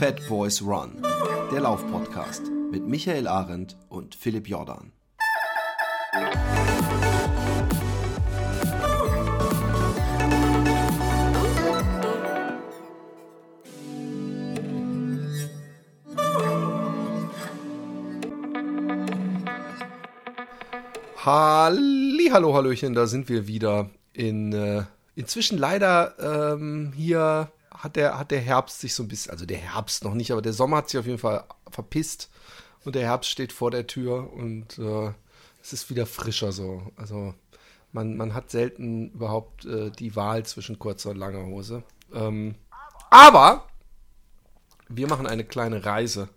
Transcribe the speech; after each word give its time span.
Fat 0.00 0.26
Boys 0.30 0.62
Run, 0.62 1.02
der 1.52 1.60
Laufpodcast 1.60 2.50
mit 2.70 2.88
Michael 2.88 3.28
Arendt 3.28 3.76
und 3.90 4.14
Philipp 4.14 4.48
Jordan. 4.48 4.92
Halli, 21.18 22.30
hallo, 22.32 22.54
hallöchen, 22.54 22.94
da 22.94 23.06
sind 23.06 23.28
wir 23.28 23.46
wieder 23.46 23.90
in 24.14 24.54
äh, 24.54 24.84
inzwischen 25.14 25.58
leider 25.58 26.54
ähm, 26.54 26.94
hier 26.96 27.52
hat 27.80 27.96
der, 27.96 28.18
hat 28.18 28.30
der 28.30 28.40
Herbst 28.40 28.80
sich 28.80 28.94
so 28.94 29.02
ein 29.02 29.08
bisschen, 29.08 29.32
also 29.32 29.46
der 29.46 29.58
Herbst 29.58 30.04
noch 30.04 30.14
nicht, 30.14 30.30
aber 30.30 30.42
der 30.42 30.52
Sommer 30.52 30.78
hat 30.78 30.90
sich 30.90 31.00
auf 31.00 31.06
jeden 31.06 31.18
Fall 31.18 31.44
verpisst 31.70 32.30
und 32.84 32.94
der 32.94 33.02
Herbst 33.02 33.30
steht 33.30 33.52
vor 33.52 33.70
der 33.70 33.86
Tür 33.86 34.32
und 34.32 34.78
äh, 34.78 35.12
es 35.62 35.72
ist 35.72 35.90
wieder 35.90 36.06
frischer 36.06 36.52
so. 36.52 36.92
Also 36.96 37.34
man, 37.92 38.16
man 38.16 38.34
hat 38.34 38.50
selten 38.50 39.10
überhaupt 39.10 39.64
äh, 39.64 39.90
die 39.90 40.14
Wahl 40.14 40.44
zwischen 40.44 40.78
kurzer 40.78 41.10
und 41.10 41.16
langer 41.16 41.46
Hose. 41.46 41.82
Ähm, 42.12 42.54
aber 43.10 43.66
wir 44.88 45.08
machen 45.08 45.26
eine 45.26 45.44
kleine 45.44 45.84
Reise 45.84 46.28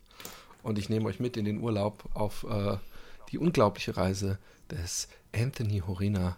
und 0.61 0.79
ich 0.79 0.89
nehme 0.89 1.05
euch 1.05 1.19
mit 1.19 1.35
in 1.37 1.45
den 1.45 1.59
Urlaub 1.59 2.05
auf 2.13 2.45
äh, 2.49 2.77
die 3.31 3.37
unglaubliche 3.37 3.97
Reise 3.97 4.39
des 4.71 5.09
Anthony 5.35 5.79
Horina 5.85 6.37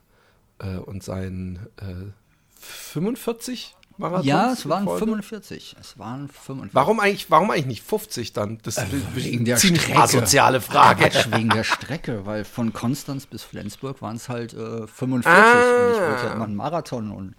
äh, 0.60 0.78
und 0.78 1.04
seinen 1.04 1.68
äh, 1.78 2.12
45 2.60 3.76
Marathons? 3.98 4.26
Ja, 4.26 4.52
es 4.52 4.68
waren 4.68 4.86
45. 4.86 5.76
Es 5.80 5.98
waren 5.98 6.28
45. 6.28 6.76
Warum 6.76 7.00
eigentlich, 7.00 7.30
warum 7.30 7.52
eigentlich 7.52 7.66
nicht 7.66 7.84
50 7.84 8.34
dann? 8.34 8.60
Das 8.64 8.78
ist 8.78 8.84
äh, 8.84 9.16
wegen 9.16 9.46
der 9.46 9.58
Strecke. 9.58 9.96
asoziale 9.98 10.62
Frage. 10.62 11.10
wegen 11.32 11.50
der 11.50 11.64
Strecke, 11.64 12.26
weil 12.26 12.46
von 12.46 12.74
Konstanz 12.74 13.26
bis 13.26 13.44
Flensburg 13.44 14.02
waren 14.02 14.18
es 14.18 14.30
halt 14.30 14.54
äh, 14.54 14.88
45 14.88 15.26
ah. 15.26 15.88
und 15.88 15.94
ich 15.94 16.02
wollte 16.02 16.26
ja 16.26 16.34
immer 16.34 16.46
einen 16.46 16.56
Marathon 16.56 17.12
und 17.12 17.36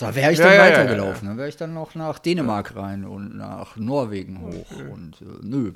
da 0.00 0.14
wäre 0.14 0.32
ich 0.32 0.38
dann 0.38 0.54
ja, 0.54 0.60
weitergelaufen. 0.60 1.24
Ja, 1.24 1.28
Dann 1.28 1.38
wäre 1.38 1.48
ich 1.48 1.56
dann 1.56 1.74
noch 1.74 1.94
nach 1.94 2.18
Dänemark 2.18 2.74
rein 2.74 3.04
und 3.04 3.36
nach 3.36 3.76
Norwegen 3.76 4.40
hoch 4.40 4.70
und 4.92 5.20
äh, 5.20 5.24
nö. 5.42 5.72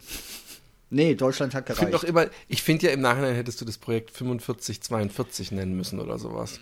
Nee, 0.89 1.15
Deutschland 1.15 1.55
hat 1.55 1.67
gereicht. 1.67 1.93
Ich 1.93 2.01
finde 2.01 2.07
immer, 2.07 2.27
ich 2.49 2.63
finde 2.63 2.87
ja 2.87 2.93
im 2.93 3.01
Nachhinein 3.01 3.35
hättest 3.35 3.61
du 3.61 3.65
das 3.65 3.79
Projekt 3.79 4.13
4542 4.13 5.53
nennen 5.53 5.77
müssen 5.77 6.01
oder 6.01 6.19
sowas. 6.19 6.61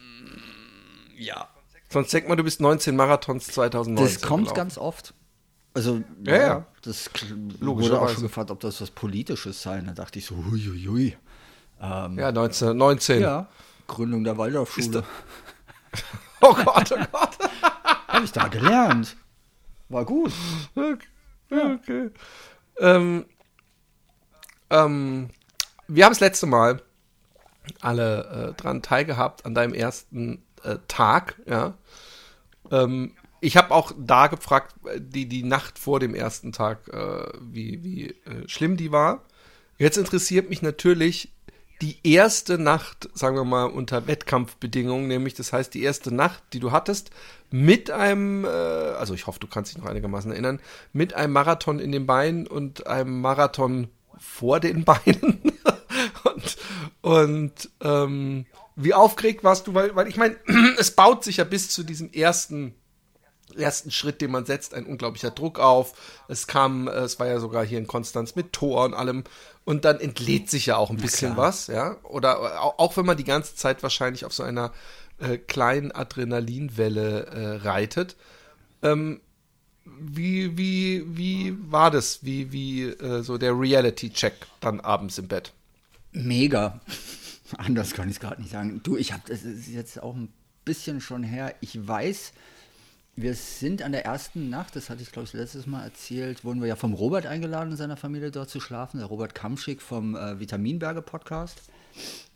Ja. 1.17 1.49
Sonst 1.93 2.13
denkt 2.13 2.29
man, 2.29 2.39
du 2.39 2.45
bist 2.45 2.61
19 2.61 2.97
Marathons 2.97 3.49
2019. 3.49 4.15
Das 4.15 4.23
kommt 4.23 4.45
gelaufen. 4.45 4.57
ganz 4.57 4.79
oft. 4.79 5.15
Also, 5.75 6.03
ja, 6.25 6.37
ja. 6.37 6.67
das 6.83 7.11
wurde 7.61 8.01
auch 8.01 8.09
schon 8.11 8.23
gefragt, 8.23 8.51
ob 8.51 8.61
das 8.61 8.81
was 8.81 8.91
Politisches 8.91 9.63
sei. 9.63 9.81
Da 9.81 9.93
dachte 9.93 10.19
ich 10.19 10.27
so, 10.27 10.37
huiuiui. 10.37 11.17
Ähm, 11.81 12.19
ja, 12.19 12.33
19, 12.33 12.77
19. 12.77 13.21
Ja, 13.21 13.49
Gründung 13.87 14.25
der 14.25 14.39
Waldorfschule. 14.39 15.05
oh 16.41 16.55
Gott, 16.55 16.93
oh 16.93 17.05
Gott. 17.13 17.39
Habe 18.09 18.25
ich 18.25 18.33
da 18.33 18.49
gelernt. 18.49 19.17
War 19.89 20.05
gut. 20.05 20.33
Okay. 20.75 20.99
Ja. 21.51 21.73
okay. 21.75 22.11
Ähm, 22.79 23.27
ähm, 24.71 25.29
wir 25.89 26.05
haben 26.05 26.13
das 26.13 26.21
letzte 26.21 26.47
Mal 26.47 26.83
alle 27.81 28.55
äh, 28.57 28.61
dran 28.61 28.83
teilgehabt 28.83 29.45
an 29.45 29.55
deinem 29.55 29.75
ersten 29.75 30.43
äh, 30.65 30.79
Tag, 30.89 31.41
ja. 31.47 31.75
Ähm, 32.71 33.13
ich 33.41 33.57
habe 33.57 33.73
auch 33.73 33.93
da 33.99 34.29
gefragt, 34.29 34.77
die, 34.97 35.29
die 35.29 35.43
Nacht 35.43 35.79
vor 35.79 35.99
dem 35.99 36.15
ersten 36.15 36.53
Tag, 36.53 36.89
äh, 36.89 37.27
wie, 37.41 37.83
wie 37.83 38.11
äh, 38.11 38.47
schlimm 38.47 38.77
die 38.77 38.93
war. 38.93 39.25
Jetzt 39.79 39.99
interessiert 39.99 40.49
mich 40.49 40.63
natürlich 40.63 41.33
die 41.81 41.99
erste 42.05 42.59
Nacht, 42.59 43.11
sagen 43.13 43.37
wir 43.37 43.45
mal, 43.45 43.65
unter 43.65 44.07
Wettkampfbedingungen, 44.07 45.09
nämlich 45.09 45.35
das 45.35 45.53
heißt 45.53 45.75
die 45.75 45.83
erste 45.83 46.15
Nacht, 46.15 46.41
die 46.53 46.61
du 46.61 46.71
hattest, 46.71 47.11
mit 47.51 47.91
einem, 47.91 48.45
äh, 48.45 48.49
also 48.49 49.15
ich 49.15 49.27
hoffe, 49.27 49.41
du 49.41 49.49
kannst 49.49 49.73
dich 49.73 49.83
noch 49.83 49.91
einigermaßen 49.91 50.31
erinnern, 50.31 50.61
mit 50.93 51.15
einem 51.15 51.33
Marathon 51.33 51.81
in 51.81 51.91
den 51.91 52.07
Beinen 52.07 52.47
und 52.47 52.87
einem 52.87 53.21
Marathon 53.21 53.89
vor 54.19 54.61
den 54.61 54.85
Beinen. 54.87 55.41
und 56.25 56.57
und 57.03 57.71
ähm, 57.81 58.47
wie 58.77 58.95
aufgeregt 58.95 59.45
warst 59.45 59.67
du? 59.67 59.75
Weil, 59.75 59.95
weil 59.95 60.09
ich 60.09 60.17
meine, 60.17 60.37
es 60.79 60.93
baut 60.93 61.25
sich 61.25 61.39
ja 61.39 61.45
bis 61.45 61.71
zu 61.71 61.83
diesem 61.83 62.13
ersten 62.13 62.75
ersten 63.57 63.91
Schritt, 63.91 64.21
den 64.21 64.31
man 64.31 64.47
setzt, 64.47 64.75
ein 64.75 64.87
unglaublicher 64.87 65.31
Druck 65.31 65.59
auf. 65.59 65.93
Es 66.29 66.47
kam, 66.47 66.89
es 66.89 67.19
war 67.19 67.27
ja 67.27 67.39
sogar 67.39 67.65
hier 67.65 67.79
in 67.79 67.87
Konstanz 67.87 68.35
mit 68.35 68.53
Tor 68.53 68.85
und 68.85 68.95
allem. 68.95 69.25
Und 69.65 69.85
dann 69.85 70.01
entlädt 70.01 70.51
sich 70.51 70.67
ja 70.67 70.77
auch 70.77 70.91
ein 70.91 70.97
bisschen 70.97 71.37
was, 71.37 71.67
ja. 71.69 71.97
Oder 72.03 72.63
auch 72.79 72.97
wenn 72.97 73.07
man 73.07 73.17
die 73.17 73.25
ganze 73.25 73.55
Zeit 73.55 73.83
wahrscheinlich 73.83 74.25
auf 74.25 74.33
so 74.33 74.43
einer 74.43 74.73
äh, 75.19 75.39
kleinen 75.39 75.93
Adrenalinwelle 75.93 77.27
äh, 77.27 77.57
reitet. 77.57 78.17
Ähm, 78.83 79.21
wie, 79.85 80.57
wie, 80.57 81.05
wie 81.07 81.57
war 81.71 81.91
das? 81.91 82.25
Wie, 82.25 82.53
wie 82.53 82.85
äh, 82.85 83.23
so 83.23 83.39
der 83.39 83.59
Reality-Check 83.59 84.35
dann 84.61 84.81
abends 84.81 85.19
im 85.19 85.29
Bett? 85.29 85.53
Mega. 86.13 86.81
Anders 87.59 87.93
kann 87.93 88.09
ich 88.09 88.17
es 88.17 88.21
gerade 88.21 88.41
nicht 88.41 88.53
sagen. 88.53 88.81
Du, 88.83 88.97
ich 88.97 89.13
habe, 89.13 89.23
das 89.27 89.43
ist 89.43 89.69
jetzt 89.69 90.03
auch 90.03 90.15
ein 90.15 90.33
bisschen 90.65 91.01
schon 91.01 91.23
her. 91.23 91.55
Ich 91.61 91.87
weiß, 91.87 92.33
wir 93.15 93.35
sind 93.35 93.83
an 93.83 93.93
der 93.93 94.05
ersten 94.05 94.49
Nacht, 94.49 94.75
das 94.75 94.89
hatte 94.89 95.03
ich 95.03 95.13
glaube 95.13 95.27
ich 95.27 95.35
letztes 95.35 95.67
Mal 95.67 95.85
erzählt, 95.85 96.45
wurden 96.45 96.61
wir 96.61 96.69
ja 96.69 96.77
vom 96.77 96.95
Robert 96.95 97.27
eingeladen, 97.27 97.73
in 97.73 97.77
seiner 97.77 97.97
Familie 97.97 98.31
dort 98.31 98.49
zu 98.49 98.61
schlafen. 98.61 98.99
Der 98.99 99.07
Robert 99.07 99.35
Kamschick 99.35 99.83
vom 99.83 100.17
äh, 100.17 100.41
Vitaminberge 100.41 101.03
Podcast. 101.03 101.61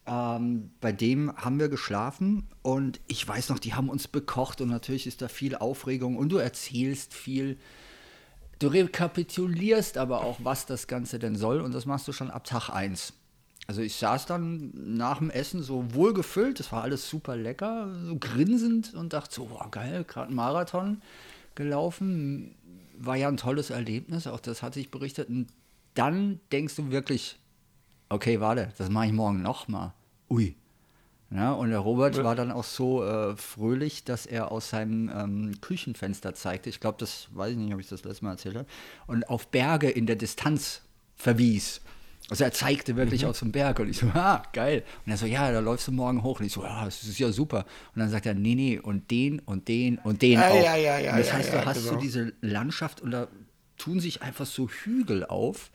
Ähm, 0.07 0.71
bei 0.81 0.93
dem 0.93 1.35
haben 1.37 1.59
wir 1.59 1.69
geschlafen 1.69 2.47
und 2.63 3.01
ich 3.09 3.27
weiß 3.27 3.49
noch, 3.49 3.59
die 3.59 3.75
haben 3.75 3.89
uns 3.89 4.07
bekocht 4.07 4.61
und 4.61 4.69
natürlich 4.69 5.07
ist 5.07 5.23
da 5.23 5.29
viel 5.29 5.57
Aufregung 5.57 6.17
und 6.17 6.29
du 6.29 6.37
erzählst 6.37 7.15
viel. 7.15 7.57
Du 8.59 8.69
rekapitulierst 8.69 9.99
aber 9.99 10.23
auch, 10.23 10.39
was 10.43 10.67
das 10.67 10.87
Ganze 10.87 11.19
denn 11.19 11.37
soll 11.37 11.61
und 11.61 11.75
das 11.75 11.87
machst 11.87 12.07
du 12.07 12.13
schon 12.13 12.31
ab 12.31 12.45
Tag 12.45 12.71
1. 12.71 13.15
Also 13.67 13.83
ich 13.83 13.97
saß 13.97 14.27
dann 14.27 14.71
nach 14.75 15.19
dem 15.19 15.31
Essen 15.31 15.63
so 15.63 15.93
wohlgefüllt, 15.93 16.61
das 16.61 16.71
war 16.71 16.83
alles 16.83 17.09
super 17.09 17.37
lecker, 17.37 17.93
so 18.07 18.17
grinsend 18.17 18.95
und 18.95 19.13
dachte 19.13 19.35
so, 19.35 19.51
wow, 19.51 19.69
geil, 19.71 20.05
gerade 20.05 20.31
ein 20.31 20.37
Marathon 20.37 21.03
gelaufen, 21.57 22.55
war 22.97 23.17
ja 23.17 23.29
ein 23.29 23.37
tolles 23.37 23.71
Erlebnis, 23.71 24.27
auch 24.29 24.41
das 24.41 24.63
hatte 24.63 24.79
ich 24.79 24.91
berichtet. 24.91 25.29
Und 25.29 25.49
dann 25.95 26.39
denkst 26.53 26.77
du 26.77 26.91
wirklich, 26.91 27.39
okay, 28.09 28.41
warte, 28.41 28.73
das 28.79 28.89
mache 28.89 29.07
ich 29.07 29.13
morgen 29.13 29.43
nochmal. 29.43 29.93
Ui. 30.31 30.55
Ja, 31.31 31.53
und 31.53 31.71
der 31.71 31.81
Robert 31.81 32.17
ja. 32.17 32.23
war 32.23 32.37
dann 32.37 32.53
auch 32.53 32.63
so 32.63 33.05
äh, 33.05 33.37
fröhlich, 33.37 34.05
dass 34.05 34.27
er 34.27 34.53
aus 34.53 34.71
seinem 34.71 35.09
ähm, 35.09 35.61
Küchenfenster 35.61 36.35
zeigte. 36.35 36.71
Ich 36.71 36.79
glaube, 36.79 36.99
das 37.01 37.29
weiß 37.33 37.51
ich 37.51 37.57
nicht, 37.57 37.75
ob 37.75 37.81
ich 37.81 37.89
das 37.89 38.05
letzte 38.05 38.25
Mal 38.25 38.33
erzählt 38.33 38.55
habe. 38.55 38.69
Und 39.09 39.29
auf 39.29 39.49
Berge 39.49 39.91
in 39.91 40.07
der 40.07 40.15
Distanz 40.15 40.83
verwies. 41.17 41.81
Also 42.29 42.43
er 42.45 42.53
zeigte 42.53 42.97
wirklich 42.97 43.23
mhm. 43.23 43.29
aus 43.29 43.39
dem 43.39 43.53
Berg 43.53 43.79
und 43.79 43.89
ich 43.89 43.99
so, 43.99 44.07
ah, 44.15 44.43
geil. 44.53 44.83
Und 45.05 45.13
er 45.13 45.19
so, 45.19 45.27
ja, 45.27 45.51
da 45.53 45.61
läufst 45.61 45.87
du 45.87 45.93
morgen 45.93 46.23
hoch. 46.23 46.41
Und 46.41 46.47
ich 46.47 46.53
so, 46.53 46.63
ja, 46.63 46.85
das 46.85 47.03
ist 47.03 47.19
ja 47.19 47.31
super. 47.31 47.67
Und 47.95 48.01
dann 48.01 48.11
sagt 48.11 48.27
er, 48.27 48.35
nee, 48.35 48.55
nee, 48.55 48.79
und 48.79 49.11
den 49.11 49.39
und 49.41 49.69
den 49.69 49.99
und 49.99 50.23
den 50.23 50.33
ja, 50.33 50.49
auch. 50.49 50.63
Ja, 50.63 50.77
ja, 50.77 50.99
ja, 50.99 51.13
und 51.13 51.19
das 51.21 51.33
heißt, 51.33 51.53
ja, 51.53 51.61
du 51.61 51.67
hast 51.67 51.79
genau. 51.79 51.93
so 51.93 51.97
diese 51.99 52.33
Landschaft 52.41 53.01
und 53.01 53.13
da 53.13 53.29
tun 53.77 54.01
sich 54.01 54.23
einfach 54.23 54.47
so 54.47 54.69
Hügel 54.69 55.25
auf. 55.25 55.71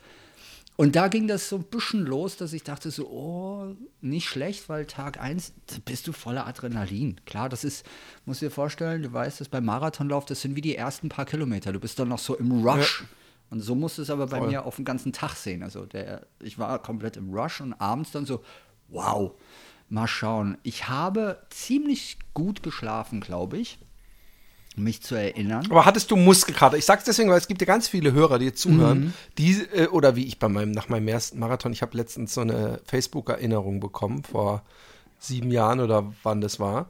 Und 0.78 0.96
da 0.96 1.10
ging 1.10 1.28
das 1.28 1.48
so 1.48 1.58
ein 1.58 1.64
bisschen 1.64 2.06
los, 2.06 2.38
dass 2.38 2.54
ich 2.54 2.64
dachte 2.64 2.90
so, 2.90 3.08
oh, 3.08 3.76
nicht 4.02 4.28
schlecht, 4.28 4.68
weil 4.68 4.88
Tag 4.88 5.22
1 5.22 5.54
bist 5.86 6.08
du 6.08 6.12
voller 6.12 6.48
Adrenalin. 6.48 7.22
Klar, 7.26 7.50
das 7.50 7.64
ist, 7.64 7.86
musst 8.26 8.42
du 8.42 8.48
dir 8.48 8.52
vorstellen, 8.52 9.04
du 9.04 9.14
weißt, 9.14 9.40
dass 9.40 9.50
beim 9.50 9.66
Marathonlauf, 9.66 10.26
das 10.26 10.42
sind 10.42 10.56
wie 10.56 10.62
die 10.62 10.76
ersten 10.76 11.08
paar 11.08 11.26
Kilometer. 11.26 11.72
Du 11.72 11.80
bist 11.80 12.00
dann 12.00 12.08
noch 12.08 12.20
so 12.20 12.36
im 12.36 12.66
Rush. 12.66 13.02
Ja. 13.02 13.08
Und 13.52 13.60
so 13.60 13.76
musste 13.76 14.02
es 14.02 14.10
aber 14.10 14.28
bei 14.28 14.40
Voll. 14.40 14.48
mir 14.48 14.66
auf 14.66 14.78
den 14.78 14.86
ganzen 14.86 15.14
Tag 15.14 15.36
sehen. 15.36 15.62
Also 15.62 15.86
der, 15.86 16.26
ich 16.40 16.58
war 16.58 16.80
komplett 16.80 17.18
im 17.18 17.32
Rush 17.32 17.62
und 17.62 17.74
abends 17.74 18.12
dann 18.12 18.26
so, 18.26 18.42
wow, 18.88 19.34
mal 19.90 20.08
schauen. 20.08 20.58
Ich 20.64 20.88
habe 20.88 21.38
ziemlich 21.50 22.18
gut 22.34 22.64
geschlafen, 22.64 23.20
glaube 23.20 23.58
ich 23.58 23.78
mich 24.78 25.02
zu 25.02 25.16
erinnern. 25.16 25.68
Aber 25.70 25.86
hattest 25.86 26.12
du 26.12 26.16
Muskelkater? 26.16 26.78
Ich 26.78 26.86
sag's 26.86 27.04
deswegen, 27.04 27.30
weil 27.30 27.38
es 27.38 27.50
gibt 27.50 27.60
ja 27.60 27.68
ganz 27.68 27.90
viele 27.90 28.14
Hörer, 28.14 28.40
die 28.40 28.46
jetzt 28.46 28.62
zuhören, 28.62 29.00
mhm. 29.00 29.14
die, 29.38 29.62
äh, 29.74 29.88
oder 29.88 30.16
wie 30.16 30.26
ich 30.26 30.40
bei 30.40 30.48
meinem, 30.48 30.72
nach 30.72 30.88
meinem 30.88 31.10
ersten 31.10 31.40
Marathon, 31.40 31.74
ich 31.74 31.82
habe 31.82 31.98
letztens 31.98 32.34
so 32.34 32.40
eine 32.40 32.80
Facebook-Erinnerung 32.86 33.82
bekommen, 33.82 34.24
vor 34.24 34.64
sieben 35.20 35.52
Jahren 35.52 35.82
oder 35.82 36.14
wann 36.24 36.40
das 36.40 36.58
war. 36.60 36.90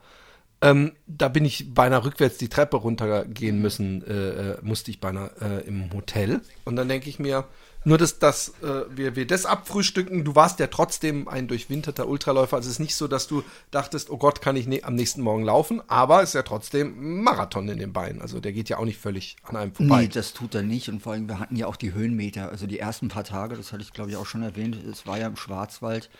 Ähm, 0.62 0.92
da 1.08 1.28
bin 1.28 1.44
ich 1.44 1.74
beinahe 1.74 2.06
rückwärts 2.06 2.38
die 2.38 2.50
Treppe 2.50 2.78
runtergehen 2.78 3.60
müssen, 3.62 4.06
äh, 4.06 4.52
äh, 4.52 4.58
musste 4.62 4.92
ich 4.92 5.00
beinahe 5.00 5.32
äh, 5.42 5.68
im 5.68 5.92
Hotel. 5.92 6.42
Und 6.66 6.76
dann 6.76 6.88
denke 6.88 7.10
ich 7.10 7.18
mir, 7.18 7.46
nur 7.84 7.98
dass, 7.98 8.20
dass 8.20 8.50
äh, 8.62 8.86
wir, 8.96 9.16
wir 9.16 9.26
das 9.26 9.48
abfrühstücken, 9.48 10.24
du 10.24 10.36
warst 10.36 10.60
ja 10.60 10.68
trotzdem 10.68 11.28
ein 11.28 11.48
durchwinterter 11.48 12.08
Ultraläufer. 12.08 12.58
Also 12.58 12.68
es 12.68 12.74
ist 12.74 12.80
nicht 12.80 12.96
so, 12.96 13.08
dass 13.08 13.28
du 13.28 13.44
dachtest, 13.72 14.12
oh 14.12 14.18
Gott, 14.18 14.40
kann 14.42 14.56
ich 14.56 14.68
ne 14.68 14.84
am 14.84 14.94
nächsten 14.94 15.22
Morgen 15.22 15.44
laufen, 15.44 15.82
aber 15.88 16.22
es 16.22 16.30
ist 16.30 16.36
ja 16.36 16.44
trotzdem 16.44 17.24
Marathon 17.24 17.68
in 17.68 17.80
den 17.80 17.92
Beinen. 17.92 18.22
Also 18.22 18.40
der 18.40 18.54
geht 18.54 18.70
ja 18.70 18.78
auch 18.78 18.86
nicht 18.86 19.00
völlig 19.00 19.38
an 19.44 19.56
einem 19.56 19.74
vorbei. 19.74 20.04
Nee, 20.04 20.08
das 20.10 20.34
tut 20.34 20.54
er 20.54 20.62
nicht. 20.62 20.90
Und 20.90 21.02
vor 21.02 21.14
allem, 21.14 21.28
wir 21.28 21.40
hatten 21.40 21.56
ja 21.56 21.66
auch 21.66 21.76
die 21.76 21.94
Höhenmeter. 21.94 22.50
Also 22.50 22.68
die 22.68 22.78
ersten 22.78 23.08
paar 23.08 23.24
Tage, 23.24 23.56
das 23.56 23.74
hatte 23.74 23.82
ich 23.82 23.94
glaube 23.94 24.12
ich 24.12 24.18
auch 24.18 24.28
schon 24.28 24.44
erwähnt, 24.44 24.78
es 24.90 25.08
war 25.08 25.18
ja 25.18 25.26
im 25.26 25.36
Schwarzwald. 25.36 26.12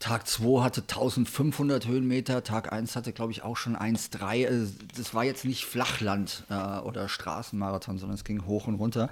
Tag 0.00 0.26
2 0.26 0.62
hatte 0.62 0.80
1500 0.80 1.86
Höhenmeter, 1.86 2.42
Tag 2.42 2.72
1 2.72 2.96
hatte, 2.96 3.12
glaube 3.12 3.32
ich, 3.32 3.42
auch 3.42 3.58
schon 3.58 3.76
1,3. 3.76 4.48
Also 4.48 4.72
das 4.96 5.14
war 5.14 5.24
jetzt 5.24 5.44
nicht 5.44 5.66
Flachland 5.66 6.44
äh, 6.48 6.78
oder 6.80 7.06
Straßenmarathon, 7.08 7.98
sondern 7.98 8.14
es 8.14 8.24
ging 8.24 8.46
hoch 8.46 8.66
und 8.66 8.76
runter. 8.76 9.10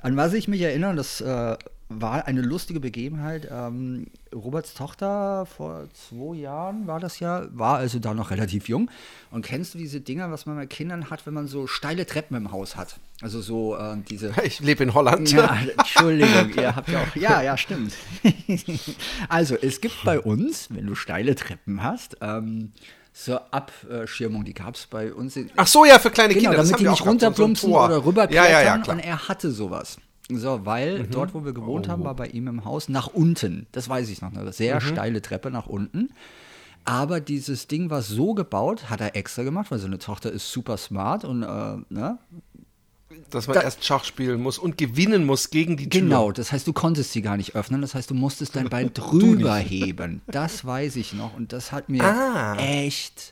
An 0.00 0.16
was 0.16 0.32
ich 0.32 0.46
mich 0.46 0.60
erinnere, 0.60 0.94
das 0.94 1.20
äh, 1.20 1.56
war 2.00 2.26
eine 2.26 2.40
lustige 2.40 2.80
Begebenheit. 2.80 3.48
Ähm, 3.50 4.06
Roberts 4.34 4.74
Tochter 4.74 5.46
vor 5.46 5.88
zwei 5.92 6.36
Jahren 6.36 6.86
war 6.86 7.00
das 7.00 7.20
ja, 7.20 7.46
war 7.50 7.76
also 7.76 7.98
da 7.98 8.14
noch 8.14 8.30
relativ 8.30 8.68
jung. 8.68 8.90
Und 9.30 9.44
kennst 9.44 9.74
du 9.74 9.78
diese 9.78 10.00
Dinger, 10.00 10.30
was 10.30 10.46
man 10.46 10.56
bei 10.56 10.66
Kindern 10.66 11.10
hat, 11.10 11.26
wenn 11.26 11.34
man 11.34 11.48
so 11.48 11.66
steile 11.66 12.06
Treppen 12.06 12.36
im 12.36 12.52
Haus 12.52 12.76
hat? 12.76 12.96
Also 13.20 13.40
so 13.40 13.76
äh, 13.76 13.96
diese. 14.08 14.32
Ich 14.44 14.60
lebe 14.60 14.82
in 14.82 14.94
Holland. 14.94 15.30
Ja, 15.30 15.56
Entschuldigung, 15.78 16.52
ihr 16.56 16.74
habt 16.74 16.88
ja 16.88 17.02
auch. 17.02 17.16
Ja, 17.16 17.42
ja, 17.42 17.56
stimmt. 17.56 17.94
also 19.28 19.56
es 19.60 19.80
gibt 19.80 20.02
bei 20.04 20.18
uns, 20.18 20.68
wenn 20.70 20.86
du 20.86 20.94
steile 20.94 21.34
Treppen 21.34 21.82
hast, 21.82 22.16
ähm, 22.20 22.72
so 23.12 23.38
Abschirmung, 23.50 24.44
die 24.44 24.54
gab 24.54 24.74
es 24.74 24.86
bei 24.86 25.12
uns. 25.12 25.36
In, 25.36 25.50
Ach 25.56 25.66
so, 25.66 25.84
ja, 25.84 25.98
für 25.98 26.10
kleine 26.10 26.34
genau, 26.34 26.50
Kinder. 26.50 26.64
damit 26.64 26.80
die 26.80 26.88
nicht 26.88 26.98
so 26.98 27.04
runterplumpsen 27.04 27.70
Tor. 27.70 27.84
oder 27.84 28.04
rüberklettern. 28.04 28.50
Ja, 28.50 28.62
ja, 28.62 28.76
ja, 28.76 28.92
und 28.92 28.98
er 29.00 29.28
hatte 29.28 29.50
sowas. 29.50 29.98
So, 30.30 30.64
weil 30.64 31.04
dort, 31.08 31.34
wo 31.34 31.44
wir 31.44 31.52
gewohnt 31.52 31.88
haben, 31.88 32.02
Oh. 32.02 32.06
war 32.06 32.14
bei 32.14 32.28
ihm 32.28 32.46
im 32.46 32.64
Haus 32.64 32.88
nach 32.88 33.08
unten. 33.08 33.66
Das 33.72 33.88
weiß 33.88 34.08
ich 34.08 34.22
noch. 34.22 34.32
Eine 34.32 34.52
sehr 34.52 34.76
Mhm. 34.76 34.80
steile 34.86 35.22
Treppe 35.22 35.50
nach 35.50 35.66
unten. 35.66 36.10
Aber 36.84 37.20
dieses 37.20 37.66
Ding 37.68 37.90
war 37.90 38.02
so 38.02 38.34
gebaut, 38.34 38.90
hat 38.90 39.00
er 39.00 39.14
extra 39.14 39.42
gemacht, 39.42 39.70
weil 39.70 39.78
seine 39.78 39.98
Tochter 39.98 40.32
ist 40.32 40.50
super 40.50 40.76
smart 40.76 41.24
und 41.24 41.42
äh, 41.42 41.76
ne? 41.90 42.18
Dass 43.30 43.46
man 43.46 43.54
Da- 43.56 43.62
erst 43.62 43.84
Schach 43.84 44.04
spielen 44.04 44.40
muss 44.42 44.58
und 44.58 44.78
gewinnen 44.78 45.26
muss 45.26 45.50
gegen 45.50 45.76
die 45.76 45.88
Tür. 45.88 46.00
Genau, 46.00 46.32
das 46.32 46.50
heißt, 46.50 46.66
du 46.66 46.72
konntest 46.72 47.12
sie 47.12 47.20
gar 47.20 47.36
nicht 47.36 47.54
öffnen. 47.54 47.82
Das 47.82 47.94
heißt, 47.94 48.10
du 48.10 48.14
musstest 48.14 48.56
dein 48.56 48.68
Bein 48.70 48.90
drüber 48.94 49.56
heben. 49.56 50.22
Das 50.28 50.64
weiß 50.64 50.96
ich 50.96 51.12
noch. 51.12 51.36
Und 51.36 51.52
das 51.52 51.72
hat 51.72 51.88
mir 51.90 52.02
Ah. 52.04 52.56
echt. 52.56 53.31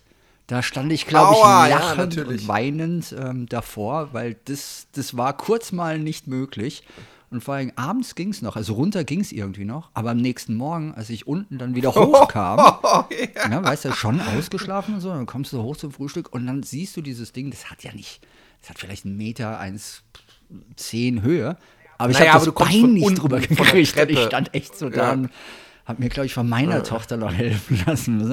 Da 0.51 0.65
stand 0.65 0.93
ich, 0.93 1.07
glaube 1.07 1.35
ich, 1.35 1.39
ja, 1.39 1.69
lachend 1.69 2.17
natürlich. 2.17 2.43
und 2.43 2.49
weinend 2.49 3.15
ähm, 3.17 3.47
davor, 3.47 4.09
weil 4.11 4.37
das, 4.47 4.89
das 4.91 5.17
war 5.17 5.37
kurz 5.37 5.71
mal 5.71 6.01
nicht 6.01 6.27
möglich. 6.27 6.83
Und 7.31 7.45
vor 7.45 7.55
allem 7.55 7.71
abends 7.77 8.17
ging 8.17 8.31
es 8.31 8.43
noch, 8.43 8.57
also 8.57 8.73
runter 8.75 9.05
ging 9.05 9.21
es 9.21 9.31
irgendwie 9.31 9.65
noch, 9.65 9.91
aber 9.95 10.11
am 10.11 10.17
nächsten 10.17 10.57
Morgen, 10.57 10.93
als 10.93 11.09
ich 11.09 11.29
unten 11.29 11.59
dann 11.59 11.77
wieder 11.77 11.95
hochkam, 11.95 12.59
ja, 12.59 13.63
weißt 13.63 13.85
du, 13.85 13.93
schon 13.93 14.21
ausgeschlafen 14.21 14.95
und 14.95 15.01
so, 15.01 15.11
dann 15.11 15.27
kommst 15.27 15.53
du 15.53 15.63
hoch 15.63 15.77
zum 15.77 15.93
Frühstück 15.93 16.33
und 16.33 16.49
dann 16.49 16.65
siehst 16.65 16.97
du 16.97 17.01
dieses 17.01 17.31
Ding, 17.31 17.53
das 17.53 17.71
hat 17.71 17.85
ja 17.85 17.93
nicht, 17.93 18.21
das 18.61 18.71
hat 18.71 18.81
vielleicht 18.81 19.05
einen 19.05 19.17
Meter, 19.17 19.61
eins, 19.61 20.03
zehn 20.75 21.23
Höhe, 21.23 21.57
aber 21.97 22.11
ich 22.11 22.19
Naja, 22.19 22.33
habe 22.33 22.47
das 22.47 22.55
Bein 22.57 22.95
nicht 22.95 23.15
drüber 23.23 23.39
gekriegt 23.39 23.97
und 23.97 24.11
ich 24.11 24.21
stand 24.25 24.53
echt 24.53 24.77
so 24.77 24.87
Ja. 24.87 24.91
da 24.91 25.13
und 25.13 25.31
habe 25.91 26.03
mir, 26.03 26.09
glaube 26.09 26.27
ich, 26.27 26.35
von 26.35 26.49
meiner 26.49 26.83
Tochter 26.83 27.17
noch 27.17 27.33
helfen 27.35 27.83
lassen. 27.87 28.33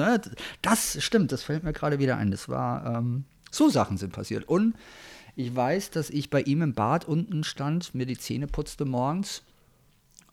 Das 0.62 1.02
stimmt, 1.02 1.32
das 1.32 1.42
fällt 1.42 1.64
mir 1.64 1.72
gerade 1.72 1.98
wieder 1.98 2.16
ein. 2.16 2.30
Das 2.30 2.48
war, 2.48 2.96
ähm, 2.96 3.24
so 3.50 3.68
Sachen 3.68 3.96
sind 3.96 4.12
passiert. 4.12 4.48
Und 4.48 4.74
ich 5.36 5.54
weiß, 5.54 5.90
dass 5.90 6.10
ich 6.10 6.30
bei 6.30 6.42
ihm 6.42 6.62
im 6.62 6.74
Bad 6.74 7.06
unten 7.06 7.44
stand, 7.44 7.94
mir 7.94 8.06
die 8.06 8.18
Zähne 8.18 8.46
putzte 8.46 8.84
morgens 8.84 9.42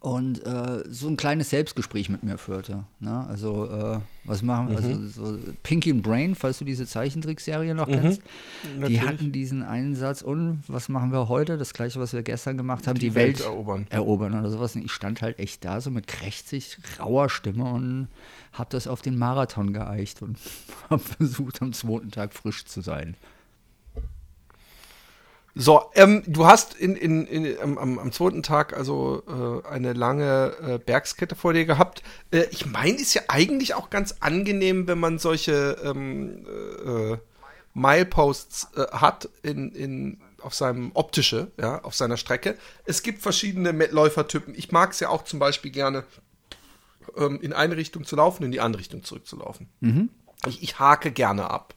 und 0.05 0.45
äh, 0.45 0.83
so 0.87 1.07
ein 1.07 1.17
kleines 1.17 1.49
Selbstgespräch 1.49 2.09
mit 2.09 2.21
mir 2.21 2.37
führte. 2.37 2.83
Ne? 2.99 3.25
Also, 3.27 3.65
äh, 3.65 3.99
was 4.23 4.43
machen 4.43 4.69
wir? 4.69 4.77
Also, 4.77 5.07
so 5.07 5.39
Pinky 5.63 5.89
and 5.89 6.03
Brain, 6.03 6.35
falls 6.35 6.59
du 6.59 6.65
diese 6.65 6.85
Zeichentrickserie 6.85 7.73
noch 7.73 7.87
kennst, 7.87 8.21
die 8.63 8.79
natürlich. 8.79 9.01
hatten 9.01 9.31
diesen 9.31 9.63
einen 9.63 9.95
Satz. 9.95 10.21
Und 10.21 10.61
was 10.67 10.89
machen 10.89 11.11
wir 11.11 11.27
heute? 11.27 11.57
Das 11.57 11.73
gleiche, 11.73 11.99
was 11.99 12.13
wir 12.13 12.21
gestern 12.21 12.55
gemacht 12.55 12.85
haben: 12.85 12.99
die, 12.99 13.09
Die 13.09 13.15
Welt, 13.15 13.39
Welt 13.39 13.47
erobern. 13.47 13.87
erobern 13.89 14.39
oder 14.39 14.51
sowas. 14.51 14.75
Und 14.75 14.85
ich 14.85 14.91
stand 14.91 15.23
halt 15.23 15.39
echt 15.39 15.65
da, 15.65 15.81
so 15.81 15.89
mit 15.89 16.05
krächzig, 16.05 16.77
rauer 16.99 17.27
Stimme 17.27 17.63
und 17.63 18.07
habe 18.53 18.69
das 18.69 18.85
auf 18.85 19.01
den 19.01 19.17
Marathon 19.17 19.73
geeicht 19.73 20.21
und 20.21 20.37
habe 20.91 21.01
versucht, 21.01 21.63
am 21.63 21.73
zweiten 21.73 22.11
Tag 22.11 22.35
frisch 22.35 22.65
zu 22.65 22.81
sein. 22.81 23.15
So, 25.57 25.89
ähm, 25.95 26.21
du 26.27 26.45
hast 26.45 26.73
in, 26.73 26.97
in, 26.97 27.25
in, 27.27 27.57
am- 27.61 27.77
am, 27.77 27.97
am 27.97 28.11
zweiten 28.11 28.43
Tag 28.43 28.75
also 28.75 29.23
äh, 29.63 29.67
eine 29.67 29.93
lange 29.93 30.53
äh, 30.61 30.77
Bergskette 30.79 31.35
vor 31.35 31.53
dir 31.53 31.65
gehabt. 31.65 32.03
Äh, 32.31 32.43
ich 32.51 32.65
meine, 32.65 32.97
ist 32.97 33.13
ja 33.13 33.21
eigentlich 33.29 33.73
auch 33.73 33.89
ganz 33.89 34.15
angenehm, 34.19 34.85
wenn 34.87 34.99
man 34.99 35.17
solche 35.17 35.77
ähm, 35.81 36.45
äh, 36.85 37.17
Mileposts 37.73 38.67
äh, 38.75 38.87
hat 38.97 39.29
in, 39.43 39.71
in, 39.71 40.21
auf 40.41 40.53
seinem 40.53 40.91
optische, 40.93 41.51
ja, 41.57 41.81
auf 41.83 41.95
seiner 41.95 42.17
Strecke. 42.17 42.57
Es 42.83 43.01
gibt 43.01 43.21
verschiedene 43.21 43.71
Läufertypen. 43.71 44.53
Ich 44.55 44.73
mag 44.73 44.91
es 44.91 44.99
ja 44.99 45.07
auch 45.07 45.23
zum 45.23 45.39
Beispiel 45.39 45.71
gerne, 45.71 46.03
ähm, 47.15 47.39
in 47.41 47.53
eine 47.53 47.77
Richtung 47.77 48.03
zu 48.03 48.17
laufen, 48.17 48.43
in 48.43 48.51
die 48.51 48.59
andere 48.59 48.81
Richtung 48.81 49.03
zurückzulaufen. 49.05 49.69
Ich, 50.47 50.61
ich 50.63 50.79
hake 50.79 51.11
gerne 51.11 51.49
ab. 51.49 51.75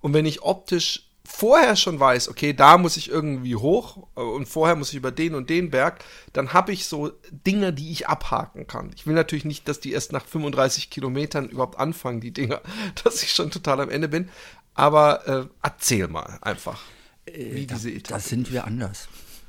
Und 0.00 0.12
wenn 0.12 0.26
ich 0.26 0.42
optisch 0.42 1.03
vorher 1.26 1.76
schon 1.76 1.98
weiß, 1.98 2.28
okay, 2.28 2.52
da 2.52 2.78
muss 2.78 2.96
ich 2.96 3.08
irgendwie 3.10 3.56
hoch 3.56 4.06
äh, 4.16 4.20
und 4.20 4.46
vorher 4.46 4.76
muss 4.76 4.90
ich 4.90 4.96
über 4.96 5.10
den 5.10 5.34
und 5.34 5.50
den 5.50 5.70
Berg, 5.70 6.04
dann 6.32 6.52
habe 6.52 6.72
ich 6.72 6.86
so 6.86 7.12
Dinge, 7.30 7.72
die 7.72 7.90
ich 7.90 8.08
abhaken 8.08 8.66
kann. 8.66 8.90
Ich 8.94 9.06
will 9.06 9.14
natürlich 9.14 9.44
nicht, 9.44 9.66
dass 9.68 9.80
die 9.80 9.92
erst 9.92 10.12
nach 10.12 10.24
35 10.26 10.90
Kilometern 10.90 11.48
überhaupt 11.48 11.78
anfangen, 11.78 12.20
die 12.20 12.32
Dinger, 12.32 12.60
dass 13.04 13.22
ich 13.22 13.32
schon 13.32 13.50
total 13.50 13.80
am 13.80 13.90
Ende 13.90 14.08
bin. 14.08 14.28
Aber 14.74 15.26
äh, 15.28 15.46
erzähl 15.62 16.08
mal 16.08 16.38
einfach, 16.42 16.80
wie 17.26 17.66
diese 17.66 17.90
Da 17.90 17.96
Etappe. 17.96 18.20
sind 18.22 18.52
wir 18.52 18.64
anders. 18.64 19.08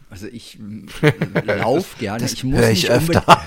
Also 0.09 0.27
ich 0.27 0.59
laufe 1.45 1.97
gerne. 1.99 2.25
ich 2.25 2.43
muss 2.43 2.59
hör 2.59 2.69
ich 2.69 2.83
nicht 2.83 2.91
öfter. 2.91 3.23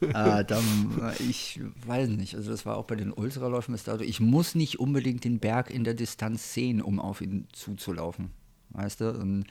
äh, 0.00 0.44
dann, 0.44 0.64
äh, 1.00 1.22
ich 1.22 1.60
weiß 1.86 2.08
nicht. 2.10 2.36
Also 2.36 2.50
das 2.50 2.64
war 2.66 2.76
auch 2.76 2.84
bei 2.84 2.94
den 2.94 3.12
Ultraläufen 3.12 3.76
dato. 3.84 4.02
Ich 4.02 4.20
muss 4.20 4.54
nicht 4.54 4.78
unbedingt 4.78 5.24
den 5.24 5.40
Berg 5.40 5.70
in 5.70 5.84
der 5.84 5.94
Distanz 5.94 6.54
sehen, 6.54 6.80
um 6.80 7.00
auf 7.00 7.20
ihn 7.20 7.48
zuzulaufen. 7.52 8.30
Weißt 8.70 9.00
du? 9.00 9.10
Und 9.10 9.44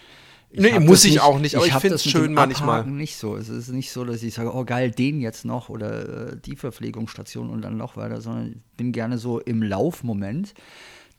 ich 0.52 0.62
Nee, 0.62 0.80
muss 0.80 1.04
das 1.04 1.12
ich 1.12 1.20
auch 1.20 1.38
nicht, 1.38 1.56
aber 1.56 1.68
ich 1.68 1.74
find's 1.74 2.04
das 2.04 2.06
mit 2.06 2.12
schön 2.12 2.34
manchmal. 2.34 2.86
Nicht 2.86 3.18
so. 3.18 3.36
Es 3.36 3.50
ist 3.50 3.70
nicht 3.70 3.92
so, 3.92 4.06
dass 4.06 4.24
ich 4.24 4.34
sage, 4.34 4.56
oh 4.56 4.66
geil, 4.66 4.90
den 4.90 5.22
jetzt 5.22 5.46
noch 5.46 5.70
oder 5.70 6.32
äh, 6.32 6.38
die 6.44 6.56
Verpflegungsstation 6.56 7.50
und 7.50 7.62
dann 7.62 7.78
noch 7.78 7.98
weiter, 7.98 8.22
sondern 8.22 8.54
ich 8.54 8.78
bin 8.78 8.92
gerne 8.92 9.20
so 9.20 9.40
im 9.40 9.62
Laufmoment. 9.62 10.54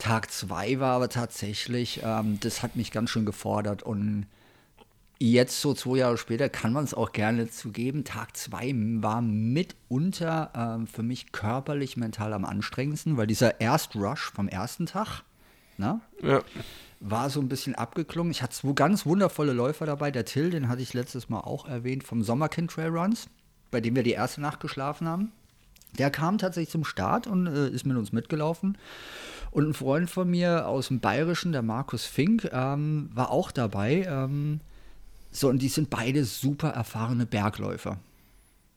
Tag 0.00 0.30
zwei 0.32 0.80
war 0.80 0.96
aber 0.96 1.08
tatsächlich, 1.08 2.00
ähm, 2.02 2.38
das 2.40 2.62
hat 2.62 2.74
mich 2.74 2.90
ganz 2.90 3.10
schön 3.10 3.24
gefordert 3.26 3.82
und 3.84 4.26
jetzt 5.18 5.60
so 5.60 5.74
zwei 5.74 5.98
Jahre 5.98 6.16
später 6.16 6.48
kann 6.48 6.72
man 6.72 6.82
es 6.84 6.94
auch 6.94 7.12
gerne 7.12 7.48
zugeben. 7.50 8.04
Tag 8.04 8.36
zwei 8.36 8.72
war 8.74 9.20
mitunter 9.20 10.50
ähm, 10.56 10.86
für 10.86 11.02
mich 11.02 11.30
körperlich, 11.32 11.96
mental 11.96 12.32
am 12.32 12.44
anstrengendsten, 12.44 13.16
weil 13.16 13.26
dieser 13.26 13.60
Erstrush 13.60 14.32
vom 14.32 14.48
ersten 14.48 14.86
Tag, 14.86 15.22
ne, 15.76 16.00
Ja. 16.22 16.40
war 17.00 17.28
so 17.30 17.40
ein 17.40 17.48
bisschen 17.48 17.74
abgeklungen. 17.74 18.30
Ich 18.30 18.42
hatte 18.42 18.56
zwei 18.56 18.72
ganz 18.72 19.04
wundervolle 19.04 19.52
Läufer 19.52 19.84
dabei. 19.86 20.10
Der 20.10 20.24
Till, 20.24 20.50
den 20.50 20.68
hatte 20.68 20.82
ich 20.82 20.94
letztes 20.94 21.28
Mal 21.28 21.40
auch 21.40 21.66
erwähnt, 21.68 22.04
vom 22.04 22.22
Sommerkind 22.22 22.70
Trail 22.70 22.88
Runs, 22.88 23.28
bei 23.70 23.80
dem 23.82 23.94
wir 23.94 24.02
die 24.02 24.12
erste 24.12 24.40
Nacht 24.40 24.60
geschlafen 24.60 25.06
haben. 25.06 25.32
Der 25.98 26.10
kam 26.10 26.38
tatsächlich 26.38 26.70
zum 26.70 26.84
Start 26.84 27.26
und 27.26 27.46
äh, 27.46 27.68
ist 27.68 27.86
mit 27.86 27.96
uns 27.96 28.12
mitgelaufen. 28.12 28.78
Und 29.50 29.68
ein 29.68 29.74
Freund 29.74 30.08
von 30.08 30.30
mir 30.30 30.68
aus 30.68 30.88
dem 30.88 31.00
Bayerischen, 31.00 31.52
der 31.52 31.62
Markus 31.62 32.04
Fink, 32.04 32.48
ähm, 32.52 33.10
war 33.12 33.30
auch 33.30 33.50
dabei. 33.50 34.06
Ähm, 34.08 34.60
so, 35.32 35.48
und 35.48 35.60
die 35.60 35.68
sind 35.68 35.90
beide 35.90 36.24
super 36.24 36.70
erfahrene 36.70 37.26
Bergläufer. 37.26 37.98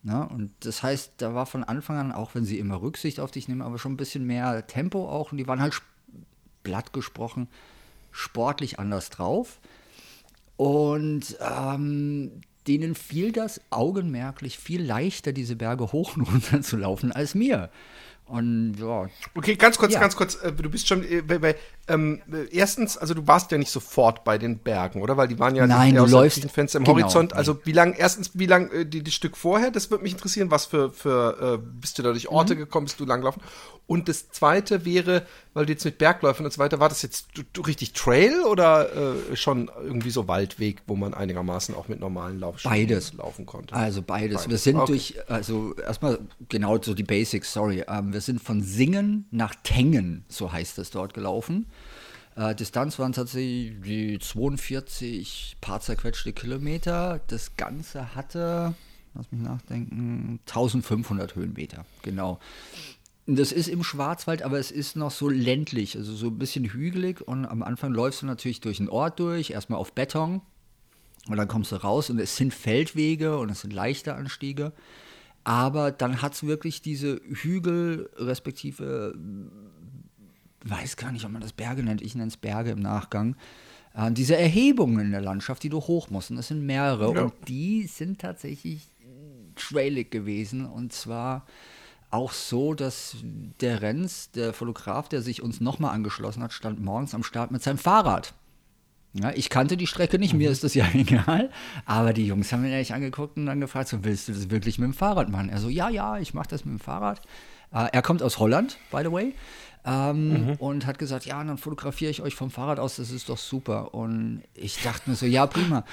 Ja, 0.04 0.24
und 0.24 0.52
das 0.62 0.84
heißt, 0.84 1.14
da 1.18 1.34
war 1.34 1.46
von 1.46 1.64
Anfang 1.64 1.98
an, 1.98 2.12
auch 2.12 2.36
wenn 2.36 2.44
sie 2.44 2.60
immer 2.60 2.82
Rücksicht 2.82 3.20
auf 3.20 3.32
dich 3.32 3.48
nehmen, 3.48 3.62
aber 3.62 3.78
schon 3.78 3.94
ein 3.94 3.98
bisschen 3.98 4.26
mehr 4.26 4.68
Tempo 4.68 5.08
auch. 5.08 5.32
Und 5.32 5.38
die 5.38 5.48
waren 5.48 5.62
halt 5.62 5.82
blatt 6.64 6.94
gesprochen 6.94 7.48
sportlich 8.14 8.80
anders 8.80 9.10
drauf. 9.10 9.60
Und 10.56 11.36
ähm, 11.42 12.42
denen 12.68 12.96
fiel 12.96 13.32
das 13.32 13.62
augenmerklich 13.70 14.58
viel 14.58 14.82
leichter, 14.84 15.32
diese 15.34 15.56
Berge 15.56 15.92
hoch 15.92 16.16
und 16.18 16.22
runter 16.24 16.62
zu 16.62 16.78
laufen, 16.78 17.12
als 17.12 17.36
mir. 17.36 17.70
Und 18.26 18.76
ja, 18.80 19.10
Okay, 19.36 19.56
ganz 19.56 19.78
kurz, 19.78 19.94
Ja. 19.94 20.00
ganz 20.00 20.16
kurz. 20.16 20.36
äh, 20.36 20.52
Du 20.54 20.70
bist 20.70 20.88
schon, 20.88 21.04
äh, 21.04 21.22
weil- 21.28 21.42
weil 21.42 21.56
ähm, 21.90 22.22
erstens, 22.52 22.98
also 22.98 23.14
du 23.14 23.28
warst 23.28 23.52
ja 23.52 23.58
nicht 23.58 23.72
sofort 23.72 24.24
bei 24.24 24.38
den 24.38 24.60
Bergen, 24.60 25.02
oder? 25.02 25.18
Weil 25.18 25.28
die 25.28 25.38
waren 25.38 25.54
ja 25.54 25.68
Nein, 25.68 25.96
du 25.96 26.06
läufst 26.06 26.50
Fenster 26.50 26.78
im 26.78 26.86
genau, 26.86 26.98
Horizont. 26.98 27.34
Also 27.34 27.60
wie 27.66 27.74
lang, 27.74 27.94
erstens, 27.98 28.32
wie 28.36 28.46
lang 28.46 28.72
äh, 28.72 28.86
die, 28.86 29.04
die 29.04 29.12
Stück 29.12 29.36
vorher, 29.36 29.70
das 29.70 29.92
würde 29.92 30.04
mich 30.04 30.14
interessieren, 30.14 30.50
was 30.50 30.66
für, 30.66 30.92
für 30.92 31.60
äh, 31.62 31.68
bist 31.82 32.00
du 32.00 32.04
da 32.04 32.12
durch 32.12 32.30
Orte 32.30 32.56
mhm. 32.56 32.60
gekommen, 32.60 32.86
bist 32.86 33.02
du 33.02 33.06
langlaufen? 33.06 33.42
Und 33.86 34.08
das 34.08 34.30
zweite 34.30 34.86
wäre, 34.86 35.26
weil 35.54 35.66
du 35.66 35.74
jetzt 35.74 35.84
mit 35.84 35.98
Bergläufern 35.98 36.46
und 36.46 36.54
so 36.54 36.60
weiter, 36.60 36.80
war 36.80 36.88
das 36.88 37.02
jetzt 37.02 37.28
du, 37.34 37.42
du 37.52 37.62
richtig 37.62 37.92
Trail 37.92 38.44
oder 38.50 38.90
äh, 39.32 39.36
schon 39.36 39.70
irgendwie 39.84 40.10
so 40.10 40.30
Waldweg, 40.30 40.82
wo 40.88 40.96
man 40.96 41.14
einigermaßen 41.14 41.76
auch 41.76 41.90
mit 41.90 42.00
normalen 42.00 42.40
Laufschuhen 42.40 42.74
beides. 42.74 43.14
laufen 43.14 43.46
konnte? 43.46 43.76
Also 43.76 44.02
beides. 44.02 44.44
beides. 44.44 44.50
Wir 44.50 44.58
sind 44.58 44.78
okay. 44.78 44.92
durch, 44.94 45.16
also 45.28 45.76
erstmal 45.76 46.20
genau 46.48 46.82
so 46.82 46.94
die 46.94 47.04
Basics, 47.04 47.52
sorry. 47.52 47.84
Ähm, 47.90 48.14
wir 48.14 48.22
sind 48.22 48.42
von 48.42 48.64
Singen 48.64 49.26
nach 49.32 49.54
Tengen, 49.64 50.24
so 50.30 50.50
heißt 50.50 50.78
es 50.80 50.90
dort, 50.90 51.14
gelaufen. 51.14 51.66
Äh, 52.36 52.56
Distanz 52.56 52.98
waren 53.00 53.14
tatsächlich 53.14 53.74
die 53.82 54.20
42 54.20 55.58
paar 55.62 55.82
zerquetschte 55.82 56.34
Kilometer. 56.34 57.22
Das 57.28 57.56
Ganze 57.58 58.16
hatte, 58.16 58.74
lass 59.14 59.32
mich 59.32 59.42
nachdenken, 59.42 60.40
1500 60.48 61.36
Höhenmeter, 61.36 61.86
genau. 62.02 62.40
Das 63.26 63.54
ist 63.54 63.68
im 63.70 63.84
Schwarzwald, 63.84 64.42
aber 64.42 64.60
es 64.60 64.70
ist 64.70 64.98
noch 64.98 65.12
so 65.12 65.30
ländlich, 65.30 65.96
also 65.96 66.14
so 66.14 66.28
ein 66.28 66.38
bisschen 66.38 66.66
hügelig. 66.66 67.26
Und 67.26 67.46
am 67.46 67.64
Anfang 67.64 67.94
läufst 67.94 68.22
du 68.22 68.26
natürlich 68.26 68.60
durch 68.60 68.78
den 68.78 68.90
Ort 68.90 69.20
durch, 69.20 69.52
erstmal 69.52 69.80
auf 69.80 69.94
Beton. 69.94 70.42
Und 71.30 71.38
dann 71.38 71.48
kommst 71.48 71.72
du 71.72 71.78
raus 71.78 72.10
und 72.10 72.20
es 72.20 72.36
sind 72.36 72.54
Feldwege 72.54 73.38
und 73.38 73.50
es 73.50 73.62
sind 73.62 73.72
leichte 73.72 74.16
Anstiege. 74.16 74.74
Aber 75.46 75.92
dann 75.92 76.22
hat 76.22 76.34
es 76.34 76.44
wirklich 76.44 76.82
diese 76.82 77.22
Hügel, 77.26 78.10
respektive, 78.18 79.16
weiß 80.64 80.98
gar 80.98 81.12
nicht, 81.12 81.26
ob 81.26 81.32
man 81.32 81.42
das 81.42 81.54
Berge 81.54 81.84
nennt, 81.84 82.02
ich 82.02 82.16
nenne 82.16 82.30
es 82.30 82.38
Berge 82.38 82.72
im 82.72 82.80
Nachgang. 82.80 83.36
Äh, 83.94 84.12
diese 84.12 84.38
Erhebungen 84.38 85.00
in 85.00 85.12
der 85.12 85.22
Landschaft, 85.22 85.64
die 85.64 85.70
du 85.70 85.80
hoch 85.80 86.10
musst. 86.10 86.32
Und 86.32 86.38
das 86.38 86.48
sind 86.48 86.66
mehrere. 86.66 87.14
Ja. 87.14 87.22
Und 87.24 87.34
die 87.48 87.88
sind 87.88 88.20
tatsächlich 88.20 88.88
trailig 89.56 90.12
gewesen. 90.12 90.66
Und 90.66 90.94
zwar 90.94 91.46
auch 92.10 92.32
so, 92.32 92.74
dass 92.74 93.18
der 93.60 93.82
Renz, 93.82 94.32
der 94.32 94.54
Fotograf, 94.54 95.10
der 95.10 95.22
sich 95.22 95.42
uns 95.42 95.62
nochmal 95.62 95.94
angeschlossen 95.94 96.44
hat, 96.44 96.54
stand 96.54 96.80
morgens 96.84 97.16
am 97.16 97.24
Start 97.24 97.52
mit 97.52 97.64
seinem 97.64 97.78
Fahrrad. 97.78 98.34
Ja, 99.14 99.32
ich 99.36 99.50
kannte 99.50 99.78
die 99.78 99.86
Strecke 99.86 100.18
nicht, 100.18 100.34
mir 100.34 100.50
mhm. 100.50 100.54
ist 100.54 100.64
das 100.64 100.74
ja 100.74 100.88
egal. 100.94 101.52
Aber 101.86 102.14
die 102.14 102.26
Jungs 102.26 102.52
haben 102.52 102.66
ihn 102.66 102.72
ehrlich 102.72 102.94
angeguckt 102.94 103.38
und 103.38 103.46
dann 103.46 103.62
gefragt, 103.62 103.90
so, 103.90 104.04
willst 104.04 104.28
du 104.28 104.34
das 104.34 104.50
wirklich 104.50 104.80
mit 104.80 104.88
dem 104.88 104.94
Fahrrad 104.94 105.30
machen? 105.30 105.50
Er 105.50 105.60
so, 105.60 105.70
ja, 105.70 105.90
ja, 105.90 106.18
ich 106.18 106.34
mache 106.34 106.50
das 106.50 106.66
mit 106.66 106.74
dem 106.74 106.80
Fahrrad. 106.80 107.22
Äh, 107.74 107.88
er 107.92 108.02
kommt 108.02 108.24
aus 108.24 108.40
Holland, 108.40 108.78
by 108.92 109.02
the 109.04 109.12
way. 109.12 109.34
Ähm, 109.86 110.30
mhm. 110.30 110.54
Und 110.60 110.86
hat 110.86 110.98
gesagt, 110.98 111.26
ja, 111.26 111.44
dann 111.44 111.58
fotografiere 111.58 112.10
ich 112.10 112.22
euch 112.22 112.36
vom 112.36 112.50
Fahrrad 112.50 112.80
aus, 112.80 112.96
das 112.96 113.12
ist 113.12 113.28
doch 113.28 113.38
super. 113.38 113.94
Und 113.94 114.44
ich 114.54 114.82
dachte 114.82 115.10
mir 115.10 115.16
so, 115.16 115.26
ja, 115.26 115.46
prima. 115.46 115.84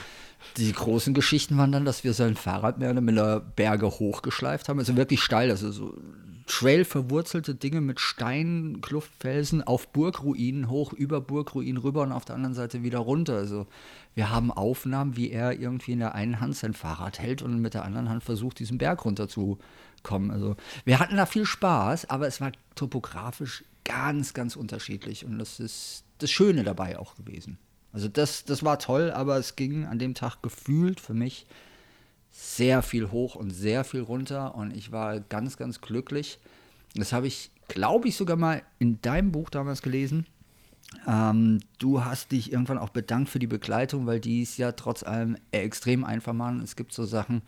Die 0.56 0.72
großen 0.72 1.12
Geschichten 1.12 1.58
waren 1.58 1.72
dann, 1.72 1.84
dass 1.84 2.04
wir 2.04 2.14
sein 2.14 2.37
Fahrrad 2.37 2.78
mehr 2.78 2.90
oder 2.92 3.00
minder 3.00 3.40
Berge 3.40 3.87
hochgeschleift 3.90 4.68
haben. 4.68 4.78
Also 4.78 4.96
wirklich 4.96 5.22
steil, 5.22 5.50
also 5.50 5.70
so 5.70 5.94
Trail 6.50 6.84
verwurzelte 6.84 7.54
Dinge 7.54 7.80
mit 7.80 8.00
Steinen, 8.00 8.80
Kluftfelsen 8.80 9.62
auf 9.62 9.88
Burgruinen 9.88 10.68
hoch, 10.68 10.92
über 10.92 11.20
Burgruinen 11.20 11.76
rüber 11.76 12.02
und 12.02 12.12
auf 12.12 12.25
der 12.25 12.34
anderen 12.34 12.54
Seite 12.54 12.82
wieder 12.82 12.99
runter. 12.99 13.34
Also 13.34 13.66
wir 14.14 14.30
haben 14.30 14.50
Aufnahmen, 14.50 15.16
wie 15.16 15.30
er 15.30 15.58
irgendwie 15.58 15.92
in 15.92 16.00
der 16.00 16.14
einen 16.14 16.40
Hand 16.40 16.56
sein 16.56 16.75
Fahrrad 16.75 17.20
hält 17.20 17.42
und 17.42 17.60
mit 17.60 17.75
der 17.75 17.84
anderen 17.84 18.08
Hand 18.08 18.25
versucht, 18.25 18.58
diesen 18.58 18.78
Berg 18.78 19.04
runter 19.04 19.28
zu 19.28 19.58
kommen. 20.02 20.30
Also 20.30 20.57
wir 20.85 20.99
hatten 20.99 21.16
da 21.16 21.26
viel 21.26 21.47
Spaß, 21.47 22.11
aber 22.11 22.26
es 22.26 22.40
war 22.40 22.52
topografisch 22.75 23.64
ganz, 23.85 24.35
ganz 24.35 24.57
unterschiedlich 24.57 25.25
und 25.25 25.38
das 25.38 25.61
ist 25.61 26.04
das 26.19 26.30
Schöne 26.30 26.64
dabei 26.64 26.99
auch 26.99 27.16
gewesen. 27.16 27.59
Also 27.92 28.09
das, 28.09 28.45
das 28.45 28.62
war 28.62 28.78
toll, 28.78 29.11
aber 29.11 29.37
es 29.37 29.57
ging 29.57 29.87
an 29.87 29.99
dem 29.99 30.14
Tag 30.14 30.42
gefühlt 30.42 31.00
für 31.00 31.14
mich 31.14 31.47
sehr 32.30 32.83
viel 32.83 33.11
hoch 33.11 33.35
und 33.35 33.50
sehr 33.50 33.85
viel 33.85 34.02
runter 34.02 34.54
und 34.54 34.76
ich 34.76 34.92
war 34.92 35.21
ganz, 35.21 35.57
ganz 35.57 35.80
glücklich. 35.80 36.38
Das 36.95 37.12
habe 37.12 37.26
ich, 37.26 37.50
glaube 37.69 38.09
ich, 38.09 38.16
sogar 38.16 38.37
mal 38.37 38.62
in 38.78 39.00
deinem 39.02 39.33
Buch 39.33 39.50
damals 39.50 39.83
gelesen. 39.83 40.26
Ähm, 41.07 41.61
du 41.78 42.04
hast 42.04 42.33
dich 42.33 42.52
irgendwann 42.52 42.78
auch 42.78 42.88
bedankt 42.90 43.30
für 43.30 43.38
die 43.38 43.47
Begleitung, 43.47 44.07
weil 44.07 44.21
die 44.21 44.42
ist 44.42 44.59
ja 44.59 44.73
trotz 44.73 45.02
allem 45.02 45.37
extrem 45.52 46.04
einfach 46.04 46.33
machen. 46.33 46.62
Es 46.62 46.76
gibt 46.76 46.92
so 46.92 47.04
Sachen, 47.04 47.42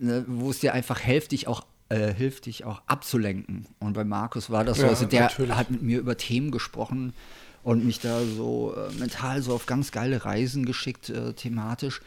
ne, 0.00 0.24
wo 0.26 0.50
es 0.50 0.58
dir 0.58 0.74
einfach 0.74 0.98
hilft, 0.98 1.32
dich 1.32 1.46
auch 1.46 1.64
äh, 1.90 2.14
hilft, 2.14 2.46
dich 2.46 2.64
auch 2.64 2.82
abzulenken. 2.86 3.66
Und 3.78 3.92
bei 3.92 4.04
Markus 4.04 4.50
war 4.50 4.64
das 4.64 4.78
so, 4.78 4.86
also 4.86 5.06
der 5.06 5.22
natürlich. 5.22 5.54
hat 5.54 5.70
mit 5.70 5.82
mir 5.82 5.98
über 5.98 6.16
Themen 6.16 6.50
gesprochen 6.50 7.12
und 7.62 7.84
mich 7.84 8.00
da 8.00 8.20
so 8.24 8.74
äh, 8.74 8.92
mental 8.94 9.42
so 9.42 9.54
auf 9.54 9.66
ganz 9.66 9.92
geile 9.92 10.24
Reisen 10.24 10.64
geschickt, 10.64 11.10
äh, 11.10 11.34
thematisch. 11.34 12.00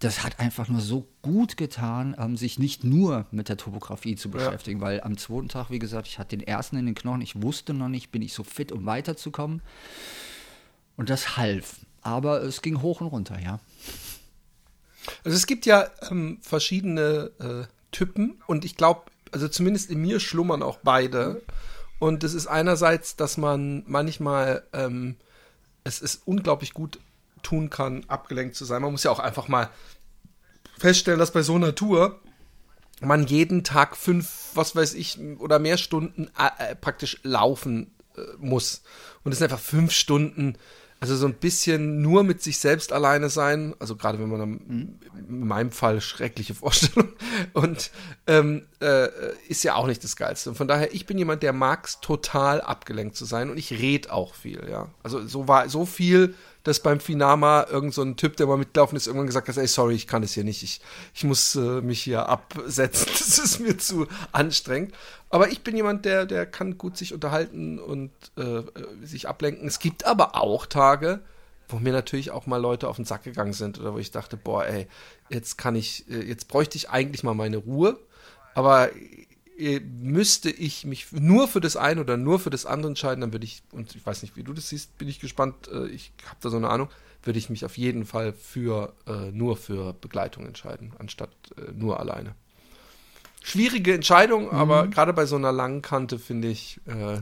Das 0.00 0.24
hat 0.24 0.40
einfach 0.40 0.68
nur 0.68 0.80
so 0.80 1.06
gut 1.20 1.56
getan, 1.56 2.16
ähm, 2.18 2.36
sich 2.36 2.58
nicht 2.58 2.84
nur 2.84 3.26
mit 3.30 3.48
der 3.48 3.56
Topografie 3.56 4.16
zu 4.16 4.30
beschäftigen, 4.30 4.80
ja. 4.80 4.86
weil 4.86 5.00
am 5.02 5.16
zweiten 5.16 5.48
Tag, 5.48 5.70
wie 5.70 5.78
gesagt, 5.78 6.08
ich 6.08 6.18
hatte 6.18 6.36
den 6.36 6.46
ersten 6.46 6.76
in 6.76 6.86
den 6.86 6.94
Knochen, 6.94 7.20
ich 7.20 7.40
wusste 7.40 7.74
noch 7.74 7.88
nicht, 7.88 8.10
bin 8.10 8.22
ich 8.22 8.32
so 8.32 8.42
fit, 8.42 8.72
um 8.72 8.86
weiterzukommen. 8.86 9.62
Und 10.96 11.10
das 11.10 11.36
half. 11.36 11.76
Aber 12.02 12.42
es 12.42 12.62
ging 12.62 12.80
hoch 12.82 13.00
und 13.00 13.08
runter, 13.08 13.38
ja. 13.38 13.60
Also 15.24 15.36
es 15.36 15.46
gibt 15.46 15.66
ja 15.66 15.88
ähm, 16.10 16.38
verschiedene 16.42 17.30
äh, 17.38 17.66
Typen 17.92 18.42
und 18.46 18.64
ich 18.64 18.76
glaube, 18.76 19.02
also 19.32 19.48
zumindest 19.48 19.90
in 19.90 20.00
mir 20.00 20.20
schlummern 20.20 20.62
auch 20.62 20.78
beide. 20.82 21.42
Und 21.98 22.22
das 22.22 22.34
ist 22.34 22.46
einerseits, 22.46 23.16
dass 23.16 23.36
man 23.36 23.84
manchmal 23.86 24.64
ähm, 24.72 25.16
es 25.84 26.00
ist 26.00 26.22
unglaublich 26.24 26.74
gut 26.74 26.98
tun 27.42 27.70
kann, 27.70 28.04
abgelenkt 28.08 28.56
zu 28.56 28.64
sein. 28.64 28.82
Man 28.82 28.92
muss 28.92 29.04
ja 29.04 29.10
auch 29.10 29.18
einfach 29.18 29.48
mal 29.48 29.70
feststellen, 30.78 31.18
dass 31.18 31.32
bei 31.32 31.42
so 31.42 31.54
einer 31.54 31.74
Tour 31.74 32.20
man 33.00 33.26
jeden 33.26 33.64
Tag 33.64 33.96
fünf, 33.96 34.50
was 34.54 34.76
weiß 34.76 34.94
ich, 34.94 35.18
oder 35.38 35.58
mehr 35.58 35.78
Stunden 35.78 36.30
äh, 36.36 36.74
praktisch 36.76 37.18
laufen 37.22 37.94
äh, 38.16 38.20
muss. 38.38 38.82
Und 39.24 39.32
es 39.32 39.38
sind 39.38 39.50
einfach 39.50 39.64
fünf 39.64 39.92
Stunden 39.92 40.56
also 41.00 41.16
so 41.16 41.26
ein 41.26 41.34
bisschen 41.34 42.02
nur 42.02 42.24
mit 42.24 42.42
sich 42.42 42.58
selbst 42.58 42.92
alleine 42.92 43.30
sein, 43.30 43.74
also 43.78 43.96
gerade 43.96 44.18
wenn 44.18 44.28
man 44.28 44.50
mhm. 44.50 44.98
in 45.28 45.46
meinem 45.46 45.72
Fall 45.72 46.02
schreckliche 46.02 46.54
Vorstellung 46.60 47.08
und 47.54 47.90
ähm, 48.26 48.66
äh, 48.82 49.08
ist 49.48 49.64
ja 49.64 49.76
auch 49.76 49.86
nicht 49.86 50.04
das 50.04 50.16
Geilste. 50.16 50.50
Und 50.50 50.56
von 50.56 50.68
daher, 50.68 50.92
ich 50.94 51.06
bin 51.06 51.16
jemand, 51.16 51.42
der 51.42 51.54
mag 51.54 51.86
es 51.86 52.00
total 52.00 52.60
abgelenkt 52.60 53.16
zu 53.16 53.24
sein 53.24 53.48
und 53.48 53.56
ich 53.56 53.72
rede 53.72 54.12
auch 54.12 54.34
viel, 54.34 54.68
ja. 54.70 54.88
Also 55.02 55.26
so 55.26 55.48
war 55.48 55.70
so 55.70 55.86
viel, 55.86 56.34
dass 56.62 56.80
beim 56.80 57.00
Finama 57.00 57.66
irgend 57.70 57.94
so 57.94 58.02
ein 58.02 58.16
Typ, 58.16 58.36
der 58.36 58.46
mal 58.46 58.56
mitlaufen 58.56 58.96
ist, 58.96 59.06
irgendwann 59.06 59.26
gesagt 59.26 59.48
hat, 59.48 59.56
ey, 59.56 59.66
sorry, 59.66 59.94
ich 59.94 60.06
kann 60.06 60.22
es 60.22 60.34
hier 60.34 60.44
nicht, 60.44 60.62
ich, 60.62 60.80
ich 61.14 61.24
muss 61.24 61.54
äh, 61.54 61.80
mich 61.80 62.02
hier 62.02 62.28
absetzen, 62.28 63.08
das 63.18 63.38
ist 63.38 63.60
mir 63.60 63.78
zu 63.78 64.06
anstrengend. 64.32 64.94
Aber 65.30 65.48
ich 65.48 65.62
bin 65.62 65.76
jemand, 65.76 66.04
der, 66.04 66.26
der 66.26 66.44
kann 66.44 66.76
gut 66.76 66.96
sich 66.96 67.14
unterhalten 67.14 67.78
und 67.78 68.10
äh, 68.36 68.62
sich 69.02 69.28
ablenken. 69.28 69.66
Es 69.68 69.78
gibt 69.78 70.04
aber 70.04 70.36
auch 70.36 70.66
Tage, 70.66 71.20
wo 71.68 71.78
mir 71.78 71.92
natürlich 71.92 72.30
auch 72.30 72.46
mal 72.46 72.58
Leute 72.58 72.88
auf 72.88 72.96
den 72.96 73.04
Sack 73.04 73.22
gegangen 73.22 73.52
sind 73.52 73.78
oder 73.78 73.94
wo 73.94 73.98
ich 73.98 74.10
dachte, 74.10 74.36
boah, 74.36 74.66
ey, 74.66 74.88
jetzt 75.28 75.56
kann 75.56 75.76
ich, 75.76 76.10
äh, 76.10 76.22
jetzt 76.22 76.48
bräuchte 76.48 76.76
ich 76.76 76.90
eigentlich 76.90 77.22
mal 77.22 77.34
meine 77.34 77.58
Ruhe, 77.58 77.98
aber 78.54 78.94
äh, 78.94 79.19
müsste 79.80 80.50
ich 80.50 80.84
mich 80.84 81.12
nur 81.12 81.48
für 81.48 81.60
das 81.60 81.76
eine 81.76 82.00
oder 82.00 82.16
nur 82.16 82.38
für 82.38 82.50
das 82.50 82.66
andere 82.66 82.90
entscheiden, 82.90 83.20
dann 83.20 83.32
würde 83.32 83.44
ich, 83.44 83.62
und 83.72 83.94
ich 83.94 84.04
weiß 84.04 84.22
nicht, 84.22 84.36
wie 84.36 84.42
du 84.42 84.52
das 84.52 84.68
siehst, 84.68 84.96
bin 84.98 85.08
ich 85.08 85.20
gespannt, 85.20 85.68
äh, 85.68 85.86
ich 85.88 86.12
habe 86.24 86.38
da 86.40 86.50
so 86.50 86.56
eine 86.56 86.70
Ahnung, 86.70 86.88
würde 87.22 87.38
ich 87.38 87.50
mich 87.50 87.64
auf 87.66 87.76
jeden 87.76 88.06
Fall 88.06 88.32
für 88.32 88.94
nur 89.30 89.58
für 89.58 89.92
Begleitung 89.92 90.46
entscheiden, 90.46 90.94
anstatt 90.98 91.28
nur 91.74 92.00
alleine 92.00 92.34
schwierige 93.42 93.94
Entscheidung, 93.94 94.44
mhm. 94.44 94.50
aber 94.50 94.88
gerade 94.88 95.12
bei 95.12 95.26
so 95.26 95.36
einer 95.36 95.52
langen 95.52 95.82
Kante 95.82 96.18
finde 96.18 96.48
ich, 96.48 96.80
äh, 96.86 97.20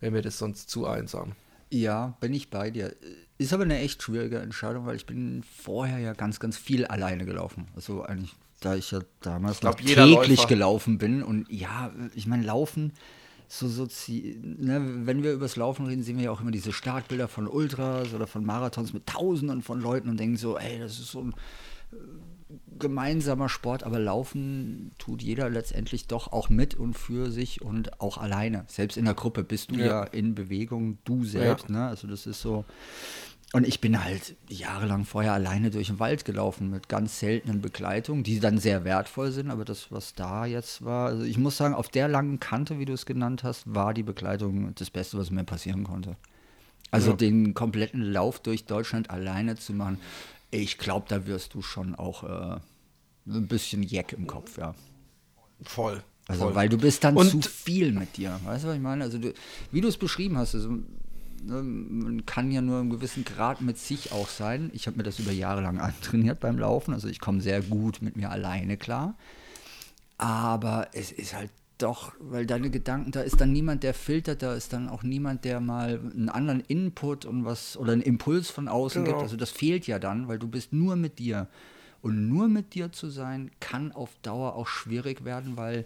wäre 0.00 0.12
mir 0.12 0.22
das 0.22 0.38
sonst 0.38 0.70
zu 0.70 0.86
einsam. 0.86 1.32
Ja, 1.70 2.16
bin 2.20 2.34
ich 2.34 2.50
bei 2.50 2.70
dir. 2.70 2.94
Ist 3.36 3.52
aber 3.52 3.64
eine 3.64 3.78
echt 3.78 4.02
schwierige 4.02 4.38
Entscheidung, 4.38 4.86
weil 4.86 4.96
ich 4.96 5.06
bin 5.06 5.42
vorher 5.42 5.98
ja 5.98 6.12
ganz, 6.12 6.38
ganz 6.38 6.56
viel 6.56 6.86
alleine 6.86 7.24
gelaufen. 7.24 7.66
Also 7.74 8.02
eigentlich, 8.02 8.34
da 8.64 8.74
ich 8.74 8.90
ja 8.90 9.00
damals 9.20 9.60
glaub, 9.60 9.78
noch 9.78 9.86
täglich 9.86 10.38
Läufer. 10.38 10.46
gelaufen 10.48 10.98
bin 10.98 11.22
und 11.22 11.50
ja, 11.50 11.92
ich 12.14 12.26
meine, 12.26 12.44
Laufen, 12.44 12.92
so, 13.48 13.68
so 13.68 13.86
ne, 14.42 15.06
wenn 15.06 15.22
wir 15.22 15.32
übers 15.32 15.56
Laufen 15.56 15.86
reden, 15.86 16.02
sehen 16.02 16.16
wir 16.16 16.24
ja 16.24 16.30
auch 16.30 16.40
immer 16.40 16.50
diese 16.50 16.72
Startbilder 16.72 17.28
von 17.28 17.46
Ultras 17.46 18.14
oder 18.14 18.26
von 18.26 18.44
Marathons 18.44 18.92
mit 18.92 19.06
Tausenden 19.06 19.62
von 19.62 19.80
Leuten 19.80 20.08
und 20.08 20.18
denken 20.18 20.36
so, 20.36 20.56
ey, 20.58 20.78
das 20.78 20.98
ist 20.98 21.10
so 21.10 21.20
ein 21.20 21.34
gemeinsamer 22.78 23.48
Sport, 23.48 23.84
aber 23.84 23.98
laufen 23.98 24.92
tut 24.98 25.22
jeder 25.22 25.48
letztendlich 25.50 26.06
doch 26.06 26.32
auch 26.32 26.48
mit 26.48 26.74
und 26.74 26.94
für 26.94 27.30
sich 27.30 27.62
und 27.62 28.00
auch 28.00 28.18
alleine. 28.18 28.64
Selbst 28.68 28.96
in 28.96 29.04
der 29.04 29.14
Gruppe 29.14 29.44
bist 29.44 29.70
du 29.70 29.76
ja, 29.76 29.86
ja 29.86 30.04
in 30.04 30.34
Bewegung, 30.34 30.98
du 31.04 31.24
selbst, 31.24 31.68
ja. 31.68 31.76
ne? 31.76 31.86
Also 31.88 32.06
das 32.06 32.26
ist 32.26 32.40
so. 32.40 32.64
Und 33.54 33.64
ich 33.68 33.80
bin 33.80 34.02
halt 34.02 34.34
jahrelang 34.48 35.04
vorher 35.04 35.32
alleine 35.32 35.70
durch 35.70 35.86
den 35.86 36.00
Wald 36.00 36.24
gelaufen 36.24 36.70
mit 36.70 36.88
ganz 36.88 37.20
seltenen 37.20 37.60
Begleitungen, 37.60 38.24
die 38.24 38.40
dann 38.40 38.58
sehr 38.58 38.82
wertvoll 38.82 39.30
sind, 39.30 39.48
aber 39.48 39.64
das, 39.64 39.92
was 39.92 40.12
da 40.14 40.44
jetzt 40.44 40.84
war, 40.84 41.06
also 41.06 41.22
ich 41.22 41.38
muss 41.38 41.56
sagen, 41.56 41.72
auf 41.72 41.88
der 41.88 42.08
langen 42.08 42.40
Kante, 42.40 42.80
wie 42.80 42.84
du 42.84 42.92
es 42.92 43.06
genannt 43.06 43.44
hast, 43.44 43.72
war 43.72 43.94
die 43.94 44.02
Begleitung 44.02 44.74
das 44.74 44.90
Beste, 44.90 45.18
was 45.18 45.30
mir 45.30 45.44
passieren 45.44 45.84
konnte. 45.84 46.16
Also 46.90 47.10
Ja. 47.10 47.16
den 47.16 47.54
kompletten 47.54 48.02
Lauf 48.02 48.40
durch 48.40 48.64
Deutschland 48.64 49.10
alleine 49.10 49.54
zu 49.54 49.72
machen, 49.72 50.00
ich 50.50 50.76
glaube, 50.76 51.06
da 51.08 51.24
wirst 51.28 51.54
du 51.54 51.62
schon 51.62 51.94
auch 51.94 52.24
äh, 52.24 52.56
ein 53.28 53.46
bisschen 53.46 53.84
Jeck 53.84 54.14
im 54.14 54.26
Kopf, 54.26 54.58
ja. 54.58 54.74
Voll. 55.62 56.02
Also, 56.26 56.46
voll. 56.46 56.54
weil 56.56 56.68
du 56.68 56.76
bist 56.78 57.04
dann 57.04 57.16
Und- 57.16 57.30
zu 57.30 57.40
viel 57.48 57.92
mit 57.92 58.16
dir. 58.16 58.40
Weißt 58.44 58.64
du, 58.64 58.68
was 58.68 58.74
ich 58.76 58.82
meine? 58.82 59.04
Also, 59.04 59.18
du, 59.18 59.32
wie 59.70 59.80
du 59.80 59.86
es 59.86 59.96
beschrieben 59.96 60.38
hast, 60.38 60.54
also, 60.56 60.78
man 61.46 62.26
kann 62.26 62.50
ja 62.50 62.60
nur 62.60 62.80
einen 62.80 62.90
gewissen 62.90 63.24
Grad 63.24 63.60
mit 63.60 63.78
sich 63.78 64.12
auch 64.12 64.28
sein. 64.28 64.70
Ich 64.72 64.86
habe 64.86 64.96
mir 64.96 65.02
das 65.02 65.18
über 65.18 65.32
Jahre 65.32 65.60
lang 65.62 65.78
antrainiert 65.80 66.40
beim 66.40 66.58
Laufen. 66.58 66.94
Also, 66.94 67.08
ich 67.08 67.20
komme 67.20 67.40
sehr 67.40 67.60
gut 67.62 68.02
mit 68.02 68.16
mir 68.16 68.30
alleine 68.30 68.76
klar. 68.76 69.14
Aber 70.18 70.88
es 70.92 71.12
ist 71.12 71.34
halt 71.34 71.50
doch, 71.78 72.12
weil 72.20 72.46
deine 72.46 72.70
Gedanken, 72.70 73.10
da 73.10 73.20
ist 73.22 73.40
dann 73.40 73.52
niemand, 73.52 73.82
der 73.82 73.94
filtert, 73.94 74.42
da 74.42 74.54
ist 74.54 74.72
dann 74.72 74.88
auch 74.88 75.02
niemand, 75.02 75.44
der 75.44 75.60
mal 75.60 76.00
einen 76.14 76.28
anderen 76.28 76.60
Input 76.60 77.24
und 77.24 77.44
was 77.44 77.76
oder 77.76 77.92
einen 77.92 78.02
Impuls 78.02 78.48
von 78.50 78.68
außen 78.68 79.02
Genau. 79.04 79.16
gibt. 79.16 79.22
Also 79.24 79.36
das 79.36 79.50
fehlt 79.50 79.86
ja 79.86 79.98
dann, 79.98 80.28
weil 80.28 80.38
du 80.38 80.46
bist 80.46 80.72
nur 80.72 80.96
mit 80.96 81.18
dir. 81.18 81.48
Und 82.00 82.28
nur 82.28 82.48
mit 82.48 82.74
dir 82.74 82.92
zu 82.92 83.08
sein, 83.08 83.50
kann 83.60 83.90
auf 83.90 84.10
Dauer 84.22 84.54
auch 84.54 84.68
schwierig 84.68 85.24
werden, 85.24 85.56
weil 85.56 85.84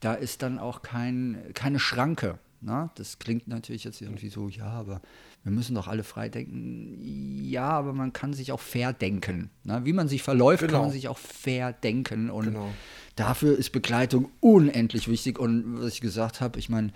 da 0.00 0.14
ist 0.14 0.42
dann 0.42 0.58
auch 0.58 0.82
kein, 0.82 1.38
keine 1.54 1.80
Schranke. 1.80 2.38
Ne? 2.62 2.90
Das 2.94 3.18
klingt 3.18 3.48
natürlich 3.48 3.84
jetzt 3.84 4.00
irgendwie 4.02 4.28
so, 4.28 4.48
ja, 4.48 4.66
aber 4.66 5.00
wir 5.42 5.52
müssen 5.52 5.74
doch 5.74 5.88
alle 5.88 6.04
frei 6.04 6.28
denken. 6.28 7.42
Ja, 7.42 7.70
aber 7.70 7.92
man 7.92 8.12
kann 8.12 8.32
sich 8.34 8.52
auch 8.52 8.60
fair 8.60 8.92
denken. 8.92 9.50
Ne? 9.64 9.80
Wie 9.84 9.92
man 9.92 10.08
sich 10.08 10.22
verläuft, 10.22 10.60
Genau. 10.60 10.72
kann 10.74 10.82
man 10.82 10.90
sich 10.90 11.08
auch 11.08 11.18
fair 11.18 11.72
denken. 11.72 12.28
Und 12.30 12.46
Genau. 12.46 12.70
dafür 13.16 13.56
ist 13.56 13.70
Begleitung 13.70 14.28
unendlich 14.40 15.08
wichtig. 15.08 15.38
Und 15.38 15.80
was 15.80 15.94
ich 15.94 16.00
gesagt 16.00 16.40
habe, 16.40 16.58
ich 16.58 16.68
meine, 16.68 16.92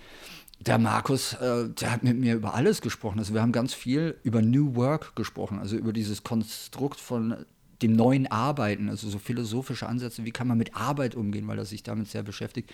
der 0.59 0.77
Markus, 0.77 1.33
äh, 1.33 1.69
der 1.69 1.91
hat 1.91 2.03
mit 2.03 2.17
mir 2.17 2.35
über 2.35 2.53
alles 2.53 2.81
gesprochen. 2.81 3.19
Also 3.19 3.33
wir 3.33 3.41
haben 3.41 3.51
ganz 3.51 3.73
viel 3.73 4.15
über 4.23 4.41
New 4.41 4.75
Work 4.75 5.15
gesprochen, 5.15 5.59
also 5.59 5.75
über 5.75 5.91
dieses 5.93 6.23
Konstrukt 6.23 6.99
von 6.99 7.45
dem 7.81 7.93
neuen 7.93 8.25
Arbeiten, 8.27 8.87
also 8.89 9.09
so 9.09 9.19
philosophische 9.19 9.85
Ansätze, 9.87 10.23
wie 10.23 10.31
kann 10.31 10.47
man 10.47 10.57
mit 10.57 10.75
Arbeit 10.75 11.13
umgehen, 11.13 11.45
weil 11.47 11.57
er 11.57 11.65
sich 11.65 11.83
damit 11.83 12.07
sehr 12.07 12.23
beschäftigt. 12.23 12.71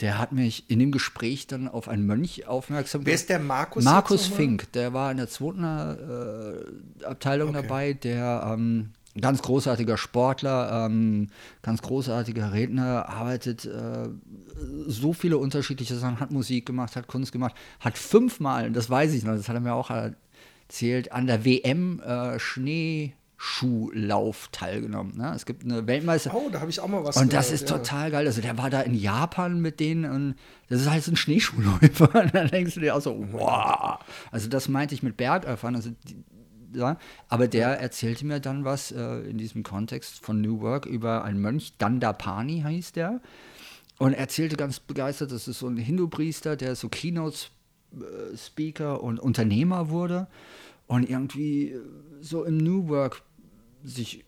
Der 0.00 0.18
hat 0.18 0.32
mich 0.32 0.68
in 0.70 0.78
dem 0.78 0.90
Gespräch 0.90 1.46
dann 1.46 1.68
auf 1.68 1.88
einen 1.88 2.06
Mönch 2.06 2.46
aufmerksam 2.46 3.06
Wer 3.06 3.14
ist 3.14 3.28
der 3.28 3.38
Markus? 3.38 3.84
Markus? 3.84 4.26
Fink, 4.26 4.72
der 4.72 4.92
war 4.92 5.10
in 5.10 5.16
der 5.18 5.28
zweiten 5.28 5.62
äh, 5.64 7.04
Abteilung 7.04 7.50
Okay. 7.50 7.62
dabei, 7.62 7.92
der 7.92 8.52
ähm, 8.52 8.90
ganz 9.20 9.42
großartiger 9.42 9.98
Sportler, 9.98 10.86
ähm, 10.86 11.28
ganz 11.62 11.82
großartiger 11.82 12.52
Redner, 12.52 13.08
arbeitet 13.08 13.64
äh, 13.66 14.08
so 14.86 15.12
viele 15.12 15.38
unterschiedliche 15.38 15.96
Sachen, 15.96 16.18
hat 16.20 16.30
Musik 16.30 16.66
gemacht, 16.66 16.96
hat 16.96 17.06
Kunst 17.06 17.32
gemacht, 17.32 17.54
hat 17.80 17.98
fünfmal, 17.98 18.70
das 18.72 18.88
weiß 18.88 19.12
ich 19.12 19.24
noch, 19.24 19.34
das 19.34 19.48
hat 19.48 19.56
er 19.56 19.60
mir 19.60 19.74
auch 19.74 19.90
erzählt, 19.90 21.12
an 21.12 21.26
der 21.26 21.44
WM 21.44 22.00
äh, 22.00 22.38
Schneeschuhlauf 23.42 24.48
teilgenommen. 24.52 25.16
Ne? 25.16 25.32
Es 25.34 25.46
gibt 25.46 25.64
eine 25.64 25.88
Weltmeister. 25.88 26.32
Oh, 26.32 26.48
da 26.50 26.60
habe 26.60 26.70
ich 26.70 26.78
auch 26.78 26.86
mal 26.86 27.04
was 27.04 27.16
Und 27.16 27.32
das 27.32 27.46
gehört, 27.46 27.62
ist 27.62 27.70
ja. 27.70 27.76
total 27.76 28.12
geil. 28.12 28.26
Also 28.26 28.40
der 28.40 28.56
war 28.56 28.70
da 28.70 28.82
in 28.82 28.94
Japan 28.94 29.60
mit 29.60 29.80
denen 29.80 30.04
und 30.04 30.36
das 30.68 30.82
ist 30.82 30.90
halt 30.90 31.02
so 31.02 31.10
ein 31.10 31.16
Schneeschuhläufer. 31.16 32.14
Und 32.22 32.32
dann 32.34 32.46
denkst 32.48 32.74
du 32.74 32.80
dir 32.80 32.94
auch 32.94 33.00
so, 33.00 33.26
wow. 33.32 33.98
Also 34.30 34.48
das 34.48 34.68
meinte 34.68 34.94
ich 34.94 35.02
mit 35.02 35.16
Bergerfahren. 35.16 35.74
Also 35.74 35.90
die, 36.06 36.22
ja, 36.78 36.98
aber 37.28 37.48
der 37.48 37.80
erzählte 37.80 38.24
mir 38.24 38.38
dann 38.40 38.64
was 38.64 38.92
äh, 38.92 39.22
in 39.22 39.38
diesem 39.38 39.64
Kontext 39.64 40.24
von 40.24 40.40
New 40.40 40.60
Work 40.60 40.86
über 40.86 41.24
einen 41.24 41.40
Mönch, 41.40 41.76
Dandapani 41.78 42.60
heißt 42.62 42.94
der. 42.96 43.20
Und 43.98 44.14
erzählte 44.14 44.56
ganz 44.56 44.80
begeistert, 44.80 45.32
das 45.32 45.48
ist 45.48 45.58
so 45.58 45.66
ein 45.66 45.76
Hindu-Priester, 45.76 46.56
der 46.56 46.76
so 46.76 46.88
Keynote-Speaker 46.88 49.02
und 49.02 49.20
Unternehmer 49.20 49.90
wurde 49.90 50.28
und 50.86 51.08
irgendwie 51.08 51.76
so 52.20 52.44
im 52.44 52.56
New 52.56 52.88
Work 52.88 53.22
sich 53.84 54.24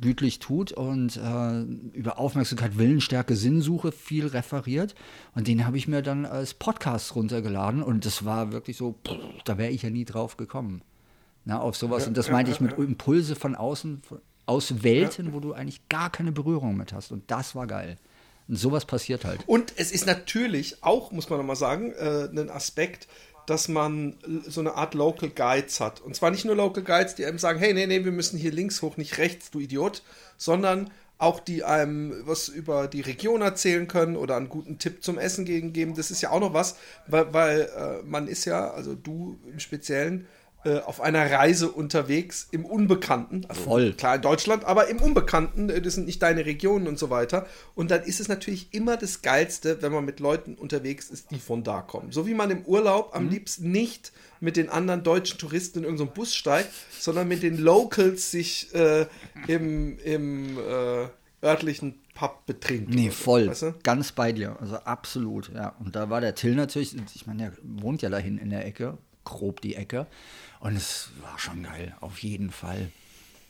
gütlich 0.00 0.38
tut 0.38 0.72
und 0.72 1.16
äh, 1.16 1.60
über 1.96 2.18
Aufmerksamkeit, 2.18 2.78
Willensstärke, 2.78 3.36
Sinnsuche 3.36 3.92
viel 3.92 4.26
referiert. 4.26 4.94
Und 5.34 5.48
den 5.48 5.66
habe 5.66 5.76
ich 5.76 5.88
mir 5.88 6.02
dann 6.02 6.26
als 6.26 6.54
Podcast 6.54 7.14
runtergeladen 7.14 7.82
und 7.82 8.04
das 8.04 8.24
war 8.24 8.52
wirklich 8.52 8.76
so, 8.76 8.98
pff, 9.06 9.16
da 9.44 9.58
wäre 9.58 9.70
ich 9.70 9.82
ja 9.82 9.90
nie 9.90 10.04
drauf 10.04 10.36
gekommen. 10.36 10.82
Na, 11.44 11.60
auf 11.60 11.76
sowas. 11.76 12.06
Und 12.06 12.16
das 12.16 12.30
meinte 12.30 12.50
ich 12.50 12.60
mit 12.60 12.78
Impulse 12.78 13.36
von 13.36 13.54
außen, 13.54 14.02
von, 14.02 14.20
aus 14.46 14.82
Welten, 14.82 15.32
wo 15.32 15.40
du 15.40 15.52
eigentlich 15.52 15.88
gar 15.88 16.10
keine 16.10 16.32
Berührung 16.32 16.76
mit 16.76 16.92
hast. 16.92 17.12
Und 17.12 17.30
das 17.30 17.54
war 17.54 17.66
geil. 17.66 17.98
Und 18.48 18.56
sowas 18.56 18.84
passiert 18.84 19.24
halt. 19.24 19.40
Und 19.46 19.72
es 19.76 19.90
ist 19.92 20.06
natürlich 20.06 20.82
auch, 20.82 21.12
muss 21.12 21.30
man 21.30 21.38
nochmal 21.38 21.56
sagen, 21.56 21.92
äh, 21.92 22.28
ein 22.30 22.50
Aspekt, 22.50 23.08
dass 23.46 23.68
man 23.68 24.16
so 24.46 24.60
eine 24.60 24.74
Art 24.74 24.94
Local 24.94 25.30
Guides 25.30 25.80
hat. 25.80 26.00
Und 26.00 26.16
zwar 26.16 26.30
nicht 26.30 26.44
nur 26.44 26.56
Local 26.56 26.82
Guides, 26.82 27.14
die 27.14 27.26
einem 27.26 27.38
sagen, 27.38 27.58
hey, 27.58 27.74
nee, 27.74 27.86
nee, 27.86 28.04
wir 28.04 28.12
müssen 28.12 28.38
hier 28.38 28.52
links 28.52 28.82
hoch, 28.82 28.96
nicht 28.96 29.18
rechts, 29.18 29.50
du 29.50 29.60
Idiot, 29.60 30.02
sondern 30.36 30.90
auch 31.18 31.40
die 31.40 31.64
einem 31.64 32.26
was 32.26 32.48
über 32.48 32.88
die 32.88 33.00
Region 33.00 33.40
erzählen 33.40 33.86
können 33.86 34.16
oder 34.16 34.36
einen 34.36 34.48
guten 34.48 34.78
Tipp 34.78 35.02
zum 35.04 35.18
Essen 35.18 35.44
geben. 35.44 35.94
Das 35.94 36.10
ist 36.10 36.20
ja 36.20 36.30
auch 36.30 36.40
noch 36.40 36.54
was, 36.54 36.76
weil, 37.06 37.32
weil 37.32 37.60
äh, 37.62 38.02
man 38.04 38.26
ist 38.26 38.44
ja, 38.44 38.70
also 38.70 38.94
du 38.94 39.38
im 39.50 39.60
Speziellen, 39.60 40.26
äh, 40.64 40.78
auf 40.80 41.00
einer 41.00 41.30
Reise 41.30 41.70
unterwegs 41.70 42.48
im 42.50 42.64
Unbekannten. 42.64 43.44
Also 43.48 43.62
Voll. 43.62 43.92
Klar 43.92 44.16
in 44.16 44.22
Deutschland, 44.22 44.64
aber 44.64 44.88
im 44.88 45.00
Unbekannten, 45.00 45.68
äh, 45.70 45.80
das 45.80 45.94
sind 45.94 46.06
nicht 46.06 46.22
deine 46.22 46.46
Regionen 46.46 46.86
und 46.88 46.98
so 46.98 47.10
weiter. 47.10 47.46
Und 47.74 47.90
dann 47.90 48.02
ist 48.02 48.20
es 48.20 48.28
natürlich 48.28 48.72
immer 48.74 48.96
das 48.96 49.22
Geilste, 49.22 49.82
wenn 49.82 49.92
man 49.92 50.04
mit 50.04 50.20
Leuten 50.20 50.54
unterwegs 50.54 51.10
ist, 51.10 51.30
die 51.30 51.38
von 51.38 51.62
da 51.64 51.82
kommen. 51.82 52.12
So 52.12 52.26
wie 52.26 52.34
man 52.34 52.50
im 52.50 52.62
Urlaub 52.64 53.08
Mhm. 53.12 53.16
am 53.18 53.28
liebsten 53.30 53.70
nicht 53.70 54.12
mit 54.40 54.56
den 54.56 54.68
anderen 54.68 55.02
deutschen 55.02 55.38
Touristen 55.38 55.78
in 55.80 55.84
irgendeinen 55.84 56.12
Bus 56.12 56.34
steigt, 56.34 56.70
sondern 56.98 57.28
mit 57.28 57.42
den 57.42 57.58
Locals 57.58 58.30
sich 58.30 58.74
äh, 58.74 59.06
im, 59.46 59.98
im 60.00 60.58
äh, 60.58 61.06
örtlichen 61.44 62.00
Pub 62.14 62.46
betrinkt. 62.46 62.90
Nee, 62.94 63.10
voll. 63.10 63.48
Weißt 63.48 63.62
du? 63.62 63.74
Ganz 63.82 64.12
bei 64.12 64.32
dir. 64.32 64.56
Also 64.60 64.76
absolut, 64.76 65.50
ja. 65.54 65.74
Und 65.80 65.96
da 65.96 66.10
war 66.10 66.20
der 66.20 66.34
Till 66.34 66.54
natürlich, 66.54 66.94
ich 67.14 67.26
meine, 67.26 67.42
der 67.44 67.52
wohnt 67.82 68.02
ja 68.02 68.08
dahin 68.10 68.38
in 68.38 68.50
der 68.50 68.64
Ecke, 68.66 68.98
grob 69.24 69.60
die 69.60 69.74
Ecke. 69.74 70.06
Und 70.64 70.76
es 70.76 71.10
war 71.20 71.38
schon 71.38 71.62
geil, 71.62 71.94
auf 72.00 72.20
jeden 72.20 72.50
Fall. 72.50 72.90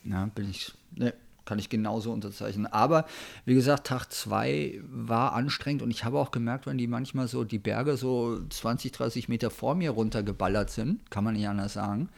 Ja, 0.02 0.26
bin 0.34 0.50
ich, 0.50 0.72
ne, 0.96 1.14
kann 1.44 1.60
ich 1.60 1.68
genauso 1.68 2.12
unterzeichnen. 2.12 2.66
Aber 2.66 3.06
wie 3.44 3.54
gesagt, 3.54 3.86
Tag 3.86 4.12
zwei 4.12 4.80
war 4.90 5.32
anstrengend 5.32 5.82
und 5.82 5.92
ich 5.92 6.02
habe 6.02 6.18
auch 6.18 6.32
gemerkt, 6.32 6.66
wenn 6.66 6.76
die 6.76 6.88
manchmal 6.88 7.28
so 7.28 7.44
die 7.44 7.60
Berge 7.60 7.96
so 7.96 8.40
20, 8.48 8.90
30 8.90 9.28
Meter 9.28 9.52
vor 9.52 9.76
mir 9.76 9.92
runtergeballert 9.92 10.70
sind, 10.70 11.08
kann 11.08 11.22
man 11.22 11.34
nicht 11.34 11.46
anders 11.46 11.74
sagen. 11.74 12.08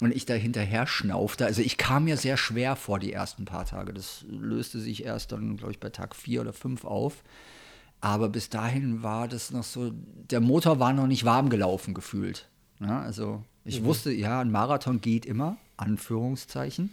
Und 0.00 0.12
ich 0.12 0.26
da 0.26 0.34
hinterher 0.34 0.88
schnaufte. 0.88 1.46
Also 1.46 1.62
ich 1.62 1.78
kam 1.78 2.06
mir 2.06 2.16
sehr 2.16 2.36
schwer 2.36 2.74
vor 2.74 2.98
die 2.98 3.12
ersten 3.12 3.44
paar 3.44 3.64
Tage. 3.64 3.94
Das 3.94 4.24
löste 4.28 4.80
sich 4.80 5.04
erst 5.04 5.30
dann, 5.30 5.56
glaube 5.56 5.70
ich, 5.70 5.78
bei 5.78 5.90
Tag 5.90 6.16
vier 6.16 6.40
oder 6.40 6.52
fünf 6.52 6.84
auf. 6.84 7.22
Aber 8.00 8.28
bis 8.28 8.48
dahin 8.48 9.04
war 9.04 9.28
das 9.28 9.52
noch 9.52 9.62
so, 9.62 9.92
der 9.94 10.40
Motor 10.40 10.80
war 10.80 10.92
noch 10.92 11.06
nicht 11.06 11.24
warm 11.24 11.48
gelaufen 11.48 11.94
gefühlt. 11.94 12.48
Ja, 12.80 13.02
also 13.02 13.44
ich 13.64 13.84
wusste, 13.84 14.12
ja, 14.12 14.40
ein 14.40 14.50
Marathon 14.50 15.00
geht 15.00 15.26
immer, 15.26 15.56
Anführungszeichen. 15.76 16.92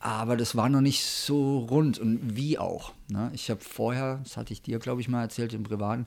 Aber 0.00 0.36
das 0.36 0.56
war 0.56 0.68
noch 0.68 0.80
nicht 0.80 1.04
so 1.04 1.58
rund 1.58 1.98
und 1.98 2.36
wie 2.36 2.58
auch. 2.58 2.92
Ne? 3.08 3.30
Ich 3.34 3.50
habe 3.50 3.60
vorher, 3.60 4.20
das 4.24 4.36
hatte 4.36 4.52
ich 4.52 4.62
dir, 4.62 4.78
glaube 4.78 5.00
ich, 5.00 5.08
mal 5.08 5.22
erzählt 5.22 5.54
im 5.54 5.62
Privaten, 5.62 6.06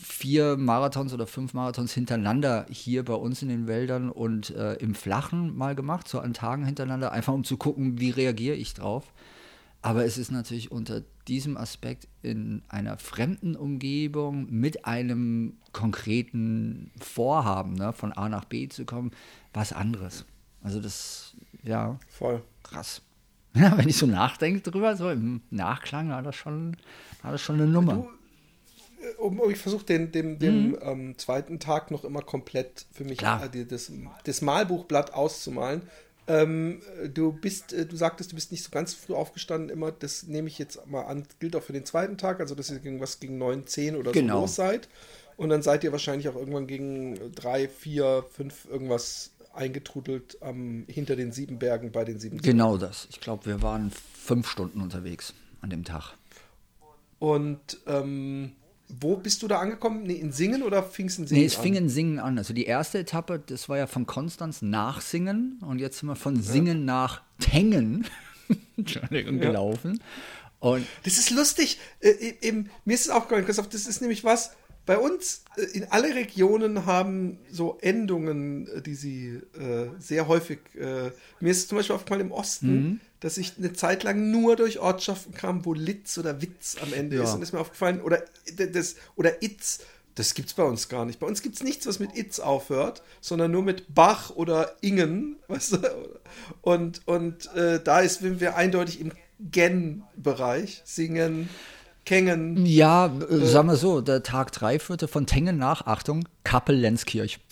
vier 0.00 0.56
Marathons 0.56 1.12
oder 1.12 1.26
fünf 1.26 1.54
Marathons 1.54 1.92
hintereinander 1.92 2.66
hier 2.70 3.04
bei 3.04 3.14
uns 3.14 3.42
in 3.42 3.48
den 3.48 3.66
Wäldern 3.66 4.10
und 4.10 4.50
äh, 4.50 4.74
im 4.74 4.94
Flachen 4.94 5.56
mal 5.56 5.74
gemacht, 5.74 6.08
so 6.08 6.20
an 6.20 6.34
Tagen 6.34 6.64
hintereinander, 6.64 7.12
einfach 7.12 7.32
um 7.32 7.44
zu 7.44 7.56
gucken, 7.56 8.00
wie 8.00 8.10
reagiere 8.10 8.56
ich 8.56 8.74
drauf. 8.74 9.12
Aber 9.86 10.04
es 10.04 10.18
ist 10.18 10.32
natürlich 10.32 10.72
unter 10.72 11.04
diesem 11.28 11.56
Aspekt 11.56 12.08
in 12.20 12.62
einer 12.66 12.98
fremden 12.98 13.54
Umgebung 13.54 14.48
mit 14.50 14.84
einem 14.84 15.58
konkreten 15.72 16.90
Vorhaben, 17.00 17.74
ne, 17.74 17.92
von 17.92 18.12
A 18.12 18.28
nach 18.28 18.46
B 18.46 18.68
zu 18.68 18.84
kommen, 18.84 19.12
was 19.52 19.72
anderes. 19.72 20.24
Also 20.60 20.80
das, 20.80 21.36
ja, 21.62 22.00
Voll. 22.08 22.42
krass. 22.64 23.02
Ja, 23.54 23.78
wenn 23.78 23.88
ich 23.88 23.96
so 23.96 24.06
nachdenke 24.06 24.68
drüber, 24.68 24.96
so 24.96 25.08
im 25.08 25.40
Nachklang 25.50 26.10
war 26.10 26.22
das 26.22 26.34
schon, 26.34 26.76
war 27.22 27.32
das 27.32 27.40
schon 27.40 27.54
eine 27.54 27.66
Nummer. 27.66 28.06
um, 29.18 29.38
um, 29.38 29.50
ich 29.50 29.56
versuche 29.56 29.86
den, 29.86 30.10
den, 30.12 30.38
den 30.40 30.76
ähm, 30.82 31.16
zweiten 31.16 31.58
Tag 31.60 31.90
noch 31.92 32.04
immer 32.04 32.20
komplett 32.20 32.84
für 32.92 33.04
mich 33.04 33.22
äh, 33.22 33.64
das, 33.64 33.92
das 34.24 34.42
Malbuchblatt 34.42 35.14
auszumalen. 35.14 35.82
Ähm, 36.28 36.80
du 37.12 37.32
bist, 37.32 37.72
äh, 37.72 37.86
du 37.86 37.96
sagtest, 37.96 38.32
du 38.32 38.34
bist 38.34 38.50
nicht 38.50 38.64
so 38.64 38.70
ganz 38.70 38.94
früh 38.94 39.14
aufgestanden 39.14 39.70
immer. 39.70 39.92
Das 39.92 40.24
nehme 40.24 40.48
ich 40.48 40.58
jetzt 40.58 40.84
mal 40.86 41.02
an, 41.02 41.24
gilt 41.38 41.54
auch 41.54 41.62
für 41.62 41.72
den 41.72 41.84
zweiten 41.84 42.18
Tag, 42.18 42.40
also 42.40 42.54
dass 42.54 42.70
ihr 42.70 42.78
gegen 42.80 43.00
was 43.00 43.20
gegen 43.20 43.38
9, 43.38 43.66
10 43.66 43.96
oder 43.96 44.12
Genau. 44.12 44.34
so 44.36 44.40
los 44.42 44.54
seid. 44.56 44.88
Und 45.36 45.50
dann 45.50 45.62
seid 45.62 45.84
ihr 45.84 45.92
wahrscheinlich 45.92 46.28
auch 46.28 46.34
irgendwann 46.36 46.66
gegen 46.66 47.32
3, 47.34 47.68
4, 47.68 48.24
5 48.32 48.64
irgendwas 48.70 49.30
eingetrudelt 49.52 50.38
am, 50.42 50.84
hinter 50.88 51.16
den 51.16 51.32
sieben 51.32 51.58
Bergen 51.58 51.92
bei 51.92 52.04
den 52.04 52.18
sieben 52.18 52.38
Genau 52.38 52.76
das. 52.76 53.06
Ich 53.10 53.20
glaube, 53.20 53.46
wir 53.46 53.62
waren 53.62 53.90
fünf 53.90 54.48
Stunden 54.48 54.80
unterwegs 54.80 55.34
an 55.60 55.70
dem 55.70 55.84
Tag. 55.84 56.14
Und 57.18 57.78
ähm, 57.86 58.52
wo 59.00 59.16
bist 59.16 59.42
du 59.42 59.48
da 59.48 59.58
angekommen? 59.58 60.04
Nee, 60.04 60.14
in 60.14 60.32
Singen 60.32 60.62
oder 60.62 60.82
fing 60.82 61.06
es 61.06 61.18
in 61.18 61.26
Singen 61.26 61.38
an? 61.38 61.40
Nee, 61.40 61.46
es 61.46 61.54
fing 61.54 61.74
in 61.74 61.88
Singen 61.88 62.18
an. 62.18 62.38
Also 62.38 62.54
die 62.54 62.64
erste 62.66 62.98
Etappe, 62.98 63.42
das 63.44 63.68
war 63.68 63.76
ja 63.76 63.86
von 63.86 64.06
Konstanz 64.06 64.62
nach 64.62 65.00
Singen 65.00 65.58
und 65.66 65.78
jetzt 65.78 65.98
sind 65.98 66.08
wir 66.08 66.16
von 66.16 66.40
Singen 66.40 66.80
ja. 66.80 66.84
nach 66.84 67.22
Tengen 67.38 68.06
Entschuldigung, 68.76 69.38
ja. 69.38 69.46
gelaufen. 69.46 70.00
Und 70.58 70.86
das 71.04 71.18
ist 71.18 71.30
lustig. 71.30 71.78
Äh, 72.00 72.34
eben, 72.40 72.70
mir 72.84 72.94
ist 72.94 73.06
es 73.06 73.10
aufgefallen, 73.10 73.44
Christoph, 73.44 73.68
das 73.68 73.86
ist 73.86 74.00
nämlich 74.00 74.24
was, 74.24 74.52
bei 74.86 74.98
uns 74.98 75.42
äh, 75.56 75.62
in 75.76 75.84
alle 75.90 76.14
Regionen 76.14 76.86
haben 76.86 77.38
so 77.50 77.78
Endungen, 77.80 78.68
äh, 78.68 78.80
die 78.80 78.94
sie 78.94 79.40
äh, 79.58 79.88
sehr 79.98 80.28
häufig. 80.28 80.60
Äh, 80.76 81.10
mir 81.40 81.50
ist 81.50 81.68
zum 81.68 81.78
Beispiel 81.78 81.96
aufgefallen 81.96 82.22
im 82.22 82.32
Osten, 82.32 82.68
mhm. 82.68 83.00
dass 83.20 83.36
ich 83.36 83.54
eine 83.58 83.72
Zeit 83.72 84.04
lang 84.04 84.30
nur 84.30 84.56
durch 84.56 84.78
Ortschaften 84.78 85.34
kam, 85.34 85.64
wo 85.64 85.74
Litz 85.74 86.16
oder 86.16 86.40
Witz 86.40 86.76
am 86.80 86.92
Ende 86.92 87.16
ja. 87.16 87.24
ist. 87.24 87.34
Und 87.34 87.42
ist 87.42 87.52
mir 87.52 87.60
aufgefallen, 87.60 88.00
oder 88.00 88.22
das, 88.72 88.94
oder 89.16 89.42
Itz. 89.42 89.80
Das 90.14 90.32
gibt 90.32 90.48
es 90.48 90.54
bei 90.54 90.62
uns 90.62 90.88
gar 90.88 91.04
nicht. 91.04 91.20
Bei 91.20 91.26
uns 91.26 91.42
gibt 91.42 91.56
es 91.56 91.62
nichts, 91.62 91.86
was 91.86 91.98
mit 91.98 92.16
Itz 92.16 92.38
aufhört, 92.38 93.02
sondern 93.20 93.50
nur 93.50 93.62
mit 93.62 93.94
Bach 93.94 94.30
oder 94.30 94.76
Ingen. 94.80 95.36
Weißt 95.48 95.72
du? 95.72 95.78
Und, 96.62 97.02
und 97.06 97.54
äh, 97.54 97.82
da 97.82 98.00
ist, 98.00 98.20
sind 98.20 98.40
wir 98.40 98.56
eindeutig 98.56 99.00
im 99.00 99.12
Gen-Bereich. 99.40 100.80
Singen, 100.84 101.50
Kengen. 102.06 102.64
Ja, 102.64 103.06
äh, 103.06 103.34
äh, 103.34 103.46
sagen 103.46 103.68
wir 103.68 103.76
so, 103.76 104.00
der 104.00 104.22
Tag 104.22 104.52
3 104.52 104.78
führte 104.78 105.08
von 105.08 105.26
Tengen 105.26 105.58
nach, 105.58 105.86
Achtung, 105.86 106.26
Kappel-Lenzkirch. 106.44 107.38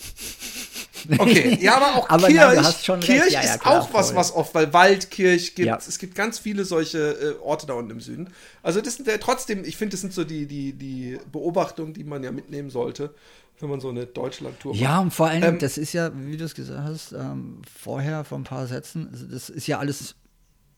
Okay, 1.19 1.59
ja, 1.61 1.75
aber 1.75 1.99
auch 1.99 2.09
aber 2.09 2.25
Kirch, 2.25 2.87
nein, 2.87 2.99
Kirch 2.99 3.31
ja, 3.31 3.41
ja, 3.43 3.53
ist 3.53 3.59
klar, 3.61 3.79
auch 3.79 3.93
was, 3.93 4.07
voll. 4.07 4.15
was 4.15 4.33
oft, 4.33 4.55
weil 4.55 4.73
Waldkirch 4.73 5.53
gibt, 5.53 5.67
ja. 5.67 5.77
es 5.77 5.99
gibt 5.99 6.15
ganz 6.15 6.39
viele 6.39 6.65
solche 6.65 6.97
äh, 6.97 7.43
Orte 7.43 7.67
da 7.67 7.73
unten 7.73 7.91
im 7.91 7.99
Süden. 7.99 8.31
Also 8.63 8.81
das 8.81 8.95
sind 8.95 9.07
ja 9.07 9.19
trotzdem, 9.19 9.63
ich 9.65 9.77
finde, 9.77 9.91
das 9.91 10.01
sind 10.01 10.13
so 10.13 10.23
die, 10.23 10.47
die, 10.47 10.73
die 10.73 11.19
Beobachtungen, 11.31 11.93
die 11.93 12.03
man 12.03 12.23
ja 12.23 12.31
mitnehmen 12.31 12.71
sollte, 12.71 13.13
wenn 13.59 13.69
man 13.69 13.81
so 13.81 13.89
eine 13.89 14.07
Deutschland-Tour 14.07 14.73
macht. 14.73 14.81
Ja, 14.81 14.99
und 14.99 15.13
vor 15.13 15.27
allem, 15.27 15.43
ähm, 15.43 15.59
das 15.59 15.77
ist 15.77 15.93
ja, 15.93 16.09
wie 16.15 16.37
du 16.37 16.45
es 16.45 16.55
gesagt 16.55 16.81
hast, 16.81 17.11
ähm, 17.11 17.61
vorher 17.71 18.23
vor 18.23 18.39
ein 18.39 18.43
paar 18.43 18.65
Sätzen, 18.65 19.07
also 19.11 19.27
das 19.27 19.51
ist 19.51 19.67
ja 19.67 19.77
alles 19.77 20.15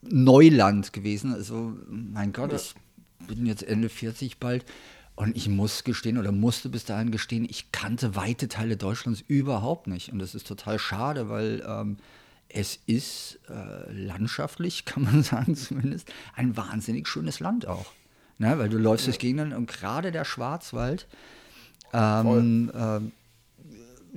Neuland 0.02 0.92
gewesen. 0.92 1.34
Also, 1.34 1.74
mein 1.88 2.34
Gott, 2.34 2.52
ich 2.52 2.76
bin 3.20 3.46
jetzt 3.46 3.64
Ende 3.64 3.90
40 3.90 4.38
bald 4.38 4.66
und 5.16 5.36
ich 5.36 5.50
muss 5.50 5.84
gestehen 5.84 6.20
oder 6.20 6.32
musste 6.32 6.70
bis 6.70 6.86
dahin 6.86 7.10
gestehen, 7.10 7.48
ich 7.50 7.72
kannte 7.72 8.16
weite 8.16 8.48
Teile 8.48 8.78
Deutschlands 8.78 9.24
überhaupt 9.28 9.88
nicht. 9.88 10.12
Und 10.12 10.20
das 10.20 10.36
ist 10.36 10.46
total 10.46 10.78
schade, 10.78 11.28
weil 11.30 11.64
ähm, 11.68 11.98
es 12.50 12.80
ist 12.86 13.40
äh, 13.50 13.92
landschaftlich, 13.92 14.86
kann 14.86 15.04
man 15.04 15.24
sagen 15.24 15.56
zumindest, 15.56 16.12
ein 16.36 16.56
wahnsinnig 16.56 17.08
schönes 17.08 17.40
Land 17.40 17.68
auch. 17.68 17.88
Ne? 18.38 18.60
Weil 18.60 18.70
du 18.70 18.78
läufst 18.78 19.08
ja. 19.08 19.12
durch 19.12 19.20
Gegenden 19.20 19.54
und 19.54 19.68
gerade 19.68 20.12
der 20.12 20.24
Schwarzwald, 20.24 21.08
ähm, 21.94 22.72
äh, 22.74 23.00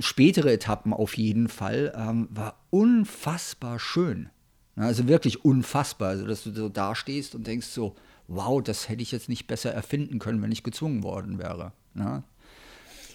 spätere 0.03 0.53
Etappen 0.53 0.93
auf 0.93 1.17
jeden 1.17 1.49
Fall, 1.49 1.95
ähm, 1.97 2.29
war 2.31 2.59
unfassbar 2.69 3.79
schön. 3.79 4.29
Ne? 4.77 4.85
Also 4.85 5.09
wirklich 5.09 5.45
unfassbar. 5.45 6.11
Also, 6.11 6.27
dass 6.27 6.45
du 6.45 6.53
so 6.53 6.69
dastehst 6.69 7.35
und 7.35 7.47
denkst 7.47 7.69
so, 7.69 7.97
wow, 8.31 8.63
das 8.63 8.89
hätte 8.89 9.03
ich 9.03 9.13
jetzt 9.13 9.29
nicht 9.29 9.47
besser 9.47 9.73
erfinden 9.73 10.19
können, 10.19 10.41
wenn 10.41 10.53
ich 10.53 10.63
gezwungen 10.63 11.03
worden 11.03 11.39
wäre. 11.39 11.73
Ne? 11.95 12.23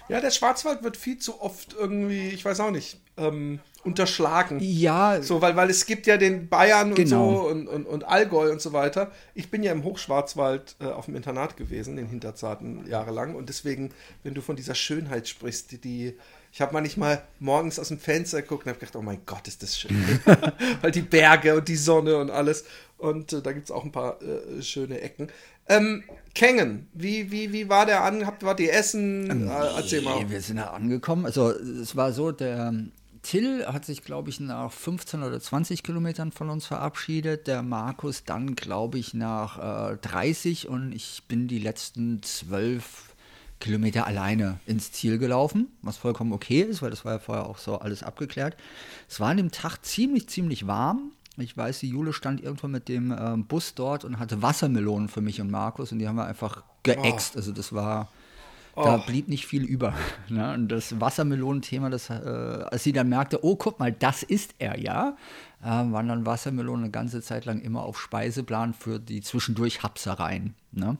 Ja, 0.07 0.21
der 0.21 0.29
Schwarzwald 0.29 0.83
wird 0.83 0.97
viel 0.97 1.17
zu 1.17 1.41
oft 1.41 1.73
irgendwie, 1.73 2.27
ich 2.27 2.45
weiß 2.45 2.59
auch 2.59 2.69
nicht, 2.69 2.99
ähm, 3.17 3.59
unterschlagen. 3.83 4.59
Ja. 4.61 5.21
So, 5.21 5.41
weil, 5.41 5.55
weil 5.55 5.69
es 5.69 5.85
gibt 5.85 6.05
ja 6.05 6.17
den 6.17 6.47
Bayern 6.47 6.89
und 6.89 6.95
genau. 6.95 7.31
so 7.31 7.47
und, 7.47 7.67
und, 7.67 7.85
und 7.85 8.03
Allgäu 8.03 8.51
und 8.51 8.61
so 8.61 8.73
weiter. 8.73 9.11
Ich 9.33 9.49
bin 9.49 9.63
ja 9.63 9.71
im 9.71 9.83
Hochschwarzwald 9.83 10.75
äh, 10.79 10.85
auf 10.85 11.05
dem 11.05 11.15
Internat 11.15 11.57
gewesen, 11.57 11.97
in 11.97 12.07
Hinterzarten 12.07 12.85
jahrelang. 12.87 13.35
Und 13.35 13.49
deswegen, 13.49 13.91
wenn 14.23 14.35
du 14.35 14.41
von 14.41 14.55
dieser 14.55 14.75
Schönheit 14.75 15.27
sprichst, 15.27 15.71
die, 15.71 15.79
die 15.79 16.17
ich 16.55 16.61
habe 16.61 16.71
manchmal 16.71 17.21
morgens 17.39 17.79
aus 17.79 17.89
dem 17.89 17.99
Fenster 17.99 18.41
geguckt 18.41 18.65
und 18.65 18.69
habe 18.69 18.79
gedacht, 18.79 18.95
oh 18.95 19.01
mein 19.01 19.19
Gott, 19.25 19.45
ist 19.45 19.61
das 19.61 19.77
schön. 19.77 19.91
Weil 20.81 20.91
die 20.91 21.01
Berge 21.01 21.55
und 21.57 21.67
die 21.67 21.75
Sonne 21.75 22.15
und 22.15 22.31
alles. 22.31 22.63
Und 22.97 23.33
äh, 23.33 23.41
da 23.41 23.51
gibt 23.51 23.65
es 23.65 23.71
auch 23.71 23.83
ein 23.83 23.91
paar 23.91 24.21
äh, 24.21 24.61
schöne 24.61 25.01
Ecken. 25.01 25.29
Ähm, 25.67 26.03
Kengen, 26.33 26.87
wie, 26.93 27.31
wie, 27.31 27.51
wie 27.51 27.69
war 27.69 27.85
der 27.85 28.03
an? 28.03 28.25
Habt 28.25 28.43
ihr 28.59 28.73
Essen? 28.73 29.23
Nee, 29.23 29.51
äh, 29.51 29.77
erzähl 29.77 30.01
mal. 30.01 30.29
Wir 30.29 30.41
sind 30.41 30.57
da 30.57 30.67
angekommen. 30.67 31.25
Also 31.25 31.49
es 31.49 31.95
war 31.95 32.13
so, 32.13 32.31
der 32.31 32.73
Till 33.25 33.65
hat 33.65 33.85
sich, 33.85 34.03
glaube 34.03 34.29
ich, 34.29 34.39
nach 34.39 34.71
15 34.71 35.23
oder 35.23 35.39
20 35.39 35.81
Kilometern 35.81 36.31
von 36.31 36.51
uns 36.51 36.67
verabschiedet. 36.67 37.47
Der 37.47 37.63
Markus 37.63 38.23
dann, 38.23 38.55
glaube 38.55 38.99
ich, 38.99 39.15
nach 39.15 39.93
äh, 39.93 39.97
30 39.97 40.67
und 40.67 40.91
ich 40.91 41.23
bin 41.27 41.47
die 41.47 41.57
letzten 41.57 42.21
zwölf 42.21 43.15
Kilometer 43.59 44.05
alleine 44.05 44.59
ins 44.67 44.91
Ziel 44.91 45.17
gelaufen, 45.17 45.69
was 45.81 45.97
vollkommen 45.97 46.33
okay 46.33 46.61
ist, 46.61 46.83
weil 46.83 46.91
das 46.91 47.03
war 47.03 47.13
ja 47.13 47.19
vorher 47.19 47.47
auch 47.47 47.57
so 47.57 47.79
alles 47.79 48.03
abgeklärt. 48.03 48.55
Es 49.09 49.19
war 49.19 49.29
an 49.29 49.37
dem 49.37 49.51
Tag 49.51 49.83
ziemlich, 49.83 50.29
ziemlich 50.29 50.67
warm. 50.67 51.11
Ich 51.37 51.55
weiß, 51.57 51.79
die 51.79 51.89
Jule 51.89 52.13
stand 52.13 52.41
irgendwo 52.41 52.67
mit 52.67 52.87
dem 52.87 53.11
äh, 53.11 53.37
Bus 53.37 53.75
dort 53.75 54.05
und 54.05 54.19
hatte 54.19 54.41
Wassermelonen 54.41 55.09
für 55.09 55.21
mich 55.21 55.41
und 55.41 55.51
Markus 55.51 55.91
und 55.91 55.99
die 55.99 56.07
haben 56.07 56.15
wir 56.15 56.25
einfach 56.25 56.63
geäxt. 56.83 57.33
Oh. 57.35 57.39
Also 57.39 57.51
das 57.51 57.73
war, 57.73 58.09
oh. 58.75 58.83
da 58.83 58.97
blieb 58.97 59.27
nicht 59.27 59.45
viel 59.45 59.63
über. 59.63 59.93
Ne? 60.29 60.53
Und 60.53 60.69
das 60.69 60.99
Wassermelonenthema, 60.99 61.89
das, 61.89 62.09
äh, 62.09 62.13
als 62.13 62.83
sie 62.83 62.91
dann 62.91 63.09
merkte, 63.09 63.43
oh, 63.43 63.55
guck 63.55 63.79
mal, 63.79 63.91
das 63.91 64.23
ist 64.23 64.55
er 64.57 64.79
ja, 64.79 65.15
äh, 65.61 65.65
waren 65.65 66.07
dann 66.07 66.25
Wassermelonen 66.25 66.85
eine 66.85 66.91
ganze 66.91 67.21
Zeit 67.21 67.45
lang 67.45 67.61
immer 67.61 67.83
auf 67.83 67.99
Speiseplan 67.99 68.73
für 68.73 68.99
die 68.99 69.21
zwischendurch 69.21 69.83
Hapsereien. 69.83 70.55
Ne? 70.71 70.97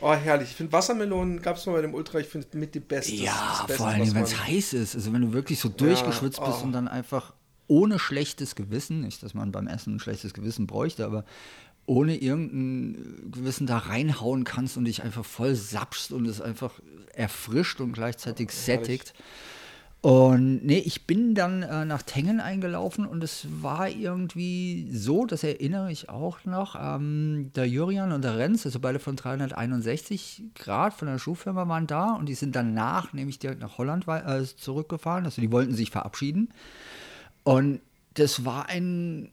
Oh, 0.00 0.14
herrlich. 0.14 0.50
Ich 0.50 0.56
finde 0.56 0.72
Wassermelonen 0.72 1.42
gab 1.42 1.56
es 1.56 1.66
mal 1.66 1.72
bei 1.72 1.82
dem 1.82 1.94
Ultra, 1.94 2.18
ich 2.18 2.28
finde 2.28 2.46
mit 2.56 2.74
die 2.74 2.80
beste. 2.80 3.12
Ja, 3.12 3.64
Beste, 3.66 3.82
vor 3.82 3.88
allem, 3.88 4.14
wenn 4.14 4.22
es 4.22 4.46
heiß 4.46 4.72
ist. 4.74 4.94
Also 4.94 5.12
wenn 5.12 5.22
du 5.22 5.32
wirklich 5.32 5.58
so 5.58 5.68
durchgeschwitzt 5.68 6.38
ja, 6.38 6.44
oh. 6.44 6.50
bist 6.50 6.62
und 6.62 6.72
dann 6.72 6.88
einfach 6.88 7.32
ohne 7.68 7.98
schlechtes 7.98 8.54
Gewissen, 8.54 9.00
nicht, 9.02 9.22
dass 9.22 9.34
man 9.34 9.52
beim 9.52 9.68
Essen 9.68 9.96
ein 9.96 10.00
schlechtes 10.00 10.34
Gewissen 10.34 10.66
bräuchte, 10.66 11.04
aber 11.04 11.24
ohne 11.86 12.16
irgendein 12.16 13.30
Gewissen 13.30 13.66
da 13.66 13.78
reinhauen 13.78 14.44
kannst 14.44 14.76
und 14.76 14.84
dich 14.84 15.02
einfach 15.02 15.24
voll 15.24 15.54
sapschst 15.54 16.12
und 16.12 16.26
es 16.26 16.40
einfach 16.40 16.80
erfrischt 17.14 17.80
und 17.80 17.92
gleichzeitig 17.92 18.50
sättigt. 18.50 19.14
Und 20.00 20.64
nee, 20.64 20.78
ich 20.78 21.06
bin 21.06 21.34
dann 21.34 21.62
äh, 21.64 21.84
nach 21.84 22.02
Tengen 22.02 22.40
eingelaufen 22.40 23.04
und 23.04 23.24
es 23.24 23.48
war 23.62 23.88
irgendwie 23.88 24.88
so, 24.92 25.26
das 25.26 25.42
erinnere 25.42 25.90
ich 25.90 26.08
auch 26.08 26.44
noch, 26.44 26.76
ähm, 26.80 27.50
der 27.56 27.66
Jurian 27.66 28.12
und 28.12 28.22
der 28.22 28.38
Renz, 28.38 28.64
also 28.64 28.78
beide 28.78 29.00
von 29.00 29.16
361 29.16 30.44
Grad 30.54 30.94
von 30.94 31.08
der 31.08 31.18
Schuhfirma 31.18 31.66
waren 31.66 31.88
da 31.88 32.12
und 32.12 32.28
die 32.28 32.34
sind 32.34 32.54
danach 32.54 33.12
nämlich 33.12 33.40
direkt 33.40 33.60
nach 33.60 33.76
Holland 33.76 34.06
äh, 34.06 34.44
zurückgefahren, 34.44 35.24
also 35.24 35.40
die 35.40 35.50
wollten 35.50 35.74
sich 35.74 35.90
verabschieden. 35.90 36.50
Und 37.48 37.80
das 38.14 38.44
war 38.44 38.68
ein, 38.68 39.32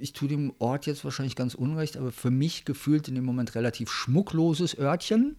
ich 0.00 0.14
tue 0.14 0.28
dem 0.28 0.54
Ort 0.58 0.86
jetzt 0.86 1.04
wahrscheinlich 1.04 1.36
ganz 1.36 1.54
unrecht, 1.54 1.98
aber 1.98 2.12
für 2.12 2.30
mich 2.30 2.64
gefühlt 2.64 3.08
in 3.08 3.14
dem 3.14 3.24
Moment 3.24 3.54
relativ 3.54 3.90
schmuckloses 3.90 4.78
Örtchen 4.78 5.36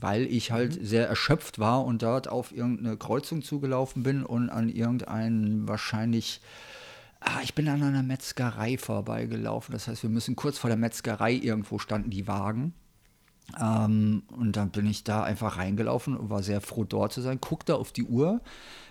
weil 0.00 0.26
ich 0.26 0.52
halt 0.52 0.78
mhm. 0.78 0.84
sehr 0.84 1.08
erschöpft 1.08 1.58
war 1.58 1.84
und 1.84 2.02
dort 2.02 2.28
auf 2.28 2.52
irgendeine 2.52 2.96
Kreuzung 2.96 3.42
zugelaufen 3.42 4.02
bin 4.02 4.24
und 4.24 4.50
an 4.50 4.68
irgendeinen 4.68 5.66
wahrscheinlich, 5.66 6.40
ah, 7.20 7.40
ich 7.42 7.54
bin 7.54 7.68
an 7.68 7.82
einer 7.82 8.02
Metzgerei 8.02 8.78
vorbeigelaufen. 8.78 9.72
Das 9.72 9.88
heißt, 9.88 10.02
wir 10.02 10.10
müssen 10.10 10.36
kurz 10.36 10.58
vor 10.58 10.68
der 10.68 10.76
Metzgerei 10.76 11.32
irgendwo 11.32 11.78
standen 11.78 12.10
die 12.10 12.28
Wagen. 12.28 12.74
Ähm, 13.60 14.22
und 14.36 14.56
dann 14.56 14.70
bin 14.70 14.86
ich 14.86 15.04
da 15.04 15.22
einfach 15.22 15.56
reingelaufen 15.56 16.16
und 16.16 16.30
war 16.30 16.42
sehr 16.42 16.60
froh, 16.60 16.84
dort 16.84 17.12
zu 17.12 17.20
sein. 17.20 17.38
Guckte 17.40 17.76
auf 17.76 17.92
die 17.92 18.04
Uhr, 18.04 18.40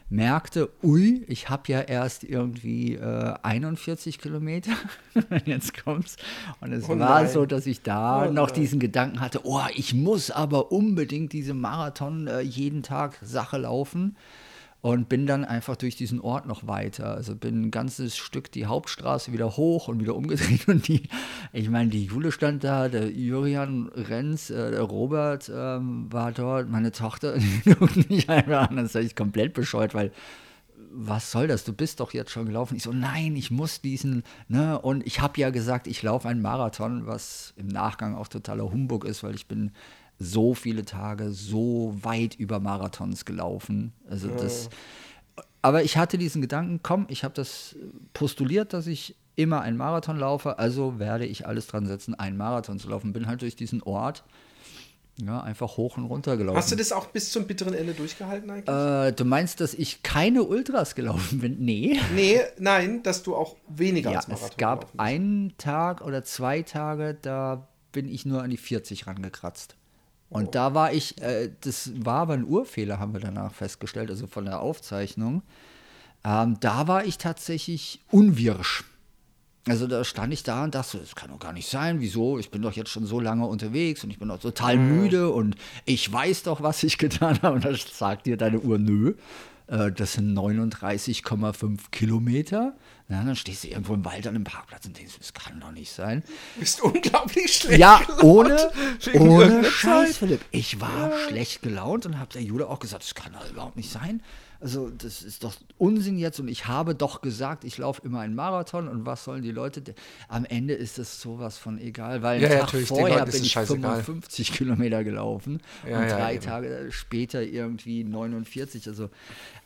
merkte, 0.10 0.70
ui, 0.84 1.26
ich 1.28 1.50
habe 1.50 1.64
ja 1.68 1.82
erst 1.82 2.24
irgendwie 2.24 2.96
äh, 2.96 3.36
41 3.44 4.20
Kilometer. 4.20 4.72
Jetzt 5.46 5.84
kommt's. 5.84 6.16
Und 6.62 6.74
es 6.74 6.90
oh 6.90 6.98
war 6.98 7.28
so, 7.28 7.46
dass 7.46 7.66
ich 7.66 7.82
da 7.82 8.28
oh 8.28 8.32
noch 8.32 8.52
diesen 8.52 8.80
Gedanken 8.80 9.20
hatte, 9.20 9.42
oh, 9.44 9.62
ich 9.76 9.94
muss 9.94 10.32
aber 10.32 10.72
unbedingt 10.72 11.34
diese 11.34 11.54
Marathon 11.54 12.28
äh, 12.28 12.42
jeden 12.42 12.84
Tag 12.84 13.20
Sache 13.22 13.58
laufen 13.58 14.16
und 14.82 15.10
bin 15.10 15.26
dann 15.26 15.44
einfach 15.44 15.76
durch 15.76 15.96
diesen 15.96 16.22
Ort 16.22 16.46
noch 16.46 16.68
weiter. 16.68 17.12
Also 17.12 17.36
bin 17.36 17.64
ein 17.64 17.72
ganzes 17.72 18.16
Stück 18.16 18.52
die 18.52 18.68
Hauptstraße 18.68 19.34
wieder 19.34 19.58
hoch 19.58 19.88
und 19.88 20.00
wieder 20.00 20.16
umgedreht. 20.16 20.68
Und 20.68 20.88
die, 20.88 21.04
ich 21.52 21.70
meine, 21.70 21.90
die 21.90 22.06
Jule 22.06 22.32
stand 22.32 22.64
da, 22.64 22.88
der 22.88 23.10
Jurian 23.10 23.90
Renz, 23.90 24.50
äh, 24.50 24.72
der 24.72 24.82
Robert 24.82 25.52
ähm, 25.54 26.12
war 26.12 26.32
dort, 26.32 26.70
meine 26.70 26.92
Tochter, 26.92 27.38
mich 28.10 28.30
einfach 28.30 28.70
an, 28.70 28.78
das 28.78 28.96
ist 28.96 29.06
ich 29.06 29.16
komplett 29.16 29.54
bescheuert, 29.54 29.94
weil 29.94 30.12
was 31.00 31.32
soll 31.32 31.48
das? 31.48 31.64
Du 31.64 31.74
bist 31.74 32.00
doch 32.00 32.14
jetzt 32.14 32.32
schon 32.32 32.46
gelaufen. 32.46 32.76
Ich 32.76 32.84
so, 32.84 32.92
nein, 32.92 33.36
ich 33.36 33.52
muss 33.52 33.82
diesen, 33.82 34.24
ne? 34.48 34.80
Und 34.80 35.06
ich 35.06 35.22
habe 35.22 35.40
ja 35.40 35.50
gesagt, 35.50 35.86
ich 35.86 36.02
laufe 36.02 36.28
einen 36.28 36.42
Marathon, 36.42 37.06
was 37.06 37.54
im 37.56 37.68
Nachgang 37.68 38.16
auch 38.16 38.28
totaler 38.28 38.72
Humbug 38.72 39.06
ist, 39.06 39.24
weil 39.24 39.36
ich 39.36 39.48
bin 39.48 39.72
so 40.20 40.54
viele 40.54 40.86
Tage 40.86 41.32
so 41.32 41.96
weit 42.02 42.36
über 42.36 42.60
Marathons 42.60 43.26
gelaufen. 43.26 43.94
Also 44.10 44.30
das. 44.30 44.70
Aber 45.62 45.84
ich 45.84 45.98
hatte 45.98 46.18
diesen 46.18 46.42
Gedanken, 46.42 46.80
komm, 46.82 47.06
ich 47.10 47.24
habe 47.24 47.34
das 47.34 47.76
postuliert, 48.14 48.74
dass 48.74 48.88
ich 48.88 49.16
immer 49.36 49.62
einen 49.62 49.78
Marathon 49.78 50.18
laufe, 50.18 50.58
also 50.58 50.98
werde 51.00 51.26
ich 51.26 51.46
alles 51.46 51.68
dran 51.68 51.86
setzen, 51.86 52.16
einen 52.16 52.38
Marathon 52.38 52.80
zu 52.80 52.90
laufen. 52.90 53.14
Bin 53.14 53.28
halt 53.28 53.42
durch 53.42 53.56
diesen 53.56 53.84
Ort 53.84 54.24
Ja, 55.20 55.42
einfach 55.42 55.78
hoch 55.78 55.98
und 55.98 56.06
runter 56.06 56.38
gelaufen. 56.38 56.58
Hast 56.58 56.72
du 56.72 56.76
das 56.76 56.92
auch 56.92 57.08
bis 57.08 57.32
zum 57.32 57.46
bitteren 57.48 57.74
Ende 57.74 57.94
durchgehalten 57.94 58.50
eigentlich? 58.50 58.76
Äh, 58.76 59.12
du 59.14 59.26
meinst, 59.26 59.60
dass 59.62 59.74
ich 59.74 60.04
keine 60.04 60.44
Ultras 60.44 60.96
gelaufen 60.96 61.40
bin? 61.40 61.58
Nee. 61.64 62.00
Nee, 62.16 62.42
nein, 62.60 63.04
dass 63.04 63.24
du 63.24 63.36
auch 63.36 63.56
weniger 63.68 64.12
Ja, 64.12 64.18
als 64.18 64.28
Marathon 64.28 64.50
es 64.52 64.58
gab 64.58 64.92
einen 64.98 65.56
Tag 65.58 66.02
oder 66.02 66.24
zwei 66.24 66.62
Tage, 66.64 67.16
da 67.22 67.68
bin 67.92 68.08
ich 68.08 68.26
nur 68.26 68.42
an 68.44 68.50
die 68.52 68.58
40 68.58 69.08
rangekratzt. 69.08 69.76
Und 70.30 70.56
da 70.56 70.74
war 70.74 70.92
ich, 70.92 71.22
äh, 71.22 71.52
das 71.62 71.92
war 72.04 72.22
aber 72.22 72.34
ein 72.34 72.46
Urfehler, 72.46 73.00
haben 73.00 73.14
wir 73.14 73.22
danach 73.22 73.54
festgestellt, 73.54 74.10
also 74.10 74.28
von 74.28 74.46
der 74.46 74.60
Aufzeichnung. 74.60 75.42
Ähm, 76.24 76.58
da 76.60 76.88
war 76.88 77.06
ich 77.06 77.18
tatsächlich 77.18 78.02
unwirsch. 78.12 78.84
Also 79.68 79.86
da 79.88 80.04
stand 80.04 80.34
ich 80.34 80.44
da 80.44 80.64
und 80.64 80.76
dachte, 80.76 80.92
so, 80.92 80.98
das 81.00 81.16
kann 81.16 81.30
doch 81.30 81.40
gar 81.40 81.54
nicht 81.54 81.70
sein. 81.70 82.00
Wieso? 82.00 82.40
Ich 82.40 82.52
bin 82.52 82.62
doch 82.62 82.74
jetzt 82.74 82.90
schon 82.90 83.06
so 83.06 83.20
lange 83.20 83.46
unterwegs 83.46 84.04
und 84.04 84.10
ich 84.10 84.20
bin 84.20 84.30
doch 84.30 84.40
total 84.40 84.78
müde 84.78 85.30
und 85.30 85.56
ich 85.86 86.12
weiß 86.12 86.44
doch, 86.44 86.62
was 86.62 86.84
ich 86.84 86.98
getan 86.98 87.42
habe. 87.42 87.56
Und 87.56 87.66
dann 87.66 87.76
sagt 87.76 88.26
dir 88.26 88.38
deine 88.38 88.60
Uhr, 88.60 88.78
nö, 88.78 89.16
äh, 89.68 89.92
das 89.92 90.14
sind 90.14 90.34
39,5 90.38 91.80
Kilometer. 91.92 92.76
Ja, 93.10 93.24
dann 93.24 93.36
stehst 93.38 93.64
du 93.64 93.70
irgendwo 93.70 93.94
im 93.94 94.04
Wald 94.04 94.28
an 94.28 94.36
einem 94.36 94.44
Parkplatz 94.44 94.86
und 94.86 94.98
denkst, 94.98 95.14
das 95.18 95.34
kann 95.34 95.62
doch 95.62 95.72
nicht 95.72 95.92
sein. 95.92 96.24
Du 96.56 96.60
bist 96.60 96.82
unglaublich 96.82 97.54
schlecht. 97.54 97.80
Ja, 97.80 98.02
ohne, 98.22 98.58
ohne 99.14 99.64
Scheiß. 99.64 100.18
Philipp. 100.18 100.42
Ich 100.52 100.82
war 100.82 101.12
schlecht 101.28 101.62
gelaunt 101.62 102.06
und 102.06 102.20
habe 102.20 102.34
der 102.34 102.42
Jude 102.44 102.68
auch 102.68 102.80
gesagt, 102.80 103.04
das 103.04 103.16
kann 103.16 103.32
doch 103.32 103.50
überhaupt 103.50 103.78
nicht 103.78 103.90
sein. 103.90 104.22
Also 104.60 104.90
das 104.90 105.22
ist 105.22 105.44
doch 105.44 105.54
Unsinn 105.78 106.18
jetzt 106.18 106.40
und 106.40 106.48
ich 106.48 106.66
habe 106.68 106.96
doch 106.96 107.22
gesagt, 107.22 107.64
ich 107.64 107.78
laufe 107.78 108.02
immer 108.04 108.22
einen 108.22 108.34
Marathon 108.34 108.88
und 108.88 109.06
was 109.06 109.24
sollen 109.24 109.44
die 109.44 109.52
Leute? 109.52 109.84
Am 110.30 110.46
Ende 110.46 110.74
ist 110.74 110.98
es 110.98 111.22
sowas 111.22 111.60
von 111.60 111.78
egal, 111.80 112.24
weil 112.24 112.42
Ja, 112.42 112.50
ja, 112.50 112.66
Tag 112.66 112.82
vorher 112.82 113.24
bin 113.26 113.44
ich 113.44 113.52
scheißegal. 113.52 113.98
55 114.04 114.52
Kilometer 114.54 115.04
gelaufen 115.04 115.62
Ja, 115.88 116.00
und 116.00 116.08
ja, 116.10 116.18
drei 116.18 116.36
eben. 116.36 116.44
Tage 116.44 116.88
später 116.90 117.44
irgendwie 117.44 118.04
49. 118.04 118.88
Also, 118.88 119.12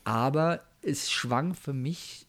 aber 0.04 0.62
es 0.82 1.12
schwang 1.12 1.54
für 1.54 1.74
mich 1.74 2.28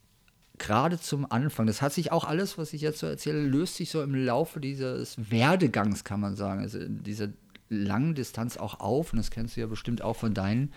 gerade 0.58 1.00
zum 1.00 1.30
Anfang, 1.30 1.66
das 1.66 1.82
hat 1.82 1.92
sich 1.92 2.12
auch 2.12 2.24
alles, 2.24 2.56
was 2.58 2.72
ich 2.72 2.82
jetzt 2.82 3.00
so 3.00 3.06
erzähle, 3.06 3.42
löst 3.42 3.76
sich 3.76 3.90
so 3.90 4.02
im 4.02 4.14
Laufe 4.14 4.60
dieses 4.60 5.16
Werdegangs, 5.30 6.04
kann 6.04 6.20
man 6.20 6.36
sagen, 6.36 6.60
also 6.60 6.78
dieser 6.86 7.28
langen 7.68 8.14
Distanz 8.14 8.56
auch 8.56 8.80
auf, 8.80 9.12
und 9.12 9.16
das 9.16 9.30
kennst 9.30 9.56
du 9.56 9.60
ja 9.60 9.66
bestimmt 9.66 10.02
auch 10.02 10.16
von 10.16 10.34
deinen, 10.34 10.72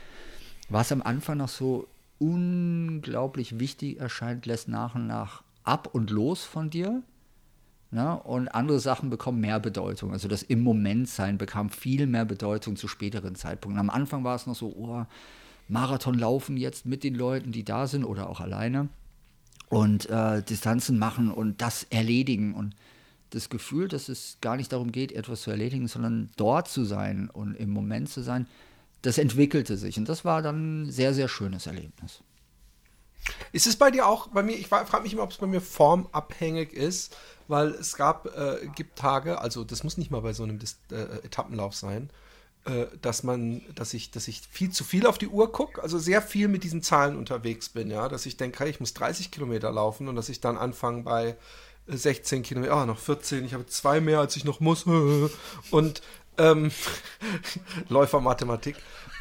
was 0.70 0.92
am 0.92 1.02
Anfang 1.02 1.38
noch 1.38 1.50
so 1.50 1.88
unglaublich 2.18 3.60
wichtig 3.60 4.00
erscheint, 4.00 4.46
lässt 4.46 4.68
nach 4.68 4.96
und 4.96 5.08
nach 5.08 5.44
ab 5.64 5.90
und 5.94 6.10
los 6.10 6.44
von 6.44 6.70
dir. 6.70 7.04
Ne? 7.92 8.20
Und 8.24 8.48
andere 8.50 8.80
Sachen 8.80 9.10
bekommen 9.10 9.42
mehr 9.42 9.60
Bedeutung. 9.60 10.12
Also 10.12 10.28
das 10.28 10.44
im 10.44 10.64
Moment 10.64 11.08
sein 11.08 11.38
bekam 11.38 11.70
viel 11.70 12.08
mehr 12.08 12.26
Bedeutung 12.26 12.76
zu 12.76 12.88
späteren 12.88 13.36
Zeitpunkten. 13.36 13.80
Am 13.80 13.90
Anfang 13.90 14.24
war 14.24 14.36
es 14.36 14.48
noch 14.48 14.56
so, 14.56 14.74
oh, 14.76 15.06
Marathon 15.68 16.18
laufen 16.18 16.58
jetzt 16.58 16.86
mit 16.86 17.04
den 17.04 17.16
Leuten, 17.16 17.52
die 17.52 17.64
da 17.64 17.88
sind 17.88 18.04
oder 18.04 18.30
auch 18.30 18.40
alleine 18.40 18.90
und 19.70 20.10
äh, 20.10 20.44
Distanzen 20.44 21.00
machen 21.00 21.32
und 21.32 21.62
das 21.62 21.84
erledigen 21.90 22.54
und 22.54 22.76
das 23.32 23.50
Gefühl, 23.50 23.88
dass 23.88 24.08
es 24.08 24.38
gar 24.42 24.56
nicht 24.56 24.72
darum 24.72 24.92
geht, 24.92 25.12
etwas 25.12 25.42
zu 25.42 25.52
erledigen, 25.52 25.88
sondern 25.88 26.30
dort 26.38 26.68
zu 26.68 26.86
sein 26.86 27.30
und 27.30 27.56
im 27.56 27.72
Moment 27.72 28.10
zu 28.10 28.22
sein, 28.22 28.48
das 29.02 29.18
entwickelte 29.18 29.78
sich 29.78 29.98
und 29.98 30.08
das 30.08 30.24
war 30.24 30.42
dann 30.42 30.84
ein 30.84 30.92
sehr, 30.92 31.14
sehr 31.14 31.28
schönes 31.28 31.68
Erlebnis. 31.68 32.22
Ist 33.52 33.66
es 33.66 33.76
bei 33.76 33.90
dir 33.90 34.08
auch, 34.08 34.28
bei 34.28 34.44
mir, 34.44 34.56
ich 34.56 34.68
frage 34.68 35.02
mich 35.02 35.14
immer, 35.14 35.24
ob 35.24 35.32
es 35.32 35.38
bei 35.38 35.48
mir 35.48 35.62
formabhängig 35.62 36.74
ist, 36.74 37.16
weil 37.48 37.70
es 37.70 37.96
gab, 37.96 38.28
äh, 38.38 38.68
gibt 38.76 38.98
Tage, 38.98 39.40
also 39.40 39.64
das 39.64 39.84
muss 39.84 39.98
nicht 39.98 40.12
mal 40.12 40.22
bei 40.22 40.34
so 40.34 40.44
einem 40.44 40.60
Dis 40.60 40.78
äh, 40.92 41.26
Etappenlauf 41.26 41.76
sein, 41.76 42.10
dass 43.02 43.22
man, 43.22 43.62
dass 43.76 43.94
ich, 43.94 44.10
dass 44.10 44.28
ich 44.28 44.42
viel 44.50 44.72
zu 44.72 44.84
viel 44.84 45.06
auf 45.06 45.20
die 45.20 45.28
Uhr 45.28 45.52
gucke, 45.52 45.84
also 45.84 46.00
sehr 46.00 46.22
viel 46.22 46.48
mit 46.48 46.64
diesen 46.64 46.82
Zahlen 46.82 47.16
unterwegs 47.16 47.70
bin, 47.70 47.92
ja, 47.92 48.10
dass 48.10 48.26
ich 48.26 48.38
denke, 48.38 48.64
hey, 48.64 48.70
ich 48.72 48.80
muss 48.80 48.96
30 48.96 49.30
Kilometer 49.30 49.72
laufen 49.72 50.08
und 50.08 50.16
dass 50.16 50.30
ich 50.30 50.42
dann 50.42 50.58
anfange 50.58 51.04
bei 51.04 51.38
äh, 51.88 51.96
16 51.96 52.42
Kilometer, 52.42 52.74
ah, 52.74 52.86
noch 52.88 52.98
14, 52.98 53.46
ich 53.46 53.54
habe 53.54 53.68
zwei 53.68 54.02
mehr, 54.02 54.20
als 54.20 54.36
ich 54.36 54.46
noch 54.46 54.60
muss. 54.62 54.86
Und 55.72 56.02
ähm, 56.38 56.72
Läufermathematik 57.90 58.76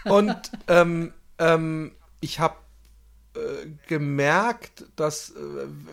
und 0.05 0.37
ähm, 0.69 1.13
ähm, 1.39 1.93
ich 2.21 2.41
habe 2.41 2.57
äh, 3.35 3.67
gemerkt, 3.89 4.85
dass 4.97 5.31
äh, 5.31 5.35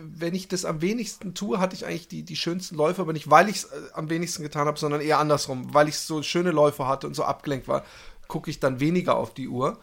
wenn 0.04 0.36
ich 0.36 0.48
das 0.48 0.66
am 0.66 0.82
wenigsten 0.82 1.34
tue, 1.34 1.60
hatte 1.60 1.76
ich 1.76 1.86
eigentlich 1.86 2.08
die, 2.08 2.24
die 2.24 2.36
schönsten 2.36 2.76
Läufe, 2.76 3.02
aber 3.02 3.14
nicht 3.14 3.30
weil 3.30 3.50
ich 3.50 3.58
es 3.58 3.64
äh, 3.66 3.78
am 3.94 4.10
wenigsten 4.10 4.44
getan 4.44 4.68
habe, 4.68 4.78
sondern 4.78 5.02
eher 5.02 5.20
andersrum. 5.20 5.74
Weil 5.74 5.88
ich 5.88 5.98
so 5.98 6.22
schöne 6.24 6.52
Läufe 6.52 6.88
hatte 6.88 7.08
und 7.08 7.16
so 7.16 7.24
abgelenkt 7.24 7.68
war, 7.68 7.84
gucke 8.28 8.50
ich 8.50 8.60
dann 8.60 8.80
weniger 8.80 9.18
auf 9.18 9.34
die 9.34 9.48
Uhr. 9.48 9.80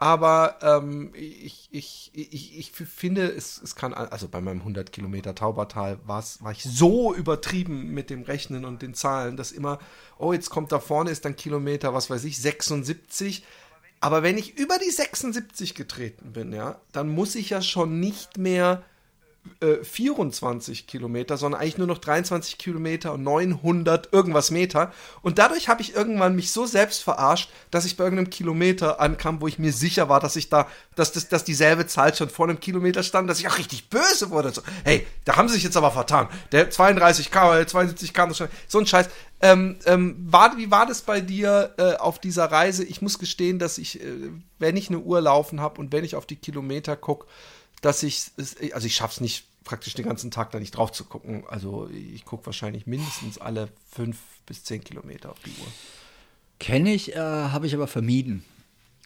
Aber 0.00 0.56
ähm, 0.62 1.10
ich, 1.14 1.68
ich, 1.72 2.12
ich, 2.14 2.58
ich 2.58 2.72
finde, 2.72 3.26
es, 3.26 3.60
es 3.60 3.74
kann, 3.74 3.92
also 3.94 4.28
bei 4.28 4.40
meinem 4.40 4.60
100 4.60 4.92
Kilometer 4.92 5.34
Taubertal 5.34 5.98
war 6.04 6.22
ich 6.52 6.62
so 6.62 7.12
übertrieben 7.14 7.94
mit 7.94 8.08
dem 8.08 8.22
Rechnen 8.22 8.64
und 8.64 8.80
den 8.80 8.94
Zahlen, 8.94 9.36
dass 9.36 9.50
immer, 9.50 9.80
oh, 10.18 10.32
jetzt 10.32 10.50
kommt 10.50 10.70
da 10.70 10.78
vorne, 10.78 11.10
ist 11.10 11.24
dann 11.24 11.34
Kilometer, 11.34 11.94
was 11.94 12.10
weiß 12.10 12.24
ich, 12.24 12.40
76. 12.40 13.44
Aber 14.00 14.22
wenn 14.22 14.38
ich 14.38 14.56
über 14.56 14.78
die 14.78 14.90
76 14.90 15.74
getreten 15.74 16.32
bin, 16.32 16.52
ja, 16.52 16.80
dann 16.92 17.08
muss 17.08 17.34
ich 17.34 17.50
ja 17.50 17.62
schon 17.62 17.98
nicht 18.00 18.38
mehr 18.38 18.82
äh, 19.60 19.82
24 19.82 20.86
Kilometer, 20.86 21.36
sondern 21.36 21.60
eigentlich 21.60 21.78
nur 21.78 21.86
noch 21.86 21.98
23 21.98 22.58
Kilometer 22.58 23.14
und 23.14 23.22
900 23.22 24.12
irgendwas 24.12 24.50
Meter. 24.50 24.92
Und 25.22 25.38
dadurch 25.38 25.68
habe 25.68 25.82
ich 25.82 25.94
irgendwann 25.94 26.36
mich 26.36 26.52
so 26.52 26.66
selbst 26.66 27.02
verarscht, 27.02 27.50
dass 27.70 27.84
ich 27.84 27.96
bei 27.96 28.04
irgendeinem 28.04 28.30
Kilometer 28.30 29.00
ankam, 29.00 29.40
wo 29.40 29.48
ich 29.48 29.58
mir 29.58 29.72
sicher 29.72 30.08
war, 30.08 30.20
dass 30.20 30.36
ich 30.36 30.48
da, 30.48 30.68
dass, 30.94 31.12
das, 31.12 31.28
dass 31.28 31.44
dieselbe 31.44 31.86
Zahl 31.86 32.14
schon 32.14 32.28
vor 32.28 32.48
einem 32.48 32.60
Kilometer 32.60 33.02
stand, 33.02 33.28
dass 33.28 33.40
ich 33.40 33.48
auch 33.48 33.58
richtig 33.58 33.90
böse 33.90 34.30
wurde. 34.30 34.52
So, 34.52 34.62
hey, 34.84 35.06
da 35.24 35.36
haben 35.36 35.48
sie 35.48 35.54
sich 35.54 35.64
jetzt 35.64 35.76
aber 35.76 35.90
vertan. 35.90 36.28
Der 36.52 36.70
32 36.70 37.30
K, 37.30 37.50
oder 37.50 37.66
72 37.66 38.12
K, 38.14 38.28
so 38.32 38.78
ein 38.78 38.86
Scheiß. 38.86 39.08
Ähm, 39.40 39.76
ähm, 39.86 40.16
war, 40.28 40.56
wie 40.56 40.70
war 40.70 40.84
das 40.86 41.02
bei 41.02 41.20
dir 41.20 41.74
äh, 41.78 41.94
auf 41.94 42.18
dieser 42.18 42.46
Reise? 42.46 42.84
Ich 42.84 43.02
muss 43.02 43.18
gestehen, 43.20 43.60
dass 43.60 43.78
ich, 43.78 44.00
äh, 44.00 44.30
wenn 44.58 44.76
ich 44.76 44.88
eine 44.88 44.98
Uhr 44.98 45.20
laufen 45.20 45.60
habe 45.60 45.80
und 45.80 45.92
wenn 45.92 46.04
ich 46.04 46.16
auf 46.16 46.26
die 46.26 46.36
Kilometer 46.36 46.96
gucke, 46.96 47.26
dass 47.80 48.02
ich, 48.02 48.30
es- 48.36 48.56
also 48.72 48.86
ich 48.86 48.94
schaffe 48.94 49.14
es 49.14 49.20
nicht, 49.20 49.44
praktisch 49.64 49.92
den 49.94 50.06
ganzen 50.06 50.30
Tag 50.30 50.50
da 50.50 50.58
nicht 50.58 50.70
drauf 50.70 50.92
zu 50.92 51.04
gucken. 51.04 51.44
Also 51.48 51.90
ich 51.90 52.24
gucke 52.24 52.46
wahrscheinlich 52.46 52.86
mindestens 52.86 53.36
alle 53.38 53.68
fünf 53.90 54.16
bis 54.46 54.64
zehn 54.64 54.82
Kilometer 54.82 55.30
auf 55.30 55.38
die 55.40 55.50
Uhr. 55.50 55.66
Kenne 56.58 56.94
ich, 56.94 57.14
äh, 57.14 57.18
habe 57.18 57.66
ich 57.66 57.74
aber 57.74 57.86
vermieden. 57.86 58.44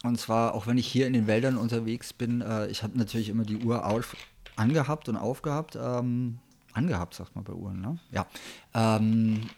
Und 0.04 0.18
zwar, 0.20 0.54
auch 0.54 0.66
wenn 0.66 0.78
ich 0.78 0.86
hier 0.86 1.06
in 1.06 1.12
den 1.12 1.26
Wäldern 1.26 1.56
unterwegs 1.56 2.12
bin, 2.12 2.40
äh, 2.42 2.68
ich 2.68 2.82
habe 2.82 2.96
natürlich 2.96 3.28
immer 3.28 3.44
die 3.44 3.56
Uhr 3.58 3.84
auf, 3.86 4.16
angehabt 4.56 5.08
und 5.08 5.16
aufgehabt. 5.16 5.76
Ähm, 5.76 6.38
angehabt, 6.72 7.14
sagt 7.14 7.34
man 7.34 7.44
bei 7.44 7.52
Uhren, 7.52 7.80
ne? 7.80 7.98
Ja. 8.12 8.26
Ähm, 8.72 9.48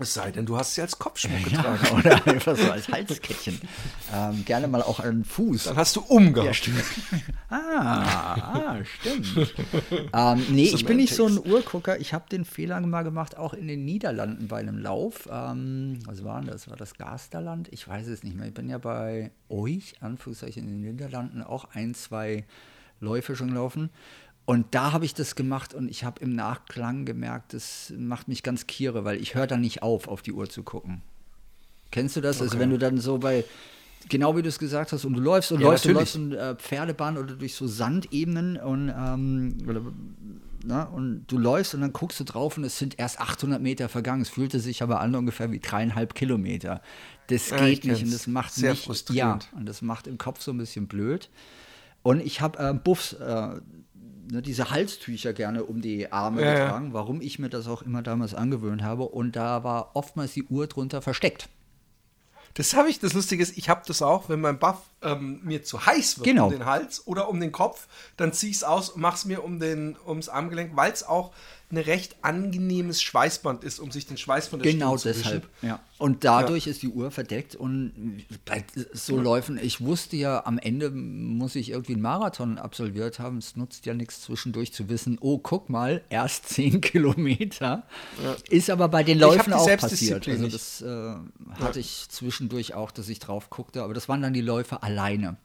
Es 0.00 0.14
sei 0.14 0.30
denn, 0.30 0.46
du 0.46 0.56
hast 0.56 0.74
sie 0.74 0.82
als 0.82 0.98
Kopfschmuck 0.98 1.40
ja 1.50 1.62
getragen. 1.62 1.96
oder 1.98 2.26
einfach 2.26 2.56
so 2.56 2.70
als 2.70 2.88
Halskettchen. 2.88 3.60
ähm, 4.14 4.44
gerne 4.44 4.68
mal 4.68 4.82
auch 4.82 5.00
an 5.00 5.18
den 5.18 5.24
Fuß. 5.24 5.64
Dann 5.64 5.76
hast 5.76 5.96
du 5.96 6.00
umgehabt. 6.00 6.46
Ja, 6.46 6.54
stimmt. 6.54 6.84
ah, 7.50 8.34
ah, 8.34 8.76
stimmt. 8.84 9.54
ähm, 10.12 10.46
nee, 10.50 10.70
ich 10.74 10.84
bin 10.84 10.96
nicht 10.96 11.14
so 11.14 11.26
ein 11.26 11.38
Uhrgucker. 11.38 12.00
Ich 12.00 12.14
habe 12.14 12.28
den 12.30 12.44
Fehler 12.44 12.80
mal 12.80 13.02
gemacht, 13.02 13.36
auch 13.36 13.54
in 13.54 13.68
den 13.68 13.84
Niederlanden 13.84 14.48
bei 14.48 14.58
einem 14.58 14.78
Lauf. 14.78 15.28
Ähm, 15.30 15.98
was 16.06 16.24
war 16.24 16.40
denn 16.40 16.50
das? 16.50 16.68
War 16.68 16.76
das 16.76 16.94
Gasterland? 16.94 17.68
Ich 17.72 17.86
weiß 17.86 18.06
es 18.08 18.22
nicht 18.22 18.36
mehr. 18.36 18.46
Ich 18.46 18.54
bin 18.54 18.68
ja 18.68 18.78
bei 18.78 19.30
euch, 19.48 19.94
Anführungszeichen, 20.00 20.62
in 20.64 20.82
den 20.82 20.92
Niederlanden 20.92 21.42
auch 21.42 21.66
ein, 21.74 21.94
zwei 21.94 22.44
Läufe 23.00 23.36
schon 23.36 23.48
gelaufen. 23.48 23.90
Und 24.48 24.64
da 24.70 24.92
habe 24.92 25.04
ich 25.04 25.12
das 25.12 25.34
gemacht 25.34 25.74
und 25.74 25.90
ich 25.90 26.04
habe 26.04 26.22
im 26.22 26.34
Nachklang 26.34 27.04
gemerkt, 27.04 27.52
das 27.52 27.92
macht 27.98 28.28
mich 28.28 28.42
ganz 28.42 28.66
kiere, 28.66 29.04
weil 29.04 29.20
ich 29.20 29.34
höre 29.34 29.46
dann 29.46 29.60
nicht 29.60 29.82
auf, 29.82 30.08
auf 30.08 30.22
die 30.22 30.32
Uhr 30.32 30.48
zu 30.48 30.62
gucken. 30.62 31.02
Kennst 31.90 32.16
du 32.16 32.22
das? 32.22 32.40
Also 32.40 32.52
Okay. 32.54 32.60
wenn 32.62 32.70
du 32.70 32.78
dann 32.78 32.96
so 32.96 33.18
bei, 33.18 33.44
genau 34.08 34.38
wie 34.38 34.42
du 34.42 34.48
es 34.48 34.58
gesagt 34.58 34.92
hast, 34.92 35.04
und 35.04 35.12
du 35.12 35.20
läufst 35.20 35.52
und 35.52 35.60
Ja, 35.60 35.66
läufst 35.68 35.84
natürlich. 35.84 36.14
und 36.14 36.30
läufst 36.30 36.40
und 36.40 36.56
äh, 36.56 36.56
Pferdebahn 36.56 37.18
oder 37.18 37.34
durch 37.34 37.54
so 37.56 37.66
Sandebenen 37.66 38.56
und, 38.56 38.88
ähm, 38.88 39.58
na, 40.64 40.84
und 40.84 41.26
du 41.26 41.36
läufst 41.36 41.74
und 41.74 41.82
dann 41.82 41.92
guckst 41.92 42.18
du 42.18 42.24
drauf 42.24 42.56
und 42.56 42.64
es 42.64 42.78
sind 42.78 42.98
erst 42.98 43.20
800 43.20 43.60
Meter 43.60 43.90
vergangen. 43.90 44.22
Es 44.22 44.30
fühlte 44.30 44.60
sich 44.60 44.82
aber 44.82 45.00
an 45.00 45.14
ungefähr 45.14 45.52
wie 45.52 45.60
dreieinhalb 45.60 46.14
Kilometer. 46.14 46.80
Das 47.26 47.50
Ja, 47.50 47.66
geht 47.66 47.84
nicht 47.84 48.02
und 48.02 48.10
das 48.14 48.26
macht 48.26 48.54
Sehr 48.54 48.70
mich, 48.70 48.80
ja, 48.80 48.86
frustrierend. 48.86 49.48
und 49.54 49.66
das 49.68 49.82
macht 49.82 50.06
im 50.06 50.16
Kopf 50.16 50.40
so 50.40 50.52
ein 50.52 50.56
bisschen 50.56 50.86
blöd. 50.86 51.28
Und 52.02 52.20
ich 52.20 52.40
habe 52.40 52.58
äh, 52.58 52.72
Buffs, 52.72 53.12
äh, 53.12 53.60
ne, 54.30 54.42
diese 54.42 54.70
Halstücher 54.70 55.32
gerne 55.32 55.64
um 55.64 55.80
die 55.80 56.10
Arme 56.12 56.42
Ja, 56.42 56.52
getragen, 56.54 56.92
warum 56.92 57.20
ich 57.20 57.38
mir 57.38 57.48
das 57.48 57.66
auch 57.68 57.82
immer 57.82 58.02
damals 58.02 58.34
angewöhnt 58.34 58.82
habe. 58.82 59.04
Und 59.04 59.36
da 59.36 59.64
war 59.64 59.90
oftmals 59.94 60.32
die 60.32 60.44
Uhr 60.44 60.66
drunter 60.66 61.02
versteckt. 61.02 61.48
Das 62.54 62.74
habe 62.74 62.88
ich, 62.88 62.98
das 62.98 63.12
Lustige 63.12 63.42
ist, 63.42 63.56
ich 63.56 63.68
habe 63.68 63.82
das 63.86 64.02
auch, 64.02 64.28
wenn 64.28 64.40
mein 64.40 64.58
Buff 64.58 64.78
ähm, 65.02 65.40
mir 65.44 65.62
zu 65.62 65.84
heiß 65.86 66.18
wird 66.18 66.24
Genau. 66.24 66.46
um 66.46 66.52
den 66.52 66.64
Hals 66.64 67.06
oder 67.06 67.28
um 67.28 67.38
den 67.38 67.52
Kopf, 67.52 67.86
dann 68.16 68.32
ziehe 68.32 68.50
ich 68.50 68.56
es 68.56 68.64
aus 68.64 68.88
und 68.90 69.00
mache 69.00 69.16
es 69.16 69.24
mir 69.26 69.44
um 69.44 69.60
den, 69.60 69.96
ums 70.06 70.28
Armgelenk, 70.28 70.72
weil 70.74 70.90
es 70.90 71.04
auch 71.04 71.32
ein 71.70 71.78
recht 71.78 72.16
angenehmes 72.22 73.02
Schweißband 73.02 73.62
ist, 73.62 73.78
um 73.78 73.90
sich 73.90 74.06
den 74.06 74.16
Schweiß 74.16 74.48
von 74.48 74.60
der 74.60 74.72
Genau 74.72 74.96
Stirn 74.96 75.14
zu 75.14 75.18
deshalb. 75.20 75.42
wischen. 75.42 75.68
Ja. 75.68 75.80
Und 75.98 76.24
dadurch 76.24 76.66
ist 76.66 76.82
die 76.82 76.88
Uhr 76.88 77.10
verdeckt 77.10 77.56
und 77.56 78.24
bei 78.44 78.64
so 78.92 79.20
Läufen, 79.20 79.58
ich 79.60 79.80
wusste 79.80 80.16
ja, 80.16 80.46
am 80.46 80.58
Ende 80.58 80.90
muss 80.90 81.56
ich 81.56 81.70
irgendwie 81.70 81.94
einen 81.94 82.02
Marathon 82.02 82.58
absolviert 82.58 83.18
haben. 83.18 83.38
Es 83.38 83.56
nutzt 83.56 83.84
ja 83.84 83.94
nichts 83.94 84.22
zwischendurch 84.22 84.72
zu 84.72 84.88
wissen, 84.88 85.18
oh, 85.20 85.38
guck 85.38 85.68
mal, 85.68 86.02
erst 86.08 86.48
10 86.50 86.80
Kilometer. 86.80 87.82
Ist 88.48 88.70
aber 88.70 88.88
bei 88.88 89.02
den 89.02 89.18
Läufen 89.18 89.52
auch 89.52 89.66
passiert. 89.76 90.26
Also 90.28 90.48
das 90.48 90.80
äh, 90.80 91.14
hatte 91.60 91.80
ich 91.80 92.06
zwischendurch 92.08 92.74
auch, 92.74 92.90
dass 92.90 93.08
ich 93.08 93.18
drauf 93.18 93.50
guckte, 93.50 93.82
aber 93.82 93.92
das 93.92 94.08
waren 94.08 94.22
dann 94.22 94.32
die 94.32 94.40
Läufe 94.40 94.82
alleine. 94.82 95.36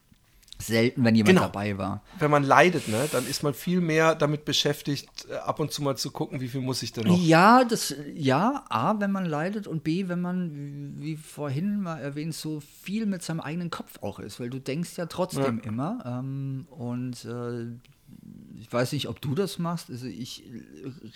Selten, 0.62 1.04
wenn 1.04 1.16
jemand 1.16 1.36
Genau. 1.36 1.42
dabei 1.48 1.78
war. 1.78 2.04
Wenn 2.20 2.32
man 2.32 2.44
leidet, 2.44 2.88
ne, 2.88 3.08
dann 3.12 3.28
ist 3.28 3.44
man 3.44 3.54
viel 3.54 3.82
mehr 3.82 4.16
damit 4.16 4.46
beschäftigt, 4.46 5.10
äh, 5.30 5.34
ab 5.36 5.60
und 5.60 5.72
zu 5.72 5.82
mal 5.82 5.98
zu 5.98 6.12
gucken, 6.12 6.40
wie 6.42 6.48
viel 6.48 6.62
muss 6.62 6.84
ich 6.84 6.94
denn 6.94 7.08
noch. 7.08 7.18
Ja, 7.22 7.64
das, 7.66 7.94
ja, 8.14 8.64
A, 8.70 9.00
wenn 9.00 9.12
man 9.12 9.26
leidet 9.26 9.68
und 9.68 9.84
B, 9.84 10.08
wenn 10.08 10.22
man, 10.22 10.96
wie 11.00 11.18
vorhin 11.18 11.82
mal 11.82 11.98
erwähnt, 12.00 12.34
so 12.36 12.62
viel 12.62 13.06
mit 13.06 13.24
seinem 13.24 13.42
eigenen 13.42 13.72
Kopf 13.72 13.98
auch 14.02 14.20
ist, 14.20 14.40
weil 14.40 14.50
du 14.50 14.60
denkst 14.60 14.92
ja 14.96 15.06
trotzdem 15.08 15.60
immer. 15.60 16.02
Ähm, 16.06 16.68
und 16.70 17.26
äh, 17.26 17.66
ich 18.60 18.72
weiß 18.72 18.94
nicht, 18.94 19.10
ob 19.10 19.20
du 19.22 19.36
das 19.36 19.60
machst. 19.60 19.90
Also 19.90 20.06
ich 20.06 20.44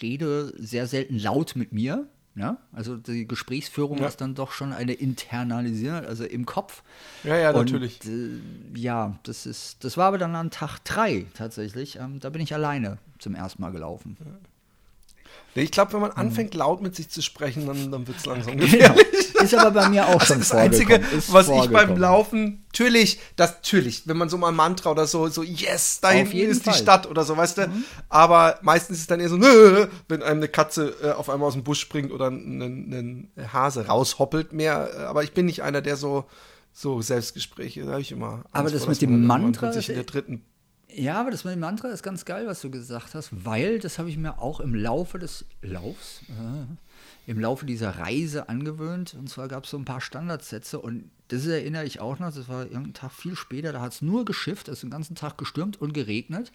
rede 0.01 0.51
sehr 0.57 0.87
selten 0.87 1.17
laut 1.19 1.55
mit 1.55 1.71
mir. 1.71 2.07
Ja? 2.37 2.57
Also 2.71 2.97
die 2.97 3.27
Gesprächsführung 3.27 3.97
Ja. 3.97 4.07
ist 4.07 4.21
dann 4.21 4.35
doch 4.35 4.51
schon 4.51 4.71
eine 4.73 4.93
internalisierte, 4.93 6.07
also 6.07 6.23
im 6.23 6.45
Kopf. 6.45 6.83
Ja, 7.23 7.35
ja, 7.35 7.49
Und, 7.49 7.65
natürlich. 7.65 7.99
äh, 8.05 8.39
ja, 8.75 9.17
das 9.23 9.45
ist, 9.45 9.83
das 9.83 9.97
war 9.97 10.05
aber 10.07 10.17
dann 10.17 10.35
an 10.35 10.51
Tag 10.51 10.79
drei 10.83 11.25
tatsächlich. 11.33 11.97
Ähm, 11.97 12.19
da 12.19 12.29
bin 12.29 12.41
ich 12.41 12.53
alleine 12.53 12.99
zum 13.19 13.33
ersten 13.35 13.61
Mal 13.61 13.71
gelaufen. 13.71 14.17
Nee, 14.19 14.31
Ich 15.55 15.71
glaube, 15.71 15.93
wenn 15.93 16.01
man 16.01 16.11
anfängt, 16.11 16.53
laut 16.53 16.81
mit 16.81 16.95
sich 16.95 17.09
zu 17.09 17.21
sprechen, 17.23 17.65
dann, 17.65 17.91
dann 17.91 18.07
wird 18.07 18.17
es 18.17 18.25
langsam 18.27 18.57
Genau. 18.57 18.65
gefährlich. 18.71 19.05
Ist 19.41 19.55
aber 19.55 19.71
bei 19.71 19.89
mir 19.89 20.07
auch 20.07 20.21
schon 20.21 20.39
Das 20.39 20.51
Einzige. 20.51 20.95
Ist 20.95 21.31
was 21.33 21.49
ich 21.49 21.69
beim. 21.71 21.97
Laufen, 21.97 22.65
natürlich, 22.67 23.19
das, 23.35 23.51
natürlich, 23.55 24.07
wenn 24.07 24.17
man 24.17 24.29
so 24.29 24.37
mal 24.37 24.49
ein 24.49 24.55
Mantra 24.55 24.91
oder 24.91 25.07
so, 25.07 25.27
so, 25.29 25.41
yes, 25.43 25.99
da 25.99 26.09
hinten 26.11 26.37
ist 26.37 26.63
Fall. 26.63 26.73
Mhm. 26.73 26.75
die 26.77 26.81
Stadt 26.83 27.07
oder 27.09 27.23
so, 27.23 27.35
weißt 27.37 27.57
du. 27.59 27.71
Aber 28.09 28.59
meistens 28.61 28.97
ist 28.97 29.01
es 29.01 29.07
dann 29.07 29.19
eher 29.19 29.29
so, 29.29 29.37
nö, 29.37 29.87
wenn 30.07 30.21
einem 30.21 30.39
eine 30.39 30.47
Katze 30.47 30.93
äh, 31.03 31.11
auf 31.11 31.29
einmal 31.29 31.47
aus 31.47 31.53
dem 31.53 31.63
Busch 31.63 31.79
springt 31.79 32.11
oder 32.11 32.29
ein, 32.29 32.61
ein, 32.61 33.31
Hase 33.51 33.87
raushoppelt 33.87 34.53
mehr. 34.53 34.89
äh, 34.95 35.01
Aber 35.03 35.23
ich 35.23 35.33
bin 35.33 35.45
nicht 35.47 35.63
einer, 35.63 35.81
der 35.81 35.97
so, 35.97 36.25
so 36.73 37.01
Selbstgespräche, 37.01 37.83
da 37.83 37.93
habe 37.93 38.01
ich 38.01 38.11
immer. 38.11 38.33
Angst 38.33 38.47
Aber 38.53 38.69
das 38.69 38.83
vor, 38.83 38.89
mit 38.91 39.01
dem 39.01 39.25
Mantra, 39.25 39.71
sich 39.73 39.89
in 39.89 39.95
der 39.95 40.03
äh, 40.03 40.07
dritten 40.07 40.43
Ja, 40.89 41.19
aber 41.19 41.31
das 41.31 41.43
mit 41.43 41.53
dem 41.53 41.59
Mantra 41.59 41.89
ist 41.89 42.01
ganz 42.01 42.23
geil, 42.23 42.47
was 42.47 42.61
du 42.61 42.71
gesagt 42.71 43.13
hast, 43.13 43.45
weil 43.45 43.79
das 43.79 43.99
habe 43.99 44.09
ich 44.09 44.17
mir 44.17 44.39
auch 44.39 44.59
im 44.59 44.73
Laufe 44.73 45.19
des 45.19 45.45
Laufs, 45.61 46.21
äh, 46.29 47.29
im 47.29 47.39
Laufe 47.39 47.65
dieser 47.65 47.99
Reise 47.99 48.47
angewöhnt. 48.47 49.13
Und 49.13 49.29
zwar 49.29 49.47
gab 49.49 49.65
es 49.65 49.71
so 49.71 49.77
ein 49.77 49.85
paar 49.85 49.99
Standardsätze 50.01 50.79
und 50.79 51.11
das 51.27 51.45
erinnere 51.45 51.83
ich 51.83 51.99
auch 51.99 52.19
noch. 52.19 52.33
Das 52.33 52.47
war 52.47 52.63
irgendein 52.63 52.93
Tag 52.93 53.11
viel 53.11 53.35
später, 53.35 53.73
da 53.73 53.81
hat 53.81 53.93
es 53.93 54.01
nur 54.01 54.23
geschifft, 54.23 54.69
es 54.69 54.75
ist 54.75 54.83
den 54.83 54.89
ganzen 54.89 55.15
Tag 55.15 55.37
gestürmt 55.37 55.79
und 55.81 55.93
geregnet. 55.93 56.51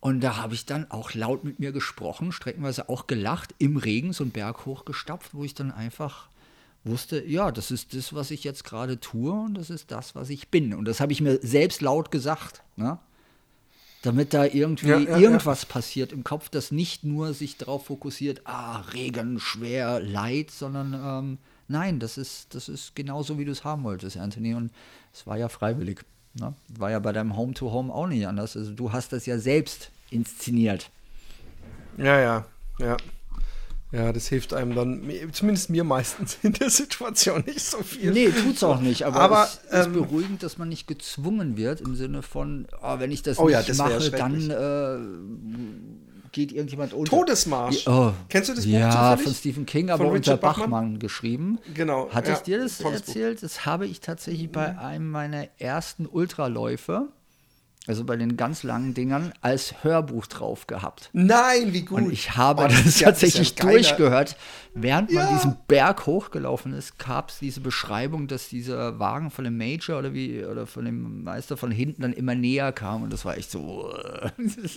Und 0.00 0.20
da 0.20 0.36
habe 0.36 0.52
ich 0.52 0.66
dann 0.66 0.90
auch 0.90 1.14
laut 1.14 1.44
mit 1.44 1.58
mir 1.58 1.72
gesprochen, 1.72 2.32
streckenweise 2.32 2.90
auch 2.90 3.06
gelacht, 3.06 3.54
im 3.58 3.78
Regen 3.78 4.12
so 4.12 4.22
einen 4.22 4.32
Berg 4.32 4.66
hochgestapft, 4.66 5.32
wo 5.32 5.44
ich 5.44 5.54
dann 5.54 5.72
einfach 5.72 6.28
wusste, 6.84 7.24
ja, 7.24 7.50
das 7.50 7.70
ist 7.70 7.94
das, 7.94 8.12
was 8.12 8.30
ich 8.30 8.44
jetzt 8.44 8.64
gerade 8.64 9.00
tue 9.00 9.32
und 9.32 9.54
das 9.54 9.70
ist 9.70 9.90
das, 9.90 10.14
was 10.14 10.28
ich 10.28 10.50
bin. 10.50 10.74
Und 10.74 10.84
das 10.84 11.00
habe 11.00 11.12
ich 11.12 11.22
mir 11.22 11.38
selbst 11.40 11.80
laut 11.80 12.10
gesagt, 12.10 12.62
ne? 12.76 12.98
Damit 14.04 14.34
da 14.34 14.44
irgendwie 14.44 14.88
Ja, 14.88 14.98
ja, 14.98 15.16
irgendwas 15.18 15.64
passiert 15.66 16.12
im 16.12 16.24
Kopf, 16.24 16.48
das 16.48 16.70
nicht 16.70 17.04
nur 17.04 17.32
sich 17.32 17.56
darauf 17.56 17.86
fokussiert, 17.86 18.42
ah, 18.44 18.80
Regen, 18.92 19.40
schwer, 19.40 20.00
Leid, 20.00 20.50
sondern 20.50 20.94
ähm, 20.94 21.38
nein, 21.68 22.00
das 22.00 22.18
ist, 22.18 22.54
das 22.54 22.68
ist 22.68 22.94
genauso, 22.94 23.38
wie 23.38 23.44
du 23.44 23.52
es 23.52 23.64
haben 23.64 23.82
wolltest, 23.84 24.16
Anthony. 24.16 24.54
Und 24.54 24.70
es 25.12 25.26
war 25.26 25.38
ja 25.38 25.48
freiwillig. 25.48 26.04
Ne? 26.34 26.54
War 26.68 26.90
ja 26.90 26.98
bei 26.98 27.12
deinem 27.12 27.36
Home-to-Home 27.36 27.92
auch 27.92 28.06
nicht 28.06 28.26
anders. 28.26 28.56
Also 28.56 28.72
du 28.72 28.92
hast 28.92 29.12
das 29.12 29.24
ja 29.26 29.38
selbst 29.38 29.90
inszeniert. 30.10 30.90
Ja, 31.96 32.20
ja, 32.20 32.46
ja. 32.78 32.96
Ja, 33.94 34.12
das 34.12 34.26
hilft 34.26 34.52
einem 34.54 34.74
dann, 34.74 35.08
zumindest 35.32 35.70
mir 35.70 35.84
meistens 35.84 36.38
in 36.42 36.52
der 36.54 36.68
Situation 36.70 37.44
nicht 37.46 37.60
so 37.60 37.78
viel. 37.78 38.10
Nee, 38.12 38.30
tut's 38.30 38.64
auch 38.64 38.80
nicht, 38.80 39.04
aber, 39.04 39.20
Aber, 39.20 39.44
es 39.70 39.78
ist 39.80 39.86
ähm, 39.86 39.92
beruhigend, 39.92 40.42
dass 40.42 40.58
man 40.58 40.68
nicht 40.68 40.86
gezwungen 40.88 41.56
wird 41.56 41.80
im 41.80 41.94
Sinne 41.94 42.22
von, 42.22 42.66
oh, 42.82 42.98
wenn 42.98 43.12
ich 43.12 43.22
das 43.22 43.38
Oh 43.38 43.48
ja, 43.48 43.58
nicht 43.58 43.70
das 43.70 43.78
ja 43.78 43.84
mache, 43.88 44.10
dann 44.10 44.50
äh, 44.50 46.28
geht 46.32 46.50
irgendjemand 46.52 46.92
unter. 46.92 47.10
Todesmarsch. 47.16 47.86
Oh, 47.86 48.12
Kennst 48.28 48.48
du 48.50 48.54
das 48.54 48.64
Buch 48.64 48.72
Ja, 48.72 48.90
zufällig? 48.90 49.22
von 49.22 49.34
Stephen 49.34 49.66
King, 49.66 49.90
aber 49.90 50.04
Von 50.06 50.14
unter 50.16 50.36
Bachmann? 50.36 50.70
Bachmann? 50.70 50.98
geschrieben. 50.98 51.58
Genau, 51.74 52.10
Hatte 52.10 52.30
ja, 52.32 52.36
ich 52.36 52.42
dir 52.42 52.58
das 52.58 52.78
tolles 52.78 53.02
Buch. 53.02 53.08
erzählt? 53.08 53.42
Das 53.44 53.64
habe 53.64 53.86
ich 53.86 54.00
tatsächlich 54.00 54.50
bei 54.50 54.76
einem 54.76 55.08
meiner 55.10 55.46
ersten 55.58 56.06
Ultraläufe, 56.06 57.08
also 57.86 58.04
bei 58.04 58.16
den 58.16 58.36
ganz 58.38 58.62
langen 58.62 58.94
Dingern, 58.94 59.32
als 59.42 59.82
Hörbuch 59.84 60.26
drauf 60.26 60.66
gehabt. 60.66 61.10
Nein, 61.12 61.72
wie 61.74 61.82
gut. 61.82 61.98
Und 62.02 62.12
ich 62.12 62.34
habe 62.36 62.64
Oh, 62.64 62.68
das, 62.68 63.00
ja- 63.00 63.08
tatsächlich 63.08 63.54
ja 63.58 63.64
durchgehört. 63.70 64.36
Während 64.74 65.12
man 65.12 65.26
Ja. 65.26 65.32
diesen 65.36 65.56
Berg 65.68 66.06
hochgelaufen 66.06 66.72
ist, 66.72 66.98
gab 66.98 67.28
es 67.30 67.38
diese 67.38 67.60
Beschreibung, 67.60 68.26
dass 68.26 68.48
dieser 68.48 68.98
Wagen 68.98 69.30
von 69.30 69.44
dem 69.44 69.56
Major 69.58 69.98
oder 69.98 70.14
wie 70.14 70.44
oder 70.44 70.66
von 70.66 70.84
dem 70.86 71.24
Meister 71.24 71.56
von 71.58 71.70
hinten 71.70 72.02
dann 72.02 72.12
immer 72.14 72.34
näher 72.34 72.72
kam 72.72 73.02
und 73.02 73.12
das 73.12 73.24
war 73.26 73.36
echt 73.36 73.50
so. 73.50 73.94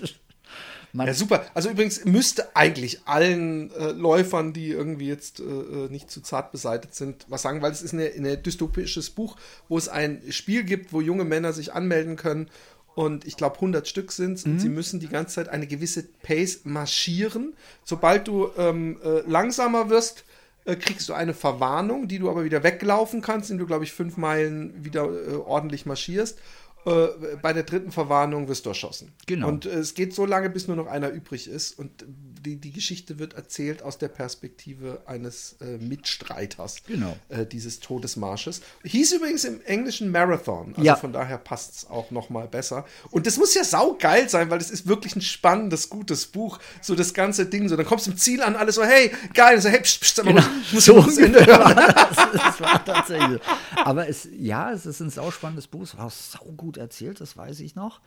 man, 0.93 1.07
Ja, 1.07 1.13
super. 1.13 1.45
Also 1.53 1.69
übrigens 1.69 2.05
müsste 2.05 2.55
eigentlich 2.55 3.01
allen 3.05 3.71
äh, 3.71 3.91
Läufern, 3.91 4.53
die 4.53 4.69
irgendwie 4.69 5.07
jetzt 5.07 5.39
äh, 5.39 5.43
äh, 5.43 5.89
nicht 5.89 6.09
zu 6.11 6.21
zart 6.21 6.51
beseitigt 6.51 6.95
sind, 6.95 7.25
was 7.27 7.41
sagen, 7.41 7.61
weil 7.61 7.71
es 7.71 7.81
ist 7.81 7.93
ein 7.93 8.43
dystopisches 8.43 9.09
Buch, 9.11 9.37
wo 9.67 9.77
es 9.77 9.89
ein 9.89 10.21
Spiel 10.29 10.63
gibt, 10.63 10.93
wo 10.93 11.01
junge 11.01 11.25
Männer 11.25 11.53
sich 11.53 11.73
anmelden 11.73 12.15
können 12.15 12.49
und 12.97 13.27
ich 13.27 13.37
glaube 13.37 13.57
100 13.57 13.87
Stück 13.87 14.11
sind 14.11 14.43
und 14.43 14.59
sie 14.59 14.69
müssen 14.69 14.99
die 14.99 15.07
ganze 15.07 15.35
Zeit 15.35 15.49
eine 15.49 15.67
gewisse 15.67 16.01
Pace 16.01 16.61
marschieren. 16.63 17.53
Sobald 17.83 18.27
du 18.27 18.49
ähm, 18.57 18.97
äh, 19.03 19.19
langsamer 19.29 19.91
wirst, 19.91 20.23
äh, 20.65 20.75
kriegst 20.75 21.07
du 21.07 21.13
eine 21.13 21.35
Verwarnung, 21.35 22.07
die 22.07 22.17
du 22.17 22.27
aber 22.27 22.43
wieder 22.43 22.63
weglaufen 22.63 23.21
kannst, 23.21 23.51
indem 23.51 23.59
du, 23.59 23.67
glaube 23.67 23.83
ich, 23.83 23.93
fünf 23.93 24.17
Meilen 24.17 24.83
wieder 24.83 25.03
äh, 25.03 25.35
ordentlich 25.35 25.85
marschierst. 25.85 26.39
Äh, 26.87 27.07
bei 27.39 27.53
der 27.53 27.63
dritten 27.63 27.91
Verwarnung 27.91 28.47
wirst 28.47 28.65
du 28.65 28.71
erschossen. 28.71 29.11
Genau. 29.27 29.47
Und 29.49 29.67
äh, 29.67 29.73
es 29.73 29.93
geht 29.93 30.15
so 30.15 30.25
lange, 30.25 30.49
bis 30.49 30.67
nur 30.67 30.75
noch 30.75 30.87
einer 30.87 31.11
übrig 31.11 31.47
ist. 31.47 31.77
Und 31.77 32.03
die, 32.47 32.55
die 32.55 32.71
Geschichte 32.71 33.19
wird 33.19 33.33
erzählt 33.33 33.81
aus 33.83 33.97
der 33.97 34.07
Perspektive 34.07 35.01
eines 35.05 35.57
äh, 35.59 35.77
Mitstreiters 35.77 36.77
Genau. 36.87 37.17
äh, 37.29 37.45
dieses 37.45 37.79
Todesmarsches. 37.81 38.61
Hieß 38.83 39.11
übrigens 39.13 39.43
im 39.43 39.61
Englischen 39.61 40.11
Marathon. 40.11 40.69
Also 40.75 40.81
Ja. 40.83 40.95
von 40.95 41.11
daher 41.11 41.37
passt 41.37 41.75
es 41.75 41.85
auch 41.89 42.11
noch 42.11 42.29
mal 42.29 42.47
besser. 42.47 42.85
Und 43.11 43.27
das 43.27 43.37
muss 43.37 43.53
ja 43.53 43.63
saugeil 43.63 44.29
sein, 44.29 44.49
weil 44.49 44.59
das 44.59 44.71
ist 44.71 44.87
wirklich 44.87 45.15
ein 45.15 45.21
spannendes, 45.21 45.89
gutes 45.89 46.27
Buch. 46.27 46.59
So 46.81 46.95
das 46.95 47.13
ganze 47.13 47.45
Ding. 47.45 47.67
So, 47.67 47.75
dann 47.75 47.85
kommst 47.85 48.07
du 48.07 48.11
im 48.11 48.17
Ziel 48.17 48.41
an, 48.41 48.55
alles 48.55 48.75
so, 48.75 48.83
hey, 48.83 49.11
geil. 49.33 49.59
So, 49.61 49.69
hey, 49.69 49.81
pst, 49.81 50.01
pst, 50.01 50.15
sag 50.15 50.25
mal, 50.25 50.33
Genau. 50.35 50.45
muss 50.71 50.85
So 50.85 51.01
das 51.01 51.17
Ende 51.17 51.45
hören. 51.45 51.59
war 51.59 51.75
das. 51.75 52.15
Das 52.33 52.61
war 52.61 52.85
tatsächlich. 52.85 53.41
Aber 53.83 54.07
es, 54.07 54.27
ja, 54.37 54.71
es 54.71 54.85
ist 54.85 55.01
ein 55.01 55.09
sauspannendes 55.09 55.67
Buch. 55.67 55.81
Es 55.83 55.97
war 55.97 56.05
auch 56.05 56.11
saugut 56.11 56.77
erzählt, 56.77 57.19
das 57.19 57.35
weiß 57.35 57.59
ich 57.59 57.75
noch. 57.75 57.99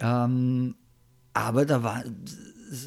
Ähm, 0.00 0.74
aber 1.32 1.64
da 1.64 1.82
war, 1.82 2.02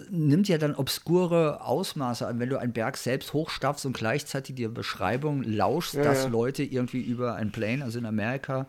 nimmt 0.09 0.47
ja 0.47 0.57
dann 0.57 0.75
obskure 0.75 1.61
Ausmaße 1.61 2.25
an, 2.25 2.39
wenn 2.39 2.49
du 2.49 2.57
einen 2.57 2.73
Berg 2.73 2.97
selbst 2.97 3.33
hochstaffst 3.33 3.85
und 3.85 3.97
gleichzeitig 3.97 4.55
die 4.55 4.67
Beschreibung 4.67 5.43
lauschst, 5.43 5.95
Ja, 5.95 6.03
dass 6.03 6.23
ja. 6.23 6.29
Leute 6.29 6.63
irgendwie 6.63 7.01
über 7.01 7.35
ein 7.35 7.51
Plane, 7.51 7.83
also 7.83 7.99
in 7.99 8.05
Amerika, 8.05 8.67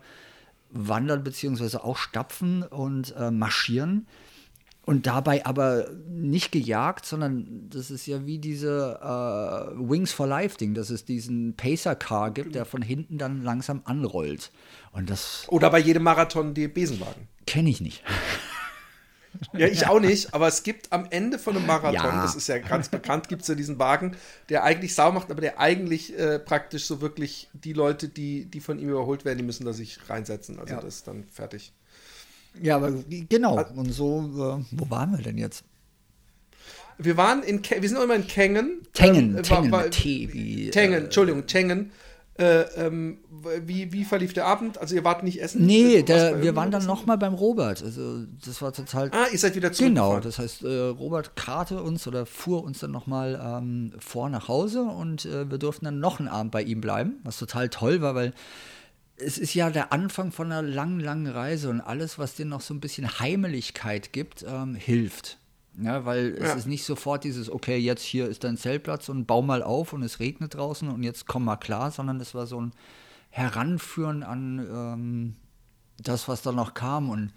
wandern 0.71 1.23
beziehungsweise 1.23 1.83
auch 1.83 1.97
stapfen 1.97 2.63
und 2.63 3.15
äh, 3.17 3.31
marschieren. 3.31 4.07
Und 4.85 5.07
dabei 5.07 5.43
aber 5.47 5.87
nicht 6.07 6.51
gejagt, 6.51 7.07
sondern 7.07 7.69
das 7.71 7.89
ist 7.89 8.05
ja 8.05 8.27
wie 8.27 8.37
diese 8.37 8.99
äh, 9.01 9.89
Wings 9.89 10.11
for 10.11 10.27
Life 10.27 10.57
Ding, 10.57 10.75
dass 10.75 10.91
es 10.91 11.05
diesen 11.05 11.55
Pacer-Car 11.55 12.29
gibt, 12.31 12.53
der 12.53 12.65
von 12.65 12.83
hinten 12.83 13.17
dann 13.17 13.41
langsam 13.43 13.81
anrollt. 13.85 14.51
Und 14.91 15.09
das 15.09 15.45
Oder 15.47 15.71
bei 15.71 15.79
jedem 15.79 16.03
Marathon 16.03 16.53
die 16.53 16.67
Besenwagen. 16.67 17.27
kenne 17.47 17.69
ich 17.69 17.81
nicht. 17.81 18.03
Ja, 19.53 19.67
ich 19.67 19.87
auch 19.87 19.99
nicht, 19.99 20.33
aber 20.33 20.47
es 20.47 20.63
gibt 20.63 20.91
am 20.91 21.07
Ende 21.09 21.39
von 21.39 21.55
einem 21.55 21.65
Marathon, 21.65 21.93
Ja. 21.93 22.21
das 22.23 22.35
ist 22.35 22.47
ja 22.47 22.57
ganz 22.59 22.89
bekannt, 22.89 23.27
gibt 23.29 23.41
es 23.43 23.47
ja 23.47 23.55
diesen 23.55 23.79
Wagen, 23.79 24.15
der 24.49 24.63
eigentlich 24.63 24.93
Sau 24.95 25.11
macht, 25.11 25.31
aber 25.31 25.41
der 25.41 25.59
eigentlich 25.59 26.17
äh, 26.17 26.39
praktisch 26.39 26.85
so 26.85 27.01
wirklich 27.01 27.49
die 27.53 27.73
Leute, 27.73 28.07
die, 28.09 28.45
die 28.45 28.59
von 28.59 28.79
ihm 28.79 28.89
überholt 28.89 29.25
werden, 29.25 29.37
die 29.37 29.43
müssen 29.43 29.65
da 29.65 29.73
sich 29.73 29.97
reinsetzen. 30.09 30.59
Also 30.59 30.73
Ja. 30.75 30.81
das 30.81 30.95
ist 30.97 31.07
dann 31.07 31.23
fertig. 31.31 31.73
Ja, 32.61 32.77
aber 32.77 32.91
genau. 33.29 33.61
Und 33.75 33.91
so, 33.91 34.19
äh, 34.61 34.65
wo 34.71 34.89
waren 34.89 35.15
wir 35.17 35.23
denn 35.23 35.37
jetzt? 35.37 35.63
Wir 36.97 37.17
waren 37.17 37.43
in, 37.43 37.61
Ke 37.61 37.81
wir 37.81 37.89
sind 37.89 37.97
auch 37.97 38.03
immer 38.03 38.15
in 38.15 38.27
Kengen. 38.27 38.87
Tengen, 38.93 39.37
Ähm, 39.37 39.43
Tengen 39.43 39.71
war- 39.71 39.83
war- 39.83 39.89
T 39.89 40.29
wie. 40.31 40.69
Tengen, 40.69 40.93
äh, 40.93 40.97
Entschuldigung, 41.05 41.45
Tengen. 41.47 41.91
Äh, 42.37 42.63
ähm, 42.75 43.19
wie, 43.65 43.93
wie 43.93 44.03
verlief 44.03 44.33
der 44.33 44.45
Abend? 44.45 44.77
Also 44.77 44.93
ihr 44.93 45.05
wart 45.05 45.23
nicht 45.23 45.41
essen? 45.41 45.65
Nee, 45.65 46.03
der, 46.03 46.41
wir 46.41 46.53
waren 46.53 46.69
dann 46.69 46.85
nochmal 46.85 47.17
beim 47.17 47.33
Robert. 47.33 47.81
Also 47.81 48.25
das 48.45 48.61
war 48.61 48.73
total. 48.73 49.09
Ah, 49.13 49.27
ihr 49.31 49.39
seid 49.39 49.55
wieder 49.55 49.71
zurück. 49.71 49.89
Genau, 49.89 50.19
das 50.19 50.37
heißt, 50.37 50.63
äh, 50.63 50.87
Robert 50.87 51.37
karte 51.37 51.81
uns 51.81 52.05
oder 52.07 52.25
fuhr 52.25 52.65
uns 52.65 52.79
dann 52.79 52.91
nochmal 52.91 53.39
ähm, 53.41 53.93
vor 53.99 54.29
nach 54.29 54.49
Hause 54.49 54.81
und 54.81 55.25
äh, 55.25 55.49
wir 55.49 55.57
durften 55.59 55.85
dann 55.85 56.01
noch 56.01 56.19
einen 56.19 56.27
Abend 56.27 56.51
bei 56.51 56.61
ihm 56.61 56.81
bleiben, 56.81 57.21
was 57.23 57.39
total 57.39 57.69
toll 57.69 58.01
war, 58.01 58.15
weil 58.15 58.33
es 59.17 59.37
ist 59.37 59.53
ja 59.53 59.69
der 59.69 59.93
Anfang 59.93 60.33
von 60.33 60.51
einer 60.51 60.61
langen, 60.61 60.99
langen 60.99 61.27
Reise 61.27 61.69
und 61.69 61.79
alles, 61.79 62.19
was 62.19 62.35
dir 62.35 62.45
noch 62.45 62.59
so 62.59 62.73
ein 62.73 62.81
bisschen 62.81 63.19
Heimeligkeit 63.19 64.11
gibt, 64.11 64.43
ähm, 64.45 64.75
hilft. 64.75 65.37
Ja, 65.81 66.05
weil 66.05 66.37
ja. 66.39 66.45
es 66.45 66.55
ist 66.55 66.67
nicht 66.67 66.85
sofort 66.85 67.23
dieses, 67.23 67.49
okay, 67.49 67.77
jetzt 67.77 68.03
hier 68.03 68.27
ist 68.27 68.43
dein 68.43 68.57
Zeltplatz 68.57 69.09
und 69.09 69.25
bau 69.25 69.41
mal 69.41 69.61
auf 69.61 69.93
und 69.93 70.03
es 70.03 70.19
regnet 70.19 70.55
draußen 70.55 70.87
und 70.87 71.03
jetzt 71.03 71.27
komm 71.27 71.45
mal 71.45 71.57
klar, 71.57 71.91
sondern 71.91 72.19
es 72.19 72.33
war 72.33 72.47
so 72.47 72.61
ein 72.61 72.71
Heranführen 73.29 74.23
an 74.23 74.59
ähm, 74.59 75.35
das, 75.97 76.27
was 76.27 76.41
da 76.41 76.51
noch 76.51 76.73
kam 76.73 77.09
und 77.09 77.33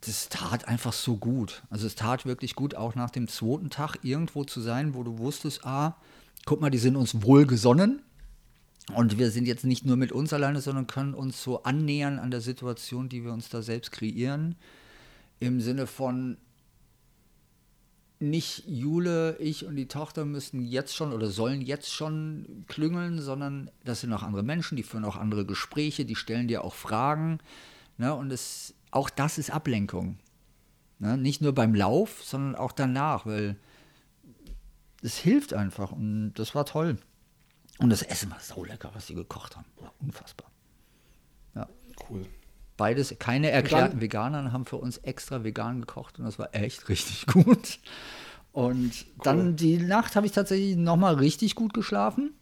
das 0.00 0.28
tat 0.28 0.66
einfach 0.66 0.92
so 0.92 1.16
gut. 1.16 1.62
Also 1.70 1.86
es 1.86 1.94
tat 1.94 2.26
wirklich 2.26 2.54
gut, 2.54 2.74
auch 2.74 2.94
nach 2.94 3.10
dem 3.10 3.28
zweiten 3.28 3.70
Tag 3.70 3.98
irgendwo 4.02 4.44
zu 4.44 4.60
sein, 4.60 4.94
wo 4.94 5.02
du 5.02 5.18
wusstest, 5.18 5.64
ah, 5.64 5.96
guck 6.44 6.60
mal, 6.60 6.70
die 6.70 6.78
sind 6.78 6.96
uns 6.96 7.22
wohlgesonnen 7.22 8.02
und 8.94 9.18
wir 9.18 9.30
sind 9.30 9.46
jetzt 9.46 9.64
nicht 9.64 9.84
nur 9.84 9.96
mit 9.96 10.12
uns 10.12 10.32
alleine, 10.32 10.60
sondern 10.60 10.86
können 10.86 11.14
uns 11.14 11.42
so 11.42 11.62
annähern 11.62 12.18
an 12.18 12.30
der 12.30 12.40
Situation, 12.40 13.08
die 13.08 13.24
wir 13.24 13.32
uns 13.32 13.48
da 13.48 13.62
selbst 13.62 13.92
kreieren. 13.92 14.56
Im 15.40 15.60
Sinne 15.60 15.86
von, 15.86 16.36
nicht 18.20 18.64
Jule, 18.66 19.36
ich 19.38 19.64
und 19.64 19.76
die 19.76 19.86
Tochter 19.86 20.24
müssen 20.24 20.60
jetzt 20.60 20.94
schon 20.94 21.12
oder 21.12 21.28
sollen 21.28 21.60
jetzt 21.60 21.92
schon 21.92 22.64
klüngeln, 22.66 23.20
sondern 23.20 23.70
das 23.84 24.00
sind 24.00 24.12
auch 24.12 24.22
andere 24.22 24.42
Menschen, 24.42 24.76
die 24.76 24.82
führen 24.82 25.04
auch 25.04 25.16
andere 25.16 25.46
Gespräche, 25.46 26.04
die 26.04 26.16
stellen 26.16 26.48
dir 26.48 26.64
auch 26.64 26.74
Fragen. 26.74 27.38
Ne? 27.96 28.14
Und 28.14 28.32
es, 28.32 28.74
auch 28.90 29.10
das 29.10 29.38
ist 29.38 29.50
Ablenkung. 29.50 30.18
Ne? 30.98 31.16
Nicht 31.16 31.42
nur 31.42 31.54
beim 31.54 31.74
Lauf, 31.74 32.24
sondern 32.24 32.56
auch 32.56 32.72
danach, 32.72 33.24
weil 33.24 33.56
es 35.02 35.16
hilft 35.16 35.54
einfach 35.54 35.92
und 35.92 36.34
das 36.34 36.54
war 36.54 36.66
toll. 36.66 36.98
Und 37.78 37.90
das 37.90 38.02
Essen 38.02 38.30
war 38.32 38.40
so 38.40 38.64
lecker, 38.64 38.90
was 38.94 39.06
sie 39.06 39.14
gekocht 39.14 39.56
haben. 39.56 39.66
War 39.76 39.94
unfassbar. 40.00 40.50
Ja. 41.54 41.68
Cool. 42.08 42.26
Beides, 42.78 43.14
keine 43.18 43.50
erklärten 43.50 44.00
Veganer 44.00 44.52
haben 44.52 44.64
für 44.64 44.76
uns 44.76 44.98
extra 44.98 45.42
vegan 45.44 45.80
gekocht 45.80 46.18
und 46.18 46.24
das 46.24 46.38
war 46.38 46.54
echt 46.54 46.88
richtig 46.88 47.26
gut. 47.32 47.80
Und 48.52 48.92
cool. 48.92 49.22
dann 49.24 49.56
die 49.56 49.78
Nacht 49.78 50.16
habe 50.16 50.26
ich 50.26 50.32
tatsächlich 50.32 50.76
nochmal 50.76 51.16
richtig 51.16 51.54
gut 51.54 51.74
geschlafen. 51.74 52.32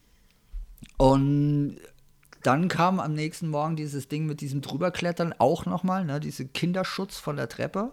Und 0.98 1.78
dann 2.42 2.68
kam 2.68 3.00
am 3.00 3.14
nächsten 3.14 3.48
Morgen 3.48 3.76
dieses 3.76 4.08
Ding 4.08 4.26
mit 4.26 4.40
diesem 4.40 4.60
Drüberklettern 4.60 5.34
auch 5.38 5.66
nochmal, 5.66 6.04
ne, 6.04 6.20
diese 6.20 6.46
Kinderschutz 6.46 7.18
von 7.18 7.36
der 7.36 7.48
Treppe. 7.48 7.92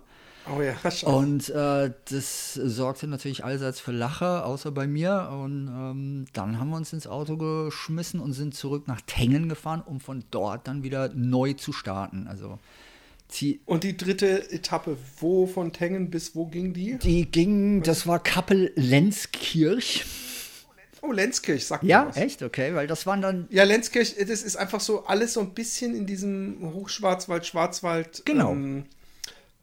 Oh 0.51 0.61
ja. 0.61 0.75
Und 1.09 1.49
äh, 1.49 1.91
das 2.09 2.53
sorgte 2.53 3.07
natürlich 3.07 3.43
allseits 3.43 3.79
für 3.79 3.91
Lache, 3.91 4.43
außer 4.43 4.71
bei 4.71 4.87
mir. 4.87 5.29
Und 5.31 5.67
ähm, 5.67 6.25
dann 6.33 6.59
haben 6.59 6.69
wir 6.69 6.77
uns 6.77 6.93
ins 6.93 7.07
Auto 7.07 7.37
geschmissen 7.37 8.19
und 8.19 8.33
sind 8.33 8.53
zurück 8.55 8.87
nach 8.87 9.01
Tengen 9.01 9.49
gefahren, 9.49 9.81
um 9.85 9.99
von 9.99 10.23
dort 10.31 10.67
dann 10.67 10.83
wieder 10.83 11.09
neu 11.13 11.53
zu 11.53 11.71
starten. 11.71 12.27
Also 12.27 12.59
und 13.65 13.83
die 13.83 13.97
dritte 13.97 14.51
Etappe, 14.51 14.95
wo 15.19 15.47
von 15.47 15.73
Tengen 15.73 16.11
bis 16.11 16.35
wo 16.35 16.45
ging 16.45 16.73
die? 16.73 16.99
Die 16.99 17.25
ging, 17.25 17.81
das 17.81 18.05
war 18.05 18.21
Kappel-Lenzkirch. 18.21 20.05
Oh, 21.01 21.11
Lenzkirch, 21.11 21.65
sagt 21.65 21.83
Ja, 21.83 22.11
echt? 22.15 22.43
Okay, 22.43 22.75
weil 22.75 22.87
das 22.87 23.05
waren 23.07 23.21
dann. 23.21 23.47
Ja, 23.49 23.63
Lenzkirch, 23.63 24.15
das 24.19 24.43
ist 24.43 24.55
einfach 24.55 24.79
so 24.79 25.05
alles 25.05 25.33
so 25.33 25.41
ein 25.41 25.53
bisschen 25.53 25.95
in 25.95 26.05
diesem 26.05 26.73
Hochschwarzwald, 26.73 27.45
Schwarzwald. 27.45 28.21
Genau. 28.25 28.51
Ähm, 28.51 28.77
äh, 28.77 28.81
äh, 28.81 28.83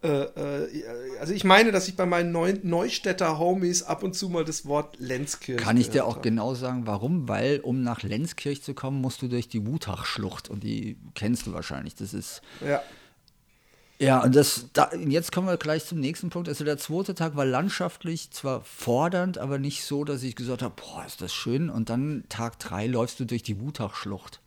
also 0.03 1.34
ich 1.34 1.44
meine, 1.44 1.72
dass 1.72 1.86
ich 1.86 1.94
bei 1.94 2.07
meinen 2.07 2.32
Neu 2.32 2.55
Neustädter 2.62 3.38
Homies 3.38 3.82
ab 3.82 4.03
und 4.03 4.14
zu 4.14 4.30
mal 4.30 4.44
das 4.44 4.64
Wort 4.64 4.96
Lenzkirch. 4.98 5.59
Kann 5.59 5.76
ich 5.76 5.90
dir 5.90 6.07
auch 6.07 6.16
habe. 6.16 6.22
genau 6.22 6.55
sagen, 6.55 6.86
warum? 6.86 7.28
Weil 7.28 7.61
um 7.61 7.82
nach 7.82 8.03
Lenzkirch 8.03 8.62
zu 8.62 8.72
kommen, 8.72 9.01
musst 9.01 9.20
du 9.20 9.28
durch 9.28 9.48
die 9.48 9.66
Wutachschlucht 9.66 10.48
und 10.48 10.64
die 10.64 10.96
kennst 11.14 11.46
du 11.46 11.53
wahrscheinlich. 11.53 11.94
Das 11.96 12.14
ist. 12.14 12.40
Ja. 12.66 12.82
Ja, 13.98 14.22
und 14.22 14.34
das, 14.34 14.68
da, 14.72 14.90
jetzt 14.94 15.30
kommen 15.30 15.46
wir 15.46 15.59
gleich 15.59 15.84
zum 15.84 16.01
nächsten 16.01 16.30
Punkt. 16.30 16.48
Also 16.48 16.64
der 16.64 16.78
zweite 16.78 17.14
Tag 17.14 17.36
war 17.36 17.44
landschaftlich 17.44 18.30
zwar 18.30 18.62
fordernd, 18.62 19.36
aber 19.36 19.59
nicht 19.59 19.84
so, 19.84 20.05
dass 20.05 20.22
ich 20.22 20.36
gesagt 20.36 20.62
habe, 20.62 20.74
boah, 20.74 21.05
ist 21.05 21.20
das 21.20 21.34
schön. 21.34 21.68
Und 21.68 21.90
dann 21.90 22.24
Tag 22.30 22.59
drei 22.59 22.86
läufst 22.86 23.20
du 23.20 23.26
durch 23.26 23.42
die 23.42 23.61
Wutachschlucht. 23.61 24.40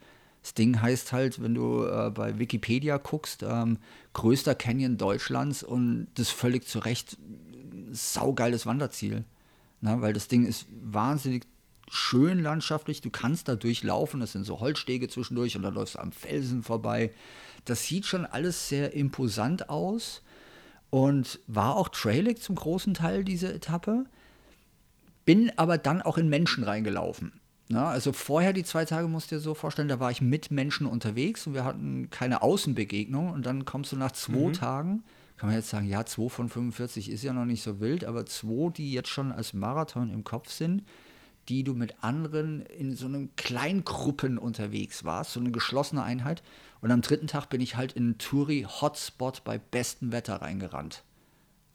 Das 0.44 0.54
Ding 0.54 0.82
heißt 0.82 1.14
halt, 1.14 1.42
wenn 1.42 1.56
du 1.56 1.86
äh, 1.86 2.12
bei 2.12 2.38
Wikipedia 2.38 2.98
guckst, 2.98 3.44
ähm, 3.44 3.78
größter 4.12 4.56
Canyon 4.56 4.98
Deutschlands 4.98 5.64
und 5.64 6.08
das 6.16 6.30
völlig 6.30 6.68
zu 6.68 6.80
Recht 6.80 7.18
saugeiles 7.92 8.66
Wanderziel. 8.66 9.24
Na, 9.80 10.02
weil 10.02 10.14
das 10.14 10.28
Ding 10.28 10.46
ist 10.46 10.66
wahnsinnig 10.70 11.44
schön 11.90 12.44
landschaftlich. 12.44 13.00
Du 13.00 13.10
kannst 13.10 13.48
da 13.48 13.56
durchlaufen, 13.56 14.20
das 14.20 14.34
sind 14.34 14.46
so 14.46 14.60
Holzstege 14.60 15.08
zwischendurch 15.08 15.56
und 15.56 15.64
dann 15.64 15.76
läufst 15.76 15.96
du 15.96 16.00
am 16.00 16.12
Felsen 16.12 16.62
vorbei. 16.62 17.12
Das 17.64 17.86
sieht 17.86 18.06
schon 18.06 18.26
alles 18.26 18.68
sehr 18.68 18.94
imposant 18.94 19.70
aus 19.70 20.22
und 20.90 21.40
war 21.48 21.78
auch 21.78 21.88
trailig 21.88 22.42
zum 22.42 22.56
großen 22.56 22.94
Teil 22.94 23.24
diese 23.24 23.54
Etappe. 23.54 24.06
Bin 25.24 25.58
aber 25.58 25.78
dann 25.78 26.02
auch 26.02 26.18
in 26.18 26.28
Menschen 26.28 26.66
reingelaufen. 26.66 27.40
Na, 27.74 27.90
also 27.90 28.14
vorher 28.14 28.54
die 28.54 28.64
zwei 28.64 28.86
Tage 28.86 29.08
musst 29.08 29.32
du 29.32 29.36
dir 29.36 29.42
so 29.42 29.56
vorstellen, 29.56 29.88
da 29.88 30.00
war 30.00 30.12
ich 30.12 30.22
mit 30.22 30.52
Menschen 30.52 30.86
unterwegs 30.86 31.48
und 31.48 31.56
wir 31.56 31.66
hatten 31.66 32.10
keine 32.12 32.44
Außenbegegnung 32.44 33.32
und 33.32 33.48
dann 33.48 33.66
kommst 33.66 33.92
du 33.92 33.96
nach 33.96 34.12
zwei 34.12 34.50
mhm. 34.50 34.54
Tagen, 34.54 35.04
kann 35.38 35.50
man 35.50 35.58
jetzt 35.58 35.70
sagen, 35.70 35.88
ja, 35.88 36.06
zwei 36.06 36.30
von 36.30 36.50
45 36.50 37.10
ist 37.10 37.24
ja 37.24 37.34
noch 37.34 37.46
nicht 37.46 37.64
so 37.64 37.80
wild, 37.80 38.06
aber 38.06 38.28
zwei, 38.28 38.70
die 38.70 38.94
jetzt 38.94 39.10
schon 39.10 39.32
als 39.32 39.54
Marathon 39.54 40.14
im 40.14 40.24
Kopf 40.24 40.52
sind, 40.52 40.84
die 41.50 41.64
du 41.64 41.74
mit 41.74 42.04
anderen 42.04 42.62
in 42.62 42.96
so 42.96 43.08
einem 43.08 43.36
Kleingruppen 43.38 44.38
unterwegs 44.38 45.04
warst, 45.04 45.34
so 45.34 45.40
eine 45.40 45.52
geschlossene 45.52 46.04
Einheit. 46.04 46.44
Und 46.80 46.92
am 46.92 47.02
dritten 47.02 47.28
Tag 47.28 47.50
bin 47.50 47.60
ich 47.60 47.76
halt 47.76 47.94
in 47.94 48.04
einen 48.04 48.18
Touri-Hotspot 48.20 49.44
bei 49.44 49.58
bestem 49.58 50.12
Wetter 50.12 50.44
reingerannt. 50.44 51.04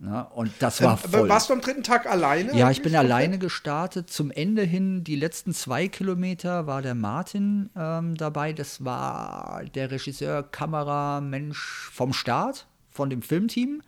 Ja, 0.00 0.22
und 0.22 0.52
das 0.60 0.80
war 0.80 0.92
ähm, 0.92 1.10
voll. 1.10 1.28
Warst 1.28 1.50
du 1.50 1.54
am 1.54 1.60
dritten 1.60 1.82
Tag 1.82 2.06
alleine? 2.06 2.56
Ja, 2.56 2.70
ich 2.70 2.82
bin 2.82 2.94
alleine 2.94 3.38
gestartet. 3.38 4.10
Zum 4.10 4.30
Ende 4.30 4.62
hin, 4.62 5.02
die 5.02 5.16
letzten 5.16 5.52
zwei 5.52 5.88
Kilometer, 5.88 6.66
war 6.66 6.82
der 6.82 6.94
Martin 6.94 7.70
ähm, 7.76 8.14
dabei. 8.14 8.52
Das 8.52 8.84
war 8.84 9.62
der 9.74 9.90
Regisseur, 9.90 10.44
Kameramensch 10.44 11.90
vom 11.92 12.12
Start, 12.12 12.66
von 12.90 13.10
dem 13.10 13.22
Filmteam. 13.22 13.82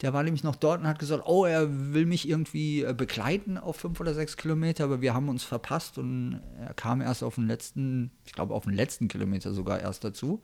Der 0.00 0.14
war 0.14 0.22
nämlich 0.22 0.44
noch 0.44 0.56
dort 0.56 0.80
und 0.80 0.86
hat 0.86 0.98
gesagt, 0.98 1.24
oh, 1.26 1.44
er 1.44 1.68
will 1.92 2.06
mich 2.06 2.26
irgendwie 2.26 2.82
äh, 2.82 2.94
begleiten 2.94 3.58
auf 3.58 3.76
fünf 3.76 4.00
oder 4.00 4.14
sechs 4.14 4.38
Kilometer, 4.38 4.84
aber 4.84 5.02
wir 5.02 5.12
haben 5.12 5.28
uns 5.28 5.44
verpasst 5.44 5.98
und 5.98 6.40
er 6.58 6.72
kam 6.72 7.02
erst 7.02 7.22
auf 7.22 7.34
den 7.34 7.46
letzten, 7.46 8.10
ich 8.24 8.32
glaube 8.32 8.54
auf 8.54 8.64
den 8.64 8.72
letzten 8.72 9.08
Kilometer 9.08 9.52
sogar 9.52 9.78
erst 9.78 10.04
dazu. 10.04 10.40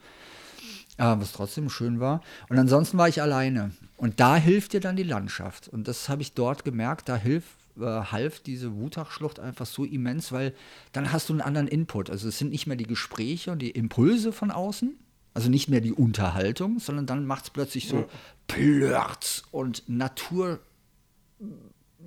Ja, 0.98 1.20
was 1.20 1.32
trotzdem 1.32 1.68
schön 1.68 2.00
war. 2.00 2.22
Und 2.48 2.58
ansonsten 2.58 2.96
war 2.96 3.08
ich 3.08 3.20
alleine. 3.20 3.72
Und 3.96 4.18
da 4.18 4.36
hilft 4.36 4.72
dir 4.72 4.80
dann 4.80 4.96
die 4.96 5.02
Landschaft. 5.02 5.68
Und 5.68 5.88
das 5.88 6.08
habe 6.08 6.22
ich 6.22 6.32
dort 6.32 6.64
gemerkt. 6.64 7.08
Da 7.08 7.16
hilft, 7.16 7.48
äh, 7.78 7.84
half 7.84 8.40
diese 8.40 8.74
Wutachschlucht 8.76 9.38
einfach 9.38 9.66
so 9.66 9.84
immens, 9.84 10.32
weil 10.32 10.54
dann 10.92 11.12
hast 11.12 11.28
du 11.28 11.34
einen 11.34 11.42
anderen 11.42 11.68
Input. 11.68 12.08
Also 12.08 12.28
es 12.28 12.38
sind 12.38 12.50
nicht 12.50 12.66
mehr 12.66 12.76
die 12.76 12.86
Gespräche 12.86 13.52
und 13.52 13.60
die 13.60 13.70
Impulse 13.70 14.32
von 14.32 14.50
außen, 14.50 14.96
also 15.34 15.50
nicht 15.50 15.68
mehr 15.68 15.82
die 15.82 15.92
Unterhaltung, 15.92 16.78
sondern 16.78 17.04
dann 17.04 17.26
macht 17.26 17.44
es 17.44 17.50
plötzlich 17.50 17.88
so 17.88 18.08
Plörz 18.48 19.42
und 19.50 19.86
Natur 19.88 20.60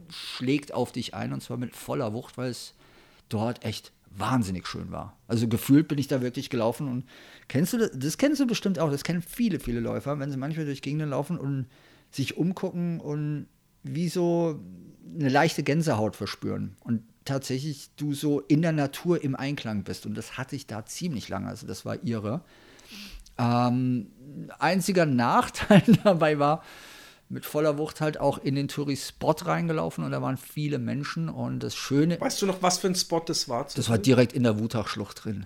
schlägt 0.10 0.74
auf 0.74 0.92
dich 0.92 1.14
ein 1.14 1.34
und 1.34 1.44
zwar 1.44 1.58
mit 1.58 1.76
voller 1.76 2.14
Wucht, 2.14 2.38
weil 2.38 2.50
es 2.50 2.74
dort 3.30 3.64
echt 3.64 3.92
wahnsinnig 4.16 4.68
schön 4.68 4.92
war. 4.92 5.18
Also 5.28 5.48
gefühlt 5.48 5.88
bin 5.88 5.98
ich 5.98 6.08
da 6.08 6.22
wirklich 6.22 6.50
gelaufen 6.50 6.88
und 6.88 7.06
kennst 7.48 7.74
du 7.74 7.78
das? 7.78 7.92
Das 7.94 8.18
kennst 8.18 8.40
du 8.40 8.48
bestimmt 8.48 8.80
auch. 8.80 8.92
Das 8.92 9.04
kennen 9.04 9.22
viele, 9.22 9.60
viele 9.60 9.80
Läufer, 9.80 10.20
wenn 10.20 10.32
sie 10.32 10.38
manchmal 10.38 10.66
durch 10.66 10.82
Gegenden 10.82 11.10
laufen 11.10 11.38
und 11.38 11.68
sich 12.12 12.38
umgucken 12.38 13.00
und 13.00 13.48
wie 13.84 14.10
so 14.10 14.60
eine 15.16 15.30
leichte 15.30 15.64
Gänsehaut 15.64 16.16
verspüren 16.16 16.76
und 16.82 17.04
tatsächlich 17.26 17.92
du 17.96 18.14
so 18.14 18.40
in 18.42 18.62
der 18.62 18.72
Natur 18.72 19.24
im 19.24 19.36
Einklang 19.36 19.84
bist. 19.84 20.06
Und 20.06 20.16
das 20.16 20.38
hatte 20.38 20.56
ich 20.56 20.68
da 20.68 20.86
ziemlich 20.86 21.30
lange. 21.30 21.48
Also 21.48 21.68
das 21.68 21.86
war 21.86 22.04
ihre. 22.04 22.42
Ähm, 23.38 24.08
einziger 24.58 25.06
Nachteil 25.06 25.84
dabei 26.04 26.40
war, 26.40 26.64
mit 27.30 27.46
voller 27.46 27.78
Wucht 27.78 28.02
halt 28.02 28.20
auch 28.20 28.40
in 28.40 28.56
den 28.56 28.68
Touri-Spot 28.68 29.36
reingelaufen 29.46 30.04
und 30.04 30.12
da 30.12 30.22
waren 30.22 30.38
viele 30.38 30.80
Menschen 30.80 31.30
und 31.30 31.60
das 31.60 31.76
Schöne. 31.76 32.20
Weißt 32.20 32.42
du 32.42 32.48
noch, 32.48 32.62
was 32.62 32.80
für 32.80 32.88
ein 32.88 32.96
Spot 32.96 33.22
das 33.26 33.48
war? 33.48 33.68
Das 33.76 33.90
war 33.90 34.00
direkt 34.00 34.34
in 34.34 34.44
der 34.44 34.60
Wutachschlucht 34.60 35.24
drin. 35.24 35.46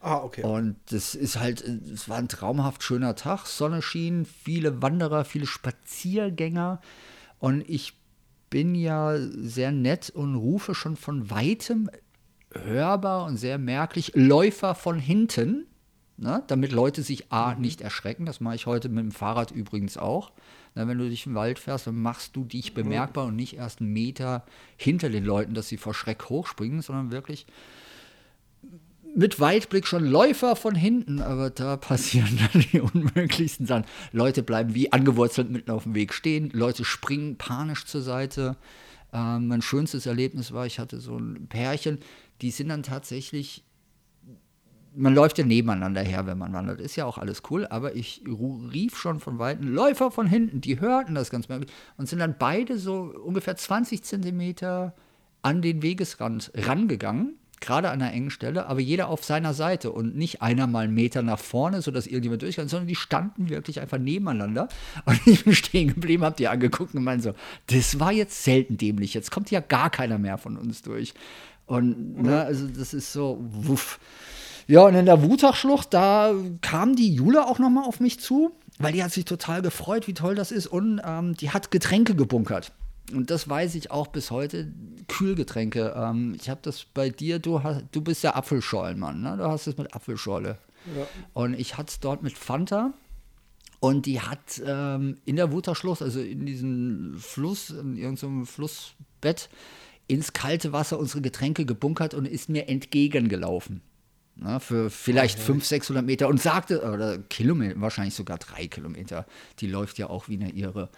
Ah, 0.00 0.18
okay. 0.18 0.42
Und 0.42 0.76
das 0.90 1.14
ist 1.14 1.40
halt, 1.40 1.62
es 1.62 2.10
war 2.10 2.18
ein 2.18 2.28
traumhaft 2.28 2.82
schöner 2.82 3.16
Tag, 3.16 3.46
Sonne 3.46 3.80
schien, 3.80 4.26
viele 4.26 4.82
Wanderer, 4.82 5.24
viele 5.24 5.46
Spaziergänger 5.46 6.82
und 7.38 7.64
ich 7.68 7.94
bin 8.50 8.74
ja 8.74 9.16
sehr 9.18 9.72
nett 9.72 10.10
und 10.10 10.36
rufe 10.36 10.74
schon 10.74 10.96
von 10.96 11.30
weitem 11.30 11.90
hörbar 12.52 13.24
und 13.24 13.36
sehr 13.36 13.58
merklich. 13.58 14.12
Läufer 14.14 14.74
von 14.74 14.98
hinten, 14.98 15.66
ne, 16.16 16.42
damit 16.46 16.70
Leute 16.70 17.02
sich 17.02 17.32
A 17.32 17.54
nicht 17.54 17.80
erschrecken. 17.80 18.26
Das 18.26 18.40
mache 18.40 18.54
ich 18.54 18.66
heute 18.66 18.88
mit 18.88 19.02
dem 19.02 19.10
Fahrrad 19.10 19.50
übrigens 19.50 19.96
auch. 19.96 20.32
Na, 20.74 20.88
wenn 20.88 20.98
du 20.98 21.06
durch 21.06 21.24
den 21.24 21.34
Wald 21.34 21.58
fährst, 21.58 21.86
dann 21.86 22.00
machst 22.00 22.34
du 22.34 22.44
dich 22.44 22.74
bemerkbar 22.74 23.26
und 23.26 23.36
nicht 23.36 23.56
erst 23.56 23.80
einen 23.80 23.92
Meter 23.92 24.44
hinter 24.76 25.08
den 25.08 25.24
Leuten, 25.24 25.54
dass 25.54 25.68
sie 25.68 25.76
vor 25.76 25.94
Schreck 25.94 26.28
hochspringen, 26.28 26.82
sondern 26.82 27.12
wirklich 27.12 27.46
mit 29.16 29.38
Weitblick 29.38 29.86
schon 29.86 30.04
Läufer 30.04 30.56
von 30.56 30.74
hinten, 30.74 31.20
aber 31.20 31.50
da 31.50 31.76
passieren 31.76 32.38
dann 32.52 32.64
die 32.72 32.80
unmöglichsten 32.80 33.66
Sachen. 33.66 33.84
Leute 34.12 34.42
bleiben 34.42 34.74
wie 34.74 34.92
angewurzelt 34.92 35.50
mitten 35.50 35.70
auf 35.70 35.84
dem 35.84 35.94
Weg 35.94 36.12
stehen, 36.12 36.50
Leute 36.52 36.84
springen 36.84 37.36
panisch 37.36 37.86
zur 37.86 38.02
Seite. 38.02 38.56
Ähm, 39.12 39.48
mein 39.48 39.62
schönstes 39.62 40.06
Erlebnis 40.06 40.52
war, 40.52 40.66
ich 40.66 40.78
hatte 40.78 41.00
so 41.00 41.16
ein 41.16 41.46
Pärchen, 41.48 41.98
die 42.42 42.50
sind 42.50 42.68
dann 42.68 42.82
tatsächlich, 42.82 43.62
man 44.96 45.14
läuft 45.14 45.38
ja 45.38 45.44
nebeneinander 45.44 46.02
her, 46.02 46.26
wenn 46.26 46.38
man 46.38 46.52
wandert, 46.52 46.80
ist 46.80 46.96
ja 46.96 47.04
auch 47.04 47.18
alles 47.18 47.42
cool, 47.50 47.66
aber 47.66 47.94
ich 47.96 48.22
rief 48.26 48.96
schon 48.96 49.20
von 49.20 49.38
Weitem, 49.38 49.72
Läufer 49.72 50.10
von 50.10 50.26
hinten, 50.26 50.60
die 50.60 50.80
hörten 50.80 51.14
das 51.14 51.30
ganz 51.30 51.48
merklich 51.48 51.70
und 51.96 52.08
sind 52.08 52.20
dann 52.20 52.36
beide 52.38 52.78
so 52.78 53.12
ungefähr 53.24 53.56
20 53.56 54.02
Zentimeter 54.02 54.94
an 55.42 55.62
den 55.62 55.82
Wegesrand 55.82 56.52
rangegangen 56.54 57.36
gerade 57.64 57.90
an 57.90 58.02
einer 58.02 58.12
engen 58.12 58.30
Stelle, 58.30 58.66
aber 58.66 58.80
jeder 58.80 59.08
auf 59.08 59.24
seiner 59.24 59.54
Seite 59.54 59.90
und 59.90 60.16
nicht 60.16 60.42
einer 60.42 60.66
mal 60.66 60.84
einen 60.84 60.94
Meter 60.94 61.22
nach 61.22 61.38
vorne, 61.38 61.82
sodass 61.82 62.06
irgendjemand 62.06 62.42
durch 62.42 62.56
kann, 62.56 62.68
sondern 62.68 62.88
die 62.88 62.94
standen 62.94 63.48
wirklich 63.48 63.80
einfach 63.80 63.98
nebeneinander. 63.98 64.68
Und 65.04 65.20
ich 65.26 65.44
bin 65.44 65.54
stehen 65.54 65.88
geblieben, 65.88 66.24
hab 66.24 66.36
die 66.36 66.48
angeguckt 66.48 66.94
und 66.94 67.04
meinte 67.04 67.24
so, 67.24 67.34
das 67.68 67.98
war 68.00 68.12
jetzt 68.12 68.44
selten 68.44 68.76
dämlich, 68.76 69.14
jetzt 69.14 69.30
kommt 69.30 69.50
ja 69.50 69.60
gar 69.60 69.90
keiner 69.90 70.18
mehr 70.18 70.38
von 70.38 70.56
uns 70.56 70.82
durch. 70.82 71.14
Und 71.66 72.22
ne, 72.22 72.42
also 72.42 72.66
das 72.66 72.92
ist 72.92 73.12
so, 73.12 73.38
wuff. 73.40 73.98
Ja, 74.66 74.82
und 74.82 74.94
in 74.94 75.06
der 75.06 75.22
Wutachschlucht, 75.22 75.92
da 75.92 76.32
kam 76.62 76.96
die 76.96 77.12
Jule 77.14 77.46
auch 77.46 77.58
nochmal 77.58 77.84
auf 77.84 78.00
mich 78.00 78.20
zu, 78.20 78.52
weil 78.78 78.92
die 78.92 79.04
hat 79.04 79.12
sich 79.12 79.24
total 79.24 79.62
gefreut, 79.62 80.06
wie 80.08 80.14
toll 80.14 80.34
das 80.34 80.52
ist. 80.52 80.66
Und 80.66 81.00
ähm, 81.04 81.34
die 81.34 81.50
hat 81.50 81.70
Getränke 81.70 82.14
gebunkert 82.14 82.72
und 83.12 83.30
das 83.30 83.48
weiß 83.48 83.74
ich 83.74 83.90
auch 83.90 84.08
bis 84.08 84.30
heute, 84.30 84.72
Kühlgetränke. 85.08 85.94
Ähm, 85.96 86.34
ich 86.40 86.48
habe 86.48 86.60
das 86.62 86.84
bei 86.84 87.10
dir, 87.10 87.38
du, 87.38 87.62
hast, 87.62 87.84
du 87.92 88.00
bist 88.00 88.24
der 88.24 88.36
Apfelschorlenmann, 88.36 89.20
ne? 89.20 89.36
du 89.36 89.44
hast 89.44 89.66
es 89.66 89.76
mit 89.76 89.94
Apfelschorle. 89.94 90.58
Ja. 90.96 91.06
Und 91.32 91.54
ich 91.54 91.76
hatte 91.76 91.90
es 91.90 92.00
dort 92.00 92.22
mit 92.22 92.36
Fanta. 92.36 92.92
Und 93.80 94.06
die 94.06 94.22
hat 94.22 94.62
ähm, 94.64 95.18
in 95.26 95.36
der 95.36 95.52
Wutterschluss, 95.52 96.00
also 96.00 96.20
in 96.20 96.46
diesem 96.46 97.16
Fluss, 97.18 97.68
in 97.68 97.98
irgendeinem 97.98 98.46
Flussbett, 98.46 99.50
ins 100.06 100.32
kalte 100.32 100.72
Wasser 100.72 100.98
unsere 100.98 101.20
Getränke 101.20 101.66
gebunkert 101.66 102.14
und 102.14 102.26
ist 102.26 102.48
mir 102.48 102.68
entgegengelaufen. 102.68 103.82
Na, 104.36 104.58
für 104.58 104.90
vielleicht 104.90 105.36
okay. 105.38 105.46
500, 105.46 105.68
600 105.68 106.04
Meter 106.04 106.28
und 106.28 106.40
sagte, 106.40 106.82
oder 106.82 107.18
Kilometer, 107.18 107.80
wahrscheinlich 107.80 108.14
sogar 108.14 108.38
drei 108.38 108.66
Kilometer, 108.66 109.26
die 109.60 109.68
läuft 109.68 109.98
ja 109.98 110.10
auch 110.10 110.28
wie 110.28 110.34
eine 110.34 110.50
Irre. 110.50 110.90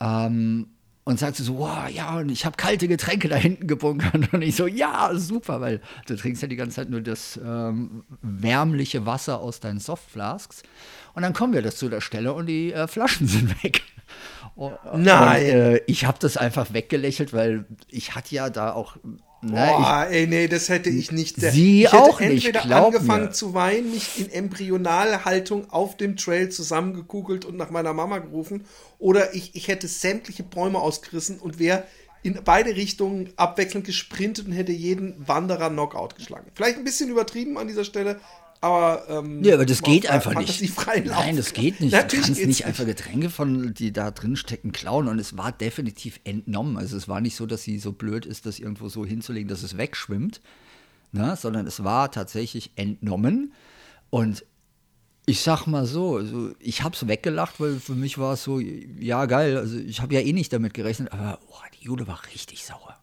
Ähm, 0.00 0.68
und 1.04 1.18
sagte 1.18 1.42
so, 1.42 1.58
wow, 1.58 1.88
ja, 1.88 2.18
und 2.18 2.30
ich 2.30 2.44
habe 2.44 2.56
kalte 2.56 2.86
Getränke 2.86 3.28
da 3.28 3.36
hinten 3.36 3.66
gebunkert. 3.66 4.32
Und 4.32 4.42
ich 4.42 4.54
so, 4.54 4.66
ja, 4.66 5.10
super, 5.14 5.60
weil 5.60 5.80
du 6.06 6.14
trinkst 6.14 6.42
ja 6.42 6.48
die 6.48 6.56
ganze 6.56 6.76
Zeit 6.76 6.90
nur 6.90 7.00
das 7.00 7.40
ähm, 7.42 8.04
wärmliche 8.22 9.06
Wasser 9.06 9.40
aus 9.40 9.60
deinen 9.60 9.80
Softflasks. 9.80 10.62
Und 11.14 11.22
dann 11.22 11.32
kommen 11.32 11.52
wir 11.52 11.62
das 11.62 11.76
zu 11.76 11.88
der 11.88 12.00
Stelle 12.00 12.32
und 12.32 12.46
die 12.46 12.72
äh, 12.72 12.86
Flaschen 12.86 13.26
sind 13.26 13.62
weg. 13.64 13.82
Und, 14.54 14.74
Nein. 14.94 15.42
Und, 15.42 15.50
äh, 15.50 15.76
ich 15.86 16.04
habe 16.04 16.18
das 16.20 16.36
einfach 16.36 16.72
weggelächelt, 16.72 17.32
weil 17.32 17.64
ich 17.88 18.14
hatte 18.14 18.34
ja 18.34 18.50
da 18.50 18.72
auch 18.72 18.96
na, 19.42 19.66
Boah, 19.72 20.06
ich, 20.10 20.16
ey, 20.16 20.26
nee, 20.26 20.48
das 20.48 20.68
hätte 20.68 20.90
ich 20.90 21.12
nicht. 21.12 21.40
Sie 21.40 21.82
ich 21.84 21.92
auch 21.92 22.20
hätte 22.20 22.32
nicht. 22.34 22.46
entweder 22.46 22.86
angefangen 22.86 23.26
mir. 23.26 23.32
zu 23.32 23.54
weinen, 23.54 23.90
mich 23.90 24.20
in 24.20 24.30
Embryonalhaltung 24.30 25.70
auf 25.70 25.96
dem 25.96 26.16
Trail 26.16 26.50
zusammengekugelt 26.50 27.44
und 27.44 27.56
nach 27.56 27.70
meiner 27.70 27.94
Mama 27.94 28.18
gerufen, 28.18 28.64
oder 28.98 29.34
ich, 29.34 29.54
ich 29.54 29.68
hätte 29.68 29.88
sämtliche 29.88 30.42
Bäume 30.42 30.78
ausgerissen 30.78 31.38
und 31.38 31.58
wäre 31.58 31.84
in 32.22 32.38
beide 32.44 32.76
Richtungen 32.76 33.32
abwechselnd 33.36 33.86
gesprintet 33.86 34.46
und 34.46 34.52
hätte 34.52 34.72
jeden 34.72 35.26
Wanderer 35.26 35.70
Knockout 35.70 36.16
geschlagen. 36.16 36.50
Vielleicht 36.54 36.76
ein 36.76 36.84
bisschen 36.84 37.08
übertrieben 37.08 37.56
an 37.56 37.66
dieser 37.66 37.84
Stelle, 37.84 38.20
aber, 38.62 39.04
ähm, 39.08 39.42
ja, 39.42 39.54
aber 39.54 39.64
das 39.64 39.82
geht 39.82 40.08
einfach 40.08 40.34
nicht. 40.34 40.60
Nein, 41.06 41.36
das 41.36 41.54
geht 41.54 41.80
nicht. 41.80 41.92
Natürlich 41.92 42.26
du 42.26 42.32
kannst 42.32 42.46
nicht 42.46 42.66
einfach 42.66 42.84
Getränke 42.84 43.30
von, 43.30 43.72
die 43.72 43.90
da 43.90 44.10
drin 44.10 44.36
stecken, 44.36 44.72
klauen. 44.72 45.08
Und 45.08 45.18
es 45.18 45.38
war 45.38 45.50
definitiv 45.50 46.20
entnommen. 46.24 46.76
Also 46.76 46.96
es 46.96 47.08
war 47.08 47.22
nicht 47.22 47.36
so, 47.36 47.46
dass 47.46 47.62
sie 47.62 47.78
so 47.78 47.92
blöd 47.92 48.26
ist, 48.26 48.44
das 48.44 48.58
irgendwo 48.58 48.90
so 48.90 49.06
hinzulegen, 49.06 49.48
dass 49.48 49.62
es 49.62 49.78
wegschwimmt. 49.78 50.42
Ne? 51.12 51.36
Sondern 51.36 51.66
es 51.66 51.84
war 51.84 52.10
tatsächlich 52.10 52.72
entnommen. 52.76 53.54
Und 54.10 54.44
ich 55.24 55.40
sag 55.40 55.66
mal 55.66 55.86
so, 55.86 56.16
also 56.16 56.50
ich 56.58 56.82
hab's 56.82 57.08
weggelacht, 57.08 57.60
weil 57.60 57.80
für 57.80 57.94
mich 57.94 58.18
war 58.18 58.34
es 58.34 58.42
so, 58.42 58.60
ja 58.60 59.24
geil, 59.26 59.56
also 59.56 59.78
ich 59.78 60.00
habe 60.00 60.14
ja 60.14 60.20
eh 60.20 60.32
nicht 60.32 60.52
damit 60.52 60.74
gerechnet, 60.74 61.12
aber 61.12 61.38
oh, 61.48 61.60
die 61.78 61.84
Jude 61.84 62.06
war 62.08 62.20
richtig 62.34 62.64
sauer. 62.64 62.99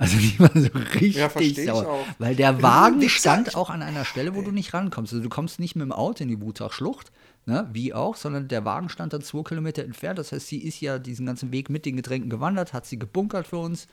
Also 0.00 0.16
die 0.16 0.40
war 0.40 0.50
so 0.54 0.70
richtig 0.98 1.58
ja, 1.58 1.74
sauer. 1.74 2.06
Weil 2.18 2.34
der 2.34 2.62
Wagen 2.62 3.06
stand 3.10 3.54
auch 3.54 3.68
an 3.68 3.82
einer 3.82 4.06
Stelle, 4.06 4.34
wo 4.34 4.40
du 4.40 4.50
nicht 4.50 4.72
rankommst. 4.72 5.12
Also 5.12 5.22
du 5.22 5.28
kommst 5.28 5.60
nicht 5.60 5.76
mit 5.76 5.82
dem 5.82 5.92
Auto 5.92 6.22
in 6.22 6.30
die 6.30 6.40
Wutachschlucht, 6.40 7.12
ne, 7.44 7.68
wie 7.74 7.92
auch, 7.92 8.16
sondern 8.16 8.48
der 8.48 8.64
Wagen 8.64 8.88
stand 8.88 9.12
dann 9.12 9.20
zwei 9.20 9.42
Kilometer 9.42 9.84
entfernt. 9.84 10.18
Das 10.18 10.32
heißt, 10.32 10.46
sie 10.46 10.56
ist 10.56 10.80
ja 10.80 10.98
diesen 10.98 11.26
ganzen 11.26 11.52
Weg 11.52 11.68
mit 11.68 11.84
den 11.84 11.96
Getränken 11.96 12.30
gewandert, 12.30 12.72
hat 12.72 12.86
sie 12.86 12.98
gebunkert 12.98 13.46
für 13.46 13.58
uns 13.58 13.88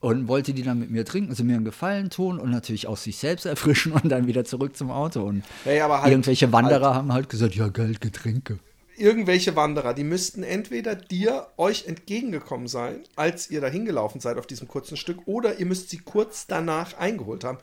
und 0.00 0.26
wollte 0.26 0.54
die 0.54 0.62
dann 0.62 0.78
mit 0.78 0.90
mir 0.90 1.04
trinken, 1.04 1.28
also 1.28 1.44
mir 1.44 1.56
einen 1.56 1.66
Gefallen 1.66 2.08
tun 2.08 2.40
und 2.40 2.50
natürlich 2.50 2.86
auch 2.86 2.96
sich 2.96 3.18
selbst 3.18 3.44
erfrischen 3.44 3.92
und 4.02 4.08
dann 4.08 4.26
wieder 4.26 4.46
zurück 4.46 4.74
zum 4.74 4.90
Auto. 4.90 5.20
Und 5.20 5.44
hey, 5.64 5.80
halt, 5.80 6.10
irgendwelche 6.10 6.50
Wanderer 6.50 6.86
halt, 6.86 6.96
haben 6.96 7.12
halt 7.12 7.28
gesagt, 7.28 7.54
ja, 7.54 7.68
Geld, 7.68 8.00
Getränke 8.00 8.58
irgendwelche 8.98 9.56
Wanderer, 9.56 9.94
die 9.94 10.04
müssten 10.04 10.42
entweder 10.42 10.94
dir 10.94 11.48
euch 11.56 11.86
entgegengekommen 11.86 12.68
sein, 12.68 13.04
als 13.16 13.50
ihr 13.50 13.60
da 13.60 13.68
hingelaufen 13.68 14.20
seid 14.20 14.38
auf 14.38 14.46
diesem 14.46 14.68
kurzen 14.68 14.96
Stück, 14.96 15.26
oder 15.26 15.58
ihr 15.58 15.66
müsst 15.66 15.90
sie 15.90 15.98
kurz 15.98 16.46
danach 16.46 16.96
eingeholt 16.98 17.44
haben. 17.44 17.58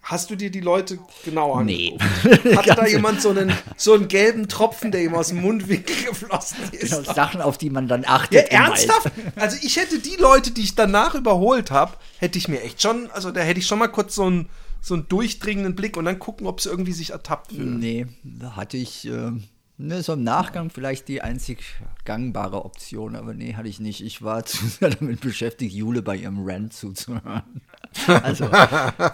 Hast 0.00 0.30
du 0.30 0.36
dir 0.36 0.50
die 0.50 0.60
Leute 0.60 0.98
genau 1.24 1.54
angeguckt? 1.54 2.02
Nee. 2.44 2.56
Hatte 2.56 2.74
da 2.74 2.86
jemand 2.86 3.20
so 3.20 3.30
einen, 3.30 3.52
so 3.76 3.94
einen 3.94 4.08
gelben 4.08 4.48
Tropfen, 4.48 4.90
der 4.90 5.02
ihm 5.02 5.14
aus 5.14 5.28
dem 5.28 5.40
Mundwinkel 5.42 5.96
geflossen 6.08 6.58
ist? 6.72 6.92
Genau, 6.92 7.02
Sachen, 7.02 7.42
auf 7.42 7.58
die 7.58 7.68
man 7.68 7.88
dann 7.88 8.04
achtet. 8.06 8.50
Ja, 8.52 8.66
ernsthaft? 8.66 9.10
Also 9.36 9.58
ich 9.60 9.76
hätte 9.76 9.98
die 9.98 10.16
Leute, 10.16 10.52
die 10.52 10.62
ich 10.62 10.74
danach 10.74 11.14
überholt 11.14 11.70
habe, 11.70 11.94
hätte 12.18 12.38
ich 12.38 12.48
mir 12.48 12.62
echt 12.62 12.80
schon, 12.80 13.10
also 13.10 13.32
da 13.32 13.40
hätte 13.40 13.60
ich 13.60 13.66
schon 13.66 13.80
mal 13.80 13.88
kurz 13.88 14.14
so 14.14 14.24
einen, 14.24 14.48
so 14.80 14.94
einen 14.94 15.08
durchdringenden 15.08 15.74
Blick 15.74 15.96
und 15.96 16.04
dann 16.04 16.18
gucken, 16.18 16.46
ob 16.46 16.60
sie 16.60 16.70
irgendwie 16.70 16.92
sich 16.92 17.10
ertappt 17.10 17.52
fühlen. 17.52 17.78
Nee, 17.78 18.06
da 18.22 18.56
hatte 18.56 18.76
ich. 18.76 19.06
Äh 19.06 19.32
Ne, 19.80 20.02
so 20.02 20.14
im 20.14 20.24
Nachgang 20.24 20.70
vielleicht 20.70 21.06
die 21.06 21.22
einzig 21.22 21.62
gangbare 22.04 22.64
Option, 22.64 23.14
aber 23.14 23.32
nee, 23.32 23.54
hatte 23.54 23.68
ich 23.68 23.78
nicht. 23.78 24.04
Ich 24.04 24.22
war 24.22 24.44
zu 24.44 24.66
sehr 24.66 24.90
damit 24.90 25.20
beschäftigt, 25.20 25.72
Jule 25.72 26.02
bei 26.02 26.16
ihrem 26.16 26.44
Rant 26.44 26.72
zuzuhören. 26.72 27.42
Also, 28.06 28.48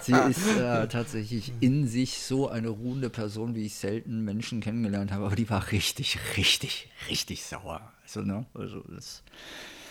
sie 0.01 0.13
ist 0.29 0.57
äh, 0.57 0.87
tatsächlich 0.87 1.53
in 1.61 1.87
sich 1.87 2.19
so 2.19 2.49
eine 2.49 2.67
ruhende 2.67 3.09
Person, 3.09 3.55
wie 3.55 3.65
ich 3.65 3.75
selten 3.75 4.23
Menschen 4.25 4.59
kennengelernt 4.59 5.11
habe, 5.11 5.25
aber 5.25 5.35
die 5.35 5.49
war 5.49 5.71
richtig, 5.71 6.19
richtig, 6.35 6.89
richtig 7.09 7.45
sauer. 7.45 7.93
Also, 8.03 8.21
ne, 8.21 8.45
also 8.53 8.81
das 8.93 9.23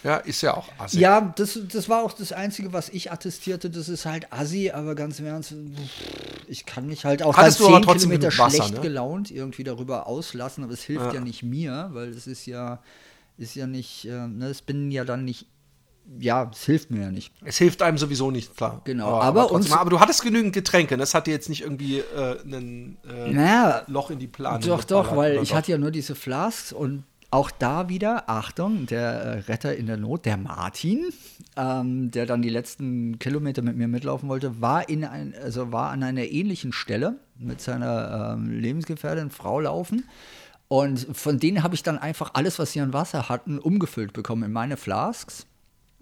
ja, 0.05 0.17
ist 0.19 0.43
ja 0.43 0.55
auch 0.55 0.69
assi. 0.77 1.01
Ja, 1.01 1.33
das, 1.35 1.59
das 1.73 1.89
war 1.89 2.05
auch 2.05 2.13
das 2.13 2.31
Einzige, 2.31 2.75
was 2.75 2.91
ich 2.91 3.11
attestierte. 3.11 3.71
Das 3.71 3.89
ist 3.89 4.05
halt 4.05 4.31
assi, 4.33 4.71
aber 4.71 4.95
ganz 4.95 5.19
im 5.19 5.25
Ernst, 5.25 5.55
ich 6.47 6.67
kann 6.67 6.87
mich 6.87 7.07
halt 7.07 7.23
auch 7.23 7.35
Hattest 7.35 7.61
halt 7.61 7.85
10 7.85 7.97
Kilometer 7.97 8.29
Wasser, 8.29 8.51
schlecht 8.51 8.75
ne? 8.75 8.81
gelaunt 8.81 9.31
irgendwie 9.31 9.65
darüber 9.65 10.07
auslassen, 10.07 10.63
aber 10.63 10.75
es 10.75 10.83
hilft 10.83 11.07
ja, 11.07 11.15
ja 11.15 11.21
nicht 11.21 11.43
mir, 11.43 11.89
weil 11.93 12.11
es 12.11 12.27
ist 12.27 12.45
ja, 12.45 12.83
ist 13.39 13.55
ja 13.55 13.67
nicht, 13.67 14.05
äh, 14.05 14.27
ne, 14.29 14.49
es 14.49 14.61
bin 14.61 14.91
ja 14.91 15.05
dann 15.05 15.25
nicht 15.25 15.47
ja, 16.19 16.51
es 16.53 16.65
hilft 16.65 16.91
mir 16.91 17.01
ja 17.01 17.11
nicht. 17.11 17.33
Es 17.45 17.57
hilft 17.57 17.81
einem 17.81 17.97
sowieso 17.97 18.31
nicht, 18.31 18.55
klar. 18.57 18.83
Genau, 18.85 19.09
aber, 19.09 19.43
aber, 19.43 19.53
uns, 19.53 19.73
aber 19.73 19.89
du 19.89 20.01
hattest 20.01 20.23
genügend 20.23 20.53
Getränke, 20.53 20.99
das 20.99 21.15
hat 21.15 21.27
dir 21.27 21.31
jetzt 21.31 21.49
nicht 21.49 21.63
irgendwie 21.63 22.01
äh, 22.01 22.37
ein 22.45 22.99
äh, 23.09 23.33
naja, 23.33 23.85
Loch 23.87 24.11
in 24.11 24.19
die 24.19 24.27
Planung. 24.27 24.61
Doch, 24.61 24.85
doch, 24.85 25.17
weil 25.17 25.43
ich 25.43 25.49
doch. 25.49 25.57
hatte 25.57 25.73
ja 25.73 25.79
nur 25.79 25.91
diese 25.91 26.15
Flasks 26.15 26.75
und 26.75 27.05
auch 27.35 27.51
da 27.51 27.89
wieder, 27.89 28.31
Achtung, 28.31 28.87
der 28.87 29.03
äh, 29.03 29.39
Retter 29.41 29.75
in 29.75 29.87
der 29.87 29.97
Not, 29.97 30.25
der 30.25 30.37
Martin, 30.37 31.13
ähm, 31.57 32.13
der 32.13 32.27
dann 32.27 32.43
die 32.43 32.49
letzten 32.49 33.19
Kilometer 33.19 33.61
mit 33.61 33.77
mir 33.77 33.89
mitlaufen 33.89 34.29
wollte, 34.29 34.61
war, 34.61 34.89
in 34.89 35.05
ein, 35.05 35.35
also 35.43 35.73
war 35.73 35.91
an 35.91 36.05
einer 36.05 36.23
ähnlichen 36.23 36.73
Stelle 36.73 37.19
mit 37.37 37.61
seiner 37.61 38.35
ähm, 38.35 38.51
Lebensgefährtin 38.61 39.31
Frau 39.31 39.59
laufen. 39.59 40.05
Und 40.69 41.09
von 41.17 41.41
denen 41.41 41.65
habe 41.65 41.75
ich 41.75 41.83
dann 41.83 41.99
einfach 41.99 42.31
alles, 42.35 42.61
was 42.61 42.71
sie 42.71 42.81
an 42.81 42.93
Wasser 42.93 43.29
hatten, 43.29 43.59
umgefüllt 43.59 44.13
bekommen 44.13 44.45
in 44.45 44.53
meine 44.53 44.77
Flasks 44.77 45.47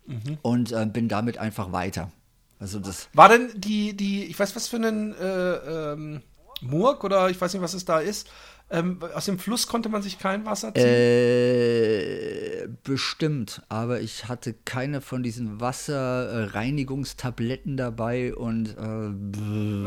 mhm. 0.07 0.37
und 0.43 0.73
äh, 0.73 0.85
bin 0.85 1.09
damit 1.09 1.39
einfach 1.39 1.73
weiter. 1.73 2.13
Also 2.59 2.79
das 2.79 3.09
war 3.15 3.31
denn 3.31 3.49
die, 3.57 3.97
die, 3.97 4.25
ich 4.25 4.39
weiß 4.39 4.55
was 4.55 4.69
für 4.69 4.77
einen 4.77 5.15
äh, 5.15 5.53
ähm 5.55 6.23
Murg 6.63 7.05
oder 7.05 7.29
ich 7.29 7.41
weiß 7.41 7.53
nicht, 7.53 7.63
was 7.63 7.75
es 7.75 7.85
da 7.85 7.99
ist. 7.99 8.29
Ähm, 8.71 8.99
aus 9.15 9.27
dem 9.27 9.39
Fluss 9.39 9.67
konnte 9.67 9.91
man 9.91 10.01
sich 10.03 10.19
kein 10.19 10.47
Wasser 10.47 10.73
ziehen? 10.75 10.85
Äh, 10.85 12.69
bestimmt, 12.85 13.61
aber 13.69 14.01
ich 14.01 14.29
hatte 14.29 14.55
keine 14.65 15.03
von 15.03 15.23
diesen 15.23 15.61
Wasserreinigungstabletten 15.61 17.77
dabei 17.77 18.35
und 18.35 18.75
äh, 18.79 19.11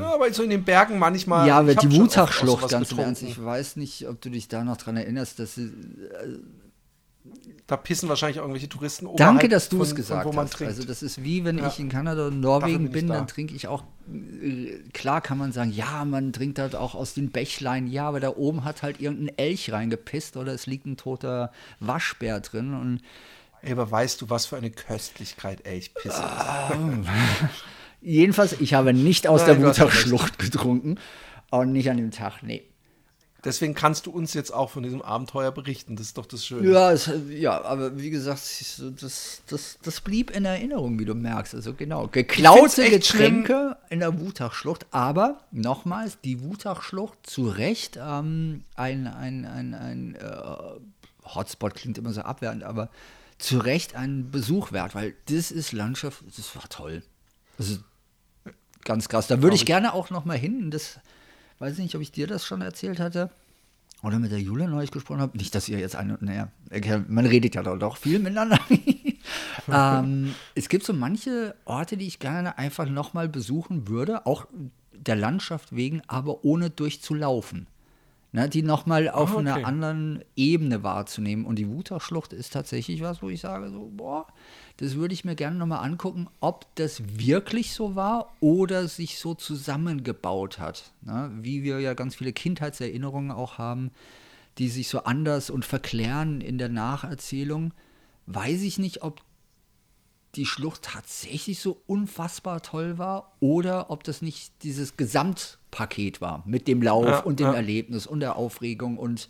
ja, 0.02 0.14
aber 0.14 0.32
so 0.32 0.44
in 0.44 0.52
den 0.52 0.64
Bergen 0.64 1.00
manchmal. 1.00 1.48
Ja, 1.48 1.58
aber 1.60 1.74
die 1.74 1.92
Wutachschlucht, 1.92 2.70
ganz 2.70 2.92
im 2.92 3.00
Ernst, 3.00 3.24
ich 3.24 3.44
weiß 3.44 3.78
nicht, 3.78 4.08
ob 4.08 4.22
du 4.22 4.30
dich 4.30 4.48
da 4.48 4.64
noch 4.64 4.78
dran 4.78 4.98
erinnerst, 4.98 5.40
dass 5.40 5.58
äh, 5.58 5.72
da 7.68 7.78
pissen 7.78 8.10
wahrscheinlich 8.10 8.38
irgendwelche 8.38 8.70
Touristen 8.70 9.08
Danke, 9.16 9.50
dass 9.50 9.70
du 9.70 9.82
es 9.82 9.96
gesagt 9.96 10.26
hast. 10.36 10.54
Trinkt. 10.54 10.72
Also 10.72 10.84
das 10.84 11.02
ist 11.02 11.24
wie 11.24 11.44
wenn 11.46 11.58
ja. 11.58 11.68
ich 11.68 11.80
in 11.80 11.90
Kanada 11.90 12.28
und 12.28 12.40
Norwegen 12.40 12.92
bin, 12.92 13.08
dann 13.08 13.28
trinke 13.28 13.56
ich 13.56 13.68
auch. 13.68 13.84
Äh, 14.08 14.78
klar 14.94 15.22
kann 15.22 15.40
man 15.40 15.52
sagen, 15.52 15.72
ja, 15.72 16.06
man 16.06 16.32
trinkt 16.32 16.60
halt 16.60 16.76
auch 16.76 16.94
aus 16.94 17.16
den 17.16 17.32
Bächlein. 17.32 17.88
Ja, 17.88 18.08
aber 18.08 18.20
da 18.20 18.30
oben 18.30 18.66
hat 18.66 18.84
halt 18.84 19.02
irgendein 19.02 19.36
Elch 19.38 19.72
reingepisst 19.72 20.38
oder 20.38 20.54
es 20.54 20.68
liegt 20.68 20.86
ein 20.86 20.98
toter 20.98 21.52
Waschbär 21.80 22.40
drin 22.40 22.74
und 22.76 23.02
aber 23.72 23.90
weißt 23.90 24.22
du, 24.22 24.30
was 24.30 24.46
für 24.46 24.58
eine 24.58 24.70
Köstlichkeit 24.70 25.66
Elchpisse 25.66 26.22
ist? 26.22 27.10
Jedenfalls, 28.02 28.54
ich 28.62 28.76
habe 28.76 28.94
nicht 28.94 29.28
aus 29.28 29.48
Nein, 29.48 29.60
der 29.60 29.70
Wutachschlucht 29.70 30.38
getrunken. 30.38 31.00
Und 31.50 31.72
nicht 31.72 31.90
an 31.90 31.98
dem 31.98 32.12
Tag, 32.12 32.44
nee. 32.44 32.64
Deswegen 33.46 33.76
kannst 33.76 34.08
du 34.08 34.12
uns 34.12 34.34
jetzt 34.34 34.52
auch 34.52 34.72
von 34.72 34.82
diesem 34.82 35.04
Abenteuer 35.04 35.52
berichten. 35.52 35.96
Das 35.96 36.08
ist 36.08 36.18
doch 36.18 36.26
das 36.26 36.46
Schöne. 36.46 36.72
Ja, 36.72 36.92
es, 36.92 37.10
ja 37.30 37.64
aber 37.64 38.00
wie 38.00 38.10
gesagt, 38.10 38.42
das, 39.00 39.42
das, 39.48 39.78
das 39.84 40.02
blieb 40.02 40.32
in 40.32 40.46
Erinnerung, 40.46 40.98
wie 40.98 41.06
du 41.06 41.14
merkst. 41.14 41.54
Also 41.54 41.76
genau, 41.76 42.08
geklaute 42.08 42.90
Getränke 42.90 43.54
schlimm. 43.54 43.76
in 43.92 44.00
der 44.00 44.20
Wutachschlucht. 44.20 44.88
Aber 44.90 45.42
nochmals, 45.52 46.20
die 46.22 46.42
Wutachschlucht 46.42 47.20
zu 47.24 47.48
Recht 47.48 48.00
ähm, 48.02 48.64
ein, 48.76 49.06
ein, 49.06 49.46
ein, 49.46 49.74
ein 49.76 50.16
äh, 50.16 51.36
Hotspot 51.36 51.76
klingt 51.76 52.00
immer 52.00 52.14
so 52.14 52.22
abwertend, 52.22 52.64
aber 52.64 52.90
zu 53.38 53.60
Recht 53.60 53.96
ein 53.96 54.32
Besuch 54.32 54.72
wert, 54.72 54.96
weil 54.96 55.14
das 55.30 55.52
ist 55.52 55.72
Landschaft, 55.72 56.24
das 56.36 56.56
war 56.56 56.68
toll. 56.70 57.04
Das 57.58 57.70
ist 57.70 57.84
ganz 58.84 59.08
krass. 59.08 59.28
Da 59.28 59.44
würde 59.44 59.56
ich 59.56 59.68
gerne 59.68 59.94
auch 59.94 60.10
noch 60.10 60.26
mal 60.26 60.38
hin. 60.38 60.72
Das 60.72 61.00
weiß 61.60 61.78
nicht, 61.78 61.96
ob 61.96 62.02
ich 62.02 62.12
dir 62.12 62.28
das 62.28 62.46
schon 62.46 62.62
erzählt 62.62 63.00
hatte 63.00 63.30
oder 64.06 64.20
mit 64.20 64.32
der 64.32 64.40
Jule 64.40 64.68
neulich 64.68 64.92
gesprochen 64.92 65.22
habe. 65.22 65.38
Nicht, 65.38 65.56
dass 65.56 65.68
ihr 65.68 65.80
jetzt 65.80 65.96
eine, 65.96 66.18
naja, 66.22 66.50
man 67.08 67.26
redet 67.26 67.56
ja 67.56 67.64
doch 67.64 67.98
viel 67.98 68.20
miteinander. 68.20 68.60
ähm, 69.72 70.36
es 70.54 70.70
gibt 70.70 70.86
so 70.86 70.94
manche 70.94 71.56
Orte, 71.66 71.98
die 71.98 72.06
ich 72.06 72.20
gerne 72.20 72.58
einfach 72.58 72.88
nochmal 72.88 73.28
besuchen 73.28 73.88
würde, 73.88 74.26
auch 74.26 74.46
der 74.94 75.16
Landschaft 75.16 75.76
wegen, 75.76 76.02
aber 76.08 76.46
ohne 76.46 76.70
durchzulaufen. 76.70 77.68
Ne, 78.36 78.50
die 78.50 78.64
nochmal 78.64 79.08
auf 79.08 79.34
oh, 79.34 79.38
okay. 79.38 79.50
einer 79.50 79.66
anderen 79.66 80.22
Ebene 80.36 80.84
wahrzunehmen. 80.84 81.46
Und 81.46 81.56
die 81.56 81.70
Wutachschlucht 81.70 82.34
ist 82.34 82.52
tatsächlich 82.52 83.02
was, 83.02 83.22
wo 83.24 83.30
ich 83.30 83.40
sage, 83.40 83.70
so, 83.70 83.90
boah, 83.96 84.28
das 84.76 84.96
würde 84.96 85.14
ich 85.14 85.24
mir 85.24 85.36
gerne 85.36 85.56
nochmal 85.56 85.86
angucken, 85.86 86.28
ob 86.42 86.66
das 86.76 87.02
wirklich 87.18 87.74
so 87.74 87.96
war 87.96 88.36
oder 88.42 88.90
sich 88.90 89.20
so 89.20 89.36
zusammengebaut 89.36 90.60
hat. 90.60 90.92
Ne? 91.02 91.32
Wie 91.42 91.64
wir 91.64 91.80
ja 91.80 91.94
ganz 91.94 92.16
viele 92.16 92.34
Kindheitserinnerungen 92.34 93.32
auch 93.32 93.58
haben, 93.58 93.92
die 94.58 94.68
sich 94.68 94.90
so 94.90 95.06
anders 95.06 95.50
und 95.50 95.64
verklären 95.64 96.42
in 96.42 96.58
der 96.58 96.68
Nacherzählung. 96.68 97.74
Weiß 98.26 98.64
ich 98.64 98.78
nicht, 98.80 99.02
ob 99.02 99.22
die 100.36 100.46
Schlucht 100.46 100.84
tatsächlich 100.84 101.60
so 101.60 101.82
unfassbar 101.88 102.62
toll 102.62 102.98
war 102.98 103.34
oder 103.40 103.90
ob 103.90 104.04
das 104.04 104.22
nicht 104.22 104.64
dieses 104.64 104.98
Gesamtpaket 104.98 106.22
war 106.22 106.44
mit 106.46 106.68
dem 106.68 106.82
Lauf 106.82 107.06
ja, 107.06 107.20
und 107.20 107.40
dem 107.40 107.48
ja. 107.48 107.54
Erlebnis 107.54 108.08
und 108.08 108.20
der 108.20 108.36
Aufregung 108.36 108.98
und 108.98 109.30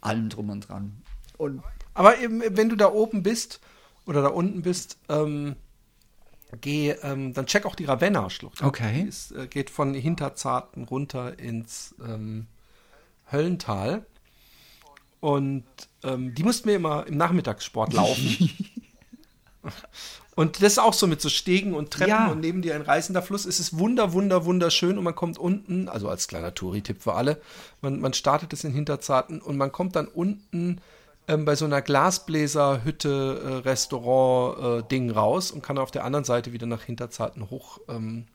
allem 0.00 0.28
drum 0.28 0.50
und 0.50 0.68
dran. 0.68 1.02
Und 1.38 1.62
Aber 1.94 2.18
eben, 2.18 2.42
wenn 2.50 2.68
du 2.68 2.76
da 2.76 2.92
oben 2.92 3.22
bist, 3.22 3.60
oder 4.06 4.22
da 4.22 4.28
unten 4.28 4.62
bist, 4.62 4.98
ähm, 5.08 5.56
geh, 6.60 6.90
ähm, 7.02 7.34
dann 7.34 7.46
check 7.46 7.66
auch 7.66 7.74
die 7.74 7.84
Ravenna-Schlucht. 7.84 8.62
Okay. 8.62 9.06
Es 9.08 9.30
äh, 9.32 9.46
geht 9.46 9.70
von 9.70 9.94
Hinterzarten 9.94 10.84
runter 10.84 11.38
ins 11.38 11.94
ähm, 12.04 12.46
Höllental. 13.30 14.06
Und 15.20 15.64
ähm, 16.02 16.34
die 16.34 16.42
mussten 16.42 16.68
wir 16.68 16.76
immer 16.76 17.06
im 17.06 17.16
Nachmittagssport 17.16 17.92
laufen. 17.92 18.50
und 20.34 20.62
das 20.62 20.72
ist 20.72 20.78
auch 20.78 20.94
so 20.94 21.06
mit 21.06 21.20
so 21.20 21.28
Stegen 21.28 21.74
und 21.74 21.90
Treppen 21.90 22.10
ja. 22.10 22.28
und 22.28 22.40
neben 22.40 22.62
dir 22.62 22.74
ein 22.74 22.82
reißender 22.82 23.22
Fluss. 23.22 23.44
Es 23.44 23.60
ist 23.60 23.78
wunder, 23.78 24.12
wunder, 24.12 24.44
wunderschön 24.44 24.98
und 24.98 25.04
man 25.04 25.14
kommt 25.14 25.38
unten, 25.38 25.88
also 25.88 26.08
als 26.08 26.28
kleiner 26.28 26.54
Touri-Tipp 26.54 27.02
für 27.02 27.14
alle, 27.14 27.40
man, 27.80 28.00
man 28.00 28.14
startet 28.14 28.52
es 28.52 28.64
in 28.64 28.72
Hinterzarten 28.72 29.40
und 29.40 29.56
man 29.56 29.72
kommt 29.72 29.96
dann 29.96 30.08
unten 30.08 30.80
ähm, 31.28 31.44
bei 31.44 31.54
so 31.54 31.64
einer 31.64 31.82
Glasbläserhütte, 31.82 33.42
äh, 33.44 33.68
Restaurant, 33.68 34.84
äh, 34.84 34.88
Ding 34.88 35.10
raus 35.10 35.50
und 35.50 35.62
kann 35.62 35.78
auf 35.78 35.90
der 35.90 36.04
anderen 36.04 36.24
Seite 36.24 36.52
wieder 36.52 36.66
nach 36.66 36.82
Hinterzarten 36.82 37.50
hoch 37.50 37.78
ähm, 37.88 38.26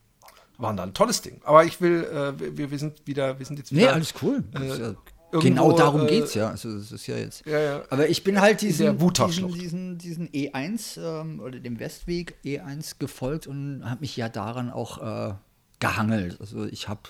wandern. 0.57 0.93
Tolles 0.93 1.21
Ding. 1.21 1.41
Aber 1.43 1.65
ich 1.65 1.81
will, 1.81 2.05
äh, 2.05 2.57
wir, 2.57 2.71
wir 2.71 2.79
sind 2.79 3.05
wieder, 3.05 3.39
wir 3.39 3.45
sind 3.45 3.59
jetzt 3.59 3.71
wieder. 3.71 3.87
Nee, 3.87 3.91
alles 3.91 4.13
cool. 4.21 4.43
Äh, 4.53 4.93
Irgendwo, 5.31 5.49
genau 5.49 5.71
darum 5.73 6.07
äh, 6.07 6.19
es 6.19 6.33
ja. 6.35 6.49
Also 6.49 6.77
das 6.77 6.91
ist 6.91 7.05
ja 7.07 7.17
jetzt. 7.17 7.45
Ja, 7.45 7.59
ja. 7.59 7.83
Aber 7.89 8.07
ich 8.07 8.23
bin 8.23 8.39
halt 8.39 8.61
diesen, 8.61 8.97
diesen, 8.97 9.53
diesen, 9.53 9.97
diesen, 9.97 10.29
E1 10.29 10.99
ähm, 11.01 11.41
oder 11.41 11.59
dem 11.59 11.79
Westweg 11.79 12.35
E1 12.45 12.95
gefolgt 12.97 13.45
und 13.45 13.83
habe 13.89 14.01
mich 14.01 14.15
ja 14.15 14.29
daran 14.29 14.69
auch 14.69 15.31
äh, 15.31 15.33
gehangelt. 15.79 16.39
Also 16.39 16.65
ich 16.65 16.87
habe 16.87 17.01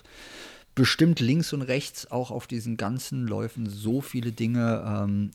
bestimmt 0.74 1.20
links 1.20 1.54
und 1.54 1.62
rechts 1.62 2.10
auch 2.10 2.32
auf 2.32 2.48
diesen 2.48 2.76
ganzen 2.76 3.28
Läufen 3.28 3.70
so 3.70 4.02
viele 4.02 4.32
Dinge 4.32 4.84
ähm, 4.86 5.32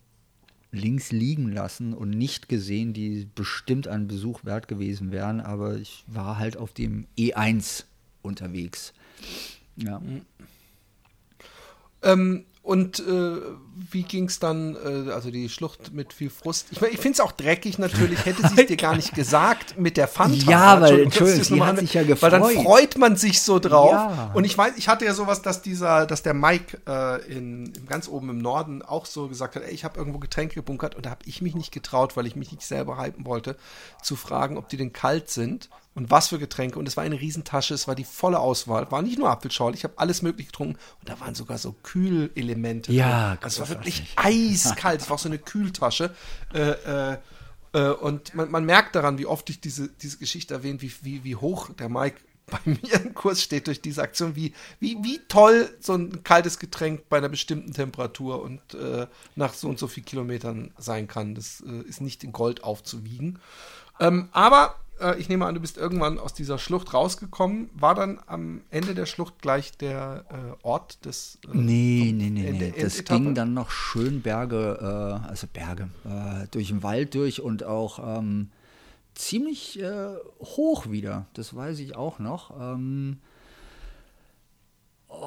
links 0.73 1.13
liegen 1.13 1.53
lassen 1.53 1.95
und 1.95 2.11
nicht 2.11 2.49
gesehen, 2.49 2.95
die 2.95 3.29
bestimmt 3.35 3.87
einen 3.87 4.09
Besuch 4.09 4.45
wert 4.45 4.69
gewesen 4.69 5.13
wären, 5.13 5.41
aber 5.41 5.77
ich 5.77 6.05
war 6.07 6.39
halt 6.39 6.57
auf 6.57 6.73
dem 6.73 7.07
E1 7.17 7.85
unterwegs. 8.23 8.93
Ja. 9.77 10.01
Mhm. 10.01 10.23
Ähm, 12.03 12.45
und 12.63 13.01
äh, 13.01 13.41
wie 13.91 14.05
ging 14.05 14.27
es 14.27 14.39
dann, 14.39 14.77
äh, 14.77 15.11
also 15.11 15.33
die 15.33 15.49
Schlucht 15.49 15.93
mit 15.93 16.13
viel 16.13 16.31
Frust? 16.31 16.69
Ich, 16.71 16.81
ich 16.81 17.01
finde 17.01 17.15
es 17.15 17.21
auch 17.21 17.33
dreckig 17.33 17.77
natürlich, 17.79 18.25
hätte 18.25 18.47
sie 18.47 18.61
es 18.61 18.67
dir 18.69 18.77
gar 18.77 18.95
nicht 18.95 19.15
gesagt 19.17 19.77
mit 19.81 19.97
der 19.97 20.07
Fanta. 20.07 20.49
Ja, 20.49 20.81
weil, 20.81 21.01
Entschuldigung, 21.01 21.43
sie 21.43 21.61
hat 21.61 21.79
sich 21.79 21.95
ja 21.95 22.05
gefreut. 22.05 22.31
Weil 22.31 22.41
dann 22.41 22.65
freut 22.65 22.97
man 22.99 23.17
sich 23.17 23.43
so 23.43 23.59
drauf. 23.59 23.91
Ja. 23.91 24.31
Und 24.35 24.45
ich 24.45 24.57
weiß, 24.57 24.75
ich 24.77 24.87
hatte 24.87 25.05
ja 25.05 25.13
sowas, 25.13 25.43
dass 25.43 25.63
dieser, 25.63 26.07
dass 26.07 26.23
der 26.23 26.35
Mike 26.35 26.79
äh, 26.87 27.27
in, 27.27 27.73
ganz 27.89 28.07
oben 28.07 28.31
im 28.31 28.39
Norden 28.39 28.83
auch 28.83 29.07
so 29.07 29.27
gesagt 29.27 29.57
hat, 29.57 29.65
ey, 29.65 29.73
ich 29.73 29.83
habe 29.83 29.99
irgendwo 29.99 30.21
Getränke 30.21 30.55
gebunkert 30.55 30.95
und 30.95 31.05
da 31.05 31.11
habe 31.11 31.23
ich 31.25 31.43
mich 31.43 31.57
nicht 31.57 31.73
getraut, 31.73 32.17
weil 32.17 32.29
ich 32.29 32.37
mich 32.37 32.53
nicht 32.53 32.65
selber 32.65 33.03
hypen 33.03 33.27
wollte, 33.27 33.57
zu 34.03 34.15
fragen, 34.15 34.57
ob 34.57 34.69
die 34.69 34.77
denn 34.77 34.93
kalt 34.93 35.31
sind 35.31 35.69
und 35.95 36.11
was 36.11 36.29
für 36.29 36.39
Getränke. 36.39 36.79
Und 36.79 36.89
es 36.89 36.97
war 36.97 37.05
eine 37.05 37.21
Riesentasche, 37.21 37.75
es 37.75 37.87
war 37.87 37.95
die 37.95 38.05
volle 38.05 38.39
Auswahl. 38.39 38.91
War 38.91 39.03
nicht 39.03 39.19
nur 39.19 39.31
Apfelschorle, 39.31 39.77
ich 39.77 39.85
habe 39.85 39.95
alles 39.99 40.23
mögliche 40.23 40.51
getrunken. 40.51 40.79
Und 41.01 41.09
da 41.09 41.21
waren 41.21 41.35
sogar 41.35 41.59
so 41.59 41.75
Kühlelemente. 41.83 42.93
Ja, 42.93 43.37
das 43.37 43.61
war 43.61 43.69
wirklich 43.69 44.05
eiskalt. 44.17 45.03
Es 45.03 45.09
war 45.09 45.17
auch 45.17 45.21
so 45.21 45.29
eine 45.29 45.39
Kühltasche. 45.39 46.15
Äh, 46.55 46.71
äh, 47.13 47.19
äh, 47.75 47.91
und 47.91 48.35
man, 48.35 48.51
man, 48.51 48.65
merkt 48.65 48.95
daran, 48.95 49.19
wie 49.19 49.27
oft 49.27 49.49
ich 49.51 49.61
diese, 49.61 49.89
diese 49.89 50.19
Geschichte 50.19 50.55
erwähne, 50.55 50.81
wie, 50.81 50.93
wie, 51.03 51.25
wie 51.25 51.37
hoch 51.37 51.71
der 51.75 51.89
Mike 51.89 52.17
bei 52.47 52.59
mir 52.65 53.01
im 53.01 53.15
Kurs 53.15 53.41
steht 53.41 53.67
durch 53.67 53.81
diese 53.81 54.03
Aktion, 54.03 54.37
wie, 54.37 54.53
wie, 54.81 54.99
wie 55.03 55.21
toll 55.29 55.75
so 55.81 55.95
ein 55.95 56.23
kaltes 56.23 56.59
Getränk 56.59 57.09
bei 57.09 57.19
einer 57.19 57.29
bestimmten 57.29 57.73
Temperatur 57.73 58.43
und 58.43 58.75
äh, 58.75 59.07
nach 59.37 59.55
so 59.55 59.69
und 59.69 59.79
so 59.79 59.87
viel 59.87 60.03
Kilometern 60.03 60.73
sein 60.77 61.07
kann. 61.07 61.35
Das 61.35 61.63
äh, 61.67 61.89
ist 61.89 62.01
nicht 62.01 62.25
in 62.25 62.33
Gold 62.33 62.65
aufzuwiegen. 62.65 63.39
Ähm, 64.01 64.29
aber 64.33 64.75
äh, 65.03 65.19
ich 65.19 65.29
nehme 65.29 65.47
an, 65.47 65.55
du 65.55 65.61
bist 65.61 65.77
irgendwann 65.77 66.19
aus 66.19 66.35
dieser 66.35 66.59
Schlucht 66.59 66.95
rausgekommen. 66.95 67.71
War 67.75 67.95
dann 67.95 68.21
am 68.27 68.63
Ende 68.71 68.95
der 68.95 69.07
Schlucht 69.07 69.41
gleich 69.41 69.73
der 69.73 70.25
äh, 70.31 70.67
Ort 70.67 71.05
des. 71.05 71.39
Äh, 71.45 71.57
nee, 71.57 72.13
nee, 72.15 72.31
nee, 72.31 72.53
nee. 72.53 72.75
Das 72.81 73.05
ging 73.05 73.35
dann 73.35 73.55
noch 73.55 73.71
schön 73.71 74.23
Berge, 74.23 74.79
äh, 74.81 75.29
also 75.29 75.47
Berge, 75.53 75.89
äh, 76.05 76.47
durch 76.51 76.69
den 76.69 76.83
Wald 76.83 77.15
durch 77.15 77.41
und 77.41 77.65
auch 77.65 78.19
ähm, 78.19 78.51
ziemlich 79.15 79.81
äh, 79.81 80.15
hoch 80.41 80.91
wieder. 80.91 81.27
Das 81.35 81.55
weiß 81.55 81.79
ich 81.81 81.97
auch 81.97 82.19
noch. 82.19 82.51
Ähm, 82.59 83.19
Oh, 85.15 85.21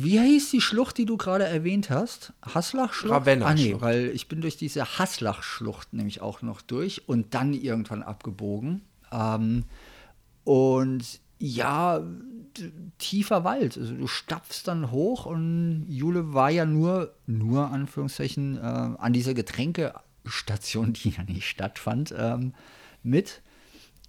wie 0.00 0.20
hieß 0.20 0.52
die 0.52 0.60
Schlucht, 0.60 0.96
die 0.96 1.06
du 1.06 1.16
gerade 1.16 1.44
erwähnt 1.44 1.90
hast? 1.90 2.32
Haslach-Schlucht? 2.42 3.12
Ravenna. 3.12 3.46
Ah, 3.46 3.54
nee, 3.54 3.74
weil 3.80 4.10
ich 4.14 4.28
bin 4.28 4.40
durch 4.40 4.56
diese 4.56 4.98
Haslach-Schlucht 4.98 5.92
nämlich 5.92 6.20
auch 6.20 6.40
noch 6.40 6.60
durch 6.60 7.08
und 7.08 7.34
dann 7.34 7.52
irgendwann 7.52 8.04
abgebogen. 8.04 8.82
Ähm, 9.10 9.64
und 10.44 11.04
ja, 11.40 12.00
tiefer 12.98 13.42
Wald. 13.42 13.76
Also 13.76 13.92
du 13.92 14.06
stapfst 14.06 14.62
dann 14.66 14.92
hoch 14.92 15.26
und 15.26 15.86
Jule 15.88 16.32
war 16.32 16.50
ja 16.50 16.64
nur, 16.64 17.14
nur 17.26 17.72
Anführungszeichen, 17.72 18.56
äh, 18.56 18.60
an 18.60 19.12
dieser 19.12 19.34
Getränkestation, 19.34 20.92
die 20.94 21.10
ja 21.10 21.24
nicht 21.24 21.48
stattfand, 21.48 22.14
ähm, 22.16 22.54
mit. 23.02 23.42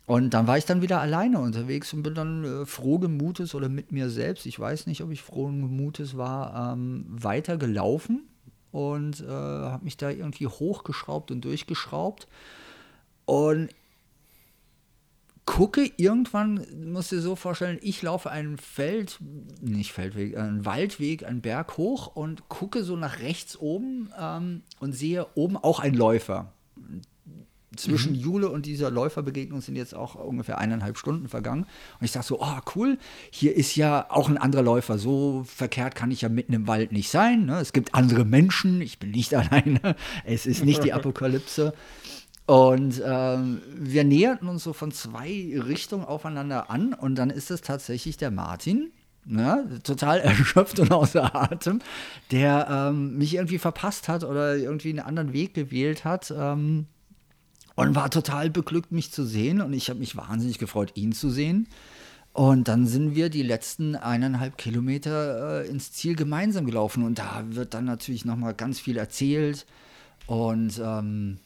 Und 0.09 0.31
dann 0.31 0.47
war 0.47 0.57
ich 0.57 0.65
dann 0.65 0.81
wieder 0.81 1.01
alleine 1.01 1.37
unterwegs 1.37 1.93
und 1.93 2.01
bin 2.01 2.15
dann 2.15 2.43
äh, 2.43 2.65
frohen 2.65 3.15
Mutes 3.15 3.53
oder 3.53 3.69
mit 3.69 3.91
mir 3.91 4.09
selbst, 4.09 4.47
ich 4.47 4.59
weiß 4.59 4.87
nicht, 4.87 5.03
ob 5.03 5.11
ich 5.11 5.21
frohen 5.21 5.59
Mutes 5.59 6.17
war, 6.17 6.73
ähm, 6.73 7.05
weitergelaufen 7.07 8.27
und 8.71 9.21
äh, 9.21 9.27
habe 9.27 9.83
mich 9.83 9.97
da 9.97 10.09
irgendwie 10.09 10.47
hochgeschraubt 10.47 11.29
und 11.29 11.45
durchgeschraubt. 11.45 12.27
Und 13.25 13.69
gucke 15.45 15.91
irgendwann, 15.97 16.65
musst 16.91 17.11
du 17.11 17.17
dir 17.17 17.21
so 17.21 17.35
vorstellen, 17.35 17.77
ich 17.83 18.01
laufe 18.01 18.31
einen 18.31 18.57
Feld, 18.57 19.19
nicht 19.61 19.91
Feldweg, 19.91 20.35
einen 20.35 20.65
Waldweg, 20.65 21.23
einen 21.23 21.41
Berg 21.41 21.77
hoch 21.77 22.15
und 22.15 22.49
gucke 22.49 22.83
so 22.83 22.95
nach 22.95 23.19
rechts 23.19 23.59
oben 23.59 24.09
ähm, 24.19 24.63
und 24.79 24.93
sehe 24.93 25.27
oben 25.35 25.55
auch 25.55 25.79
einen 25.79 25.95
Läufer. 25.95 26.51
Zwischen 27.75 28.13
mhm. 28.13 28.19
Jule 28.19 28.49
und 28.49 28.65
dieser 28.65 28.89
Läuferbegegnung 28.89 29.61
sind 29.61 29.75
jetzt 29.75 29.93
auch 29.93 30.15
ungefähr 30.15 30.57
eineinhalb 30.57 30.97
Stunden 30.97 31.27
vergangen. 31.27 31.63
Und 31.99 32.05
ich 32.05 32.11
sage 32.11 32.25
so, 32.25 32.41
oh 32.41 32.59
cool, 32.75 32.97
hier 33.29 33.55
ist 33.55 33.75
ja 33.75 34.07
auch 34.09 34.27
ein 34.27 34.39
anderer 34.39 34.63
Läufer. 34.63 34.97
So 34.97 35.43
verkehrt 35.45 35.93
kann 35.93 36.09
ich 36.09 36.21
ja 36.21 36.29
mitten 36.29 36.53
im 36.53 36.67
Wald 36.67 36.91
nicht 36.91 37.11
sein. 37.11 37.45
Ne? 37.45 37.59
Es 37.59 37.71
gibt 37.71 37.93
andere 37.93 38.25
Menschen, 38.25 38.81
ich 38.81 38.97
bin 38.97 39.11
nicht 39.11 39.33
alleine. 39.35 39.95
Es 40.25 40.47
ist 40.47 40.65
nicht 40.65 40.83
die 40.83 40.93
Apokalypse. 40.93 41.73
Und 42.47 42.99
ähm, 43.05 43.61
wir 43.75 44.03
näherten 44.03 44.47
uns 44.47 44.63
so 44.63 44.73
von 44.73 44.91
zwei 44.91 45.53
Richtungen 45.55 46.03
aufeinander 46.03 46.71
an 46.71 46.95
und 46.95 47.13
dann 47.13 47.29
ist 47.29 47.51
es 47.51 47.61
tatsächlich 47.61 48.17
der 48.17 48.31
Martin, 48.31 48.91
ne, 49.25 49.79
total 49.83 50.19
erschöpft 50.21 50.79
und 50.79 50.91
außer 50.91 51.35
Atem, 51.35 51.79
der 52.31 52.67
ähm, 52.89 53.19
mich 53.19 53.35
irgendwie 53.35 53.59
verpasst 53.59 54.07
hat 54.07 54.23
oder 54.23 54.57
irgendwie 54.57 54.89
einen 54.89 55.01
anderen 55.01 55.31
Weg 55.31 55.53
gewählt 55.53 56.05
hat. 56.05 56.33
Ähm, 56.35 56.87
und 57.79 57.95
war 57.95 58.09
total 58.09 58.49
beglückt, 58.49 58.91
mich 58.91 59.11
zu 59.11 59.23
sehen. 59.23 59.61
Und 59.61 59.73
ich 59.73 59.89
habe 59.89 59.99
mich 59.99 60.15
wahnsinnig 60.15 60.57
gefreut, 60.57 60.91
ihn 60.95 61.13
zu 61.13 61.29
sehen. 61.29 61.67
Und 62.33 62.67
dann 62.67 62.87
sind 62.87 63.15
wir 63.15 63.29
die 63.29 63.43
letzten 63.43 63.95
eineinhalb 63.95 64.57
Kilometer 64.57 65.63
äh, 65.63 65.67
ins 65.67 65.91
Ziel 65.91 66.15
gemeinsam 66.15 66.65
gelaufen. 66.65 67.03
Und 67.03 67.19
da 67.19 67.43
wird 67.49 67.73
dann 67.73 67.85
natürlich 67.85 68.25
nochmal 68.25 68.53
ganz 68.53 68.79
viel 68.79 68.97
erzählt. 68.97 69.65
Und 70.27 70.79
ähm, 70.83 71.37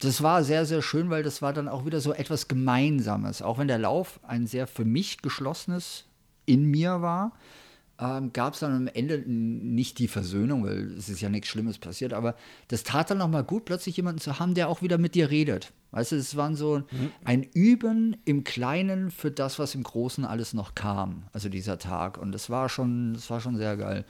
das 0.00 0.22
war 0.22 0.42
sehr, 0.42 0.66
sehr 0.66 0.82
schön, 0.82 1.10
weil 1.10 1.22
das 1.22 1.42
war 1.42 1.52
dann 1.52 1.68
auch 1.68 1.84
wieder 1.84 2.00
so 2.00 2.12
etwas 2.12 2.48
Gemeinsames. 2.48 3.42
Auch 3.42 3.58
wenn 3.58 3.68
der 3.68 3.78
Lauf 3.78 4.18
ein 4.26 4.46
sehr 4.46 4.66
für 4.66 4.84
mich 4.84 5.22
geschlossenes 5.22 6.04
in 6.46 6.64
mir 6.64 7.02
war, 7.02 7.32
ähm, 8.02 8.32
gab 8.32 8.54
es 8.54 8.60
dann 8.60 8.74
am 8.74 8.88
Ende 8.88 9.22
nicht 9.26 9.98
die 9.98 10.08
Versöhnung, 10.08 10.64
weil 10.64 10.92
es 10.98 11.08
ist 11.08 11.20
ja 11.20 11.28
nichts 11.28 11.48
Schlimmes 11.48 11.78
passiert, 11.78 12.12
aber 12.12 12.34
das 12.68 12.82
tat 12.82 13.10
dann 13.10 13.18
nochmal 13.18 13.44
gut, 13.44 13.64
plötzlich 13.64 13.96
jemanden 13.96 14.20
zu 14.20 14.38
haben, 14.38 14.54
der 14.54 14.68
auch 14.68 14.82
wieder 14.82 14.98
mit 14.98 15.14
dir 15.14 15.30
redet. 15.30 15.72
Weißt 15.92 16.12
du, 16.12 16.16
es 16.16 16.36
war 16.36 16.54
so 16.56 16.78
mhm. 16.78 17.12
ein 17.24 17.42
Üben 17.42 18.16
im 18.24 18.44
Kleinen 18.44 19.10
für 19.10 19.30
das, 19.30 19.58
was 19.58 19.74
im 19.74 19.82
Großen 19.82 20.24
alles 20.24 20.54
noch 20.54 20.74
kam, 20.74 21.24
also 21.32 21.48
dieser 21.48 21.78
Tag. 21.78 22.18
Und 22.18 22.32
das 22.32 22.50
war 22.50 22.68
schon, 22.68 23.14
das 23.14 23.30
war 23.30 23.40
schon 23.40 23.56
sehr 23.56 23.76
geil. 23.76 24.04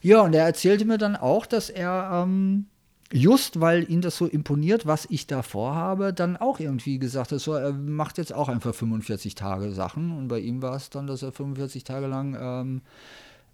Ja, 0.00 0.22
und 0.22 0.34
er 0.34 0.46
erzählte 0.46 0.84
mir 0.86 0.98
dann 0.98 1.14
auch, 1.14 1.46
dass 1.46 1.68
er 1.68 2.24
ähm, 2.24 2.66
just 3.12 3.60
weil 3.60 3.88
ihn 3.90 4.00
das 4.00 4.16
so 4.16 4.26
imponiert, 4.26 4.86
was 4.86 5.06
ich 5.10 5.26
da 5.26 5.42
vorhabe, 5.42 6.12
dann 6.12 6.36
auch 6.36 6.58
irgendwie 6.58 6.98
gesagt 6.98 7.32
hat, 7.32 7.40
so, 7.40 7.52
er 7.52 7.72
macht 7.72 8.18
jetzt 8.18 8.32
auch 8.32 8.48
einfach 8.48 8.74
45 8.74 9.34
Tage 9.34 9.72
Sachen. 9.72 10.16
Und 10.16 10.28
bei 10.28 10.40
ihm 10.40 10.62
war 10.62 10.74
es 10.74 10.90
dann, 10.90 11.06
dass 11.06 11.22
er 11.22 11.32
45 11.32 11.84
Tage 11.84 12.06
lang 12.06 12.36
ähm, 12.40 12.82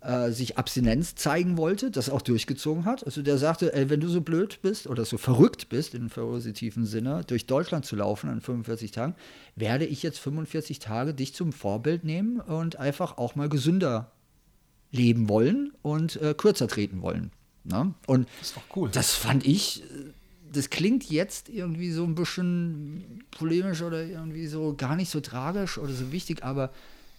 äh, 0.03 0.31
sich 0.33 0.59
Abstinenz 0.59 1.15
zeigen 1.15 1.57
wollte, 1.57 1.91
das 1.91 2.11
auch 2.11 2.23
durchgezogen 2.23 2.85
hat. 2.85 3.05
Also 3.05 3.23
der 3.23 3.39
sagte, 3.39 3.73
ey, 3.73 3.89
wenn 3.89 4.01
du 4.01 4.09
so 4.09 4.21
blöd 4.21 4.61
bist 4.63 4.87
oder 4.87 5.05
so 5.05 5.17
verrückt 5.17 5.69
bist, 5.69 5.95
im 5.95 6.09
positiven 6.09 6.87
Sinne, 6.87 7.23
durch 7.27 7.47
Deutschland 7.47 7.85
zu 7.85 7.97
laufen 7.97 8.29
an 8.29 8.41
45 8.41 8.91
Tagen, 8.91 9.15
werde 9.55 9.87
ich 9.87 10.03
jetzt 10.03 10.19
45 10.19 10.81
Tage 10.81 11.15
dich 11.15 11.35
zum 11.35 11.53
Vorbild 11.53 12.05
nehmen 12.05 12.41
und 12.41 12.77
einfach 12.77 13.19
auch 13.19 13.35
mal 13.37 13.49
gesünder 13.49 14.11
leben 14.91 15.29
wollen 15.29 15.73
und 15.83 16.17
äh, 16.21 16.35
kürzer 16.35 16.69
treten 16.69 17.01
wollen. 17.03 17.31
Ne? 17.65 17.95
Und 18.07 18.29
das 18.41 18.49
ist 18.49 18.57
doch 18.57 18.77
cool. 18.77 18.91
Das 18.93 19.15
fand 19.15 19.47
ich, 19.47 19.85
das 20.53 20.71
klingt 20.71 21.11
jetzt 21.11 21.49
irgendwie 21.49 21.93
so 21.93 22.05
ein 22.05 22.15
bisschen 22.15 23.23
polemisch 23.31 23.83
oder 23.83 24.05
irgendwie 24.05 24.47
so 24.47 24.75
gar 24.77 24.97
nicht 24.97 25.11
so 25.11 25.21
tragisch 25.21 25.79
oder 25.79 25.93
so 25.93 26.13
wichtig, 26.13 26.43
aber 26.43 26.73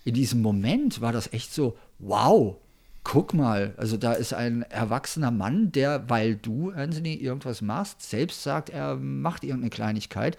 in 0.06 0.14
diesem 0.14 0.42
Moment 0.42 1.02
war 1.02 1.14
das 1.14 1.32
echt 1.32 1.54
so, 1.54 1.78
wow, 2.00 2.58
guck 3.04 3.34
mal, 3.34 3.74
also 3.78 3.97
da 3.97 4.14
ist 4.14 4.34
ein 4.34 4.64
erwachsener 4.64 5.32
Mann, 5.32 5.72
der, 5.72 6.10
weil 6.10 6.36
du, 6.36 6.72
Anthony, 6.72 7.16
irgendwas 7.16 7.62
machst, 7.62 8.01
selbst 8.01 8.43
sagt, 8.43 8.70
er 8.70 8.95
macht 8.95 9.43
irgendeine 9.43 9.70
Kleinigkeit. 9.70 10.38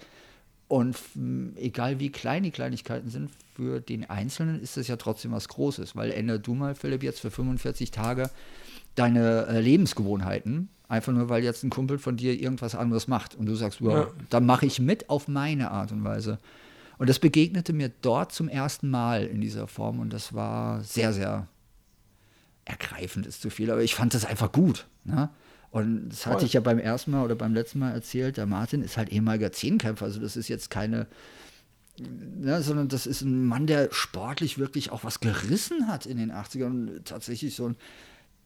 Und 0.67 0.97
egal 1.57 1.99
wie 1.99 2.09
klein 2.09 2.41
die 2.41 2.51
Kleinigkeiten 2.51 3.09
sind, 3.09 3.29
für 3.55 3.79
den 3.79 4.09
Einzelnen 4.09 4.61
ist 4.61 4.77
das 4.77 4.87
ja 4.87 4.95
trotzdem 4.95 5.31
was 5.31 5.47
Großes, 5.47 5.95
weil 5.95 6.11
ändere 6.11 6.39
du 6.39 6.55
mal, 6.55 6.73
Philipp, 6.73 7.03
jetzt 7.03 7.19
für 7.19 7.29
45 7.29 7.91
Tage 7.91 8.31
deine 8.95 9.45
äh, 9.45 9.59
Lebensgewohnheiten, 9.61 10.69
einfach 10.87 11.13
nur 11.13 11.29
weil 11.29 11.43
jetzt 11.43 11.63
ein 11.63 11.69
Kumpel 11.69 11.99
von 11.99 12.17
dir 12.17 12.33
irgendwas 12.33 12.73
anderes 12.73 13.07
macht 13.07 13.35
und 13.35 13.45
du 13.45 13.53
sagst, 13.53 13.81
wow, 13.81 14.07
ja. 14.07 14.11
dann 14.29 14.45
mache 14.45 14.65
ich 14.65 14.79
mit 14.79 15.09
auf 15.09 15.27
meine 15.27 15.69
Art 15.69 15.91
und 15.91 16.03
Weise. 16.03 16.39
Und 16.97 17.09
das 17.09 17.19
begegnete 17.19 17.73
mir 17.73 17.91
dort 18.01 18.31
zum 18.31 18.47
ersten 18.47 18.89
Mal 18.89 19.25
in 19.25 19.41
dieser 19.41 19.67
Form 19.67 19.99
und 19.99 20.11
das 20.11 20.33
war 20.33 20.81
sehr, 20.81 21.13
sehr 21.13 21.47
ergreifend, 22.65 23.27
ist 23.27 23.41
zu 23.41 23.49
viel, 23.49 23.71
aber 23.71 23.81
ich 23.81 23.95
fand 23.95 24.13
das 24.13 24.25
einfach 24.25 24.51
gut. 24.51 24.87
Ne? 25.03 25.29
Und 25.71 26.09
das 26.09 26.25
hatte 26.25 26.45
ich 26.45 26.53
ja 26.53 26.61
beim 26.61 26.79
ersten 26.79 27.11
Mal 27.11 27.23
oder 27.23 27.35
beim 27.35 27.53
letzten 27.53 27.79
Mal 27.79 27.91
erzählt, 27.91 28.37
der 28.37 28.45
Martin 28.45 28.81
ist 28.81 28.97
halt 28.97 29.09
ehemaliger 29.09 29.51
Zehnkämpfer, 29.51 30.05
also 30.05 30.19
das 30.19 30.35
ist 30.35 30.47
jetzt 30.47 30.69
keine, 30.69 31.05
ne, 31.99 32.61
sondern 32.61 32.87
das 32.87 33.05
ist 33.05 33.21
ein 33.21 33.45
Mann, 33.45 33.67
der 33.67 33.89
sportlich 33.91 34.57
wirklich 34.57 34.91
auch 34.91 35.03
was 35.03 35.19
gerissen 35.19 35.87
hat 35.87 36.05
in 36.05 36.17
den 36.17 36.31
80ern 36.31 36.65
und 36.65 37.05
tatsächlich 37.05 37.55
so 37.55 37.69
ein 37.69 37.75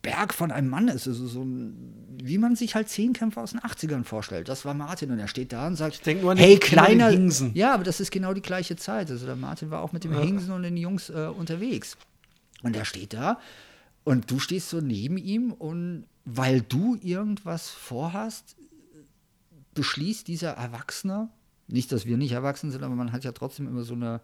Berg 0.02 0.34
von 0.34 0.52
einem 0.52 0.70
Mann 0.70 0.88
ist. 0.88 1.08
Also 1.08 1.28
so 1.28 1.44
ein, 1.44 2.18
wie 2.24 2.38
man 2.38 2.56
sich 2.56 2.74
halt 2.74 2.90
Zehnkämpfer 2.90 3.42
aus 3.42 3.52
den 3.52 3.60
80ern 3.60 4.06
vorstellt. 4.06 4.48
Das 4.48 4.64
war 4.64 4.74
Martin 4.74 5.12
und 5.12 5.20
er 5.20 5.28
steht 5.28 5.52
da 5.52 5.68
und 5.68 5.76
sagt, 5.76 6.02
hey, 6.06 6.58
kleiner. 6.58 7.12
Ja, 7.54 7.74
aber 7.74 7.84
das 7.84 8.00
ist 8.00 8.10
genau 8.10 8.34
die 8.34 8.42
gleiche 8.42 8.78
Zeit. 8.78 9.12
Also 9.12 9.26
der 9.26 9.36
Martin 9.36 9.72
war 9.72 9.82
auch 9.82 9.92
mit 9.92 10.04
dem 10.06 10.14
ja. 10.14 10.22
Hingsen 10.22 10.52
und 10.52 10.64
den 10.64 10.78
Jungs 10.78 11.10
äh, 11.10 11.28
unterwegs. 11.28 11.98
Und 12.64 12.76
er 12.76 12.86
steht 12.86 13.14
da 13.14 13.40
und 14.10 14.32
du 14.32 14.40
stehst 14.40 14.72
so 14.72 14.82
neben 14.82 15.18
ihm 15.18 15.52
und 15.52 16.08
weil 16.26 16.62
du 16.62 16.96
irgendwas 16.96 17.70
vorhast, 17.70 18.56
beschließt 19.76 20.28
dieser 20.28 20.54
Erwachsene, 20.54 21.30
nicht, 21.68 21.92
dass 21.92 22.08
wir 22.08 22.18
nicht 22.18 22.32
erwachsen 22.32 22.72
sind, 22.72 22.82
aber 22.82 22.96
man 22.96 23.12
hat 23.12 23.24
ja 23.24 23.34
trotzdem 23.34 23.68
immer 23.68 23.84
so 23.84 23.94
eine 23.94 24.20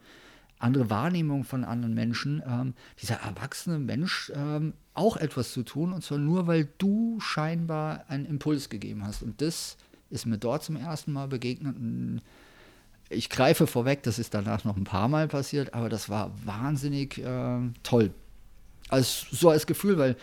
andere 0.57 0.89
Wahrnehmung 0.89 1.43
von 1.43 1.63
anderen 1.63 1.93
Menschen, 1.93 2.41
ähm, 2.47 2.73
dieser 2.99 3.17
erwachsene 3.17 3.77
Mensch 3.77 4.31
ähm, 4.33 4.73
auch 4.95 5.17
etwas 5.17 5.53
zu 5.53 5.61
tun, 5.61 5.93
und 5.93 6.03
zwar 6.03 6.17
nur, 6.17 6.47
weil 6.47 6.67
du 6.79 7.19
scheinbar 7.19 8.05
einen 8.07 8.25
Impuls 8.25 8.69
gegeben 8.69 9.05
hast. 9.05 9.21
Und 9.21 9.39
das 9.39 9.77
ist 10.09 10.25
mir 10.25 10.39
dort 10.39 10.63
zum 10.63 10.77
ersten 10.77 11.11
Mal 11.11 11.27
begegnet. 11.27 11.75
Und 11.77 12.21
ich 13.09 13.29
greife 13.29 13.67
vorweg, 13.67 14.01
das 14.01 14.17
ist 14.17 14.33
danach 14.33 14.63
noch 14.63 14.77
ein 14.77 14.83
paar 14.83 15.09
Mal 15.09 15.27
passiert, 15.27 15.75
aber 15.75 15.89
das 15.89 16.09
war 16.09 16.31
wahnsinnig 16.43 17.19
äh, 17.19 17.59
toll. 17.83 18.11
Also 18.89 19.25
so 19.31 19.49
als 19.49 19.67
Gefühl, 19.67 19.97
weil 19.97 20.15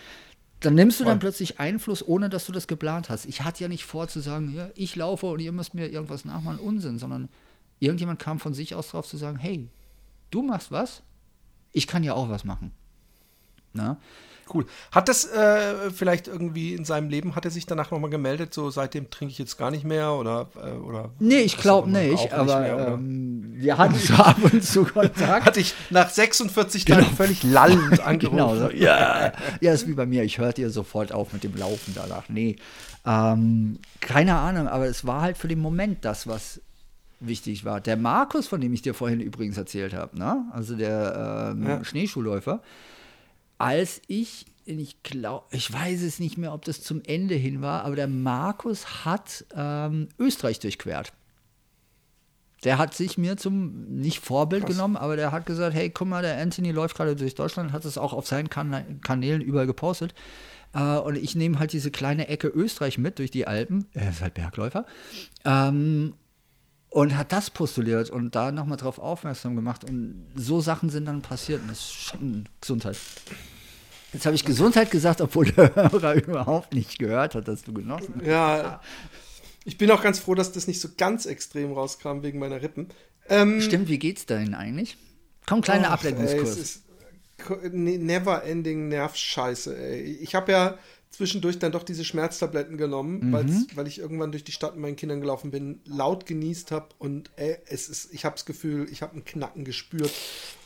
dann 0.60 0.74
nimmst 0.74 1.00
du 1.00 1.04
dann 1.04 1.18
plötzlich 1.18 1.58
Einfluss, 1.58 2.06
ohne 2.06 2.28
dass 2.28 2.46
du 2.46 2.52
das 2.52 2.68
geplant 2.68 3.10
hast. 3.10 3.26
Ich 3.26 3.42
hatte 3.42 3.62
ja 3.62 3.68
nicht 3.68 3.84
vor 3.84 4.06
zu 4.06 4.20
sagen, 4.20 4.54
ja, 4.54 4.70
ich 4.76 4.94
laufe 4.94 5.26
und 5.26 5.40
ihr 5.40 5.50
müsst 5.50 5.74
mir 5.74 5.88
irgendwas 5.88 6.24
nachmachen, 6.24 6.58
Unsinn, 6.58 6.98
sondern 6.98 7.28
irgendjemand 7.80 8.20
kam 8.20 8.38
von 8.38 8.54
sich 8.54 8.74
aus 8.74 8.90
drauf 8.90 9.06
zu 9.08 9.16
sagen, 9.16 9.38
hey, 9.38 9.68
du 10.30 10.42
machst 10.42 10.70
was, 10.70 11.02
ich 11.72 11.88
kann 11.88 12.04
ja 12.04 12.14
auch 12.14 12.28
was 12.28 12.44
machen. 12.44 12.70
Na? 13.72 13.98
Cool. 14.53 14.66
Hat 14.90 15.09
das 15.09 15.24
äh, 15.24 15.90
vielleicht 15.90 16.28
irgendwie 16.28 16.74
in 16.74 16.84
seinem 16.84 17.09
Leben, 17.09 17.36
hat 17.36 17.44
er 17.44 17.50
sich 17.50 17.66
danach 17.66 17.90
nochmal 17.90 18.11
gemeldet, 18.11 18.53
so 18.53 18.70
seitdem 18.70 19.11
trinke 19.11 19.32
ich 19.32 19.38
jetzt 19.38 19.57
gar 19.57 19.70
nicht 19.70 19.84
mehr 19.84 20.12
oder? 20.12 20.48
Äh, 20.57 20.72
oder 20.72 21.11
nee, 21.18 21.40
ich 21.40 21.57
glaube 21.57 21.90
nicht, 21.90 22.32
aber 22.32 22.61
nicht 22.61 22.76
mehr, 22.76 22.88
ähm, 22.88 23.53
wir 23.57 23.78
hatten 23.78 23.94
so 23.94 24.14
ab 24.14 24.36
und 24.42 24.62
zu 24.62 24.84
Kontakt. 24.92 25.46
Hatte 25.46 25.61
ich 25.61 25.74
nach 25.90 26.09
46 26.09 26.84
Tagen 26.84 27.03
genau. 27.03 27.16
völlig 27.16 27.42
lallend 27.42 28.00
angerufen. 28.07 28.36
genau 28.36 28.57
so. 28.57 28.70
Ja, 28.70 29.32
ja, 29.61 29.72
ist 29.72 29.88
wie 29.88 29.94
bei 29.94 30.07
mir, 30.07 30.22
ich 30.22 30.38
hörte 30.38 30.61
ihr 30.61 30.70
sofort 30.70 31.12
auf 31.12 31.32
mit 31.32 31.44
dem 31.44 31.57
Laufen 31.57 31.94
danach. 31.94 32.28
Nee, 32.28 32.57
ähm, 33.05 33.78
keine 34.00 34.36
Ahnung, 34.36 34.68
aber 34.68 34.86
es 34.86 35.07
war 35.07 35.22
halt 35.22 35.38
für 35.38 35.48
den 35.48 35.59
Moment 35.59 36.05
das, 36.05 36.26
was 36.26 36.61
wichtig 37.20 37.64
war. 37.64 37.80
Der 37.80 37.96
Markus, 37.96 38.46
von 38.48 38.61
dem 38.61 38.72
ich 38.72 38.82
dir 38.82 38.94
vorhin 38.94 39.20
übrigens 39.20 39.57
erzählt 39.57 39.94
habe, 39.94 40.18
ne? 40.18 40.44
also 40.53 40.76
der 40.76 41.53
ähm, 41.55 41.66
ja. 41.66 41.84
Schneeschuhläufer, 41.84 42.61
als 43.62 44.02
ich, 44.08 44.46
ich 44.64 45.04
glaube, 45.04 45.46
ich 45.52 45.72
weiß 45.72 46.02
es 46.02 46.18
nicht 46.18 46.36
mehr, 46.36 46.52
ob 46.52 46.64
das 46.64 46.82
zum 46.82 47.00
Ende 47.04 47.36
hin 47.36 47.62
war, 47.62 47.84
aber 47.84 47.94
der 47.94 48.08
Markus 48.08 49.04
hat 49.04 49.44
ähm, 49.54 50.08
Österreich 50.18 50.58
durchquert. 50.58 51.12
Der 52.64 52.78
hat 52.78 52.92
sich 52.92 53.18
mir 53.18 53.36
zum, 53.36 53.84
nicht 54.00 54.18
Vorbild 54.18 54.64
Krass. 54.64 54.74
genommen, 54.74 54.96
aber 54.96 55.14
der 55.14 55.30
hat 55.30 55.46
gesagt, 55.46 55.74
hey, 55.76 55.90
guck 55.90 56.08
mal, 56.08 56.22
der 56.22 56.38
Anthony 56.38 56.72
läuft 56.72 56.96
gerade 56.96 57.14
durch 57.14 57.36
Deutschland, 57.36 57.70
hat 57.72 57.84
es 57.84 57.98
auch 57.98 58.12
auf 58.12 58.26
seinen 58.26 58.50
kan 58.50 59.00
Kanälen 59.00 59.40
überall 59.40 59.66
gepostet. 59.66 60.12
Uh, 60.74 61.00
und 61.00 61.16
ich 61.16 61.36
nehme 61.36 61.58
halt 61.58 61.72
diese 61.74 61.90
kleine 61.90 62.28
Ecke 62.28 62.48
Österreich 62.48 62.98
mit 62.98 63.18
durch 63.18 63.30
die 63.30 63.46
Alpen. 63.46 63.86
Er 63.92 64.10
ist 64.10 64.22
halt 64.22 64.34
Bergläufer. 64.34 64.86
Ähm, 65.44 66.14
und 66.88 67.16
hat 67.16 67.32
das 67.32 67.50
postuliert 67.50 68.10
und 68.10 68.34
da 68.34 68.52
nochmal 68.52 68.76
drauf 68.76 68.98
aufmerksam 68.98 69.56
gemacht. 69.56 69.84
Und 69.84 70.26
so 70.34 70.60
Sachen 70.60 70.90
sind 70.90 71.06
dann 71.06 71.22
passiert. 71.22 71.62
Und 71.62 71.68
das 71.68 71.78
ist 71.78 71.92
schon 71.92 72.48
Gesundheit. 72.60 72.98
Jetzt 74.12 74.26
habe 74.26 74.34
ich 74.36 74.44
Gesundheit 74.44 74.90
gesagt, 74.90 75.20
obwohl 75.20 75.46
der 75.46 75.74
Hörer 75.74 76.14
überhaupt 76.28 76.74
nicht 76.74 76.98
gehört 76.98 77.34
hat, 77.34 77.48
dass 77.48 77.62
du 77.62 77.72
genossen 77.72 78.14
hast. 78.18 78.26
Ja, 78.26 78.80
ich 79.64 79.78
bin 79.78 79.90
auch 79.90 80.02
ganz 80.02 80.18
froh, 80.18 80.34
dass 80.34 80.52
das 80.52 80.66
nicht 80.66 80.80
so 80.80 80.88
ganz 80.96 81.26
extrem 81.26 81.72
rauskam 81.72 82.22
wegen 82.22 82.38
meiner 82.38 82.62
Rippen. 82.62 82.88
Ähm, 83.28 83.60
Stimmt, 83.60 83.88
wie 83.88 83.98
geht's 83.98 84.26
dahin 84.26 84.54
eigentlich? 84.54 84.96
Komm, 85.46 85.60
kleiner 85.60 85.90
Ablenkungskurs. 85.90 86.56
Ey, 86.56 86.60
es 86.60 86.76
ist 86.76 86.82
never 87.72 88.44
ending 88.44 88.88
Nervscheiße, 88.88 89.76
ey. 89.76 90.02
Ich 90.20 90.34
habe 90.34 90.52
ja 90.52 90.78
zwischendurch 91.12 91.58
dann 91.58 91.72
doch 91.72 91.82
diese 91.82 92.04
Schmerztabletten 92.04 92.78
genommen, 92.78 93.30
mhm. 93.30 93.66
weil 93.74 93.86
ich 93.86 93.98
irgendwann 93.98 94.32
durch 94.32 94.44
die 94.44 94.52
Stadt 94.52 94.74
mit 94.74 94.82
meinen 94.82 94.96
Kindern 94.96 95.20
gelaufen 95.20 95.50
bin, 95.50 95.80
laut 95.84 96.24
genießt 96.24 96.72
habe 96.72 96.88
und 96.98 97.30
ey, 97.36 97.58
es 97.66 97.88
ist, 97.88 98.12
ich 98.12 98.24
habe 98.24 98.34
das 98.34 98.46
Gefühl, 98.46 98.88
ich 98.90 99.02
habe 99.02 99.12
einen 99.12 99.24
Knacken 99.24 99.64
gespürt 99.64 100.10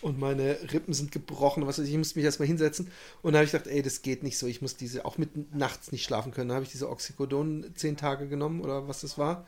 und 0.01 0.21
meine 0.21 0.57
Rippen 0.73 0.95
sind 0.95 1.11
gebrochen. 1.11 1.67
Was 1.67 1.79
weiß 1.79 1.87
ich, 1.87 1.91
ich 1.91 1.99
musste 1.99 2.19
mich 2.19 2.25
erstmal 2.25 2.47
hinsetzen 2.47 2.89
und 3.23 3.33
da 3.33 3.41
habe 3.41 3.47
ich 3.47 3.53
gedacht, 3.53 3.67
ey, 3.67 3.83
das 3.83 4.03
geht 4.03 4.23
nicht 4.23 4.39
so. 4.39 4.47
Ich 4.47 4.63
muss 4.63 4.77
diese 4.77 5.05
auch 5.05 5.19
mit 5.19 5.55
nachts 5.55 5.91
nicht 5.91 6.05
schlafen 6.05 6.33
können. 6.33 6.49
Da 6.49 6.55
habe 6.55 6.65
ich 6.65 6.71
diese 6.71 6.89
Oxycodon 6.89 7.73
zehn 7.75 7.97
Tage 7.97 8.29
genommen 8.29 8.61
oder 8.61 8.87
was 8.87 9.01
das 9.01 9.19
war 9.19 9.47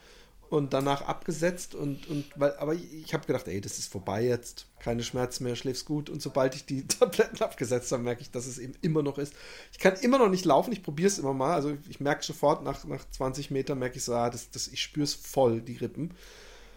und 0.50 0.72
danach 0.72 1.02
abgesetzt 1.02 1.74
und, 1.74 2.08
und 2.08 2.24
weil, 2.36 2.56
aber 2.56 2.74
ich, 2.74 3.12
habe 3.12 3.26
gedacht, 3.26 3.46
ey, 3.48 3.60
das 3.60 3.78
ist 3.78 3.92
vorbei 3.92 4.24
jetzt, 4.24 4.66
keine 4.80 5.02
Schmerzen 5.02 5.44
mehr, 5.44 5.56
schläfst 5.56 5.84
gut 5.84 6.08
und 6.08 6.22
sobald 6.22 6.54
ich 6.54 6.64
die 6.64 6.86
Tabletten 6.88 7.42
abgesetzt 7.42 7.92
habe, 7.92 8.02
merke 8.02 8.22
ich, 8.22 8.30
dass 8.30 8.46
es 8.46 8.58
eben 8.58 8.74
immer 8.80 9.02
noch 9.02 9.18
ist. 9.18 9.34
Ich 9.72 9.78
kann 9.78 9.94
immer 9.96 10.18
noch 10.18 10.30
nicht 10.30 10.44
laufen, 10.44 10.72
ich 10.72 10.82
probiere 10.82 11.08
es 11.08 11.18
immer 11.18 11.34
mal, 11.34 11.54
also 11.54 11.76
ich 11.88 12.00
merke 12.00 12.24
sofort 12.24 12.64
nach, 12.64 12.84
nach 12.84 13.04
20 13.10 13.50
Metern, 13.50 13.78
merke 13.78 13.98
ich 13.98 14.04
so, 14.04 14.14
ah, 14.14 14.30
das, 14.30 14.50
das, 14.50 14.68
ich 14.68 14.82
spüre 14.82 15.04
es 15.04 15.14
voll, 15.14 15.60
die 15.60 15.76
Rippen. 15.76 16.14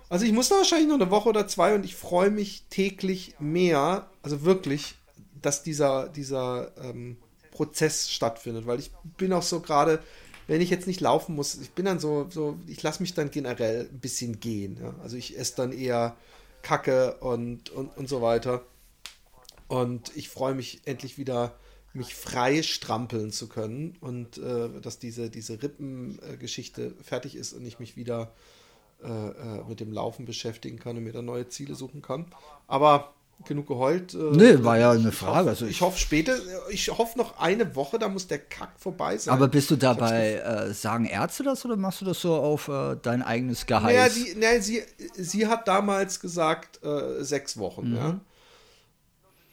Also 0.09 0.25
ich 0.25 0.33
muss 0.33 0.49
da 0.49 0.55
wahrscheinlich 0.55 0.89
noch 0.89 0.95
eine 0.95 1.09
Woche 1.09 1.29
oder 1.29 1.47
zwei 1.47 1.73
und 1.73 1.85
ich 1.85 1.95
freue 1.95 2.31
mich 2.31 2.65
täglich 2.69 3.35
mehr, 3.39 4.09
also 4.21 4.43
wirklich, 4.43 4.95
dass 5.41 5.63
dieser, 5.63 6.09
dieser 6.09 6.73
ähm, 6.77 7.15
Prozess 7.51 8.11
stattfindet, 8.11 8.65
weil 8.65 8.79
ich 8.79 8.91
bin 9.17 9.31
auch 9.31 9.43
so 9.43 9.61
gerade, 9.61 10.01
wenn 10.51 10.59
ich 10.59 10.69
jetzt 10.69 10.85
nicht 10.85 10.99
laufen 10.99 11.33
muss, 11.33 11.55
ich 11.55 11.71
bin 11.71 11.85
dann 11.85 12.01
so, 12.01 12.27
so 12.29 12.59
ich 12.67 12.83
lasse 12.83 13.01
mich 13.01 13.13
dann 13.13 13.31
generell 13.31 13.87
ein 13.89 13.99
bisschen 14.01 14.41
gehen. 14.41 14.77
Ja? 14.81 14.93
Also 15.01 15.15
ich 15.15 15.39
esse 15.39 15.55
dann 15.55 15.71
eher 15.71 16.17
Kacke 16.61 17.15
und, 17.21 17.69
und, 17.69 17.95
und 17.95 18.09
so 18.09 18.21
weiter. 18.21 18.61
Und 19.69 20.11
ich 20.13 20.27
freue 20.27 20.53
mich 20.53 20.81
endlich 20.83 21.17
wieder, 21.17 21.57
mich 21.93 22.15
frei 22.15 22.63
strampeln 22.63 23.31
zu 23.31 23.47
können 23.47 23.95
und 24.01 24.39
äh, 24.39 24.81
dass 24.81 24.99
diese, 24.99 25.29
diese 25.29 25.63
Rippengeschichte 25.63 26.95
fertig 27.01 27.37
ist 27.37 27.53
und 27.53 27.65
ich 27.65 27.79
mich 27.79 27.95
wieder 27.95 28.33
äh, 29.01 29.07
äh, 29.07 29.63
mit 29.69 29.79
dem 29.79 29.93
Laufen 29.93 30.25
beschäftigen 30.25 30.79
kann 30.79 30.97
und 30.97 31.05
mir 31.05 31.13
dann 31.13 31.23
neue 31.23 31.47
Ziele 31.47 31.75
suchen 31.75 32.01
kann. 32.01 32.25
Aber 32.67 33.13
genug 33.45 33.67
geheult. 33.67 34.13
Äh, 34.13 34.17
nee, 34.17 34.63
war 34.63 34.77
ja 34.77 34.91
eine 34.91 35.11
Frage. 35.11 35.31
Ich 35.31 35.37
hoffe, 35.37 35.49
also 35.49 35.65
ich 35.65 35.81
hoffe 35.81 35.99
später, 35.99 36.35
ich 36.69 36.89
hoffe 36.89 37.17
noch 37.17 37.39
eine 37.39 37.75
Woche, 37.75 37.99
da 37.99 38.09
muss 38.09 38.27
der 38.27 38.39
Kack 38.39 38.71
vorbei 38.77 39.17
sein. 39.17 39.33
Aber 39.33 39.47
bist 39.47 39.71
du 39.71 39.75
dabei, 39.75 40.35
äh, 40.35 40.73
sagen 40.73 41.05
Ärzte 41.05 41.43
das 41.43 41.65
oder 41.65 41.75
machst 41.75 42.01
du 42.01 42.05
das 42.05 42.21
so 42.21 42.35
auf 42.35 42.67
äh, 42.67 42.95
dein 43.01 43.21
eigenes 43.21 43.65
Gehalt? 43.65 43.95
Naja, 43.95 44.09
sie, 44.09 44.35
naja, 44.35 44.61
sie, 44.61 44.83
sie 45.15 45.47
hat 45.47 45.67
damals 45.67 46.19
gesagt, 46.19 46.83
äh, 46.83 47.23
sechs 47.23 47.57
Wochen, 47.57 47.91
mhm. 47.91 47.95
ja. 47.95 48.19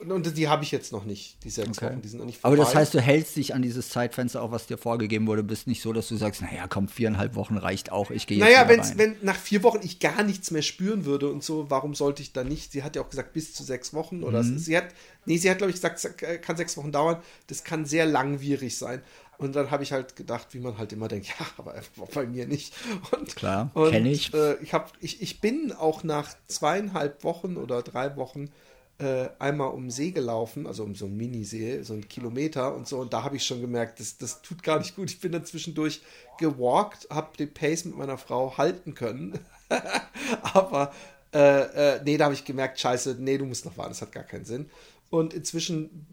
Und 0.00 0.36
die 0.36 0.48
habe 0.48 0.62
ich 0.62 0.70
jetzt 0.70 0.92
noch 0.92 1.04
nicht, 1.04 1.42
die 1.42 1.50
sechs 1.50 1.70
okay. 1.70 1.86
Wochen, 1.86 2.02
die 2.02 2.08
sind 2.08 2.20
noch 2.20 2.26
nicht 2.26 2.40
vorbei. 2.40 2.56
Aber 2.56 2.64
das 2.64 2.74
heißt, 2.74 2.94
du 2.94 3.00
hältst 3.00 3.36
dich 3.36 3.52
an 3.52 3.62
dieses 3.62 3.88
Zeitfenster 3.88 4.40
auch, 4.42 4.52
was 4.52 4.66
dir 4.66 4.78
vorgegeben 4.78 5.26
wurde, 5.26 5.42
bist 5.42 5.66
nicht 5.66 5.82
so, 5.82 5.92
dass 5.92 6.06
du 6.06 6.16
sagst, 6.16 6.40
naja, 6.40 6.66
komm, 6.68 6.86
viereinhalb 6.86 7.34
Wochen 7.34 7.56
reicht 7.56 7.90
auch, 7.90 8.12
ich 8.12 8.28
gehe 8.28 8.38
jetzt 8.38 8.46
Naja, 8.46 8.68
wenn's, 8.68 8.96
wenn 8.96 9.16
nach 9.22 9.36
vier 9.36 9.64
Wochen 9.64 9.80
ich 9.82 9.98
gar 9.98 10.22
nichts 10.22 10.52
mehr 10.52 10.62
spüren 10.62 11.04
würde 11.04 11.28
und 11.28 11.42
so, 11.42 11.68
warum 11.68 11.96
sollte 11.96 12.22
ich 12.22 12.32
da 12.32 12.44
nicht? 12.44 12.70
Sie 12.70 12.84
hat 12.84 12.94
ja 12.94 13.02
auch 13.02 13.10
gesagt, 13.10 13.32
bis 13.32 13.54
zu 13.54 13.64
sechs 13.64 13.92
Wochen 13.92 14.22
oder 14.22 14.44
mhm. 14.44 14.56
sie 14.58 14.76
hat, 14.76 14.86
nee, 15.26 15.36
sie 15.36 15.50
hat, 15.50 15.58
glaube 15.58 15.72
ich, 15.72 15.80
gesagt, 15.80 16.16
kann 16.42 16.56
sechs 16.56 16.76
Wochen 16.76 16.92
dauern, 16.92 17.16
das 17.48 17.64
kann 17.64 17.84
sehr 17.84 18.06
langwierig 18.06 18.78
sein. 18.78 19.02
Und 19.38 19.54
dann 19.54 19.70
habe 19.70 19.84
ich 19.84 19.92
halt 19.92 20.16
gedacht, 20.16 20.48
wie 20.50 20.58
man 20.58 20.78
halt 20.78 20.92
immer 20.92 21.08
denkt, 21.08 21.28
ja, 21.40 21.46
aber 21.56 21.74
bei 22.14 22.26
mir 22.26 22.46
nicht. 22.46 22.72
Und, 23.12 23.34
Klar, 23.34 23.70
kenne 23.74 24.10
ich. 24.10 24.34
Äh, 24.34 24.56
ich, 24.62 24.74
hab, 24.74 24.92
ich. 25.00 25.22
Ich 25.22 25.40
bin 25.40 25.72
auch 25.72 26.02
nach 26.02 26.34
zweieinhalb 26.48 27.22
Wochen 27.24 27.56
oder 27.56 27.82
drei 27.82 28.16
Wochen 28.16 28.50
äh, 28.98 29.28
einmal 29.38 29.70
um 29.70 29.90
See 29.90 30.10
gelaufen, 30.10 30.66
also 30.66 30.82
um 30.82 30.94
so 30.94 31.06
einen 31.06 31.16
Minisee, 31.16 31.82
so 31.82 31.92
einen 31.92 32.08
Kilometer 32.08 32.74
und 32.74 32.88
so. 32.88 32.98
Und 32.98 33.12
da 33.12 33.22
habe 33.22 33.36
ich 33.36 33.44
schon 33.44 33.60
gemerkt, 33.60 34.00
das, 34.00 34.18
das 34.18 34.42
tut 34.42 34.62
gar 34.62 34.78
nicht 34.78 34.96
gut. 34.96 35.10
Ich 35.10 35.20
bin 35.20 35.32
dann 35.32 35.44
zwischendurch 35.44 36.02
gewalkt, 36.38 37.08
habe 37.10 37.36
den 37.36 37.52
Pace 37.52 37.84
mit 37.84 37.96
meiner 37.96 38.18
Frau 38.18 38.58
halten 38.58 38.94
können. 38.94 39.38
Aber 40.42 40.92
äh, 41.32 41.96
äh, 41.96 42.00
nee, 42.04 42.16
da 42.16 42.24
habe 42.24 42.34
ich 42.34 42.44
gemerkt, 42.44 42.80
scheiße, 42.80 43.16
nee, 43.20 43.38
du 43.38 43.44
musst 43.44 43.64
noch 43.64 43.76
warten, 43.76 43.90
das 43.90 44.02
hat 44.02 44.12
gar 44.12 44.24
keinen 44.24 44.44
Sinn. 44.44 44.68
Und 45.10 45.32
inzwischen 45.32 46.06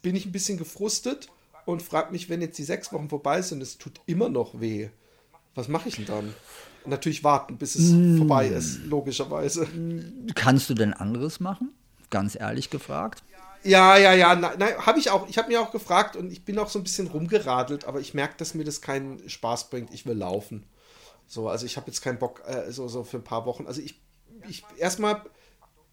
bin 0.00 0.16
ich 0.16 0.26
ein 0.26 0.32
bisschen 0.32 0.58
gefrustet 0.58 1.28
und 1.66 1.82
frage 1.82 2.12
mich, 2.12 2.30
wenn 2.30 2.40
jetzt 2.40 2.58
die 2.58 2.64
sechs 2.64 2.92
Wochen 2.92 3.08
vorbei 3.08 3.42
sind, 3.42 3.62
es 3.62 3.78
tut 3.78 4.00
immer 4.06 4.28
noch 4.28 4.60
weh. 4.60 4.88
Was 5.54 5.68
mache 5.68 5.88
ich 5.88 5.96
denn 5.96 6.06
dann? 6.06 6.34
Natürlich 6.86 7.22
warten, 7.22 7.58
bis 7.58 7.74
es 7.74 7.90
mm. 7.90 8.16
vorbei 8.16 8.46
ist, 8.46 8.84
logischerweise. 8.84 9.68
Kannst 10.34 10.70
du 10.70 10.74
denn 10.74 10.94
anderes 10.94 11.38
machen? 11.38 11.74
Ganz 12.10 12.38
ehrlich 12.38 12.70
gefragt? 12.70 13.22
Ja, 13.62 13.96
ja, 13.98 14.14
ja, 14.14 14.34
nein, 14.34 14.52
nein 14.58 14.86
habe 14.86 14.98
ich 14.98 15.10
auch. 15.10 15.28
Ich 15.28 15.36
habe 15.36 15.48
mir 15.48 15.60
auch 15.60 15.70
gefragt 15.70 16.16
und 16.16 16.32
ich 16.32 16.44
bin 16.44 16.58
auch 16.58 16.68
so 16.68 16.78
ein 16.78 16.82
bisschen 16.82 17.08
rumgeradelt, 17.08 17.84
aber 17.84 18.00
ich 18.00 18.14
merke, 18.14 18.34
dass 18.38 18.54
mir 18.54 18.64
das 18.64 18.80
keinen 18.80 19.28
Spaß 19.28 19.68
bringt. 19.70 19.92
Ich 19.92 20.06
will 20.06 20.16
laufen. 20.16 20.64
So, 21.26 21.48
also 21.48 21.66
ich 21.66 21.76
habe 21.76 21.86
jetzt 21.86 22.00
keinen 22.00 22.18
Bock, 22.18 22.42
äh, 22.46 22.72
so, 22.72 22.88
so 22.88 23.04
für 23.04 23.18
ein 23.18 23.24
paar 23.24 23.46
Wochen. 23.46 23.66
Also 23.66 23.80
ich, 23.82 24.00
ich 24.48 24.64
erstmal, 24.78 25.22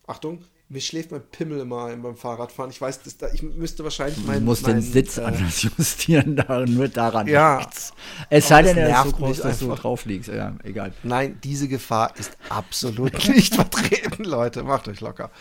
Achtung, 0.08 0.44
mir 0.70 0.82
schläft 0.82 1.12
mein 1.12 1.22
Pimmel 1.22 1.60
immer 1.60 1.96
beim 1.96 2.16
Fahrradfahren. 2.16 2.72
Ich 2.72 2.82
weiß, 2.82 3.04
dass 3.04 3.18
da, 3.18 3.30
ich 3.32 3.42
müsste 3.42 3.84
wahrscheinlich 3.84 4.26
meinen. 4.26 4.40
Du 4.40 4.46
musst 4.46 4.64
mein, 4.64 4.76
den 4.76 4.82
Sitz 4.82 5.18
äh, 5.18 5.22
anders 5.22 5.62
justieren, 5.78 6.36
da, 6.36 6.66
nur 6.66 6.88
daran 6.90 7.28
ja, 7.28 7.58
nichts. 7.58 7.94
Es 8.30 8.48
sei 8.48 8.64
denn, 8.64 8.78
er 8.78 8.98
ist 8.98 9.04
so 9.04 9.12
groß, 9.12 9.42
dass 9.42 9.60
du 9.60 9.74
drauf 9.76 10.06
liegst. 10.06 10.30
Ja, 10.30 10.56
egal. 10.64 10.94
Nein, 11.04 11.40
diese 11.44 11.68
Gefahr 11.68 12.14
ist 12.18 12.38
absolut 12.50 13.28
nicht 13.30 13.56
vertreten, 13.56 14.24
Leute. 14.24 14.64
Macht 14.64 14.88
euch 14.88 15.02
locker. 15.02 15.32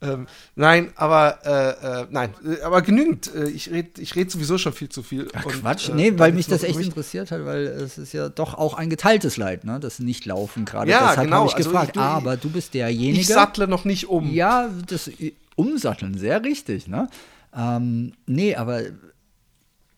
Ähm, 0.00 0.26
nein, 0.56 0.92
aber 0.96 1.38
äh, 1.44 2.02
äh, 2.02 2.06
nein, 2.10 2.34
aber 2.64 2.82
genügend. 2.82 3.32
Äh, 3.34 3.48
ich 3.50 3.70
rede 3.70 4.00
ich 4.00 4.16
red 4.16 4.30
sowieso 4.30 4.58
schon 4.58 4.72
viel 4.72 4.88
zu 4.88 5.02
viel. 5.02 5.28
Ach, 5.32 5.44
und, 5.46 5.60
Quatsch, 5.60 5.88
äh, 5.88 5.94
nee, 5.94 6.12
weil 6.16 6.32
mich 6.32 6.46
das 6.46 6.64
echt 6.64 6.80
interessiert 6.80 7.30
hat, 7.30 7.44
weil 7.44 7.66
es 7.66 7.98
ist 7.98 8.12
ja 8.12 8.28
doch 8.28 8.54
auch 8.54 8.74
ein 8.74 8.90
geteiltes 8.90 9.36
Leid, 9.36 9.64
ne? 9.64 9.78
Das 9.78 10.00
Nicht-Laufen 10.00 10.64
gerade. 10.64 10.90
Ja, 10.90 11.10
Deshalb 11.10 11.28
genau. 11.28 11.46
ich 11.46 11.54
also 11.54 11.70
gefragt. 11.70 11.88
Ich, 11.88 11.92
du, 11.94 12.00
aber 12.00 12.36
du 12.36 12.50
bist 12.50 12.74
derjenige. 12.74 13.20
Ich 13.20 13.28
sattle 13.28 13.68
noch 13.68 13.84
nicht 13.84 14.08
um. 14.08 14.32
Ja, 14.32 14.70
das 14.86 15.10
Umsatteln, 15.54 16.18
sehr 16.18 16.42
richtig, 16.42 16.88
ne? 16.88 17.08
Ähm, 17.54 18.14
nee, 18.26 18.56
aber 18.56 18.82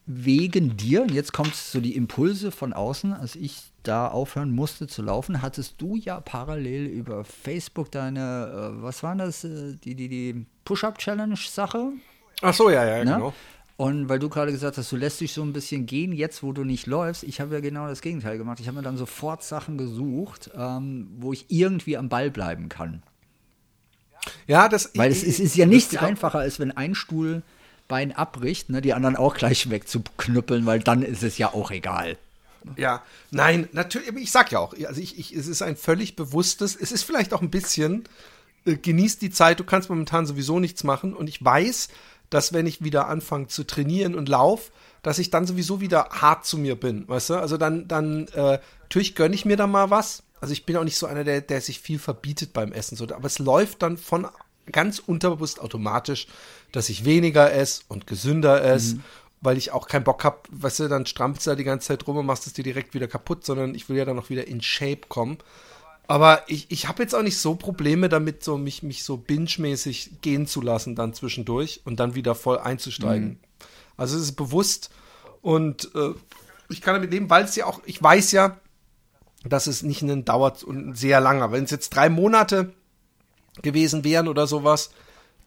wegen 0.05 0.77
dir, 0.77 1.01
und 1.01 1.11
jetzt 1.11 1.33
kommt 1.33 1.55
so 1.55 1.79
die 1.79 1.95
Impulse 1.95 2.51
von 2.51 2.73
außen, 2.73 3.13
als 3.13 3.35
ich 3.35 3.71
da 3.87 4.07
aufhören 4.07 4.51
musste 4.51 4.87
zu 4.87 5.01
laufen, 5.01 5.41
hattest 5.41 5.81
du 5.81 5.95
ja 5.95 6.19
parallel 6.19 6.85
über 6.85 7.23
Facebook 7.23 7.91
deine, 7.91 8.73
äh, 8.79 8.83
was 8.83 9.03
war 9.03 9.15
das, 9.15 9.43
äh, 9.43 9.75
die, 9.83 9.95
die, 9.95 10.09
die 10.09 10.45
Push-Up-Challenge-Sache? 10.65 11.91
Ach 12.41 12.53
so, 12.53 12.69
ja, 12.69 12.85
ja, 12.85 13.03
ne? 13.03 13.13
genau. 13.13 13.33
Und 13.77 14.07
weil 14.07 14.19
du 14.19 14.29
gerade 14.29 14.51
gesagt 14.51 14.77
hast, 14.77 14.91
du 14.91 14.95
lässt 14.95 15.19
dich 15.19 15.33
so 15.33 15.41
ein 15.41 15.51
bisschen 15.51 15.85
gehen, 15.85 16.13
jetzt 16.13 16.43
wo 16.43 16.53
du 16.53 16.63
nicht 16.63 16.87
läufst, 16.87 17.23
ich 17.23 17.41
habe 17.41 17.55
ja 17.55 17.59
genau 17.59 17.87
das 17.87 18.01
Gegenteil 18.01 18.37
gemacht. 18.37 18.59
Ich 18.61 18.67
habe 18.67 18.77
mir 18.77 18.83
dann 18.83 18.95
sofort 18.95 19.43
Sachen 19.43 19.77
gesucht, 19.77 20.49
ähm, 20.55 21.07
wo 21.17 21.33
ich 21.33 21.45
irgendwie 21.49 21.97
am 21.97 22.07
Ball 22.07 22.31
bleiben 22.31 22.69
kann. 22.69 23.03
Ja, 24.47 24.69
das 24.69 24.91
Weil 24.95 25.11
es, 25.11 25.23
es 25.23 25.39
ist 25.39 25.55
ja 25.55 25.65
nichts 25.65 25.95
einfacher, 25.97 26.39
als 26.39 26.59
wenn 26.59 26.71
ein 26.71 26.95
Stuhlbein 26.95 28.13
abbricht, 28.13 28.69
ne, 28.69 28.81
die 28.81 28.93
anderen 28.93 29.17
auch 29.17 29.35
gleich 29.35 29.69
wegzuknüppeln, 29.69 30.65
weil 30.65 30.79
dann 30.79 31.01
ist 31.01 31.23
es 31.23 31.37
ja 31.37 31.53
auch 31.53 31.69
egal. 31.69 32.17
Ja, 32.77 33.03
nein, 33.31 33.69
natürlich, 33.71 34.09
ich 34.15 34.31
sag 34.31 34.51
ja 34.51 34.59
auch, 34.59 34.73
also 34.87 35.01
ich, 35.01 35.17
ich, 35.19 35.33
es 35.33 35.47
ist 35.47 35.61
ein 35.61 35.75
völlig 35.75 36.15
bewusstes, 36.15 36.75
es 36.75 36.91
ist 36.91 37.03
vielleicht 37.03 37.33
auch 37.33 37.41
ein 37.41 37.51
bisschen, 37.51 38.03
äh, 38.65 38.75
genießt 38.75 39.21
die 39.21 39.29
Zeit, 39.29 39.59
du 39.59 39.63
kannst 39.63 39.89
momentan 39.89 40.25
sowieso 40.25 40.59
nichts 40.59 40.83
machen 40.83 41.13
und 41.13 41.27
ich 41.27 41.43
weiß, 41.43 41.89
dass 42.29 42.53
wenn 42.53 42.67
ich 42.67 42.83
wieder 42.83 43.07
anfange 43.07 43.47
zu 43.47 43.63
trainieren 43.63 44.15
und 44.15 44.29
lauf, 44.29 44.71
dass 45.03 45.19
ich 45.19 45.29
dann 45.29 45.45
sowieso 45.45 45.81
wieder 45.81 46.09
hart 46.09 46.45
zu 46.45 46.57
mir 46.57 46.75
bin, 46.75 47.07
weißt 47.07 47.29
du? 47.29 47.33
Also 47.35 47.57
dann, 47.57 47.87
dann, 47.87 48.27
äh, 48.29 48.59
natürlich 48.81 49.15
gönne 49.15 49.35
ich 49.35 49.45
mir 49.45 49.57
da 49.57 49.67
mal 49.67 49.91
was. 49.91 50.23
Also 50.41 50.51
ich 50.51 50.65
bin 50.65 50.75
auch 50.77 50.83
nicht 50.83 50.97
so 50.97 51.05
einer, 51.05 51.23
der, 51.23 51.41
der 51.41 51.61
sich 51.61 51.79
viel 51.79 51.99
verbietet 51.99 52.53
beim 52.53 52.71
Essen, 52.71 52.95
so, 52.95 53.05
aber 53.05 53.25
es 53.25 53.39
läuft 53.39 53.83
dann 53.83 53.97
von 53.97 54.27
ganz 54.71 54.97
unterbewusst 54.99 55.61
automatisch, 55.61 56.27
dass 56.71 56.89
ich 56.89 57.05
weniger 57.05 57.53
esse 57.53 57.83
und 57.87 58.07
gesünder 58.07 58.63
esse. 58.63 58.95
Mhm 58.95 59.03
weil 59.45 59.57
ich 59.57 59.71
auch 59.71 59.87
keinen 59.87 60.03
Bock 60.03 60.23
habe, 60.23 60.39
weißt 60.51 60.81
du, 60.81 60.87
dann 60.87 61.05
strampelst 61.05 61.47
du 61.47 61.51
da 61.51 61.55
die 61.55 61.63
ganze 61.63 61.87
Zeit 61.87 62.07
rum 62.07 62.17
und 62.17 62.25
machst 62.25 62.47
es 62.47 62.53
dir 62.53 62.63
direkt 62.63 62.93
wieder 62.93 63.07
kaputt, 63.07 63.45
sondern 63.45 63.75
ich 63.75 63.87
will 63.87 63.97
ja 63.97 64.05
dann 64.05 64.15
noch 64.15 64.29
wieder 64.29 64.47
in 64.47 64.61
Shape 64.61 65.01
kommen. 65.07 65.37
Aber 66.07 66.43
ich, 66.47 66.69
ich 66.69 66.87
habe 66.87 67.01
jetzt 67.01 67.15
auch 67.15 67.23
nicht 67.23 67.37
so 67.37 67.55
Probleme 67.55 68.09
damit, 68.09 68.43
so 68.43 68.57
mich, 68.57 68.83
mich 68.83 69.03
so 69.03 69.17
binge-mäßig 69.17 70.21
gehen 70.21 70.45
zu 70.45 70.61
lassen 70.61 70.95
dann 70.95 71.13
zwischendurch 71.13 71.81
und 71.85 71.99
dann 71.99 72.15
wieder 72.15 72.35
voll 72.35 72.59
einzusteigen. 72.59 73.29
Mhm. 73.29 73.39
Also 73.97 74.17
es 74.17 74.23
ist 74.23 74.35
bewusst 74.35 74.89
und 75.41 75.89
äh, 75.95 76.13
ich 76.69 76.81
kann 76.81 76.95
damit 76.95 77.11
leben, 77.11 77.29
weil 77.29 77.45
es 77.45 77.55
ja 77.55 77.65
auch, 77.65 77.81
ich 77.85 78.01
weiß 78.01 78.31
ja, 78.33 78.59
dass 79.43 79.67
es 79.67 79.83
nicht 79.83 80.01
ein 80.01 80.25
dauert 80.25 80.63
und 80.63 80.95
sehr 80.95 81.21
langer. 81.21 81.51
Wenn 81.51 81.63
es 81.63 81.71
jetzt 81.71 81.89
drei 81.89 82.09
Monate 82.09 82.73
gewesen 83.61 84.03
wären 84.03 84.27
oder 84.27 84.47
sowas, 84.47 84.89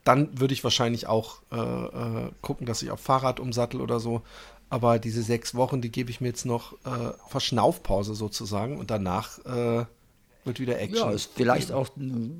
dann 0.09 0.41
würde 0.41 0.55
ich 0.55 0.65
wahrscheinlich 0.65 1.07
auch 1.07 1.43
äh, 1.53 1.57
äh, 1.57 2.31
gucken, 2.41 2.67
dass 2.67 2.83
ich 2.83 2.91
auf 2.91 2.99
Fahrrad 2.99 3.41
umsattel 3.41 3.83
oder 3.83 4.01
so. 4.01 4.23
Aber 4.71 4.99
diese 4.99 5.23
sechs 5.23 5.55
Wochen, 5.55 5.83
die 5.83 5.91
gebe 5.91 6.11
ich 6.11 6.23
mir 6.23 6.29
jetzt 6.29 6.47
noch 6.47 6.73
äh, 6.87 7.13
Verschnaufpause 7.29 8.15
sozusagen 8.15 8.79
und 8.79 8.91
danach 8.91 9.39
äh, 9.45 9.85
wird 10.45 10.61
wieder 10.61 10.81
Action. 10.81 11.09
Ja, 11.09 11.11
ist 11.11 11.33
vielleicht 11.35 11.73
auch 11.73 11.91
eine 11.99 12.31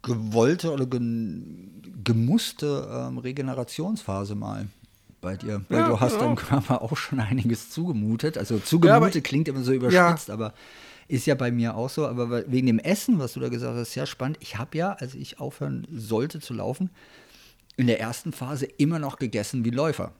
gewollte 0.00 0.72
oder 0.72 0.86
gemusste 0.86 2.88
ähm, 2.90 3.18
Regenerationsphase 3.18 4.34
mal 4.34 4.68
bei 5.20 5.36
dir. 5.36 5.62
Weil 5.68 5.80
ja, 5.80 5.88
du 5.88 6.00
hast 6.00 6.12
genau. 6.12 6.24
deinem 6.24 6.36
Körper 6.36 6.80
auch 6.82 6.96
schon 6.96 7.20
einiges 7.20 7.68
zugemutet. 7.68 8.38
Also 8.38 8.58
zugemutet 8.58 9.16
ja, 9.16 9.20
klingt 9.20 9.48
immer 9.48 9.62
so 9.62 9.72
überspitzt, 9.72 10.28
ja. 10.28 10.34
aber 10.34 10.54
ist 11.08 11.26
ja 11.26 11.34
bei 11.34 11.50
mir 11.50 11.74
auch 11.74 11.88
so. 11.88 12.06
Aber 12.06 12.50
wegen 12.50 12.66
dem 12.66 12.78
Essen, 12.78 13.18
was 13.18 13.32
du 13.32 13.40
da 13.40 13.48
gesagt 13.48 13.76
hast, 13.76 13.92
sehr 13.92 14.06
spannend. 14.06 14.38
Ich 14.40 14.56
habe 14.56 14.76
ja, 14.76 14.92
als 14.92 15.14
ich 15.14 15.40
aufhören 15.40 15.86
sollte 15.90 16.40
zu 16.40 16.54
laufen, 16.54 16.90
in 17.76 17.86
der 17.86 18.00
ersten 18.00 18.32
Phase 18.32 18.66
immer 18.66 18.98
noch 18.98 19.16
gegessen 19.16 19.64
wie 19.64 19.70
Läufer. 19.70 20.12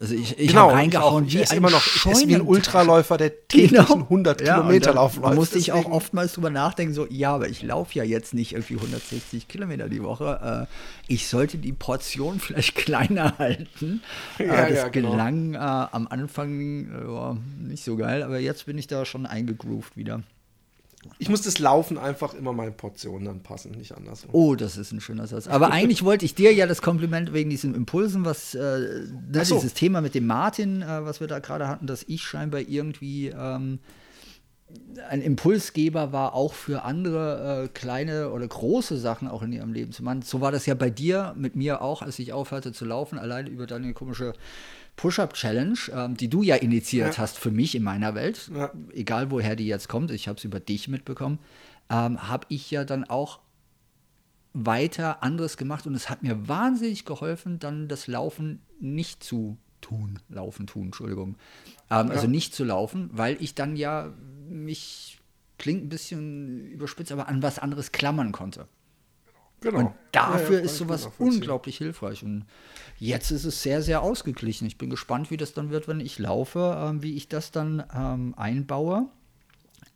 Also 0.00 0.14
ich, 0.14 0.38
ich 0.38 0.48
genau, 0.48 0.62
habe 0.62 0.72
reingehauen 0.72 1.26
ich 1.26 1.34
wie 1.34 1.44
ein 1.44 1.56
immer 1.58 1.70
noch 1.70 1.86
ich 1.86 2.26
wie 2.26 2.34
ein 2.34 2.40
Ultraläufer, 2.40 3.18
der 3.18 3.30
täglich 3.48 3.70
genau. 3.70 3.94
100 3.94 4.40
ja, 4.40 4.54
Kilometer 4.54 4.94
laufen 4.94 5.22
läuft. 5.22 5.36
musste 5.36 5.58
ich 5.58 5.72
auch 5.72 5.84
oftmals 5.84 6.32
drüber 6.32 6.50
nachdenken, 6.50 6.92
so, 6.94 7.06
ja, 7.08 7.34
aber 7.34 7.48
ich 7.48 7.62
laufe 7.62 7.96
ja 7.98 8.02
jetzt 8.02 8.34
nicht 8.34 8.52
irgendwie 8.52 8.76
160 8.76 9.46
Kilometer 9.46 9.88
die 9.88 10.02
Woche. 10.02 10.66
Äh, 10.68 11.12
ich 11.12 11.28
sollte 11.28 11.58
die 11.58 11.72
Portion 11.72 12.40
vielleicht 12.40 12.74
kleiner 12.74 13.38
halten. 13.38 14.02
Äh, 14.38 14.46
ja, 14.46 14.68
das 14.68 14.78
ja, 14.78 14.88
genau. 14.88 15.10
gelang 15.12 15.54
äh, 15.54 15.58
am 15.58 16.08
Anfang 16.08 16.50
äh, 16.60 17.62
nicht 17.68 17.84
so 17.84 17.96
geil, 17.96 18.22
aber 18.22 18.40
jetzt 18.40 18.66
bin 18.66 18.78
ich 18.78 18.86
da 18.86 19.04
schon 19.04 19.26
eingegroovt 19.26 19.96
wieder. 19.96 20.22
Ich 21.18 21.30
muss 21.30 21.42
das 21.42 21.58
Laufen 21.58 21.96
einfach 21.96 22.34
immer 22.34 22.52
meine 22.52 22.72
Portionen 22.72 23.26
anpassen, 23.28 23.72
nicht 23.72 23.96
anders. 23.96 24.26
Oh, 24.32 24.54
das 24.54 24.76
ist 24.76 24.92
ein 24.92 25.00
schöner 25.00 25.26
Satz. 25.26 25.46
Aber 25.46 25.70
eigentlich 25.70 26.04
wollte 26.04 26.26
ich 26.26 26.34
dir 26.34 26.52
ja 26.52 26.66
das 26.66 26.82
Kompliment 26.82 27.32
wegen 27.32 27.48
diesen 27.48 27.74
Impulsen, 27.74 28.24
was 28.24 28.54
äh, 28.54 28.58
ne, 28.58 29.44
so. 29.44 29.54
dieses 29.54 29.72
Thema 29.72 30.02
mit 30.02 30.14
dem 30.14 30.26
Martin, 30.26 30.82
äh, 30.82 31.04
was 31.04 31.20
wir 31.20 31.26
da 31.26 31.38
gerade 31.38 31.68
hatten, 31.68 31.86
dass 31.86 32.02
ich 32.02 32.22
scheinbar 32.22 32.60
irgendwie 32.60 33.28
ähm, 33.28 33.78
ein 35.08 35.22
Impulsgeber 35.22 36.12
war, 36.12 36.34
auch 36.34 36.52
für 36.52 36.82
andere 36.84 37.64
äh, 37.64 37.68
kleine 37.68 38.30
oder 38.30 38.46
große 38.46 38.98
Sachen 38.98 39.26
auch 39.28 39.42
in 39.42 39.52
ihrem 39.52 39.72
Leben 39.72 39.92
zu 39.92 40.02
machen. 40.02 40.22
So 40.22 40.40
war 40.40 40.52
das 40.52 40.66
ja 40.66 40.74
bei 40.74 40.90
dir, 40.90 41.34
mit 41.36 41.56
mir 41.56 41.80
auch, 41.80 42.02
als 42.02 42.18
ich 42.18 42.32
aufhörte 42.32 42.72
zu 42.72 42.84
laufen, 42.84 43.18
alleine 43.18 43.48
über 43.48 43.66
deine 43.66 43.94
komische 43.94 44.34
Push-Up-Challenge, 44.96 45.78
ähm, 45.94 46.16
die 46.16 46.28
du 46.28 46.42
ja 46.42 46.56
initiiert 46.56 47.16
ja. 47.16 47.22
hast 47.22 47.38
für 47.38 47.50
mich 47.50 47.74
in 47.74 47.82
meiner 47.82 48.14
Welt, 48.14 48.50
ja. 48.54 48.70
egal 48.92 49.30
woher 49.30 49.56
die 49.56 49.66
jetzt 49.66 49.88
kommt, 49.88 50.10
ich 50.10 50.28
habe 50.28 50.38
es 50.38 50.44
über 50.44 50.60
dich 50.60 50.88
mitbekommen, 50.88 51.38
ähm, 51.88 52.28
habe 52.28 52.46
ich 52.48 52.70
ja 52.70 52.84
dann 52.84 53.04
auch 53.04 53.40
weiter 54.52 55.22
anderes 55.22 55.56
gemacht 55.56 55.86
und 55.86 55.94
es 55.94 56.10
hat 56.10 56.22
mir 56.22 56.48
wahnsinnig 56.48 57.04
geholfen, 57.04 57.58
dann 57.58 57.88
das 57.88 58.06
Laufen 58.06 58.60
nicht 58.80 59.22
zu 59.22 59.56
tun, 59.80 60.18
laufen 60.28 60.66
tun, 60.66 60.86
Entschuldigung, 60.86 61.36
ähm, 61.90 62.08
ja. 62.08 62.14
also 62.14 62.26
nicht 62.26 62.54
zu 62.54 62.64
laufen, 62.64 63.10
weil 63.12 63.36
ich 63.40 63.54
dann 63.54 63.76
ja 63.76 64.12
mich 64.48 65.20
klingt 65.58 65.84
ein 65.84 65.88
bisschen 65.88 66.66
überspitzt, 66.70 67.12
aber 67.12 67.28
an 67.28 67.42
was 67.42 67.58
anderes 67.58 67.92
klammern 67.92 68.32
konnte. 68.32 68.66
Genau. 69.60 69.78
Und 69.78 69.90
dafür 70.12 70.56
ja, 70.56 70.60
ja, 70.60 70.64
ist 70.64 70.78
sowas 70.78 71.08
unglaublich 71.18 71.78
hilfreich. 71.78 72.22
Und 72.22 72.46
jetzt 72.98 73.30
ist 73.30 73.44
es 73.44 73.62
sehr, 73.62 73.82
sehr 73.82 74.02
ausgeglichen. 74.02 74.66
Ich 74.66 74.78
bin 74.78 74.90
gespannt, 74.90 75.30
wie 75.30 75.36
das 75.36 75.52
dann 75.52 75.70
wird, 75.70 75.88
wenn 75.88 76.00
ich 76.00 76.18
laufe, 76.18 76.76
ähm, 76.78 77.02
wie 77.02 77.16
ich 77.16 77.28
das 77.28 77.50
dann 77.50 77.84
ähm, 77.94 78.34
einbaue. 78.36 79.06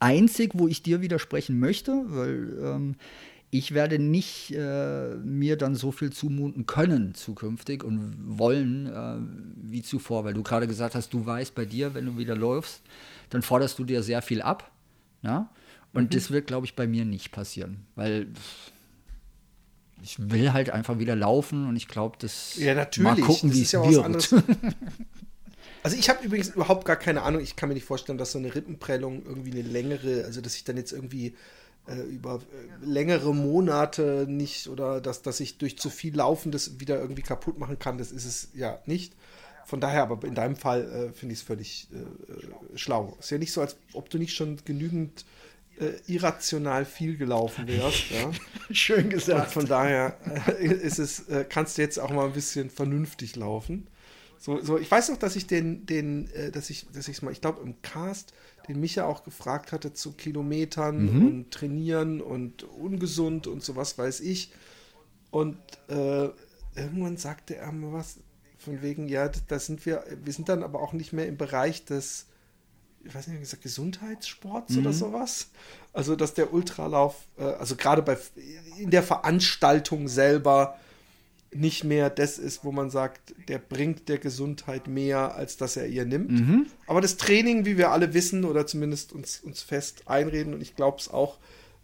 Einzig, 0.00 0.50
wo 0.54 0.68
ich 0.68 0.82
dir 0.82 1.00
widersprechen 1.00 1.58
möchte, 1.58 2.04
weil 2.08 2.58
ähm, 2.62 2.96
ich 3.50 3.72
werde 3.72 4.00
nicht 4.00 4.50
äh, 4.50 5.14
mir 5.14 5.56
dann 5.56 5.76
so 5.76 5.92
viel 5.92 6.10
zumuten 6.10 6.66
können 6.66 7.14
zukünftig 7.14 7.84
und 7.84 8.16
wollen 8.36 8.86
äh, 8.86 9.70
wie 9.70 9.80
zuvor, 9.80 10.24
weil 10.24 10.34
du 10.34 10.42
gerade 10.42 10.66
gesagt 10.66 10.96
hast, 10.96 11.14
du 11.14 11.24
weißt 11.24 11.54
bei 11.54 11.64
dir, 11.64 11.94
wenn 11.94 12.04
du 12.04 12.18
wieder 12.18 12.34
läufst, 12.34 12.82
dann 13.30 13.42
forderst 13.42 13.78
du 13.78 13.84
dir 13.84 14.02
sehr 14.02 14.22
viel 14.22 14.42
ab. 14.42 14.72
Ja? 15.22 15.50
Und 15.92 16.02
mhm. 16.02 16.10
das 16.10 16.32
wird, 16.32 16.48
glaube 16.48 16.66
ich, 16.66 16.74
bei 16.74 16.88
mir 16.88 17.04
nicht 17.04 17.30
passieren, 17.30 17.86
weil 17.94 18.26
ich 20.04 20.30
will 20.30 20.52
halt 20.52 20.70
einfach 20.70 20.98
wieder 20.98 21.16
laufen 21.16 21.66
und 21.66 21.76
ich 21.76 21.88
glaube, 21.88 22.16
das 22.20 22.56
ja 22.56 22.74
natürlich. 22.74 23.10
mal 23.10 23.26
gucken, 23.26 23.52
wie 23.52 23.62
es 23.62 23.72
ja 23.72 23.82
wird. 23.82 24.34
Also 25.82 25.98
ich 25.98 26.08
habe 26.08 26.24
übrigens 26.24 26.48
überhaupt 26.48 26.86
gar 26.86 26.96
keine 26.96 27.22
Ahnung. 27.22 27.42
Ich 27.42 27.56
kann 27.56 27.68
mir 27.68 27.74
nicht 27.74 27.84
vorstellen, 27.84 28.16
dass 28.16 28.32
so 28.32 28.38
eine 28.38 28.54
Rippenprellung 28.54 29.22
irgendwie 29.26 29.50
eine 29.50 29.60
längere, 29.60 30.24
also 30.24 30.40
dass 30.40 30.56
ich 30.56 30.64
dann 30.64 30.78
jetzt 30.78 30.92
irgendwie 30.92 31.34
äh, 31.86 32.00
über 32.00 32.36
äh, 32.36 32.86
längere 32.86 33.34
Monate 33.34 34.24
nicht 34.26 34.68
oder 34.68 35.02
dass, 35.02 35.20
dass 35.20 35.40
ich 35.40 35.58
durch 35.58 35.78
zu 35.78 35.90
viel 35.90 36.16
Laufen 36.16 36.52
das 36.52 36.80
wieder 36.80 36.98
irgendwie 36.98 37.20
kaputt 37.20 37.58
machen 37.58 37.78
kann. 37.78 37.98
Das 37.98 38.12
ist 38.12 38.24
es 38.24 38.48
ja 38.54 38.78
nicht. 38.86 39.12
Von 39.66 39.80
daher, 39.80 40.02
aber 40.02 40.26
in 40.26 40.34
deinem 40.34 40.56
Fall 40.56 40.84
äh, 40.84 41.12
finde 41.12 41.34
ich 41.34 41.40
es 41.40 41.46
völlig 41.46 41.88
äh, 41.92 41.98
äh, 41.98 42.78
schlau. 42.78 43.16
Ist 43.20 43.30
ja 43.30 43.36
nicht 43.36 43.52
so, 43.52 43.60
als 43.60 43.76
ob 43.92 44.08
du 44.08 44.16
nicht 44.16 44.34
schon 44.34 44.56
genügend 44.64 45.26
äh, 45.78 46.12
irrational 46.12 46.84
viel 46.84 47.16
gelaufen 47.16 47.66
wärst. 47.66 48.10
Ja? 48.10 48.30
Schön 48.74 49.10
gesagt. 49.10 49.46
Und 49.46 49.52
von 49.52 49.66
daher 49.66 50.16
äh, 50.58 50.66
ist 50.66 50.98
es, 50.98 51.28
äh, 51.28 51.44
kannst 51.48 51.78
du 51.78 51.82
jetzt 51.82 51.98
auch 51.98 52.10
mal 52.10 52.26
ein 52.26 52.32
bisschen 52.32 52.70
vernünftig 52.70 53.36
laufen. 53.36 53.86
So, 54.38 54.60
so, 54.60 54.78
ich 54.78 54.90
weiß 54.90 55.08
noch, 55.08 55.16
dass 55.16 55.36
ich 55.36 55.46
den, 55.46 55.86
den, 55.86 56.30
äh, 56.32 56.50
dass 56.50 56.70
ich, 56.70 56.86
dass 56.92 57.08
ich 57.08 57.22
mal, 57.22 57.30
ich 57.30 57.40
glaube 57.40 57.62
im 57.62 57.80
Cast, 57.82 58.34
den 58.68 58.80
Micha 58.80 59.04
auch 59.06 59.24
gefragt 59.24 59.72
hatte 59.72 59.92
zu 59.92 60.12
Kilometern 60.12 61.04
mhm. 61.04 61.26
und 61.26 61.50
Trainieren 61.50 62.20
und 62.20 62.62
ungesund 62.62 63.46
und 63.46 63.62
sowas 63.62 63.96
weiß 63.98 64.20
ich. 64.20 64.52
Und 65.30 65.56
äh, 65.88 66.28
irgendwann 66.76 67.16
sagte 67.16 67.56
er 67.56 67.72
mal 67.72 67.92
was 67.92 68.18
von 68.58 68.82
wegen, 68.82 69.08
ja, 69.08 69.30
da 69.48 69.58
sind 69.58 69.84
wir, 69.84 70.04
wir 70.22 70.32
sind 70.32 70.48
dann 70.48 70.62
aber 70.62 70.80
auch 70.80 70.92
nicht 70.92 71.12
mehr 71.12 71.26
im 71.26 71.36
Bereich 71.36 71.84
des 71.84 72.26
ich 73.06 73.14
weiß 73.14 73.28
nicht, 73.28 73.40
gesagt, 73.40 73.62
Gesundheitssports 73.62 74.74
mhm. 74.74 74.80
oder 74.80 74.92
sowas. 74.92 75.50
Also, 75.92 76.16
dass 76.16 76.34
der 76.34 76.52
Ultralauf, 76.52 77.16
äh, 77.38 77.44
also 77.44 77.76
gerade 77.76 78.02
bei 78.02 78.16
in 78.78 78.90
der 78.90 79.02
Veranstaltung 79.02 80.08
selber 80.08 80.78
nicht 81.54 81.84
mehr 81.84 82.10
das 82.10 82.38
ist, 82.38 82.64
wo 82.64 82.72
man 82.72 82.90
sagt, 82.90 83.34
der 83.48 83.58
bringt 83.58 84.08
der 84.08 84.18
Gesundheit 84.18 84.88
mehr, 84.88 85.36
als 85.36 85.56
dass 85.56 85.76
er 85.76 85.86
ihr 85.86 86.04
nimmt. 86.04 86.32
Mhm. 86.32 86.66
Aber 86.86 87.00
das 87.00 87.16
Training, 87.16 87.64
wie 87.64 87.78
wir 87.78 87.90
alle 87.90 88.12
wissen, 88.12 88.44
oder 88.44 88.66
zumindest 88.66 89.12
uns, 89.12 89.40
uns 89.40 89.62
fest 89.62 90.02
einreden, 90.06 90.54
und 90.54 90.60
ich 90.60 90.74
glaube 90.74 90.98
es 90.98 91.08
auch, 91.08 91.38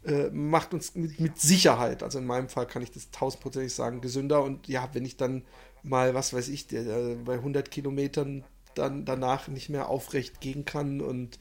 äh, 0.05 0.31
macht 0.31 0.75
uns 0.75 0.95
mit, 0.95 1.21
mit, 1.21 1.39
Sicherheit, 1.39 2.03
also 2.03 2.19
in 2.19 2.27
meinem 2.27 2.49
Fall 2.49 2.67
kann 2.67 2.83
ich 2.83 2.91
das 2.91 3.11
tausendprozentig 3.11 3.73
sagen, 3.73 4.01
gesünder. 4.01 4.43
Und 4.43 4.67
ja, 4.67 4.89
wenn 4.93 5.05
ich 5.05 5.17
dann 5.17 5.43
mal, 5.83 6.15
was 6.15 6.33
weiß 6.33 6.49
ich, 6.49 6.67
der, 6.67 6.85
der, 6.85 7.15
bei 7.17 7.35
100 7.35 7.71
Kilometern 7.71 8.45
dann 8.75 9.05
danach 9.05 9.49
nicht 9.49 9.69
mehr 9.69 9.89
aufrecht 9.89 10.41
gehen 10.41 10.65
kann 10.65 11.01
und 11.01 11.39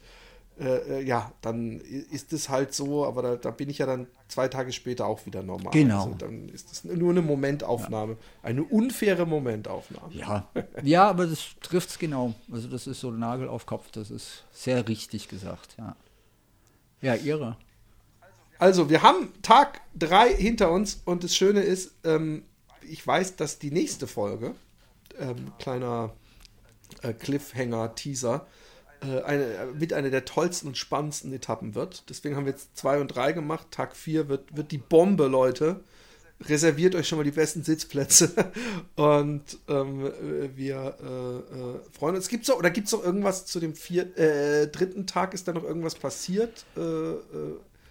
äh, 0.60 0.98
äh, 0.98 1.02
ja, 1.02 1.32
dann 1.40 1.80
ist 1.80 2.34
es 2.34 2.50
halt 2.50 2.74
so, 2.74 3.06
aber 3.06 3.22
da, 3.22 3.36
da, 3.36 3.50
bin 3.50 3.70
ich 3.70 3.78
ja 3.78 3.86
dann 3.86 4.06
zwei 4.28 4.46
Tage 4.46 4.72
später 4.72 5.06
auch 5.06 5.24
wieder 5.24 5.42
normal. 5.42 5.72
Genau. 5.72 6.04
Also 6.04 6.14
dann 6.18 6.50
ist 6.50 6.70
es 6.70 6.84
nur 6.84 7.10
eine 7.10 7.22
Momentaufnahme, 7.22 8.12
ja. 8.12 8.18
eine 8.42 8.64
unfaire 8.64 9.24
Momentaufnahme. 9.24 10.12
Ja, 10.12 10.48
ja 10.82 11.08
aber 11.08 11.26
das 11.26 11.46
trifft 11.62 11.88
es 11.90 11.98
genau. 11.98 12.34
Also 12.52 12.68
das 12.68 12.86
ist 12.86 13.00
so 13.00 13.10
Nagel 13.10 13.48
auf 13.48 13.64
Kopf, 13.64 13.90
das 13.90 14.10
ist 14.10 14.44
sehr 14.52 14.86
richtig 14.86 15.28
gesagt, 15.28 15.76
ja. 15.78 15.96
Ja, 17.00 17.14
ihre. 17.14 17.56
Also, 18.58 18.90
wir 18.90 19.02
haben 19.02 19.32
Tag 19.40 19.80
drei 19.98 20.34
hinter 20.34 20.70
uns 20.70 21.00
und 21.06 21.24
das 21.24 21.34
Schöne 21.34 21.62
ist, 21.62 21.94
ähm, 22.04 22.42
ich 22.86 23.06
weiß, 23.06 23.36
dass 23.36 23.58
die 23.58 23.70
nächste 23.70 24.06
Folge, 24.06 24.54
ähm, 25.18 25.52
kleiner 25.58 26.12
äh, 27.02 27.12
Cliffhanger-Teaser 27.12 28.46
äh, 29.02 29.22
eine, 29.22 29.68
mit 29.78 29.92
einer 29.92 30.10
der 30.10 30.24
tollsten 30.24 30.68
und 30.68 30.76
spannendsten 30.76 31.32
Etappen 31.32 31.74
wird. 31.74 32.04
Deswegen 32.08 32.36
haben 32.36 32.44
wir 32.44 32.52
jetzt 32.52 32.76
zwei 32.76 33.00
und 33.00 33.08
drei 33.08 33.32
gemacht. 33.32 33.68
Tag 33.70 33.96
vier 33.96 34.28
wird, 34.28 34.56
wird 34.56 34.72
die 34.72 34.78
Bombe, 34.78 35.26
Leute. 35.26 35.80
Reserviert 36.42 36.94
euch 36.94 37.06
schon 37.06 37.18
mal 37.18 37.24
die 37.24 37.32
besten 37.32 37.62
Sitzplätze 37.64 38.32
und 38.96 39.42
ähm, 39.68 40.10
wir 40.56 40.96
äh, 41.02 41.56
äh, 41.58 41.80
freuen 41.92 42.16
uns. 42.16 42.28
Gibt's 42.28 42.48
noch, 42.48 42.56
oder 42.56 42.70
gibt 42.70 42.86
es 42.86 42.92
noch 42.94 43.04
irgendwas 43.04 43.44
zu 43.44 43.60
dem 43.60 43.74
vier, 43.74 44.16
äh, 44.18 44.66
dritten 44.68 45.06
Tag? 45.06 45.34
Ist 45.34 45.48
da 45.48 45.52
noch 45.52 45.64
irgendwas 45.64 45.96
passiert? 45.96 46.64
Äh, 46.78 46.80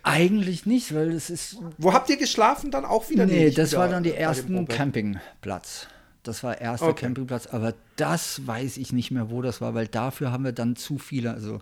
Eigentlich 0.02 0.66
nicht, 0.66 0.96
weil 0.96 1.12
es 1.12 1.30
ist. 1.30 1.58
Wo 1.78 1.94
habt 1.94 2.10
ihr 2.10 2.18
geschlafen 2.18 2.72
dann 2.72 2.86
auch 2.86 3.10
wieder? 3.10 3.26
Nee, 3.26 3.52
das 3.52 3.76
war 3.76 3.88
dann 3.88 4.02
die 4.02 4.14
ersten 4.14 4.68
Campingplatz. 4.68 5.88
Das 6.24 6.44
war 6.44 6.60
erster 6.60 6.90
okay. 6.90 7.06
Campingplatz, 7.06 7.48
aber 7.48 7.74
das 7.96 8.46
weiß 8.46 8.78
ich 8.78 8.92
nicht 8.92 9.12
mehr, 9.12 9.30
wo 9.30 9.42
das 9.42 9.62
war, 9.62 9.74
weil 9.74 9.88
dafür 9.88 10.32
haben 10.32 10.44
wir 10.44 10.52
dann 10.52 10.76
zu 10.76 10.98
viele. 10.98 11.32
Also, 11.32 11.60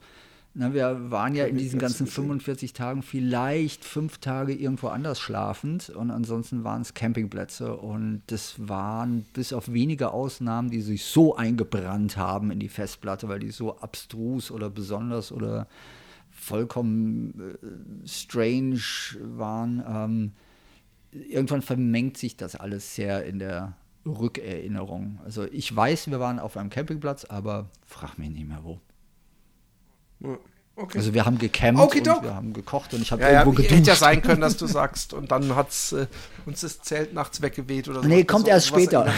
na, 0.56 0.74
wir 0.74 1.12
waren 1.12 1.36
ja 1.36 1.46
in 1.46 1.58
diesen 1.58 1.80
ganzen 1.80 2.08
45 2.08 2.74
Tagen 2.74 3.04
vielleicht 3.04 3.86
fünf 3.86 4.18
Tage 4.18 4.56
irgendwo 4.56 4.88
anders 4.88 5.20
schlafend 5.20 5.90
und 5.92 6.10
ansonsten 6.10 6.64
waren 6.64 6.82
es 6.82 6.96
Campingplätze 6.96 7.78
und 7.78 8.24
das 8.28 8.56
waren 8.58 9.28
bis 9.34 9.54
auf 9.54 9.72
wenige 9.72 10.10
Ausnahmen, 10.10 10.72
die 10.72 10.82
sich 10.82 11.06
so 11.06 11.36
eingebrannt 11.36 12.18
haben 12.18 12.50
in 12.50 12.60
die 12.60 12.70
Festplatte, 12.70 13.30
weil 13.30 13.40
die 13.40 13.52
so 13.52 13.78
abstrus 13.78 14.50
oder 14.50 14.72
besonders 14.72 15.32
oder 15.32 15.68
vollkommen 16.32 17.58
äh, 18.04 18.08
strange 18.08 18.80
waren. 19.22 19.84
Ähm, 19.88 20.32
irgendwann 21.12 21.62
vermengt 21.62 22.18
sich 22.18 22.36
das 22.36 22.56
alles 22.56 22.96
sehr 22.96 23.26
in 23.26 23.38
der 23.38 23.76
Rückerinnerung. 24.08 25.20
Also 25.24 25.46
ich 25.46 25.76
weiß, 25.76 26.10
wir 26.10 26.20
waren 26.20 26.40
auf 26.40 26.58
einem 26.58 26.70
Campingplatz, 26.70 27.26
aber 27.26 27.70
frag 27.86 28.18
mich 28.18 28.30
nicht 28.30 28.48
mehr 28.48 28.64
wo. 28.64 28.80
Okay. 30.80 31.00
Also 31.00 31.16
wir 31.16 31.26
haben 31.26 31.40
gecampt 31.40 31.82
okay, 31.82 32.00
und 32.08 32.24
wir 32.24 32.36
haben 32.36 32.54
gekocht 32.54 32.94
und 32.94 33.02
ich 33.02 33.12
habe 33.12 33.24
ja, 33.24 33.40
irgendwo 33.40 33.50
ja, 33.50 33.56
geduscht. 33.56 33.72
Hätte 33.72 33.90
ja 33.90 33.96
sein 33.96 34.22
können, 34.22 34.42
dass 34.42 34.58
du 34.58 34.68
sagst 34.68 35.12
und 35.12 35.32
dann 35.32 35.56
hat 35.56 35.70
äh, 35.92 36.06
uns 36.46 36.62
das 36.62 36.82
Zelt 36.82 37.16
nachts 37.16 37.42
weggeweht 37.42 37.88
oder 37.88 38.04
so. 38.04 38.08
Nee, 38.08 38.24
kommt 38.26 38.46
so, 38.46 38.52
erst 38.52 38.68
später. 38.68 39.12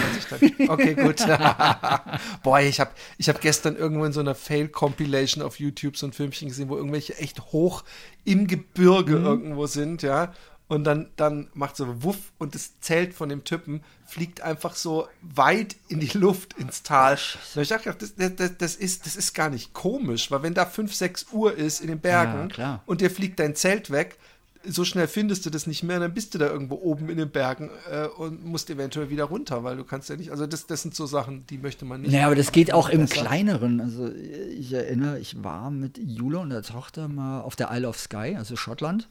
Okay, 0.69 0.95
gut. 0.95 1.17
Boah, 2.43 2.61
ich 2.61 2.79
habe 2.79 2.91
ich 3.17 3.27
hab 3.27 3.41
gestern 3.41 3.75
irgendwo 3.75 4.05
in 4.05 4.13
so 4.13 4.21
einer 4.21 4.35
Fail-Compilation 4.35 5.43
auf 5.43 5.59
YouTube 5.59 5.97
so 5.97 6.05
ein 6.05 6.13
Filmchen 6.13 6.47
gesehen, 6.47 6.69
wo 6.69 6.77
irgendwelche 6.77 7.17
echt 7.17 7.51
hoch 7.51 7.83
im 8.23 8.47
Gebirge 8.47 9.17
mhm. 9.17 9.25
irgendwo 9.25 9.67
sind, 9.67 10.01
ja 10.01 10.31
und 10.69 10.83
dann, 10.83 11.09
dann 11.15 11.47
macht 11.53 11.75
so 11.75 12.03
Wuff 12.03 12.31
und 12.37 12.53
das 12.55 12.79
Zelt 12.79 13.15
von 13.15 13.27
dem 13.27 13.43
Typen 13.43 13.81
fliegt 14.05 14.41
einfach 14.41 14.75
so 14.75 15.07
weit 15.21 15.75
in 15.87 15.99
die 15.99 16.15
Luft 16.17 16.53
ins 16.53 16.83
Tal. 16.83 17.17
Und 17.55 17.61
ich 17.63 17.69
dachte, 17.69 17.93
das, 17.97 18.13
das, 18.35 18.57
das, 18.57 18.75
ist, 18.75 19.05
das 19.07 19.15
ist 19.15 19.33
gar 19.33 19.49
nicht 19.49 19.73
komisch, 19.73 20.29
weil 20.29 20.43
wenn 20.43 20.53
da 20.53 20.65
5, 20.65 20.93
6 20.93 21.27
Uhr 21.31 21.55
ist 21.55 21.81
in 21.81 21.87
den 21.87 21.99
Bergen 21.99 22.49
ja, 22.55 22.83
und 22.85 23.01
dir 23.01 23.09
fliegt 23.09 23.39
dein 23.39 23.55
Zelt 23.55 23.89
weg, 23.89 24.17
so 24.63 24.85
schnell 24.85 25.07
findest 25.07 25.45
du 25.45 25.49
das 25.49 25.65
nicht 25.65 25.81
mehr, 25.81 25.99
dann 25.99 26.13
bist 26.13 26.35
du 26.35 26.37
da 26.37 26.47
irgendwo 26.47 26.75
oben 26.75 27.09
in 27.09 27.17
den 27.17 27.31
Bergen 27.31 27.71
äh, 27.89 28.05
und 28.05 28.45
musst 28.45 28.69
eventuell 28.69 29.09
wieder 29.09 29.23
runter, 29.23 29.63
weil 29.63 29.75
du 29.75 29.83
kannst 29.83 30.09
ja 30.09 30.17
nicht, 30.17 30.29
also 30.29 30.45
das, 30.45 30.67
das 30.67 30.83
sind 30.83 30.93
so 30.93 31.07
Sachen, 31.07 31.47
die 31.47 31.57
möchte 31.57 31.83
man 31.85 32.01
nicht. 32.01 32.11
Naja, 32.11 32.27
aber 32.27 32.35
das 32.35 32.51
geht 32.51 32.73
auch 32.73 32.89
im 32.89 33.01
besser. 33.01 33.21
Kleineren. 33.21 33.81
Also 33.81 34.11
ich 34.11 34.71
erinnere, 34.71 35.17
ich 35.17 35.43
war 35.43 35.71
mit 35.71 35.97
Jule 35.97 36.37
und 36.37 36.51
der 36.51 36.61
Tochter 36.61 37.07
mal 37.07 37.41
auf 37.41 37.55
der 37.55 37.69
Isle 37.71 37.87
of 37.87 37.97
Skye, 37.97 38.35
also 38.35 38.55
Schottland. 38.55 39.09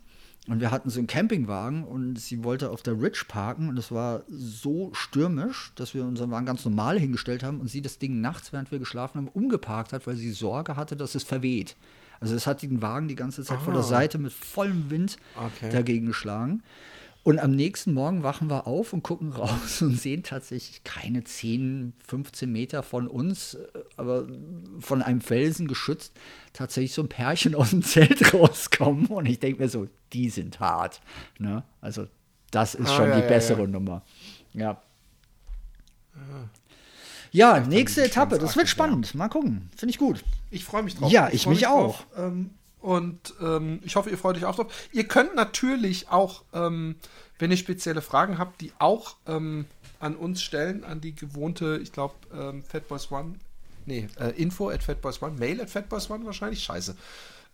Und 0.48 0.60
wir 0.60 0.70
hatten 0.70 0.88
so 0.88 0.98
einen 0.98 1.06
Campingwagen 1.06 1.84
und 1.84 2.18
sie 2.18 2.42
wollte 2.42 2.70
auf 2.70 2.82
der 2.82 2.98
Ridge 3.00 3.24
parken 3.28 3.68
und 3.68 3.78
es 3.78 3.92
war 3.92 4.22
so 4.28 4.90
stürmisch, 4.94 5.72
dass 5.74 5.92
wir 5.92 6.04
unseren 6.04 6.30
Wagen 6.30 6.46
ganz 6.46 6.64
normal 6.64 6.98
hingestellt 6.98 7.42
haben 7.42 7.60
und 7.60 7.68
sie 7.68 7.82
das 7.82 7.98
Ding 7.98 8.22
nachts, 8.22 8.50
während 8.52 8.72
wir 8.72 8.78
geschlafen 8.78 9.18
haben, 9.18 9.28
umgeparkt 9.28 9.92
hat, 9.92 10.06
weil 10.06 10.16
sie 10.16 10.30
Sorge 10.30 10.76
hatte, 10.76 10.96
dass 10.96 11.14
es 11.14 11.22
verweht. 11.22 11.76
Also 12.20 12.34
es 12.34 12.46
hat 12.46 12.62
den 12.62 12.80
Wagen 12.80 13.08
die 13.08 13.14
ganze 13.14 13.44
Zeit 13.44 13.58
ah. 13.58 13.60
von 13.60 13.74
der 13.74 13.82
Seite 13.82 14.18
mit 14.18 14.32
vollem 14.32 14.90
Wind 14.90 15.18
okay. 15.36 15.70
dagegen 15.70 16.06
geschlagen. 16.06 16.62
Und 17.28 17.40
am 17.40 17.50
nächsten 17.50 17.92
Morgen 17.92 18.22
wachen 18.22 18.48
wir 18.48 18.66
auf 18.66 18.94
und 18.94 19.02
gucken 19.02 19.32
raus 19.32 19.82
und 19.82 20.00
sehen 20.00 20.22
tatsächlich 20.22 20.82
keine 20.82 21.24
10, 21.24 21.92
15 22.06 22.50
Meter 22.50 22.82
von 22.82 23.06
uns, 23.06 23.52
äh, 23.52 23.66
aber 23.98 24.26
von 24.80 25.02
einem 25.02 25.20
Felsen 25.20 25.68
geschützt, 25.68 26.14
tatsächlich 26.54 26.94
so 26.94 27.02
ein 27.02 27.10
Pärchen 27.10 27.54
aus 27.54 27.68
dem 27.68 27.82
Zelt 27.82 28.32
rauskommen. 28.32 29.08
Und 29.08 29.26
ich 29.26 29.40
denke 29.40 29.60
mir 29.60 29.68
so, 29.68 29.88
die 30.14 30.30
sind 30.30 30.58
hart. 30.58 31.02
Ne? 31.38 31.64
Also 31.82 32.06
das 32.50 32.74
ist 32.74 32.88
ah, 32.88 32.96
schon 32.96 33.08
ja, 33.10 33.16
die 33.16 33.22
ja, 33.22 33.28
bessere 33.28 33.60
ja. 33.60 33.66
Nummer. 33.66 34.02
Ja. 34.54 34.80
Ja, 37.30 37.60
nächste 37.60 38.04
Etappe. 38.04 38.38
Das 38.38 38.56
wird 38.56 38.68
spannend. 38.68 39.14
Mal 39.14 39.28
gucken. 39.28 39.68
Finde 39.76 39.90
ich 39.90 39.98
gut. 39.98 40.24
Ich 40.50 40.64
freue 40.64 40.82
mich 40.82 40.96
drauf. 40.96 41.12
Ja, 41.12 41.28
ich, 41.28 41.34
ich 41.34 41.46
mich, 41.46 41.58
mich 41.58 41.66
auch. 41.66 42.04
Ähm, 42.16 42.52
und 42.80 43.34
ähm, 43.40 43.80
ich 43.84 43.96
hoffe, 43.96 44.10
ihr 44.10 44.18
freut 44.18 44.36
euch 44.36 44.44
auch 44.44 44.56
drauf. 44.56 44.72
Ihr 44.92 45.04
könnt 45.04 45.34
natürlich 45.34 46.10
auch, 46.10 46.42
ähm, 46.52 46.96
wenn 47.38 47.50
ihr 47.50 47.56
spezielle 47.56 48.02
Fragen 48.02 48.38
habt, 48.38 48.60
die 48.60 48.72
auch 48.78 49.16
ähm, 49.26 49.66
an 50.00 50.14
uns 50.16 50.42
stellen, 50.42 50.84
an 50.84 51.00
die 51.00 51.14
gewohnte, 51.14 51.78
ich 51.82 51.92
glaube, 51.92 52.14
ähm, 52.32 52.62
Fatboys 52.62 53.10
One, 53.10 53.34
nee, 53.86 54.08
äh, 54.20 54.30
info 54.40 54.70
at 54.70 54.82
Fatboys 54.82 55.20
One, 55.22 55.36
mail 55.38 55.60
at 55.60 55.70
Fatboys 55.70 56.10
One 56.10 56.24
wahrscheinlich, 56.24 56.62
scheiße. 56.62 56.96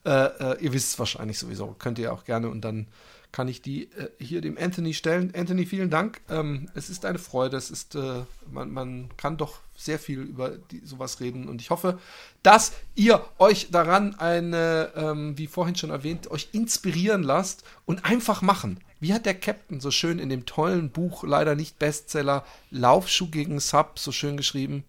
Äh, 0.05 0.11
äh, 0.11 0.63
ihr 0.63 0.73
wisst 0.73 0.93
es 0.93 0.99
wahrscheinlich 0.99 1.39
sowieso, 1.39 1.75
könnt 1.79 1.99
ihr 1.99 2.13
auch 2.13 2.25
gerne 2.25 2.49
und 2.49 2.61
dann 2.63 2.87
kann 3.35 3.49
ich 3.49 3.61
die 3.61 3.91
äh, 3.95 4.11
hier 4.21 4.41
dem 4.41 4.57
Anthony 4.57 4.95
stellen. 4.95 5.33
Anthony, 5.35 5.67
vielen 5.67 5.91
Dank. 5.91 6.21
Ähm, 6.31 6.69
es 6.77 6.89
ist 6.89 7.05
eine 7.05 7.19
Freude. 7.19 7.57
Es 7.57 7.69
ist, 7.69 7.97
äh, 7.97 8.23
man, 8.49 8.71
man 8.71 9.09
kann 9.17 9.37
doch 9.37 9.59
sehr 9.77 9.99
viel 9.99 10.21
über 10.21 10.51
die, 10.51 10.83
sowas 10.85 11.19
reden 11.19 11.49
und 11.49 11.61
ich 11.61 11.71
hoffe, 11.71 11.99
dass 12.45 12.75
ihr 12.95 13.25
euch 13.41 13.73
daran 13.73 14.15
eine, 14.15 14.93
ähm, 14.95 15.37
wie 15.37 15.49
vorhin 15.49 15.75
schon 15.75 15.91
erwähnt, 15.91 16.31
euch 16.31 16.51
inspirieren 16.53 17.25
lasst 17.25 17.65
und 17.87 18.05
einfach 18.05 18.41
machen. 18.41 18.79
Wie 19.01 19.13
hat 19.13 19.27
der 19.27 19.35
Captain 19.35 19.81
so 19.81 19.91
schön 19.91 20.21
in 20.21 20.29
dem 20.29 20.47
tollen 20.47 20.91
Buch, 20.91 21.25
leider 21.25 21.57
nicht 21.57 21.81
Bestseller, 21.81 22.45
Laufschuh 22.71 23.31
gegen 23.31 23.59
Sub 23.59 23.99
so 23.99 24.13
schön 24.13 24.37
geschrieben? 24.37 24.85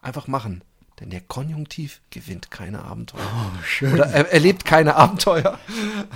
Einfach 0.00 0.28
machen. 0.28 0.64
Denn 1.00 1.10
der 1.10 1.20
Konjunktiv 1.22 2.00
gewinnt 2.10 2.50
keine 2.50 2.84
Abenteuer. 2.84 3.22
Oh, 3.22 3.62
schön. 3.64 3.94
Oder 3.94 4.06
er 4.06 4.32
erlebt 4.32 4.64
keine 4.64 4.94
Abenteuer. 4.94 5.58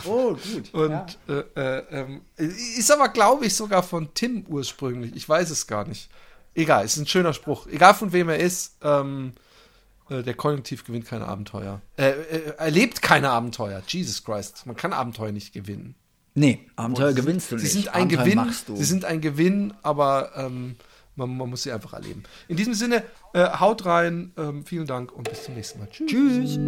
Oh, 0.05 0.35
gut. 0.35 0.73
Und 0.75 1.19
ja. 1.29 1.41
äh, 1.57 1.79
äh, 1.79 2.19
äh, 2.37 2.47
ist 2.47 2.91
aber, 2.91 3.09
glaube 3.09 3.47
ich, 3.47 3.55
sogar 3.55 3.83
von 3.83 4.13
Tim 4.15 4.45
ursprünglich. 4.47 5.17
Ich 5.17 5.29
weiß 5.29 5.51
es 5.51 5.67
gar 5.67 5.87
nicht. 5.87 6.11
Egal, 6.55 6.85
ist 6.85 6.97
ein 6.97 7.07
schöner 7.07 7.33
Spruch. 7.33 7.67
Egal 7.67 7.95
von 7.95 8.13
wem 8.13 8.29
er 8.29 8.39
ist, 8.39 8.77
ähm, 8.83 9.33
äh, 10.09 10.23
der 10.23 10.35
Konjunktiv 10.35 10.85
gewinnt 10.85 11.07
keine 11.07 11.27
Abenteuer. 11.27 11.81
Äh, 11.97 12.11
äh, 12.11 12.55
erlebt 12.59 13.03
keine 13.03 13.31
Abenteuer. 13.31 13.83
Jesus 13.87 14.25
Christ. 14.25 14.67
Man 14.67 14.77
kann 14.77 14.93
Abenteuer 14.93 15.33
nicht 15.33 15.53
gewinnen. 15.53 15.95
Nee, 16.35 16.67
Abenteuer 16.77 17.15
gewinnst 17.15 17.51
du 17.51 17.57
nicht. 17.57 17.65
Sie 17.65 17.71
sind 17.71 17.89
ein 17.89 18.03
Abenteuer 18.03 18.25
Gewinn. 18.25 18.77
Sie 18.77 18.85
sind 18.85 19.05
ein 19.05 19.21
Gewinn, 19.21 19.75
aber 19.83 20.33
ähm, 20.37 20.77
man, 21.17 21.37
man, 21.37 21.51
muss 21.51 21.63
sie 21.65 21.73
einfach 21.73 21.95
erleben. 21.95 22.23
In 22.49 22.57
diesem 22.57 22.75
Sinne, 22.75 23.03
äh, 23.33 23.45
haut 23.59 23.85
rein, 23.87 24.33
ähm, 24.37 24.65
vielen 24.65 24.87
Dank 24.87 25.13
und 25.13 25.29
bis 25.29 25.45
zum 25.45 25.55
nächsten 25.55 25.81
Mal. 25.81 25.89
Tschüss. 25.91 26.09
Tschüss. 26.11 26.59